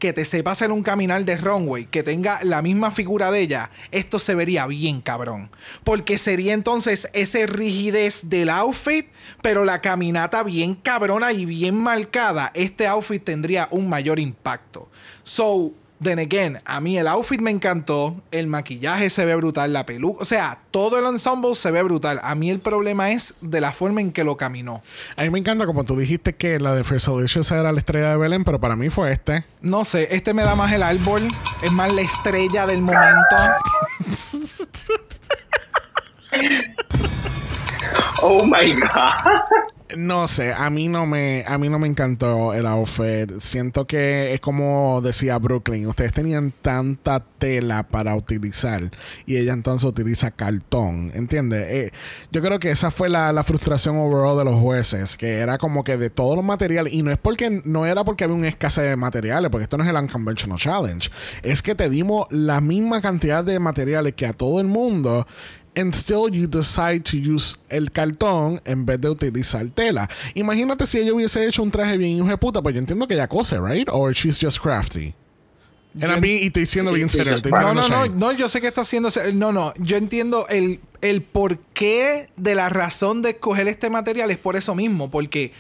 que 0.05 0.13
te 0.13 0.27
sepa 0.27 0.51
hacer 0.51 0.71
un 0.71 0.83
caminar 0.83 1.25
de 1.25 1.35
runway, 1.39 1.87
que 1.87 2.03
tenga 2.03 2.39
la 2.45 2.61
misma 2.61 2.91
figura 2.91 3.31
de 3.31 3.41
ella, 3.41 3.71
esto 3.91 4.19
se 4.19 4.35
vería 4.35 4.67
bien 4.67 5.01
cabrón. 5.01 5.51
Porque 5.83 6.19
sería 6.19 6.53
entonces 6.53 7.09
ese 7.15 7.47
rigidez 7.47 8.29
del 8.29 8.51
outfit, 8.51 9.07
pero 9.41 9.65
la 9.65 9.81
caminata 9.81 10.43
bien 10.43 10.75
cabrona 10.75 11.33
y 11.33 11.47
bien 11.47 11.77
marcada, 11.77 12.51
este 12.53 12.87
outfit 12.87 13.25
tendría 13.25 13.67
un 13.71 13.89
mayor 13.89 14.19
impacto. 14.19 14.91
So, 15.23 15.73
Then 16.05 16.19
again, 16.19 16.61
a 16.67 16.81
mí 16.83 16.99
el 16.99 17.07
outfit 17.09 17.41
me 17.41 17.51
encantó, 17.51 18.21
el 18.31 18.47
maquillaje 18.47 19.09
se 19.09 19.25
ve 19.25 19.35
brutal, 19.37 19.73
la 19.73 19.87
peluca, 19.87 20.21
o 20.21 20.27
sea, 20.27 20.59
todo 20.71 20.99
el 20.99 21.07
ensemble 21.07 21.55
se 21.55 21.71
ve 21.71 21.83
brutal. 21.83 22.21
A 22.23 22.35
mí 22.35 22.51
el 22.51 22.61
problema 22.61 23.11
es 23.11 23.33
de 23.41 23.63
la 23.63 23.73
forma 23.73 24.03
en 24.03 24.13
que 24.13 24.23
lo 24.23 24.37
caminó. 24.37 24.83
A 25.17 25.23
mí 25.23 25.31
me 25.31 25.39
encanta 25.39 25.65
como 25.65 25.85
tú 25.85 25.97
dijiste 25.97 26.35
que 26.35 26.61
la 26.61 26.75
de 26.75 26.85
First 26.85 27.09
Delicious 27.09 27.51
era 27.53 27.73
la 27.73 27.79
estrella 27.79 28.11
de 28.11 28.19
Belén, 28.19 28.45
pero 28.45 28.61
para 28.61 28.77
mí 28.77 28.91
fue 28.91 29.13
este. 29.13 29.47
No 29.63 29.87
sé, 29.87 30.15
este 30.15 30.35
me 30.35 30.43
da 30.43 30.55
más 30.55 30.71
el 30.75 30.83
árbol, 30.83 31.27
es 31.63 31.73
más 31.73 31.91
la 31.91 32.03
estrella 32.03 32.67
del 32.67 32.83
momento. 32.83 33.37
Oh 38.23 38.45
my 38.45 38.73
God. 38.73 39.65
No 39.97 40.29
sé, 40.29 40.53
a 40.53 40.71
mí 40.71 40.89
no 40.89 41.07
me, 41.07 41.45
a 41.47 41.59
mí 41.59 41.69
no 41.69 41.79
me 41.79 41.87
encantó 41.87 42.55
el 42.55 42.67
outfit. 42.67 43.39
Siento 43.41 43.87
que 43.87 44.33
es 44.33 44.41
como 44.41 45.01
decía 45.03 45.39
Brooklyn, 45.39 45.87
ustedes 45.87 46.13
tenían 46.13 46.53
tanta 46.63 47.21
tela 47.21 47.83
para 47.85 48.17
utilizar 48.17 48.91
y 49.27 49.37
ella 49.37 49.53
entonces 49.53 49.89
utiliza 49.89 50.31
cartón, 50.31 51.13
¿entiendes? 51.15 51.67
Eh, 51.71 51.93
yo 52.31 52.43
creo 52.43 52.59
que 52.59 52.71
esa 52.71 52.91
fue 52.91 53.09
la, 53.09 53.33
la 53.33 53.45
frustración 53.45 53.97
overall 53.97 54.39
de 54.39 54.45
los 54.45 54.61
jueces, 54.61 55.17
que 55.17 55.39
era 55.39 55.59
como 55.59 55.85
que 55.85 55.97
de 55.97 56.11
todos 56.11 56.37
los 56.37 56.45
materiales 56.45 56.93
y 56.93 57.03
no 57.03 57.11
es 57.11 57.19
porque 57.19 57.63
no 57.65 57.87
era 57.87 58.05
porque 58.05 58.25
había 58.25 58.37
un 58.37 58.45
escasez 58.45 58.89
de 58.89 58.97
materiales, 58.97 59.51
porque 59.51 59.65
esto 59.65 59.77
no 59.77 59.85
es 59.85 59.91
el 59.91 59.97
unconventional 59.97 60.59
challenge, 60.59 61.11
es 61.43 61.63
que 61.63 61.75
te 61.75 61.89
dimos 61.89 62.27
la 62.31 62.61
misma 62.61 63.01
cantidad 63.01 63.45
de 63.45 63.59
materiales 63.59 64.15
que 64.15 64.27
a 64.27 64.33
todo 64.33 64.61
el 64.61 64.67
mundo 64.67 65.27
and 65.77 65.95
still 65.95 66.29
you 66.31 66.47
decide 66.47 67.01
to 67.01 67.17
use 67.17 67.57
el 67.69 67.91
cartón 67.91 68.61
en 68.65 68.87
vez 68.87 69.01
de 69.01 69.09
utilizar 69.09 69.67
tela. 69.75 70.09
Imagínate 70.35 70.87
si 70.87 70.99
ella 70.99 71.13
hubiese 71.13 71.47
hecho 71.47 71.63
un 71.63 71.71
traje 71.71 71.97
bien 71.99 72.17
hijo 72.17 72.27
de 72.27 72.37
puta, 72.37 72.63
pues 72.63 72.75
yo 72.75 72.79
entiendo 72.79 73.07
que 73.07 73.15
ella 73.15 73.29
cose, 73.29 73.59
right? 73.61 73.89
Or 73.91 74.13
she's 74.13 74.39
just 74.41 74.61
crafty. 74.61 75.15
And 76.01 76.11
a 76.11 76.17
mí, 76.21 76.39
y 76.43 76.47
estoy 76.47 76.67
siendo 76.67 76.93
bien 76.93 77.09
serio. 77.09 77.37
No, 77.51 77.73
no, 77.73 77.89
no, 77.89 78.07
no, 78.07 78.33
yo 78.33 78.49
sé 78.49 78.61
que 78.61 78.67
está 78.67 78.81
haciendo. 78.81 79.11
No, 79.33 79.53
no, 79.53 79.73
yo 79.79 79.97
entiendo 79.97 80.47
el, 80.49 80.81
el 81.03 81.23
porqué 81.23 82.31
de 82.37 82.55
la 82.57 82.69
razón 82.69 83.23
de 83.23 83.31
escoger 83.31 83.69
este 83.69 83.91
material 83.91 84.31
es 84.31 84.39
por 84.39 84.57
eso 84.57 84.75
mismo, 84.75 85.11
porque. 85.11 85.53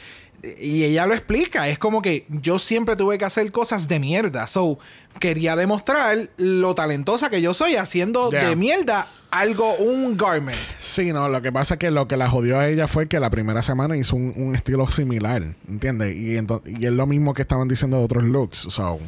Y 0.60 0.82
ella 0.82 1.06
lo 1.06 1.14
explica, 1.14 1.68
es 1.68 1.78
como 1.78 2.02
que 2.02 2.26
yo 2.28 2.58
siempre 2.58 2.96
tuve 2.96 3.16
que 3.16 3.24
hacer 3.24 3.50
cosas 3.50 3.88
de 3.88 3.98
mierda. 3.98 4.46
So, 4.46 4.78
quería 5.18 5.56
demostrar 5.56 6.28
lo 6.36 6.74
talentosa 6.74 7.30
que 7.30 7.40
yo 7.40 7.54
soy 7.54 7.76
haciendo 7.76 8.30
Yeah. 8.30 8.48
de 8.48 8.56
mierda 8.56 9.08
algo, 9.35 9.74
un 9.76 10.16
garment. 10.16 10.57
Sí, 10.78 11.12
no, 11.12 11.28
lo 11.28 11.43
que 11.43 11.51
pasa 11.51 11.74
es 11.74 11.80
que 11.80 11.91
lo 11.91 12.07
que 12.07 12.16
la 12.16 12.28
jodió 12.28 12.59
a 12.59 12.68
ella 12.68 12.87
fue 12.87 13.09
que 13.09 13.18
la 13.18 13.30
primera 13.30 13.62
semana 13.62 13.97
hizo 13.97 14.14
un, 14.14 14.32
un 14.37 14.55
estilo 14.55 14.89
similar, 14.89 15.57
¿entiendes? 15.68 16.14
Y, 16.16 16.35
y 16.35 16.87
es 16.87 16.93
lo 16.93 17.07
mismo 17.07 17.35
que 17.35 17.43
estaban 17.43 17.66
diciendo 17.66 17.99
de 17.99 18.05
otros 18.05 18.24
looks. 18.24 18.59
So, 18.70 19.01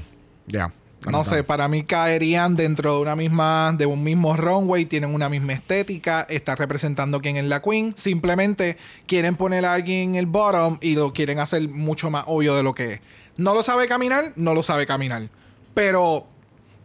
yeah. 0.48 0.72
No 1.08 1.22
sé, 1.22 1.44
para 1.44 1.68
mí 1.68 1.84
caerían 1.84 2.56
dentro 2.56 2.96
de 2.96 3.02
una 3.02 3.14
misma, 3.14 3.72
de 3.78 3.86
un 3.86 4.02
mismo 4.02 4.36
runway, 4.36 4.86
tienen 4.86 5.14
una 5.14 5.28
misma 5.28 5.52
estética, 5.52 6.26
está 6.28 6.56
representando 6.56 7.20
quién 7.20 7.36
es 7.36 7.44
la 7.44 7.62
queen. 7.62 7.94
Simplemente 7.96 8.76
quieren 9.06 9.36
poner 9.36 9.64
a 9.64 9.74
alguien 9.74 10.10
en 10.10 10.16
el 10.16 10.26
bottom 10.26 10.78
y 10.80 10.96
lo 10.96 11.12
quieren 11.12 11.38
hacer 11.38 11.68
mucho 11.68 12.10
más 12.10 12.24
obvio 12.26 12.56
de 12.56 12.64
lo 12.64 12.74
que 12.74 12.94
es. 12.94 13.00
No 13.36 13.54
lo 13.54 13.62
sabe 13.62 13.86
caminar, 13.86 14.32
no 14.34 14.54
lo 14.54 14.64
sabe 14.64 14.86
caminar. 14.86 15.28
Pero, 15.74 16.26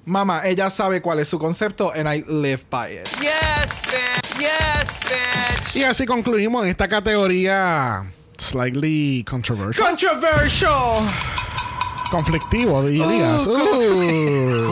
mamá, 0.06 0.42
ella 0.46 0.70
sabe 0.70 1.02
cuál 1.02 1.20
es 1.20 1.28
su 1.28 1.40
concepto 1.40 1.92
and 1.96 2.08
I 2.08 2.24
live 2.28 2.64
by 2.70 2.92
it. 2.92 3.10
Yes, 3.22 3.82
bitch. 3.84 4.40
Yes, 4.40 5.00
bitch. 5.02 5.76
Y 5.76 5.84
así 5.84 6.06
concluimos 6.06 6.66
esta 6.68 6.88
categoría 6.88 8.06
slightly 8.38 9.24
controversial. 9.30 9.88
Controversial. 9.88 11.08
conflictivo, 12.12 12.84
dirías. 12.84 13.48
Uh. 13.48 14.68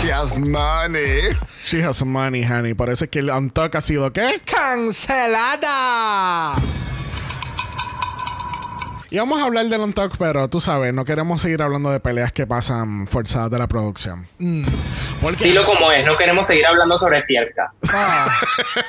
She 0.00 0.12
has 0.12 0.38
money. 0.38 1.34
She 1.64 1.80
has 1.80 2.04
money, 2.04 2.42
honey. 2.44 2.74
Parece 2.74 3.08
que 3.08 3.18
el 3.20 3.30
Untuck 3.30 3.74
ha 3.74 3.80
sido 3.80 4.12
¿qué? 4.12 4.40
Cancelada. 4.44 5.72
Y 9.16 9.18
vamos 9.18 9.40
a 9.40 9.46
hablar 9.46 9.64
del 9.70 9.80
Untuck, 9.80 10.18
pero 10.18 10.46
tú 10.50 10.60
sabes, 10.60 10.92
no 10.92 11.06
queremos 11.06 11.40
seguir 11.40 11.62
hablando 11.62 11.88
de 11.90 12.00
peleas 12.00 12.32
que 12.32 12.46
pasan 12.46 13.06
forzadas 13.06 13.50
de 13.50 13.58
la 13.58 13.66
producción. 13.66 14.26
Porque 15.22 15.44
Dilo 15.46 15.64
como 15.64 15.90
es, 15.90 16.04
no 16.04 16.14
queremos 16.18 16.46
seguir 16.46 16.66
hablando 16.66 16.98
sobre 16.98 17.22
Fierca. 17.22 17.72
Ah, 17.88 18.28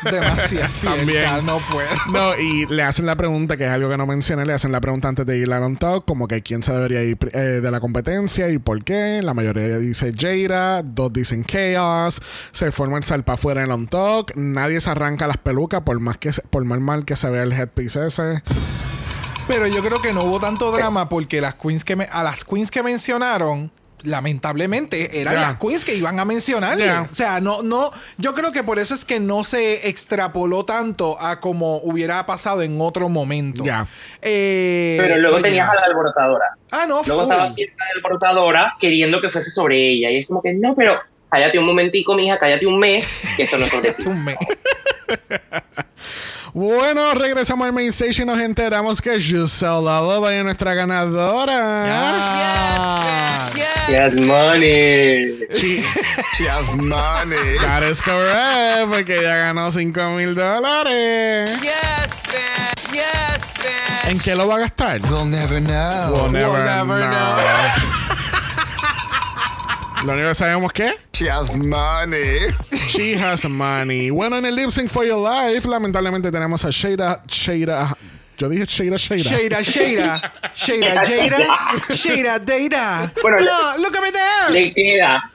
demasiado. 0.03 0.67
También. 0.83 1.45
no 1.45 1.59
puedo. 1.71 1.87
No, 2.11 2.37
y 2.37 2.65
le 2.65 2.83
hacen 2.83 3.05
la 3.05 3.15
pregunta, 3.15 3.55
que 3.55 3.63
es 3.63 3.69
algo 3.69 3.89
que 3.89 3.95
no 3.95 4.05
mencioné, 4.05 4.45
le 4.45 4.51
hacen 4.51 4.73
la 4.73 4.81
pregunta 4.81 5.07
antes 5.07 5.25
de 5.25 5.37
ir 5.37 5.53
al 5.53 5.63
Untuck, 5.63 6.03
como 6.05 6.27
que 6.27 6.41
quién 6.43 6.61
se 6.61 6.73
debería 6.73 7.03
ir 7.03 7.17
eh, 7.31 7.39
de 7.61 7.71
la 7.71 7.79
competencia 7.79 8.49
y 8.49 8.57
por 8.57 8.83
qué. 8.83 9.21
La 9.23 9.33
mayoría 9.33 9.77
dice 9.77 10.11
Jada, 10.13 10.83
dos 10.83 11.13
dicen 11.13 11.45
Chaos, 11.45 12.21
se 12.51 12.73
forma 12.73 12.97
el 12.97 13.05
salpa 13.05 13.35
afuera 13.35 13.63
en 13.63 13.67
el 13.71 13.73
Untuck, 13.77 14.33
nadie 14.35 14.81
se 14.81 14.89
arranca 14.89 15.25
las 15.25 15.37
pelucas 15.37 15.83
por 15.83 15.97
más 16.01 16.17
que 16.17 16.33
se- 16.33 16.41
por 16.41 16.65
mal 16.65 16.81
mal 16.81 17.05
que 17.05 17.15
se 17.15 17.29
vea 17.29 17.43
el 17.43 17.53
headpiece 17.53 18.07
ese. 18.07 18.43
Pero 19.47 19.67
yo 19.67 19.81
creo 19.81 20.01
que 20.01 20.13
no 20.13 20.23
hubo 20.23 20.39
tanto 20.39 20.71
drama 20.71 21.07
porque 21.09 21.39
las 21.41 21.55
queens 21.55 21.85
que 21.85 21.95
me- 21.95 22.09
a 22.11 22.21
las 22.23 22.43
queens 22.43 22.69
que 22.69 22.83
mencionaron, 22.83 23.71
lamentablemente, 24.03 25.21
eran 25.21 25.35
las 25.35 25.55
queens 25.55 25.85
que 25.85 25.95
iban 25.95 26.19
a 26.19 26.25
mencionarle. 26.25 26.85
Ya. 26.85 27.07
O 27.09 27.15
sea, 27.15 27.39
no, 27.39 27.63
no, 27.63 27.91
yo 28.17 28.33
creo 28.35 28.51
que 28.51 28.63
por 28.63 28.77
eso 28.77 28.93
es 28.93 29.05
que 29.05 29.19
no 29.21 29.43
se 29.45 29.87
extrapoló 29.87 30.65
tanto 30.65 31.19
a 31.21 31.39
como 31.39 31.77
hubiera 31.77 32.25
pasado 32.25 32.61
en 32.61 32.79
otro 32.81 33.07
momento. 33.07 33.63
Ya. 33.63 33.87
Eh, 34.21 34.97
Pero 34.99 35.17
luego 35.17 35.37
oye, 35.37 35.43
tenías 35.45 35.69
a 35.69 35.75
la 35.75 35.81
alborotadora. 35.85 36.45
Ah, 36.71 36.85
no, 36.87 37.01
Luego 37.05 37.23
full. 37.23 37.31
estaba 37.31 37.49
de 37.55 37.71
alborotadora 37.95 38.73
queriendo 38.79 39.21
que 39.21 39.29
fuese 39.29 39.49
sobre 39.49 39.77
ella. 39.77 40.11
Y 40.11 40.17
es 40.17 40.27
como 40.27 40.41
que 40.41 40.53
no, 40.53 40.75
pero 40.75 40.99
cállate 41.31 41.57
un 41.57 41.65
momentico, 41.65 42.15
mija, 42.15 42.37
cállate 42.37 42.67
un 42.67 42.79
mes, 42.79 43.21
que 43.37 43.43
esto 43.43 43.57
no 43.57 43.65
es 43.65 43.71
sobre 43.71 43.93
ti. 43.93 44.03
Un 44.07 44.25
mes. 44.25 44.37
Bueno, 46.53 47.13
regresamos 47.13 47.65
al 47.67 47.73
main 47.73 47.89
stage 47.89 48.21
y 48.21 48.25
nos 48.25 48.39
enteramos 48.39 49.01
que 49.01 49.19
Giselle 49.19 49.81
Lava 49.83 50.33
es 50.33 50.43
nuestra 50.43 50.73
ganadora. 50.73 51.83
Ah. 51.87 53.49
Yes, 53.89 54.15
money. 54.15 55.39
She- 55.55 55.83
She 56.37 56.47
has 56.47 56.75
money. 56.75 57.57
That 57.61 57.83
is 57.83 58.01
correct, 58.01 58.89
porque 58.89 59.19
ella 59.19 59.37
ganó 59.37 59.71
5 59.71 60.09
mil 60.15 60.35
dólares. 60.35 61.49
Yes, 61.61 62.23
bitch. 62.27 62.93
Yes, 62.93 63.53
bitch. 63.55 64.11
¿En 64.11 64.19
qué 64.19 64.35
lo 64.35 64.47
va 64.47 64.55
a 64.55 64.59
gastar? 64.59 65.01
We'll 65.09 65.25
never 65.29 65.59
know. 65.61 66.11
We'll 66.13 66.31
never, 66.31 66.63
never 66.63 67.07
know. 67.07 67.96
Lo 70.05 70.13
único 70.13 70.29
que 70.29 70.35
sabemos 70.35 70.71
que 70.73 70.93
She 71.13 71.29
has 71.29 71.55
money. 71.55 72.39
she 72.91 73.15
has 73.15 73.43
money. 73.49 74.09
Bueno, 74.11 74.37
en 74.37 74.45
el 74.45 74.55
lip 74.55 74.69
sync 74.71 74.89
for 74.89 75.03
your 75.05 75.17
life, 75.17 75.67
lamentablemente 75.67 76.31
tenemos 76.31 76.63
a 76.65 76.69
Shada, 76.69 77.23
Shada. 77.27 77.95
Yo 78.37 78.47
dije 78.49 78.65
Shada, 78.65 78.97
Shada. 78.97 79.17
Shada, 79.23 79.63
Shada, 79.63 80.31
Shada, 80.55 81.03
Jada, 81.03 81.39
Shada, 81.89 82.39
Data. 82.45 83.11
Bueno, 83.21 83.37
no, 83.39 83.77
look 83.81 83.95
at 83.95 84.03
me 84.03 84.11
there. 84.11 84.51
Le 84.51 84.73
queda. 84.73 85.31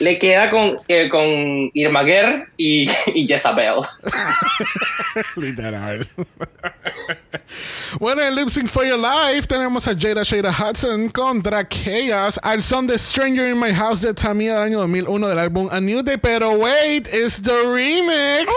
Le 0.00 0.18
queda 0.18 0.50
con, 0.50 0.78
eh, 0.88 1.10
con 1.10 1.70
Irma 1.74 2.02
Guerr 2.02 2.48
y, 2.56 2.90
y 3.14 3.28
Jezabel. 3.28 3.82
Literal. 5.36 6.08
bueno, 7.98 8.22
en 8.22 8.28
el 8.28 8.34
lip 8.36 8.48
sync 8.48 8.68
for 8.68 8.86
your 8.86 8.98
life 8.98 9.46
tenemos 9.46 9.86
a 9.86 9.92
Jada 9.94 10.22
Shada 10.22 10.50
Hudson 10.50 11.10
contra 11.10 11.68
Chaos 11.68 12.40
al 12.42 12.62
son 12.62 12.86
de 12.86 12.98
Stranger 12.98 13.50
in 13.50 13.60
My 13.60 13.74
House 13.74 14.00
de 14.00 14.14
Tamia 14.14 14.54
del 14.54 14.62
año 14.62 14.78
2001 14.78 15.28
del 15.28 15.38
álbum 15.38 15.68
A 15.70 15.80
New 15.80 16.02
Day. 16.02 16.16
Pero 16.16 16.52
wait, 16.52 17.06
it's 17.12 17.42
the 17.42 17.62
remix. 17.66 18.50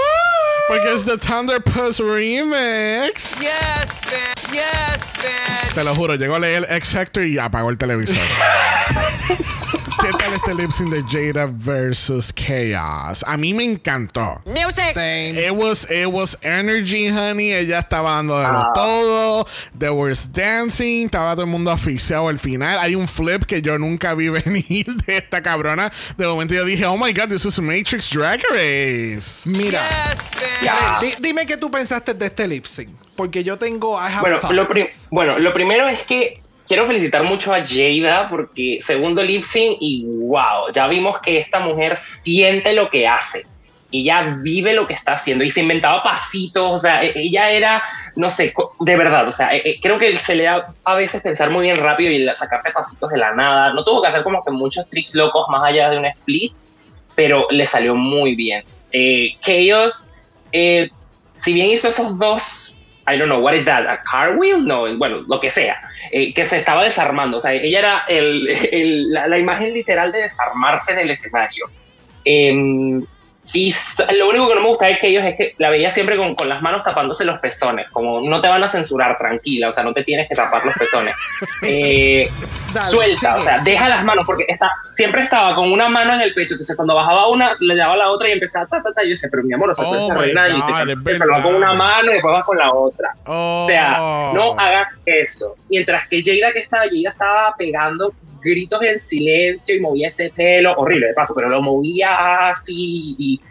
Porque 0.70 0.94
es 0.94 1.04
the 1.04 1.18
Thunderpuss 1.18 2.00
remix. 2.00 3.38
Yes, 3.42 4.02
bitch. 4.06 4.54
Yes, 4.54 5.14
bitch. 5.18 5.74
Te 5.74 5.84
lo 5.84 5.94
juro, 5.94 6.16
llegó 6.16 6.36
a 6.36 6.40
leer 6.40 6.66
X 6.70 6.92
Factor 6.94 7.26
y 7.26 7.38
apagó 7.38 7.70
el 7.70 7.78
televisor. 7.78 8.16
¿Qué 10.02 10.10
tal 10.18 10.34
este 10.34 10.54
lip 10.54 10.72
sync 10.72 10.90
de 10.90 11.04
Jada 11.08 11.48
versus 11.50 12.34
Chaos? 12.34 13.24
A 13.26 13.38
mí 13.38 13.54
me 13.54 13.64
encantó. 13.64 14.42
Music. 14.46 14.94
Same. 14.94 15.32
It 15.40 15.52
was, 15.52 15.90
it 15.90 16.08
was 16.08 16.38
energy, 16.42 17.08
honey. 17.08 17.54
Ella 17.54 17.80
estaba 17.80 18.16
dando 18.16 18.38
de 18.38 18.44
lo 18.52 18.64
todo. 18.74 19.48
There 19.78 19.92
was 19.94 20.30
dancing. 20.32 21.06
Estaba 21.06 21.34
todo 21.36 21.46
el 21.46 21.52
mundo 21.52 21.72
asfixiado 21.72 22.28
al 22.28 22.38
final. 22.38 22.80
Hay 22.80 22.96
un 22.96 23.08
flip 23.08 23.46
que 23.46 23.62
yo 23.62 23.78
nunca 23.78 24.14
vi 24.14 24.28
venir 24.30 24.86
de 25.06 25.18
esta 25.18 25.42
cabrona. 25.42 25.92
De 26.18 26.28
momento 26.28 26.54
yo 26.54 26.66
dije, 26.66 26.86
oh 26.86 26.98
my 26.98 27.14
god, 27.14 27.30
this 27.30 27.46
is 27.46 27.58
Matrix 27.60 28.10
Drag 28.12 28.42
Race. 28.52 29.48
Mira, 29.50 29.80
Yes, 31.02 31.22
dime 31.22 31.46
qué 31.46 31.56
tú 31.56 31.72
pensaste 31.72 32.14
de 32.14 32.26
este 32.26 32.48
lip 32.48 32.66
sync. 32.66 32.90
Porque 33.16 33.44
yo 33.44 33.58
tengo. 33.58 33.96
I 33.98 34.08
have 34.12 34.22
Bueno 34.22 34.40
thoughts. 34.40 34.56
lo, 34.56 34.68
pri- 34.68 34.90
bueno, 35.12 35.40
lo 35.40 35.54
primero 35.54 35.88
es 35.88 36.02
que 36.04 36.43
quiero 36.68 36.86
felicitar 36.86 37.24
mucho 37.24 37.54
a 37.54 37.64
Jada 37.66 38.30
porque 38.30 38.80
segundo 38.82 39.22
lip 39.22 39.44
sync 39.44 39.78
y 39.80 40.06
wow, 40.06 40.72
ya 40.74 40.88
vimos 40.88 41.20
que 41.22 41.40
esta 41.40 41.60
mujer 41.60 41.98
siente 41.98 42.74
lo 42.74 42.90
que 42.90 43.08
hace. 43.08 43.46
Ella 43.92 44.38
vive 44.42 44.74
lo 44.74 44.88
que 44.88 44.96
está 44.96 45.14
haciendo 45.14 45.44
y 45.44 45.52
se 45.52 45.62
inventaba 45.62 46.02
pasitos, 46.02 46.64
o 46.72 46.78
sea, 46.80 47.04
e- 47.04 47.14
ella 47.16 47.52
era, 47.52 47.84
no 48.16 48.28
sé, 48.32 48.52
de 48.80 48.98
verdad, 48.98 49.28
o 49.28 49.32
sea, 49.32 49.56
e- 49.56 49.62
e- 49.64 49.80
creo 49.80 50.00
que 50.00 50.18
se 50.18 50.34
le 50.34 50.46
da 50.46 50.74
a 50.84 50.96
veces 50.96 51.22
pensar 51.22 51.52
muy 51.52 51.62
bien 51.64 51.76
rápido 51.76 52.12
y 52.12 52.26
sacarte 52.36 52.72
pasitos 52.72 53.12
de 53.12 53.18
la 53.20 53.36
nada. 53.36 53.72
No 53.74 53.84
tuvo 53.84 54.02
que 54.02 54.08
hacer 54.08 54.24
como 54.24 54.44
que 54.44 54.50
muchos 54.50 54.90
tricks 54.90 55.14
locos 55.14 55.46
más 55.50 55.64
allá 55.64 55.92
de 55.92 55.98
un 56.00 56.06
split, 56.06 56.54
pero 57.14 57.46
le 57.52 57.68
salió 57.68 57.94
muy 57.94 58.34
bien. 58.36 58.64
Eh, 58.92 59.34
Chaos, 59.42 60.10
eh, 60.52 60.90
si 61.36 61.54
bien 61.54 61.68
hizo 61.68 61.90
esos 61.90 62.18
dos, 62.18 62.76
I 63.06 63.18
don't 63.18 63.26
know, 63.28 63.40
what 63.42 63.54
is 63.54 63.66
that, 63.66 63.86
a 63.86 64.02
car 64.10 64.38
wheel? 64.38 64.62
No, 64.62 64.86
bueno, 64.98 65.24
lo 65.28 65.40
que 65.40 65.50
sea, 65.50 65.78
eh, 66.12 66.34
que 66.34 66.46
se 66.46 66.58
estaba 66.60 66.84
desarmando. 66.84 67.38
O 67.40 67.42
sea, 67.42 67.52
ella 67.54 67.80
era 67.80 68.04
el- 68.08 69.12
la 69.12 69.38
imagen 69.38 69.74
literal 69.74 70.12
de 70.12 70.22
desarmarse 70.24 70.94
en 70.94 71.00
el 71.00 71.10
escenario. 71.12 71.66
Em, 72.26 73.04
y 73.52 73.76
lo 74.18 74.30
único 74.30 74.48
que 74.48 74.56
no 74.56 74.62
me 74.62 74.68
gusta 74.68 74.88
de 74.88 74.98
ellos 75.02 75.24
es 75.26 75.36
que 75.36 75.54
la 75.58 75.70
veía 75.70 75.92
siempre 75.92 76.16
con, 76.18 76.34
con 76.34 76.48
las 76.48 76.62
manos 76.62 76.84
tapándose 76.84 77.26
los 77.26 77.40
pezones, 77.40 77.88
como 77.92 78.22
no 78.22 78.42
te 78.42 78.48
van 78.48 78.64
a 78.64 78.70
censurar, 78.70 79.18
tranquila, 79.18 79.70
o 79.70 79.74
sea, 79.74 79.84
no 79.84 79.94
te 79.94 80.04
tienes 80.04 80.30
que 80.30 80.36
tapar 80.36 80.66
los 80.66 80.76
pezones. 80.76 81.16
Eh, 81.66 82.30
Dale, 82.74 82.92
suelta, 82.92 83.16
sigue, 83.16 83.42
o 83.42 83.44
sea, 83.44 83.60
sigue. 83.60 83.72
deja 83.72 83.90
las 83.90 84.04
manos, 84.04 84.26
porque 84.26 84.46
está, 84.48 84.70
siempre 84.90 85.22
estaba 85.22 85.56
con 85.56 85.72
una 85.72 85.88
mano 85.88 86.14
en 86.14 86.22
el 86.22 86.34
pecho, 86.34 86.54
entonces 86.54 86.76
cuando 86.76 86.96
bajaba 86.96 87.28
una, 87.30 87.52
le 87.60 87.76
daba 87.76 87.96
la 87.96 88.10
otra 88.10 88.28
y 88.30 88.34
empezaba, 88.34 88.66
ta, 88.66 88.82
ta, 88.82 88.92
ta, 88.92 89.04
yo 89.04 89.12
decía, 89.12 89.30
pero 89.32 89.44
mi 89.44 89.54
amor, 89.54 89.72
o 89.72 89.76
sea, 89.76 89.86
tú 89.86 89.94
Oh 89.94 89.96
eres 89.96 90.10
my 90.10 90.16
reina 90.16 90.50
y 90.50 90.62
te, 90.62 91.12
es 91.12 91.20
te 91.20 91.42
con 91.42 91.56
una 91.56 91.74
mano 91.74 92.12
y 92.12 92.14
después 92.16 92.34
vas 92.34 92.44
con 92.44 92.58
la 92.58 92.74
otra. 92.74 93.12
Oh. 93.26 93.64
O 93.64 93.68
sea, 93.68 93.98
no 94.34 94.60
hagas 94.60 95.02
eso. 95.06 95.56
Mientras 95.70 96.08
que 96.08 96.22
Jada 96.24 96.52
que 96.52 96.60
estaba, 96.60 96.84
Jada 96.84 97.10
estaba 97.10 97.56
pegando 97.58 98.14
gritos 98.44 98.84
en 98.84 99.00
silencio 99.00 99.76
y 99.76 99.80
movía 99.80 100.10
ese 100.10 100.32
pelo, 100.36 100.74
horrible 100.74 101.08
de 101.08 101.14
paso, 101.14 101.34
pero 101.36 101.50
lo 101.50 101.62
movía 101.62 102.50
así 102.50 103.16
y... 103.18 103.42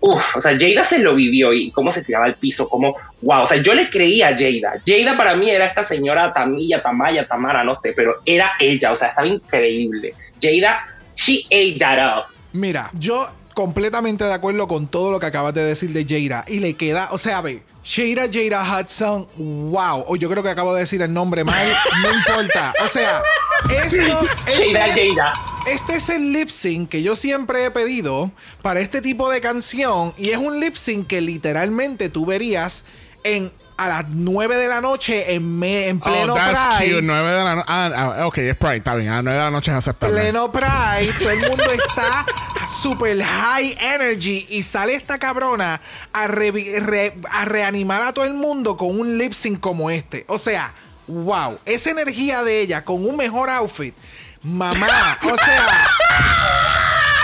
Uf, 0.00 0.36
o 0.36 0.40
sea, 0.40 0.56
Jada 0.56 0.84
se 0.84 1.00
lo 1.00 1.16
vivió 1.16 1.52
y 1.52 1.72
cómo 1.72 1.90
se 1.90 2.04
tiraba 2.04 2.26
al 2.26 2.36
piso, 2.36 2.68
como, 2.68 2.94
wow, 3.22 3.42
o 3.42 3.46
sea, 3.48 3.60
yo 3.60 3.74
le 3.74 3.90
creía 3.90 4.28
a 4.28 4.38
Jada. 4.38 4.80
Jada 4.86 5.16
para 5.16 5.34
mí 5.34 5.50
era 5.50 5.66
esta 5.66 5.82
señora 5.82 6.32
Tamilla, 6.32 6.80
Tamaya, 6.80 7.26
Tamara, 7.26 7.64
no 7.64 7.80
sé, 7.80 7.94
pero 7.96 8.14
era 8.24 8.52
ella, 8.60 8.92
o 8.92 8.96
sea, 8.96 9.08
estaba 9.08 9.26
increíble. 9.26 10.14
Jada, 10.40 10.86
she 11.16 11.44
ate 11.46 11.78
that 11.80 11.98
up. 11.98 12.24
Mira, 12.52 12.92
yo 12.96 13.26
completamente 13.54 14.22
de 14.22 14.32
acuerdo 14.32 14.68
con 14.68 14.86
todo 14.86 15.10
lo 15.10 15.18
que 15.18 15.26
acabas 15.26 15.52
de 15.52 15.64
decir 15.64 15.92
de 15.92 16.04
Jada. 16.04 16.44
Y 16.46 16.60
le 16.60 16.74
queda, 16.74 17.08
o 17.10 17.18
sea, 17.18 17.40
ve, 17.40 17.64
Shada 17.84 18.28
Jada 18.30 18.62
Hudson, 18.62 19.26
wow. 19.36 20.04
O 20.06 20.16
yo 20.16 20.28
creo 20.28 20.42
que 20.42 20.50
acabo 20.50 20.74
de 20.74 20.80
decir 20.80 21.00
el 21.00 21.12
nombre 21.12 21.44
mal, 21.44 21.66
no 22.02 22.10
importa. 22.10 22.72
O 22.84 22.88
sea, 22.88 23.22
esto 23.70 24.28
este 24.46 24.72
Jada, 24.72 24.86
es, 24.96 25.16
Jada. 25.16 25.32
este 25.66 25.96
es 25.96 26.08
el 26.10 26.32
lip 26.32 26.48
sync 26.50 26.90
que 26.90 27.02
yo 27.02 27.16
siempre 27.16 27.64
he 27.64 27.70
pedido 27.70 28.30
para 28.62 28.80
este 28.80 29.00
tipo 29.00 29.30
de 29.30 29.40
canción. 29.40 30.12
Y 30.18 30.30
es 30.30 30.36
un 30.36 30.60
lip 30.60 30.76
sync 30.76 31.06
que 31.06 31.20
literalmente 31.20 32.08
tú 32.10 32.26
verías 32.26 32.84
en 33.24 33.52
a 33.76 33.86
las 33.86 34.08
9 34.08 34.56
de 34.56 34.66
la 34.66 34.80
noche 34.80 35.34
en, 35.34 35.56
me- 35.56 35.86
en 35.86 36.00
pleno 36.00 36.32
oh, 36.32 36.36
that's 36.36 36.58
Pride. 36.78 36.94
cute. 36.94 37.02
9 37.02 37.30
de 37.30 37.44
la 37.44 37.54
noche. 37.54 37.66
Ah, 37.68 38.14
ah, 38.18 38.26
ok, 38.26 38.38
es 38.38 38.56
Pride, 38.56 38.76
está 38.78 38.94
bien. 38.96 39.08
A 39.10 39.14
las 39.16 39.24
9 39.24 39.38
de 39.38 39.44
la 39.44 39.50
noche 39.52 39.70
es 39.70 39.76
aceptable. 39.76 40.20
pleno 40.20 40.50
Pride, 40.50 41.12
todo 41.18 41.30
el 41.30 41.48
mundo 41.48 41.64
está 41.64 42.26
super 42.82 43.22
high 43.22 43.76
energy 43.80 44.46
y 44.50 44.64
sale 44.64 44.94
esta 44.94 45.18
cabrona 45.18 45.80
a, 46.12 46.26
re- 46.26 47.14
a 47.30 47.44
reanimar 47.44 48.02
a 48.02 48.12
todo 48.12 48.24
el 48.24 48.34
mundo 48.34 48.76
con 48.76 48.98
un 48.98 49.16
lip 49.16 49.32
sync 49.32 49.60
como 49.60 49.90
este. 49.90 50.24
O 50.26 50.38
sea, 50.38 50.72
wow, 51.06 51.60
esa 51.64 51.90
energía 51.90 52.42
de 52.42 52.60
ella 52.62 52.84
con 52.84 53.06
un 53.08 53.16
mejor 53.16 53.48
outfit. 53.48 53.94
Mamá, 54.42 55.18
o 55.22 55.36
sea. 55.36 55.66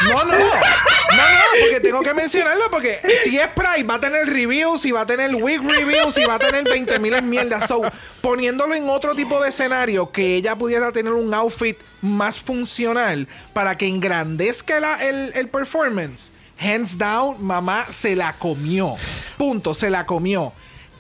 No, 0.09 0.25
no, 0.25 0.33
no, 0.33 0.37
no, 0.37 1.41
porque 1.61 1.81
tengo 1.81 2.01
que 2.03 2.15
mencionarlo 2.15 2.71
porque 2.71 3.01
si 3.25 3.39
es 3.39 3.49
Pride 3.49 3.85
va 3.85 3.95
a 3.95 4.01
tener 4.01 4.27
reviews 4.27 4.85
y 4.85 4.91
va 4.93 5.03
a 5.03 5.07
tener 5.07 5.35
wig 5.35 5.61
reviews 5.63 6.17
y 6.19 6.25
va 6.25 6.35
a 6.35 6.39
tener 6.39 6.65
20 6.65 6.99
mil 6.99 7.21
mierdas. 7.23 7.67
So, 7.69 7.83
poniéndolo 8.21 8.75
en 8.75 8.89
otro 8.91 9.15
tipo 9.15 9.41
de 9.43 9.49
escenario 9.51 10.11
que 10.13 10.37
ella 10.37 10.57
pudiera 10.57 10.93
tener 10.93 11.13
un 11.13 11.33
outfit 11.35 11.79
más 12.03 12.39
funcional 12.39 13.29
para 13.53 13.79
que 13.79 13.87
engrandezca 13.87 14.81
la- 14.81 15.03
el, 15.09 15.33
el 15.35 15.49
performance. 15.49 16.31
Hands 16.59 16.97
down, 16.99 17.37
mamá 17.45 17.87
se 17.91 18.15
la 18.15 18.33
comió. 18.35 18.97
Punto, 19.39 19.75
se 19.75 19.91
la 19.91 20.07
comió. 20.07 20.53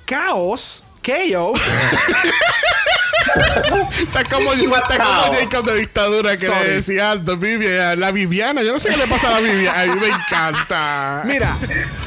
Caos, 0.04 0.84
chaos. 1.02 1.60
Está 3.98 4.24
como, 4.24 4.52
está 4.52 4.96
como. 4.98 5.34
Jacob 5.38 5.64
de 5.64 5.76
dictadura 5.78 6.36
que 6.36 6.46
Sorry. 6.46 6.62
le 6.64 6.70
decía 6.74 7.10
Aldo 7.12 7.36
Vivian, 7.36 7.98
la 7.98 8.10
Viviana. 8.12 8.62
Yo 8.62 8.72
no 8.72 8.80
sé 8.80 8.90
qué 8.90 8.96
le 8.96 9.06
pasa 9.06 9.28
a 9.28 9.40
la 9.40 9.40
Viviana. 9.40 9.80
A 9.80 9.86
mí 9.86 10.00
me 10.00 10.08
encanta. 10.08 11.22
Mira, 11.24 11.56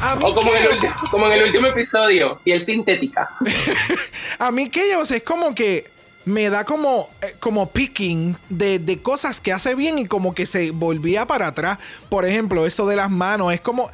a 0.02 0.16
mí 0.16 0.22
O 0.26 0.36
como 0.36 0.52
en, 0.54 0.64
el 0.64 0.70
chaos- 0.70 0.80
ulti- 0.82 1.10
como 1.10 1.28
en 1.28 1.34
el 1.34 1.44
último 1.46 1.68
episodio, 1.68 2.40
piel 2.44 2.66
sintética. 2.66 3.30
A 4.40 4.52
mí 4.52 4.70
Chaos 4.70 5.12
es 5.12 5.24
como 5.24 5.56
que 5.56 5.90
me 6.26 6.50
da 6.50 6.64
como, 6.66 7.10
eh, 7.22 7.36
como 7.40 7.72
picking 7.72 8.38
de, 8.50 8.80
de 8.80 9.02
cosas 9.02 9.40
que 9.42 9.52
hace 9.54 9.76
bien 9.76 9.98
y 9.98 10.06
como 10.08 10.36
que 10.36 10.46
se 10.46 10.72
volvía 10.72 11.26
para 11.26 11.48
atrás. 11.48 11.80
Por 12.10 12.26
ejemplo, 12.26 12.66
eso 12.68 12.86
de 12.88 12.96
las 12.96 13.10
manos 13.10 13.54
es 13.54 13.62
como... 13.62 13.90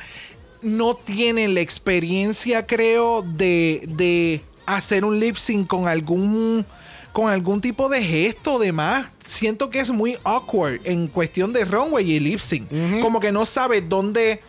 No 0.61 0.95
tiene 0.95 1.49
la 1.49 1.59
experiencia, 1.59 2.65
creo, 2.65 3.21
de, 3.21 3.83
de 3.85 4.41
hacer 4.65 5.03
un 5.03 5.19
lip 5.19 5.35
sync 5.35 5.67
con 5.67 5.89
algún 5.89 6.65
con 7.13 7.29
algún 7.31 7.61
tipo 7.61 7.87
de 7.89 8.03
gesto 8.03 8.59
de 8.59 8.71
más. 8.73 9.07
Siento 9.25 9.69
que 9.69 9.79
es 9.79 9.91
muy 9.91 10.17
awkward 10.25 10.81
en 10.83 11.07
cuestión 11.07 11.53
de 11.53 11.63
runway 11.63 12.11
y 12.11 12.19
lip 12.19 12.39
sync. 12.39 12.67
Como 13.01 13.19
que 13.21 13.31
no 13.31 13.45
sabe 13.45 13.81
dónde 13.81 14.41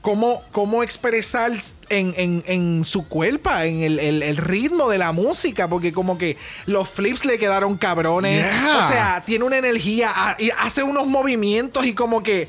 cómo, 0.00 0.42
cómo 0.52 0.82
expresar 0.82 1.52
en, 1.90 2.14
en- 2.16 2.42
en 2.46 2.84
su 2.86 3.06
cuerpo, 3.06 3.50
en 3.56 3.82
el, 3.82 3.98
el- 3.98 4.22
el 4.22 4.36
ritmo 4.38 4.88
de 4.88 4.96
la 4.96 5.12
música, 5.12 5.68
porque 5.68 5.92
como 5.92 6.16
que 6.16 6.38
los 6.64 6.88
flips 6.88 7.26
le 7.26 7.38
quedaron 7.38 7.76
cabrones. 7.76 8.42
Yeah. 8.42 8.78
O 8.84 8.88
sea, 8.88 9.22
tiene 9.26 9.44
una 9.44 9.58
energía, 9.58 10.10
ha- 10.14 10.36
y 10.38 10.50
hace 10.58 10.82
unos 10.82 11.06
movimientos 11.06 11.84
y 11.84 11.92
como 11.92 12.22
que 12.22 12.48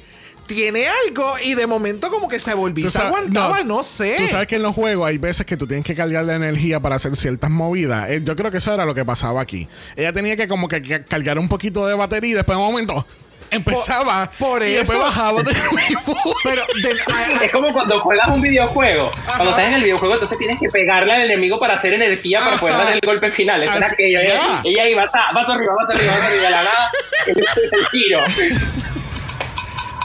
tiene 0.53 0.87
algo 1.07 1.33
y 1.43 1.55
de 1.55 1.67
momento 1.67 2.09
como 2.09 2.27
que 2.27 2.39
se 2.39 2.53
volvió, 2.53 2.89
se 2.89 2.99
aguantaba, 2.99 3.63
no, 3.63 3.83
sé. 3.83 4.15
Tú 4.17 4.27
sabes 4.27 4.47
que 4.47 4.55
en 4.57 4.63
los 4.63 4.73
juegos 4.75 5.07
hay 5.07 5.17
veces 5.17 5.45
que 5.45 5.57
tú 5.57 5.67
tienes 5.67 5.85
que 5.85 5.95
cargar 5.95 6.23
la 6.25 6.35
energía 6.35 6.79
para 6.79 6.95
hacer 6.95 7.15
ciertas 7.15 7.49
movidas. 7.49 8.09
Eh, 8.09 8.21
yo 8.23 8.35
creo 8.35 8.51
que 8.51 8.57
eso 8.57 8.73
era 8.73 8.85
lo 8.85 8.93
que 8.95 9.05
pasaba 9.05 9.41
aquí. 9.41 9.67
Ella 9.95 10.13
tenía 10.13 10.35
que 10.37 10.47
como 10.47 10.67
que, 10.67 11.03
cargar 11.07 11.39
un 11.39 11.47
poquito 11.49 11.85
de 11.87 11.93
batería 11.95 12.31
y 12.31 12.33
después 12.33 12.57
de 12.57 12.63
un 12.63 12.71
momento 12.71 13.05
empezaba 13.53 14.31
Por- 14.39 14.59
por 14.59 14.63
y 14.63 14.71
después 14.71 14.97
eso- 14.97 15.05
bajaba 15.07 15.43
de 15.43 15.53
nuevo. 15.71 16.35
Pero 16.43 16.61
de- 16.83 17.01
a- 17.13 17.39
a- 17.41 17.45
Es 17.45 17.51
como 17.51 17.73
cuando 17.73 17.99
juegas 17.99 18.29
un 18.29 18.41
videojuego. 18.41 19.11
Cuando 19.25 19.49
estás 19.49 19.65
en 19.67 19.73
el 19.73 19.83
videojuego, 19.83 20.13
entonces 20.13 20.37
tienes 20.37 20.57
que 20.57 20.69
pegarle 20.69 21.13
al 21.13 21.23
enemigo 21.23 21.59
para 21.59 21.73
hacer 21.73 21.93
energía 21.93 22.39
para 22.39 22.57
poder 22.57 22.75
Ajá. 22.75 22.83
dar 22.85 22.93
el 22.93 23.01
golpe 23.03 23.29
final. 23.29 23.61
Eso 23.63 23.75
era 23.75 23.89
que 23.91 24.07
ella, 24.07 24.23
ya. 24.23 24.61
ella 24.63 24.87
iba, 24.89 25.05
vas 25.05 25.49
arriba, 25.49 25.73
vas 25.75 25.89
arriba, 25.95 26.13
vas 26.13 26.23
arriba, 26.27 26.43
de 26.43 26.49
la 26.49 26.63
nada, 26.63 26.91
el, 27.27 27.37
el 27.37 27.85
giro. 27.91 28.19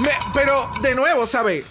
Me- 0.01 0.11
pero 0.35 0.71
de 0.83 0.95
nuevo, 0.95 1.27
¿sabes? 1.27 1.65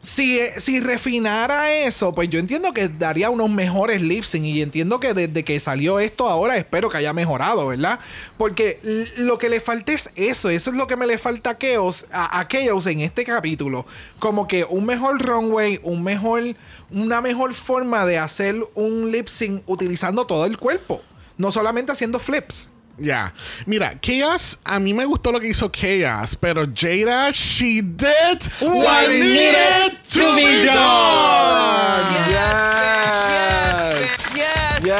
Si, 0.00 0.38
si 0.58 0.78
refinara 0.80 1.72
eso, 1.72 2.14
pues 2.14 2.30
yo 2.30 2.38
entiendo 2.38 2.72
que 2.72 2.88
daría 2.88 3.30
unos 3.30 3.50
mejores 3.50 4.00
lip 4.00 4.22
sync 4.22 4.44
y 4.44 4.62
entiendo 4.62 5.00
que 5.00 5.12
desde 5.12 5.44
que 5.44 5.58
salió 5.58 5.98
esto 5.98 6.28
ahora 6.28 6.56
espero 6.56 6.88
que 6.88 6.98
haya 6.98 7.12
mejorado, 7.12 7.66
¿verdad? 7.66 7.98
Porque 8.38 8.78
lo 9.16 9.38
que 9.38 9.48
le 9.48 9.60
falta 9.60 9.92
es 9.92 10.08
eso, 10.14 10.50
eso 10.50 10.70
es 10.70 10.76
lo 10.76 10.86
que 10.86 10.96
me 10.96 11.06
le 11.06 11.18
falta 11.18 11.50
a 11.50 11.58
Chaos, 11.58 12.06
a, 12.12 12.38
a 12.40 12.48
en 12.50 13.00
este 13.00 13.24
capítulo. 13.24 13.86
Como 14.20 14.46
que 14.46 14.64
un 14.64 14.86
mejor 14.86 15.20
runway, 15.20 15.80
un 15.82 16.04
mejor, 16.04 16.44
una 16.90 17.20
mejor 17.20 17.52
forma 17.52 18.06
de 18.06 18.18
hacer 18.18 18.56
un 18.74 19.10
lip 19.10 19.26
sync 19.26 19.62
utilizando 19.66 20.26
todo 20.26 20.46
el 20.46 20.58
cuerpo, 20.58 21.02
no 21.36 21.50
solamente 21.50 21.90
haciendo 21.90 22.20
flips. 22.20 22.72
Ya. 22.98 23.32
Mira, 23.66 23.94
Chaos, 24.00 24.58
a 24.64 24.78
mí 24.80 24.92
me 24.92 25.04
gustó 25.04 25.30
lo 25.32 25.40
que 25.40 25.48
hizo 25.48 25.70
Chaos, 25.70 26.36
pero 26.40 26.66
Jada, 26.66 27.32
she 27.32 27.80
did 27.82 28.42
what 28.60 29.08
needed 29.08 29.96
to 30.10 30.34
be 30.36 30.64
done. 30.64 32.02
Yes, 32.28 32.38
Yes. 33.30 34.18
bitch. 34.18 34.27
Yes, 34.82 34.94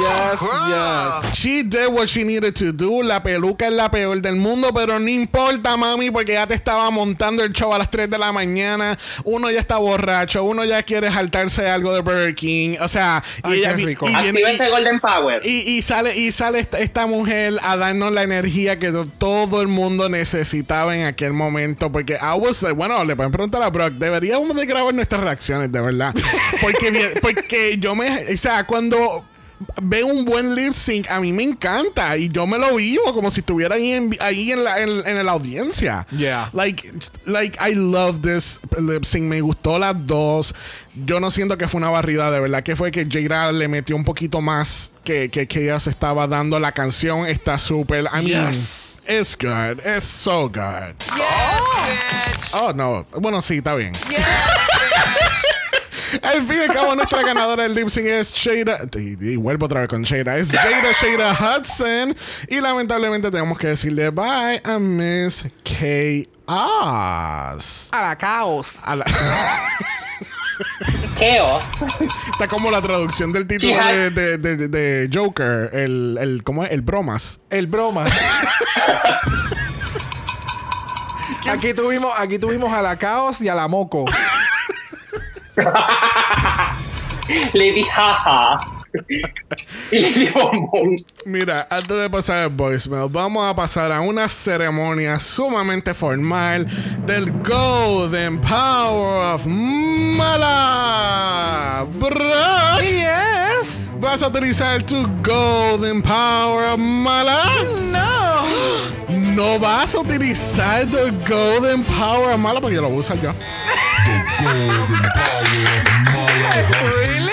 Yes, 0.00 0.40
yes, 0.68 1.34
She 1.34 1.62
did 1.62 1.88
what 1.92 2.08
she 2.08 2.24
needed 2.24 2.54
to 2.56 2.72
do. 2.72 3.02
La 3.02 3.22
peluca 3.22 3.66
es 3.66 3.72
la 3.72 3.90
peor 3.90 4.20
del 4.20 4.36
mundo, 4.36 4.70
pero 4.72 4.98
no 4.98 5.08
importa, 5.08 5.76
mami, 5.76 6.10
porque 6.10 6.32
ya 6.34 6.46
te 6.46 6.54
estaba 6.54 6.90
montando 6.90 7.42
el 7.42 7.52
show 7.52 7.72
a 7.74 7.78
las 7.78 7.90
3 7.90 8.08
de 8.08 8.18
la 8.18 8.32
mañana. 8.32 8.98
Uno 9.24 9.50
ya 9.50 9.60
está 9.60 9.76
borracho, 9.78 10.44
uno 10.44 10.64
ya 10.64 10.82
quiere 10.82 11.10
saltarse 11.10 11.68
algo 11.68 11.92
de 11.94 12.00
Burger 12.00 12.34
King. 12.34 12.76
O 12.80 12.88
sea, 12.88 13.22
Ay, 13.42 13.54
y, 13.54 13.58
ella- 13.60 13.72
rico. 13.74 14.08
y 14.08 14.14
viene- 14.14 14.68
Golden 14.70 15.00
Power. 15.00 15.40
y, 15.44 15.76
y 15.76 15.82
sale, 15.82 16.16
y 16.16 16.30
sale 16.30 16.60
esta, 16.60 16.78
esta 16.78 17.06
mujer 17.06 17.54
a 17.62 17.76
darnos 17.76 18.12
la 18.12 18.22
energía 18.22 18.78
que 18.78 18.90
to- 18.92 19.06
todo 19.06 19.62
el 19.62 19.68
mundo 19.68 20.08
necesitaba 20.08 20.96
en 20.96 21.06
aquel 21.06 21.32
momento. 21.32 21.90
Porque 21.90 22.14
I 22.14 22.38
was 22.38 22.62
like, 22.62 22.74
bueno, 22.74 23.04
le 23.04 23.16
pueden 23.16 23.32
preguntar 23.32 23.62
a 23.62 23.70
Brock, 23.70 23.94
deberíamos 23.94 24.54
de 24.56 24.66
grabar 24.66 24.94
nuestras 24.94 25.20
reacciones, 25.22 25.72
de 25.72 25.80
verdad. 25.80 26.14
Porque, 26.60 27.18
porque 27.22 27.76
yo 27.78 27.94
me, 27.94 28.32
o 28.32 28.36
sea, 28.36 28.64
cuando 28.66 29.07
veo 29.82 30.06
un 30.06 30.24
buen 30.24 30.54
lip 30.54 30.74
sync, 30.74 31.10
a 31.10 31.20
mí 31.20 31.32
me 31.32 31.42
encanta. 31.42 32.16
Y 32.16 32.28
yo 32.28 32.46
me 32.46 32.58
lo 32.58 32.76
vivo 32.76 33.12
como 33.12 33.30
si 33.30 33.40
estuviera 33.40 33.74
ahí 33.76 33.92
en, 33.92 34.16
ahí 34.20 34.52
en, 34.52 34.64
la, 34.64 34.80
en, 34.80 35.06
en 35.06 35.24
la 35.26 35.32
audiencia. 35.32 36.06
Yeah. 36.16 36.50
Like, 36.52 36.92
like, 37.26 37.58
I 37.60 37.74
love 37.74 38.20
this 38.22 38.60
lip 38.78 39.04
sync. 39.04 39.24
Me 39.24 39.40
gustó 39.40 39.78
las 39.78 39.94
dos. 40.06 40.54
Yo 41.04 41.20
no 41.20 41.30
siento 41.30 41.56
que 41.58 41.68
fue 41.68 41.78
una 41.78 41.90
barrida, 41.90 42.30
de 42.30 42.40
verdad 42.40 42.62
que 42.62 42.74
fue 42.74 42.90
que 42.90 43.06
Jada 43.06 43.52
le 43.52 43.68
metió 43.68 43.94
un 43.94 44.04
poquito 44.04 44.40
más 44.40 44.90
que, 45.04 45.28
que, 45.30 45.46
que 45.46 45.62
ella 45.64 45.78
se 45.78 45.90
estaba 45.90 46.26
dando. 46.26 46.58
La 46.58 46.72
canción 46.72 47.26
está 47.26 47.58
súper. 47.58 48.06
I 48.12 48.24
mean, 48.24 48.48
Yes. 48.48 48.98
it's 49.08 49.36
good. 49.36 49.78
It's 49.86 50.04
so 50.04 50.48
good. 50.48 50.94
Yes, 51.16 52.54
Oh, 52.54 52.72
no. 52.72 53.06
Bueno, 53.20 53.40
sí, 53.42 53.58
está 53.58 53.74
bien. 53.74 53.92
Yes. 54.08 54.18
Al 56.22 56.46
fin 56.46 56.56
y 56.58 56.60
al 56.68 56.72
cabo, 56.74 56.94
nuestra 56.94 57.22
ganadora 57.22 57.62
del 57.64 57.74
lip 57.74 57.88
sync 57.88 58.06
es 58.06 58.32
Shada. 58.34 58.80
Y, 58.96 59.32
y 59.32 59.36
vuelvo 59.36 59.66
otra 59.66 59.80
vez 59.80 59.88
con 59.88 60.02
Shada. 60.02 60.36
Es 60.38 60.50
Jada 60.52 60.92
Shada 61.00 61.32
Hudson. 61.58 62.16
Y 62.48 62.60
lamentablemente 62.60 63.30
tenemos 63.30 63.58
que 63.58 63.68
decirle 63.68 64.10
bye 64.10 64.60
a 64.64 64.78
Miss 64.78 65.44
Chaos. 65.64 66.28
A 67.92 68.02
la 68.02 68.16
caos. 68.18 68.74
A 68.82 68.96
la- 68.96 69.04
Keo. 71.18 71.60
Está 72.32 72.48
como 72.48 72.70
la 72.70 72.80
traducción 72.82 73.32
del 73.32 73.46
título 73.46 73.76
de, 73.76 74.10
de- 74.10 74.38
de- 74.38 74.68
de 74.68 75.08
Joker. 75.12 75.70
El, 75.72 76.18
el, 76.20 76.42
¿Cómo 76.42 76.64
es? 76.64 76.70
El 76.72 76.82
bromas. 76.82 77.38
El 77.50 77.66
broma. 77.68 78.04
aquí 81.50 81.72
tuvimos, 81.74 82.12
aquí 82.16 82.38
tuvimos 82.38 82.72
a 82.72 82.82
la 82.82 82.96
caos 82.98 83.40
y 83.40 83.48
a 83.48 83.54
la 83.54 83.68
moco. 83.68 84.04
Lady 87.52 87.82
Jaja. 87.84 88.58
y 89.92 90.26
Bombón. 90.30 90.96
Mira, 91.26 91.66
antes 91.70 91.88
de 91.96 92.08
pasar 92.08 92.44
el 92.44 92.48
voicemail, 92.48 93.08
vamos 93.10 93.46
a 93.48 93.54
pasar 93.54 93.92
a 93.92 94.00
una 94.00 94.28
ceremonia 94.30 95.20
sumamente 95.20 95.92
formal 95.92 96.66
del 97.06 97.30
Golden 97.42 98.40
Power 98.40 99.34
of 99.34 99.44
Mala. 100.48 101.86
Bro, 101.98 102.80
Yes. 102.80 103.90
¿Vas 104.00 104.22
a 104.22 104.28
utilizar 104.28 104.82
tu 104.84 105.06
Golden 105.22 106.00
Power 106.02 106.72
of 106.72 106.78
Mala? 106.78 107.42
No. 107.92 108.08
No 109.38 109.58
vas 109.60 109.94
a 109.94 110.00
utilizar 110.00 110.84
tu 110.86 110.98
Golden 111.28 111.84
Power 111.84 112.32
of 112.34 112.38
Mala 112.40 112.60
porque 112.60 112.74
yo 112.74 112.82
lo 112.82 112.88
usar 112.88 113.16
yo. 113.20 113.32
Really? 117.06 117.32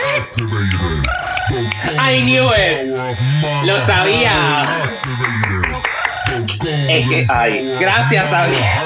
I 1.99 2.21
knew 2.21 2.49
it. 2.53 2.87
Lo 3.65 3.79
sabía. 3.85 4.65
Es 6.89 7.09
que, 7.09 7.27
ay, 7.29 7.75
gracias, 7.79 8.29
sabía. 8.29 8.81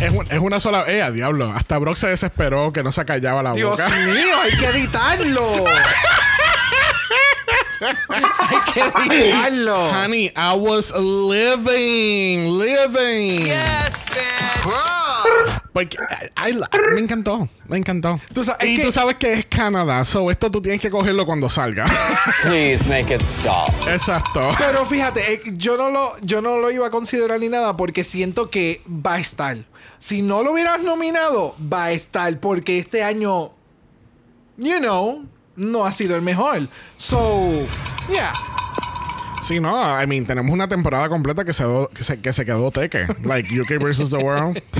Es, 0.00 0.10
un- 0.12 0.26
es 0.30 0.38
una 0.38 0.58
sola. 0.60 0.84
Eh, 0.88 1.02
a 1.02 1.10
diablo. 1.10 1.52
Hasta 1.54 1.78
Brock 1.78 1.96
se 1.96 2.08
desesperó 2.08 2.72
que 2.72 2.82
no 2.82 2.90
se 2.92 3.04
callaba 3.04 3.42
la 3.42 3.52
Dios 3.52 3.70
boca. 3.70 3.88
mío, 3.88 4.34
hay 4.42 4.56
que 4.58 4.66
editarlo. 4.66 5.64
hay 8.08 8.72
que 8.74 8.80
editarlo. 9.14 9.90
Honey, 9.90 10.32
I 10.36 10.54
was 10.56 10.90
living, 10.94 12.58
living. 12.58 13.44
Yes, 13.46 14.06
bitch. 14.10 15.59
Porque 15.72 15.96
I- 16.48 16.50
I- 16.50 16.94
me 16.94 17.00
encantó, 17.00 17.48
me 17.68 17.76
encantó. 17.78 18.20
Tú 18.34 18.42
y 18.60 18.76
que- 18.76 18.84
tú 18.84 18.90
sabes 18.92 19.14
que 19.16 19.32
es 19.34 19.46
Canadá, 19.46 20.04
so 20.04 20.30
esto 20.30 20.50
tú 20.50 20.60
tienes 20.60 20.80
que 20.80 20.90
cogerlo 20.90 21.24
cuando 21.24 21.48
salga. 21.48 21.84
Please 22.42 22.88
make 22.88 23.14
it 23.14 23.20
stop. 23.22 23.68
Exacto. 23.88 24.48
Pero 24.58 24.84
fíjate, 24.86 25.34
eh, 25.34 25.42
yo 25.54 25.76
no 25.76 25.90
lo, 25.90 26.18
yo 26.22 26.40
no 26.40 26.58
lo 26.58 26.70
iba 26.72 26.88
a 26.88 26.90
considerar 26.90 27.38
ni 27.38 27.48
nada 27.48 27.76
porque 27.76 28.02
siento 28.02 28.50
que 28.50 28.82
va 28.88 29.14
a 29.14 29.18
estar. 29.20 29.58
Si 30.00 30.22
no 30.22 30.42
lo 30.42 30.52
hubieras 30.52 30.82
nominado, 30.82 31.54
va 31.72 31.84
a 31.84 31.90
estar 31.92 32.40
porque 32.40 32.78
este 32.78 33.04
año, 33.04 33.52
you 34.56 34.78
know, 34.78 35.24
no 35.56 35.84
ha 35.84 35.92
sido 35.92 36.16
el 36.16 36.22
mejor. 36.22 36.68
So, 36.96 37.50
yeah. 38.08 38.32
Sí, 39.42 39.60
no, 39.60 40.02
I 40.02 40.06
mean, 40.06 40.26
tenemos 40.26 40.52
una 40.52 40.66
temporada 40.68 41.08
completa 41.08 41.44
que 41.44 41.52
se, 41.52 41.62
do- 41.64 41.88
que 41.94 42.02
se, 42.02 42.20
que 42.20 42.32
se 42.32 42.44
quedó 42.44 42.70
teque. 42.70 43.06
Like 43.24 43.48
UK 43.60 43.78
versus 43.82 44.10
the 44.10 44.16
world. 44.18 44.60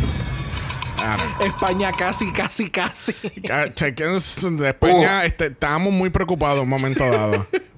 España 1.45 1.93
casi, 1.93 2.33
casi, 2.33 2.71
casi. 2.71 3.15
Uh, 3.45 3.71
Tekens 3.75 4.47
de 4.57 4.69
España, 4.69 5.25
este, 5.25 5.47
estábamos 5.47 5.93
muy 5.93 6.11
preocupados 6.11 6.59
en 6.59 6.63
un 6.65 6.69
momento 6.69 7.05
dado. 7.05 7.47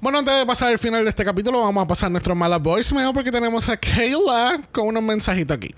Bueno, 0.00 0.20
antes 0.20 0.32
de 0.36 0.46
pasar 0.46 0.68
al 0.68 0.78
final 0.78 1.02
de 1.02 1.10
este 1.10 1.24
capítulo, 1.24 1.60
vamos 1.60 1.82
a 1.82 1.86
pasar 1.88 2.08
nuestro 2.08 2.32
mala 2.36 2.58
voicemail 2.58 3.12
porque 3.12 3.32
tenemos 3.32 3.68
a 3.68 3.76
Kayla 3.76 4.62
con 4.70 4.86
unos 4.86 5.02
mensajitos 5.02 5.56
aquí. 5.56 5.74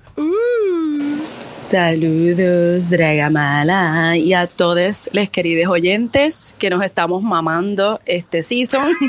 Saludos, 1.56 2.90
Dragamala, 2.90 4.16
y 4.18 4.34
a 4.34 4.46
todos 4.46 5.08
los 5.12 5.28
queridos 5.30 5.70
oyentes 5.70 6.54
que 6.58 6.68
nos 6.68 6.82
estamos 6.84 7.22
mamando 7.22 8.00
este 8.06 8.42
season. 8.42 8.92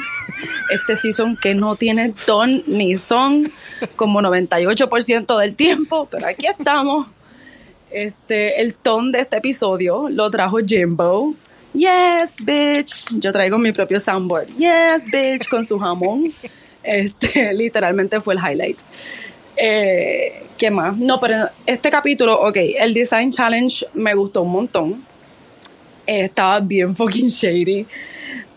Este 0.72 0.96
season 0.96 1.38
que 1.38 1.54
no 1.54 1.76
tiene 1.76 2.14
ton 2.26 2.64
ni 2.66 2.96
son, 2.96 3.52
como 3.96 4.22
98% 4.22 5.38
del 5.38 5.56
tiempo, 5.56 6.08
pero 6.10 6.28
aquí 6.28 6.48
estamos. 6.48 7.08
Este, 7.92 8.62
el 8.62 8.74
ton 8.76 9.12
de 9.12 9.20
este 9.20 9.38
episodio 9.38 10.08
lo 10.10 10.30
trajo 10.30 10.60
Jimbo. 10.66 11.36
Yes, 11.74 12.38
bitch. 12.46 13.06
Yo 13.20 13.32
traigo 13.32 13.58
mi 13.58 13.72
propio 13.72 14.00
soundboard. 14.00 14.50
Yes, 14.58 15.12
bitch, 15.12 15.48
con 15.50 15.66
su 15.66 15.78
jamón. 15.80 16.34
Este, 16.84 17.54
literalmente 17.54 18.20
fue 18.22 18.34
el 18.34 18.40
highlight. 18.40 18.80
Eh, 19.56 20.44
¿Qué 20.58 20.72
más? 20.72 20.98
No, 20.98 21.20
pero 21.20 21.50
este 21.66 21.90
capítulo, 21.90 22.40
ok, 22.42 22.58
el 22.58 22.94
Design 22.94 23.32
Challenge 23.32 23.86
me 23.94 24.14
gustó 24.14 24.44
un 24.44 24.52
montón. 24.52 25.06
Eh, 26.06 26.26
estaba 26.26 26.60
bien 26.60 26.96
fucking 26.96 27.30
shady. 27.30 27.86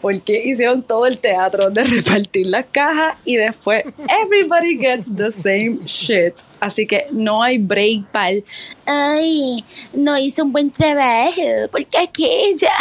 Porque 0.05 0.43
hicieron 0.45 0.83
todo 0.83 1.07
el 1.07 1.19
teatro 1.19 1.71
de 1.71 1.83
repartir 1.97 2.45
las 2.49 2.67
cajas 2.71 3.17
y 3.25 3.37
después 3.37 3.85
everybody 4.23 4.77
gets 4.77 5.17
the 5.17 5.33
same 5.33 5.79
shit. 5.87 6.35
Así 6.61 6.87
que 6.87 7.07
no 7.11 7.43
hay 7.43 7.57
break 7.57 8.05
para 8.13 8.37
ay, 8.85 9.65
no 9.95 10.19
hice 10.19 10.43
un 10.43 10.53
buen 10.53 10.71
trabajo 10.71 11.41
porque 11.73 11.97
aquella 11.97 12.75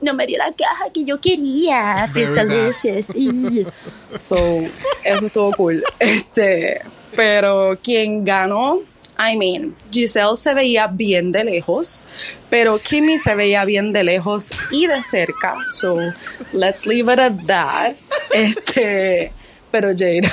no 0.00 0.14
me 0.14 0.26
dio 0.26 0.38
la 0.38 0.50
caja 0.54 0.90
que 0.94 1.04
yo 1.04 1.20
quería. 1.20 2.08
Delicious. 2.14 3.08
So, 4.14 4.36
eso 5.04 5.26
estuvo 5.26 5.52
cool. 5.52 5.84
Este, 5.98 6.80
pero 7.14 7.78
quien 7.82 8.24
ganó, 8.24 8.80
I 9.18 9.36
mean, 9.36 9.76
Giselle 9.90 10.36
se 10.36 10.54
veía 10.54 10.86
bien 10.86 11.32
de 11.32 11.44
lejos, 11.44 12.02
pero 12.50 12.78
Kimmy 12.78 13.18
se 13.18 13.34
veía 13.34 13.64
bien 13.64 13.92
de 13.92 14.04
lejos 14.04 14.50
y 14.70 14.86
de 14.86 15.02
cerca. 15.02 15.56
So, 15.78 15.96
let's 16.52 16.86
leave 16.86 17.12
it 17.12 17.20
at 17.20 17.32
that. 17.46 17.96
Este, 18.34 19.30
pero 19.70 19.92
Jaira, 19.96 20.32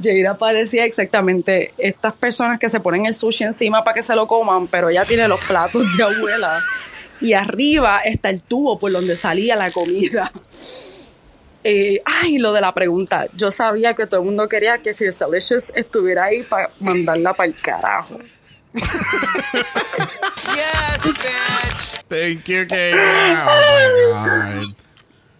Jaira 0.00 0.36
parecía 0.36 0.84
exactamente 0.84 1.72
estas 1.78 2.12
personas 2.12 2.58
que 2.58 2.68
se 2.68 2.80
ponen 2.80 3.06
el 3.06 3.14
sushi 3.14 3.44
encima 3.44 3.82
para 3.82 3.94
que 3.94 4.02
se 4.02 4.14
lo 4.14 4.26
coman, 4.26 4.66
pero 4.66 4.90
ella 4.90 5.04
tiene 5.04 5.26
los 5.26 5.40
platos 5.40 5.84
de 5.96 6.02
abuela. 6.02 6.62
Y 7.20 7.32
arriba 7.32 8.00
está 8.00 8.28
el 8.28 8.42
tubo 8.42 8.78
por 8.78 8.92
donde 8.92 9.16
salía 9.16 9.56
la 9.56 9.70
comida. 9.70 10.30
Eh, 11.64 11.98
ay, 12.04 12.36
lo 12.38 12.52
de 12.52 12.60
la 12.60 12.74
pregunta. 12.74 13.26
Yo 13.34 13.50
sabía 13.50 13.94
que 13.94 14.06
todo 14.06 14.20
el 14.20 14.26
mundo 14.26 14.46
quería 14.48 14.78
que 14.78 14.92
Fierce 14.94 15.24
Delicious 15.24 15.72
estuviera 15.74 16.24
ahí 16.24 16.42
para 16.42 16.70
mandarla 16.78 17.32
para 17.32 17.48
el 17.48 17.54
carajo. 17.60 18.18
Yes, 20.54 21.02
bitch. 21.04 22.04
Thank 22.08 22.46
you, 22.48 22.66
Kayla. 22.66 23.46
Oh 23.48 23.60
my 23.70 24.62
God. 24.62 24.74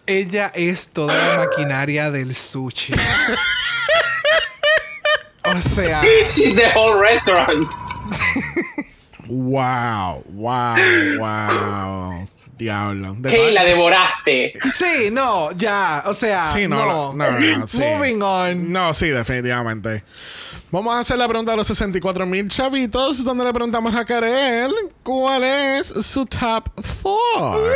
Ella 0.06 0.50
es 0.54 0.88
toda 0.88 1.14
la 1.16 1.44
maquinaria 1.46 2.10
del 2.10 2.34
sushi. 2.34 2.94
O 5.46 5.60
sea, 5.60 6.02
She's 6.30 6.54
the 6.54 6.70
whole 6.74 6.98
restaurant. 6.98 7.68
Wow, 9.28 10.24
wow, 10.32 10.76
wow. 11.18 12.26
Diablo. 12.56 13.14
De 13.18 13.30
Hey, 13.30 13.52
la 13.52 13.64
devoraste. 13.64 14.52
Sí, 14.74 15.08
no, 15.10 15.50
ya. 15.52 16.04
O 16.06 16.14
sea, 16.14 16.52
Sí, 16.52 16.68
no, 16.68 16.86
no. 16.86 17.12
no, 17.12 17.30
no, 17.40 17.58
no, 17.58 17.68
sí. 17.68 17.78
Moving 17.78 18.22
on. 18.22 18.72
No, 18.72 18.94
sí, 18.94 19.08
definitivamente. 19.08 20.04
Vamos 20.70 20.94
a 20.94 21.00
hacer 21.00 21.18
la 21.18 21.28
pregunta 21.28 21.52
a 21.52 21.56
los 21.56 21.66
64 21.66 22.26
mil 22.26 22.48
chavitos, 22.48 23.24
donde 23.24 23.44
le 23.44 23.52
preguntamos 23.52 23.94
a 23.94 24.04
Karel 24.04 24.72
cuál 25.02 25.44
es 25.44 25.86
su 25.86 26.26
top 26.26 26.68
4. 27.02 27.68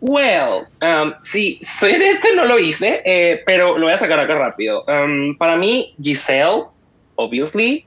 Well, 0.00 0.66
um, 0.82 1.14
sí, 1.22 1.58
soy 1.62 1.98
de 1.98 2.10
este 2.10 2.34
no 2.36 2.44
lo 2.44 2.58
hice, 2.58 3.00
eh, 3.06 3.42
pero 3.46 3.78
lo 3.78 3.86
voy 3.86 3.94
a 3.94 3.98
sacar 3.98 4.20
acá 4.20 4.34
rápido. 4.34 4.84
Um, 4.86 5.34
para 5.36 5.56
mí, 5.56 5.94
Giselle, 6.02 6.64
obviously, 7.16 7.86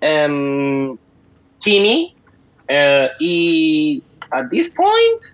um, 0.00 0.96
Kimi, 1.60 2.16
eh, 2.68 3.10
y 3.18 4.02
at 4.30 4.48
this 4.50 4.70
point, 4.70 5.24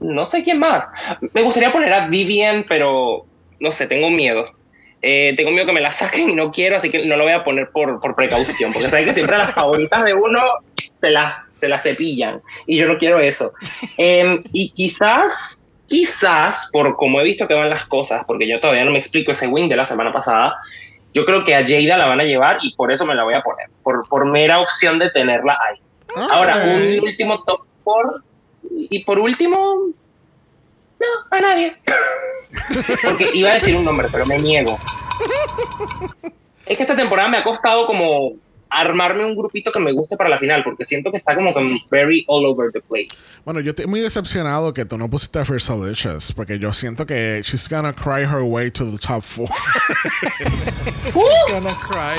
no 0.00 0.26
sé 0.26 0.42
quién 0.42 0.58
más. 0.58 0.86
Me 1.32 1.42
gustaría 1.42 1.72
poner 1.72 1.92
a 1.92 2.08
Vivian, 2.08 2.64
pero 2.68 3.26
no 3.60 3.70
sé, 3.70 3.86
tengo 3.86 4.10
miedo. 4.10 4.46
Eh, 5.00 5.34
tengo 5.36 5.50
miedo 5.50 5.66
que 5.66 5.72
me 5.72 5.80
la 5.80 5.92
saquen 5.92 6.30
y 6.30 6.34
no 6.34 6.50
quiero, 6.50 6.76
así 6.76 6.90
que 6.90 7.06
no 7.06 7.16
lo 7.16 7.24
voy 7.24 7.32
a 7.32 7.44
poner 7.44 7.70
por, 7.70 8.00
por 8.00 8.16
precaución, 8.16 8.72
porque 8.72 8.88
saben 8.88 9.06
que 9.06 9.14
siempre 9.14 9.38
las 9.38 9.52
favoritas 9.52 10.04
de 10.04 10.14
uno 10.14 10.40
se 10.96 11.10
las, 11.10 11.36
se 11.60 11.68
las 11.68 11.84
cepillan 11.84 12.42
y 12.66 12.76
yo 12.78 12.88
no 12.88 12.98
quiero 12.98 13.20
eso. 13.20 13.52
Em, 13.96 14.42
y 14.52 14.70
quizás, 14.70 15.66
quizás, 15.86 16.68
por 16.72 16.96
como 16.96 17.20
he 17.20 17.24
visto 17.24 17.46
que 17.46 17.54
van 17.54 17.70
las 17.70 17.86
cosas, 17.86 18.24
porque 18.26 18.48
yo 18.48 18.58
todavía 18.60 18.84
no 18.84 18.90
me 18.90 18.98
explico 18.98 19.30
ese 19.30 19.46
win 19.46 19.68
de 19.68 19.76
la 19.76 19.86
semana 19.86 20.12
pasada, 20.12 20.56
yo 21.14 21.24
creo 21.24 21.44
que 21.44 21.54
a 21.54 21.62
Jada 21.62 21.96
la 21.96 22.06
van 22.06 22.20
a 22.20 22.24
llevar 22.24 22.58
y 22.62 22.74
por 22.74 22.90
eso 22.90 23.06
me 23.06 23.14
la 23.14 23.22
voy 23.22 23.34
a 23.34 23.42
poner, 23.42 23.66
por, 23.84 24.06
por 24.08 24.26
mera 24.26 24.58
opción 24.60 24.98
de 24.98 25.10
tenerla 25.10 25.58
ahí. 25.68 25.78
Ahora, 26.16 26.56
un 26.56 27.04
último 27.04 27.42
top 27.44 27.60
4 27.84 28.22
y 28.90 29.04
por 29.04 29.18
último, 29.18 29.92
no, 31.00 31.06
a 31.30 31.40
nadie. 31.40 31.76
Porque 33.04 33.30
iba 33.34 33.50
a 33.50 33.54
decir 33.54 33.76
un 33.76 33.84
nombre, 33.84 34.08
pero 34.10 34.26
me 34.26 34.38
niego. 34.38 34.78
Es 36.66 36.76
que 36.76 36.82
esta 36.82 36.96
temporada 36.96 37.28
me 37.28 37.38
ha 37.38 37.44
costado 37.44 37.86
como 37.86 38.34
armarme 38.70 39.24
un 39.24 39.34
grupito 39.34 39.72
que 39.72 39.80
me 39.80 39.92
guste 39.92 40.16
para 40.16 40.28
la 40.28 40.38
final, 40.38 40.62
porque 40.62 40.84
siento 40.84 41.10
que 41.10 41.16
está 41.16 41.34
como 41.34 41.54
que 41.54 41.78
very 41.90 42.24
all 42.28 42.44
over 42.44 42.70
the 42.72 42.80
place. 42.80 43.26
Bueno, 43.44 43.60
yo 43.60 43.70
estoy 43.70 43.86
muy 43.86 44.00
decepcionado 44.00 44.74
que 44.74 44.84
tú 44.84 44.98
no 44.98 45.08
pusiste 45.08 45.38
a 45.38 45.44
First 45.44 45.70
Delicious, 45.70 46.32
porque 46.32 46.58
yo 46.58 46.72
siento 46.72 47.06
que 47.06 47.40
she's 47.42 47.68
gonna 47.68 47.94
cry 47.94 48.24
her 48.24 48.42
way 48.42 48.70
to 48.70 48.84
the 48.90 48.98
top 48.98 49.24
4. 49.24 49.46
She's 51.08 51.52
gonna 51.52 51.74
cry. 51.74 52.18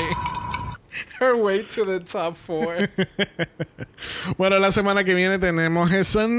Her 1.20 1.36
way 1.36 1.62
to 1.62 1.84
the 1.84 2.00
top 2.00 2.36
four. 2.36 2.88
bueno, 4.38 4.58
la 4.58 4.70
semana 4.72 5.04
que 5.04 5.14
viene 5.14 5.38
tenemos 5.38 5.90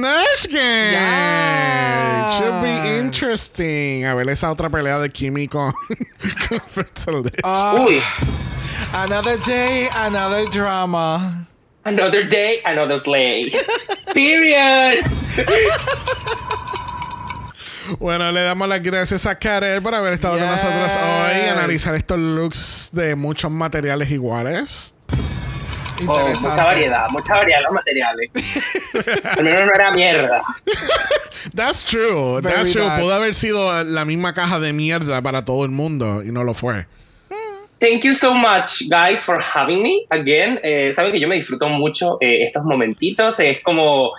Nash 0.01 0.47
Game. 0.47 0.91
Yes. 0.91 2.39
Should 2.39 2.61
be 2.61 2.97
interesting. 2.99 4.05
A 4.05 4.15
ver 4.15 4.29
esa 4.29 4.49
otra 4.51 4.69
pelea 4.69 4.99
de 4.99 5.09
Kimi 5.09 5.47
con, 5.47 5.73
con. 6.73 7.31
Ah, 7.43 7.85
Uy, 7.87 8.01
another 8.93 9.37
day, 9.45 9.87
another 9.93 10.49
drama. 10.49 11.47
another 11.83 12.23
day, 12.27 12.61
another 12.65 12.97
slay. 12.99 13.51
Period. 14.13 15.05
Bueno, 17.99 18.31
le 18.31 18.41
damos 18.41 18.67
las 18.67 18.81
gracias 18.81 19.25
a 19.25 19.37
Karel 19.37 19.81
por 19.81 19.93
haber 19.95 20.13
estado 20.13 20.37
con 20.37 20.43
Yes. 20.43 20.63
nosotros 20.63 20.97
hoy 20.97 21.37
y 21.45 21.49
analizar 21.49 21.95
estos 21.95 22.17
looks 22.19 22.89
de 22.91 23.15
muchos 23.15 23.51
materiales 23.51 24.09
iguales. 24.11 24.93
Oh, 26.07 26.27
mucha 26.27 26.63
variedad, 26.63 27.09
mucha 27.09 27.33
variedad 27.35 27.61
los 27.61 27.73
materiales. 27.73 28.29
Al 29.37 29.43
menos 29.43 29.65
no 29.67 29.73
era 29.75 29.91
mierda. 29.91 30.41
That's 31.55 31.83
true. 31.85 32.41
Very 32.41 32.55
That's 32.55 32.71
true. 32.71 32.81
bad. 32.83 32.99
Pudo 33.01 33.13
haber 33.13 33.35
sido 33.35 33.83
la 33.83 34.05
misma 34.05 34.33
caja 34.33 34.59
de 34.59 34.73
mierda 34.73 35.21
para 35.21 35.45
todo 35.45 35.63
el 35.63 35.71
mundo 35.71 36.23
y 36.23 36.31
no 36.31 36.43
lo 36.43 36.53
fue. 36.53 36.87
Thank 37.79 38.03
you 38.03 38.13
so 38.13 38.33
much, 38.33 38.83
guys, 38.89 39.19
for 39.23 39.39
having 39.41 39.81
me 39.81 40.05
again. 40.09 40.59
Eh, 40.63 40.91
Saben 40.95 41.11
que 41.11 41.19
yo 41.19 41.27
me 41.27 41.35
disfruto 41.35 41.67
mucho 41.67 42.17
eh, 42.21 42.45
estos 42.45 42.63
momentitos. 42.63 43.39
Es 43.39 43.61
como, 43.61 44.11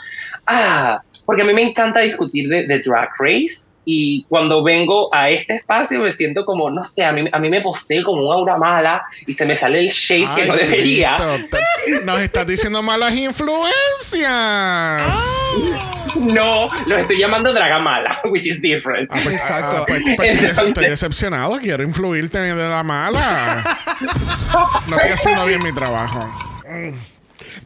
ah, 0.48 1.00
porque 1.26 1.42
a 1.42 1.44
mí 1.44 1.52
me 1.52 1.62
encanta 1.62 2.00
discutir 2.00 2.48
de, 2.48 2.66
de 2.66 2.78
Drag 2.80 3.08
Race. 3.18 3.66
Y 3.84 4.24
cuando 4.28 4.62
vengo 4.62 5.12
a 5.12 5.28
este 5.28 5.56
espacio 5.56 5.98
me 6.00 6.12
siento 6.12 6.44
como, 6.44 6.70
no 6.70 6.84
sé, 6.84 7.04
a 7.04 7.10
mí, 7.10 7.24
a 7.32 7.38
mí 7.40 7.48
me 7.48 7.60
posee 7.60 8.04
como 8.04 8.28
un 8.28 8.32
aura 8.32 8.56
mala 8.56 9.02
y 9.26 9.34
se 9.34 9.44
me 9.44 9.56
sale 9.56 9.80
el 9.80 9.88
shade 9.88 10.28
que 10.36 10.44
no 10.46 10.54
debería. 10.56 11.16
Te- 11.50 12.04
Nos 12.04 12.20
estás 12.20 12.46
diciendo 12.46 12.80
malas 12.82 13.12
influencias. 13.12 14.22
No, 16.14 16.68
los 16.86 17.00
estoy 17.00 17.18
llamando 17.18 17.52
Dragamala, 17.54 18.20
which 18.30 18.46
is 18.46 18.60
different. 18.60 19.08
Ah, 19.10 19.18
pues, 19.24 19.34
Exacto. 19.34 19.78
ah, 19.78 19.84
pues- 19.88 20.02
pues 20.04 20.10
estoy, 20.10 20.28
Entonces- 20.28 20.68
estoy 20.68 20.84
decepcionado. 20.90 21.58
Quiero 21.58 21.82
influirte 21.82 22.38
de 22.38 22.68
la 22.68 22.82
mala. 22.82 23.64
No 24.88 24.96
estoy 24.98 25.12
haciendo 25.12 25.46
bien 25.46 25.62
mi 25.62 25.72
trabajo. 25.72 26.28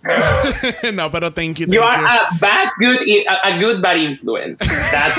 no, 0.93 1.11
pero 1.11 1.31
thank 1.31 1.59
you. 1.59 1.67
Thank 1.67 1.75
You 1.75 1.83
are 1.83 2.01
you. 2.01 2.07
a 2.07 2.39
bad, 2.41 2.71
good, 2.79 3.01
a, 3.45 3.59
good 3.59 3.83
bad 3.83 3.99
influence. 3.99 4.59
That's, 4.59 5.17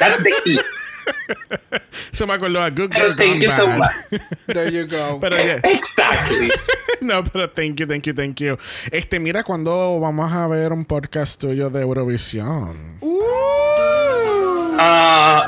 that's 0.00 0.22
the 0.22 0.40
key. 0.44 0.60
Se 2.12 2.26
me 2.26 2.34
acordó 2.34 2.62
a 2.62 2.70
Good 2.70 2.92
Girl 2.92 3.14
thank 3.16 3.42
you 3.42 3.50
so 3.52 3.66
much. 3.66 4.20
There 4.46 4.70
you 4.70 4.86
go. 4.86 5.18
Pero 5.20 5.36
yeah. 5.36 5.60
Exactly. 5.64 6.50
no, 7.00 7.22
pero 7.24 7.48
thank 7.48 7.80
you, 7.80 7.86
thank 7.86 8.06
you, 8.06 8.14
thank 8.14 8.40
you. 8.40 8.58
Este, 8.90 9.20
mira, 9.20 9.42
cuando 9.42 10.00
vamos 10.00 10.32
a 10.32 10.48
ver 10.48 10.72
un 10.72 10.84
podcast 10.84 11.40
tuyo 11.40 11.70
de 11.70 11.82
Eurovisión? 11.82 12.98
Uh, 14.78 15.42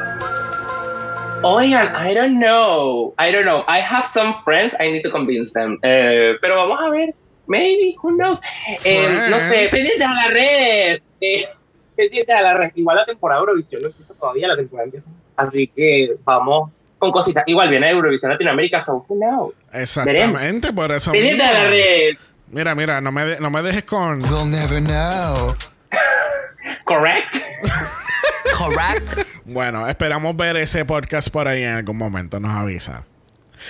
oigan, 1.42 1.94
I 1.94 2.14
don't 2.14 2.38
know. 2.38 3.14
I 3.18 3.30
don't 3.30 3.44
know. 3.44 3.64
I 3.68 3.80
have 3.80 4.08
some 4.08 4.34
friends. 4.44 4.74
I 4.80 4.90
need 4.90 5.02
to 5.02 5.10
convince 5.10 5.52
them. 5.52 5.78
Eh, 5.82 6.34
pero 6.40 6.56
vamos 6.56 6.80
a 6.80 6.90
ver. 6.90 7.14
Maybe. 7.48 7.96
Who 8.02 8.10
knows? 8.16 8.40
Eh, 8.84 9.26
no 9.30 9.40
sé. 9.40 9.68
Pendientes 9.70 10.06
a 10.06 10.14
las 10.14 10.28
redes. 10.28 11.02
Eh, 11.20 11.44
pendientes 11.96 12.34
a 12.36 12.42
las 12.42 12.56
redes. 12.56 12.72
Igual 12.76 12.96
la 12.96 13.04
temporada 13.06 13.40
de 13.40 13.46
Eurovisión 13.46 13.82
no 13.82 13.88
empieza 13.88 14.14
todavía. 14.14 14.48
La 14.48 14.56
temporada. 14.56 14.90
Así 15.36 15.66
que 15.68 16.14
vamos 16.24 16.84
con 16.98 17.10
cositas. 17.12 17.44
Igual 17.46 17.68
viene 17.70 17.90
Eurovisión 17.90 18.30
Latinoamérica. 18.30 18.80
So 18.80 19.04
who 19.08 19.16
knows? 19.16 19.54
Exactamente, 19.72 20.72
por 20.72 20.92
eso 20.92 21.10
Pendientes 21.12 21.46
a 21.46 21.52
las 21.52 21.70
redes. 21.70 22.18
Mira, 22.50 22.74
mira, 22.74 23.00
no 23.00 23.12
me, 23.12 23.24
de- 23.24 23.40
no 23.40 23.50
me 23.50 23.62
dejes 23.62 23.84
con... 23.84 24.22
We'll 24.22 24.48
never 24.50 24.82
know. 24.82 25.54
Correct? 26.84 27.34
Correct? 28.56 29.28
Bueno, 29.50 29.88
esperamos 29.88 30.36
ver 30.36 30.56
ese 30.58 30.84
podcast 30.84 31.30
por 31.30 31.48
ahí 31.48 31.62
en 31.62 31.70
algún 31.70 31.96
momento, 31.96 32.38
nos 32.38 32.52
avisa. 32.52 33.06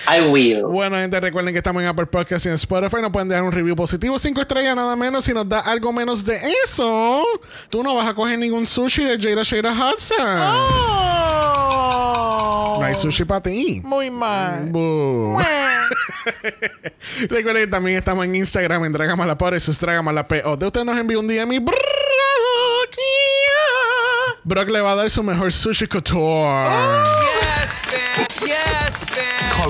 I 0.06 0.20
will. 0.28 0.62
Bueno, 0.62 0.96
gente, 0.96 1.20
recuerden 1.20 1.52
que 1.52 1.58
estamos 1.58 1.82
en 1.82 1.88
Apple 1.88 2.06
Podcast 2.06 2.46
y 2.46 2.48
en 2.48 2.54
Spotify. 2.54 2.96
Nos 3.02 3.10
pueden 3.10 3.28
dejar 3.28 3.44
un 3.44 3.52
review 3.52 3.76
positivo, 3.76 4.18
cinco 4.18 4.40
estrellas, 4.40 4.74
nada 4.76 4.96
menos. 4.96 5.24
Si 5.24 5.32
nos 5.32 5.48
da 5.48 5.60
algo 5.60 5.92
menos 5.92 6.24
de 6.24 6.38
eso, 6.64 7.24
tú 7.70 7.82
no 7.82 7.94
vas 7.94 8.08
a 8.08 8.14
coger 8.14 8.38
ningún 8.38 8.66
sushi 8.66 9.04
de 9.04 9.18
Jada 9.18 9.42
Shada 9.42 9.72
Hudson. 9.72 10.38
Oh. 10.40 11.68
No 12.80 12.84
hay 12.84 12.94
sushi 12.94 13.24
para 13.24 13.42
ti. 13.42 13.82
Muy 13.84 14.10
mal. 14.10 14.66
Boo. 14.68 15.38
Recuerden 17.28 17.64
que 17.64 17.70
también 17.70 17.96
estamos 17.96 18.24
en 18.24 18.34
Instagram 18.34 18.84
en 18.84 18.92
Dragamala 18.92 19.36
y 19.56 19.60
sus 19.60 19.80
Dragamala 19.80 20.28
P. 20.28 20.42
O 20.44 20.56
de 20.56 20.66
usted 20.66 20.84
nos 20.84 20.96
envía 20.96 21.18
un 21.18 21.26
DM 21.26 21.52
y 21.52 21.58
Brock, 24.44 24.68
le 24.70 24.80
va 24.80 24.92
a 24.92 24.96
dar 24.96 25.10
su 25.10 25.22
mejor 25.22 25.52
sushi 25.52 25.86
couture. 25.86 26.64
Bitch. 26.64 27.37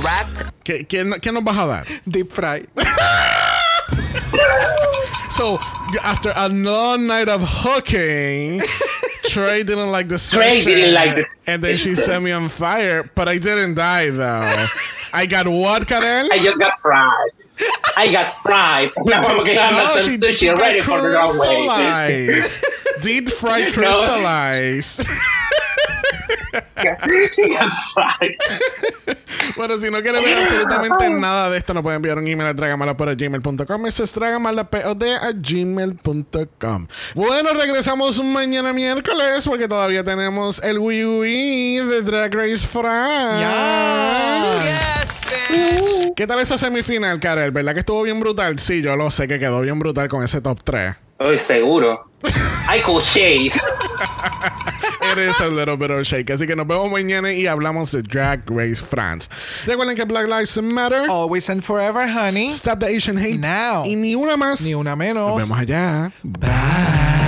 Correct. 0.01 0.53
¿Qué, 0.65 0.85
qué, 0.87 1.05
qué 1.21 1.33
nos 1.33 1.43
vas 1.43 1.57
a 1.59 1.67
dar? 1.67 1.87
Deep 2.07 2.31
fry. 2.33 2.67
So, 5.31 5.57
after 6.03 6.33
a 6.35 6.49
long 6.49 7.07
night 7.07 7.29
of 7.29 7.41
hooking, 7.45 8.61
Trey 9.27 9.63
didn't 9.63 9.93
like 9.93 10.09
the 10.09 10.17
Trey 10.19 10.59
session, 10.63 10.73
didn't 10.73 10.95
like 10.95 11.15
the 11.15 11.25
and 11.47 11.63
then 11.63 11.77
she 11.77 11.95
set 11.95 12.21
me 12.21 12.33
on 12.33 12.49
fire. 12.49 13.09
But 13.15 13.29
I 13.29 13.39
didn't 13.39 13.75
die 13.75 14.11
though. 14.11 14.67
I 15.13 15.27
got 15.27 15.47
what, 15.47 15.87
Karel? 15.87 16.29
I 16.33 16.39
just 16.43 16.59
got 16.59 16.81
fried. 16.81 17.31
I 17.97 18.11
got 18.11 18.33
fried. 18.43 18.91
Now 19.05 19.23
I'm 19.27 19.37
gonna 19.45 19.61
have 19.61 19.95
No, 19.97 20.01
some 20.03 20.11
she, 20.11 20.19
sushi 20.19 20.37
she 20.39 20.47
got 20.47 20.59
ready 20.61 20.81
for 20.81 21.01
the 21.03 21.09
runway. 21.11 22.27
crystallized. 22.27 22.65
Deep 23.03 23.31
fried 23.31 23.73
crystallized. 23.75 24.97
she 24.97 25.05
got 25.05 25.13
fried. 25.13 25.58
Bueno, 29.57 29.79
si 29.79 29.91
no 29.91 30.01
quieren 30.01 30.23
ver 30.23 30.39
absolutamente 30.39 31.11
nada 31.11 31.51
de 31.51 31.59
esto, 31.59 31.75
nos 31.75 31.83
pueden 31.83 31.97
enviar 31.97 32.19
un 32.19 32.29
email 32.29 32.49
a 32.49 32.55
dragamalapod@gmail.com. 32.55 33.87
Eso 33.87 34.05
es 34.05 34.15
dragamalapod 34.15 35.03
a 35.03 35.33
gmail.com. 35.33 36.87
Bueno, 37.15 37.51
regresamos 37.55 38.23
mañana 38.23 38.73
miércoles 38.73 39.47
porque 39.47 39.69
todavía 39.69 40.05
tenemos 40.05 40.63
el 40.63 40.79
Wii 40.79 41.05
Wii 41.05 41.77
de 41.87 42.03
Drag 42.03 42.35
Race 42.35 42.67
France. 42.67 43.45
Yes, 44.65 45.21
bitch. 45.51 46.15
¿Qué 46.15 46.27
tal 46.27 46.41
esa 46.41 46.59
semifinal, 46.59 47.19
Karel? 47.21 47.51
¿Verdad 47.51 47.75
que 47.75 47.81
estuvo 47.81 48.03
bien 48.03 48.21
brutal? 48.21 48.59
Sí, 48.59 48.83
yo 48.83 48.97
lo 48.97 49.11
sé 49.11 49.29
que 49.29 49.39
quedó 49.39 49.61
bien 49.61 49.79
brutal 49.79 50.09
con 50.09 50.23
ese 50.23 50.41
top 50.41 50.63
3. 50.63 50.95
Estoy 51.19 51.39
seguro. 51.39 52.08
Ay, 52.69 52.83
Shade. 52.83 53.53
Eres 55.11 55.41
a 55.41 55.49
little 55.49 55.77
bit 55.77 55.91
of 55.91 56.07
shake. 56.07 56.31
Así 56.31 56.47
que 56.47 56.55
nos 56.55 56.67
vemos 56.67 56.91
mañana 56.91 57.33
y 57.33 57.47
hablamos 57.47 57.93
de 57.93 58.03
Drag 58.03 58.43
Race 58.51 58.81
France. 58.81 59.29
Recuerden 59.67 59.97
que 59.97 60.05
Black 60.05 60.27
Lives 60.29 60.61
Matter. 60.63 61.09
Always 61.09 61.49
and 61.49 61.63
forever, 61.63 62.07
honey. 62.07 62.51
Stop 62.51 62.81
the 62.81 62.87
Asian 62.87 63.17
hate. 63.17 63.39
Now. 63.39 63.85
Y 63.85 63.95
ni 63.97 64.15
una 64.15 64.37
más. 64.37 64.61
Ni 64.61 64.75
una 64.75 64.97
menos. 64.97 65.39
Nos 65.39 65.49
vemos 65.49 65.59
allá. 65.59 66.13
Bye. 66.23 67.28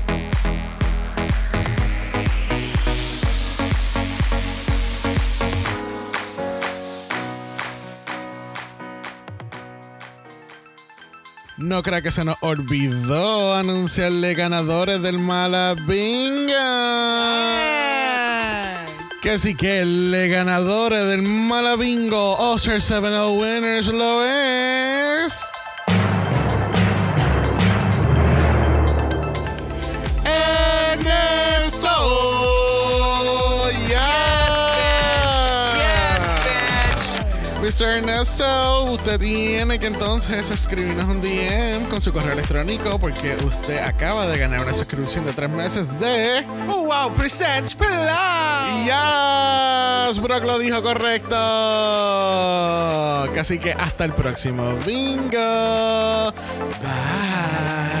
No 11.61 11.83
creo 11.83 12.01
que 12.01 12.11
se 12.11 12.25
nos 12.25 12.37
olvidó 12.41 13.53
anunciarle 13.53 14.33
ganadores 14.33 14.99
del 15.03 15.19
Mala 15.19 15.75
Bingo. 15.75 16.53
Que 19.21 19.37
sí 19.37 19.53
que 19.53 19.81
el 19.81 20.27
ganadores 20.29 21.05
del 21.05 21.21
Mala 21.21 21.75
Bingo 21.75 22.35
Oscar 22.37 22.81
7 22.81 23.07
Winners 23.27 23.87
lo 23.89 24.25
es. 24.25 25.39
Ernesto, 37.89 38.83
usted 38.91 39.19
tiene 39.19 39.79
que 39.79 39.87
entonces 39.87 40.51
escribirnos 40.51 41.05
un 41.05 41.21
DM 41.21 41.89
con 41.89 42.01
su 42.01 42.13
correo 42.13 42.33
electrónico 42.33 42.99
porque 42.99 43.35
usted 43.45 43.79
acaba 43.79 44.27
de 44.27 44.37
ganar 44.37 44.61
una 44.61 44.73
suscripción 44.73 45.25
de 45.25 45.33
tres 45.33 45.49
meses 45.49 45.99
de... 45.99 46.45
Oh, 46.67 46.85
wow, 46.85 47.11
Presents 47.15 47.73
Plus. 47.73 47.89
¡Yes! 48.85 50.21
Brock 50.21 50.43
lo 50.43 50.59
dijo 50.59 50.81
correcto. 50.83 51.35
Así 53.39 53.57
que 53.57 53.71
hasta 53.71 54.05
el 54.05 54.13
próximo 54.13 54.75
bingo. 54.85 56.31
Bye. 56.81 58.00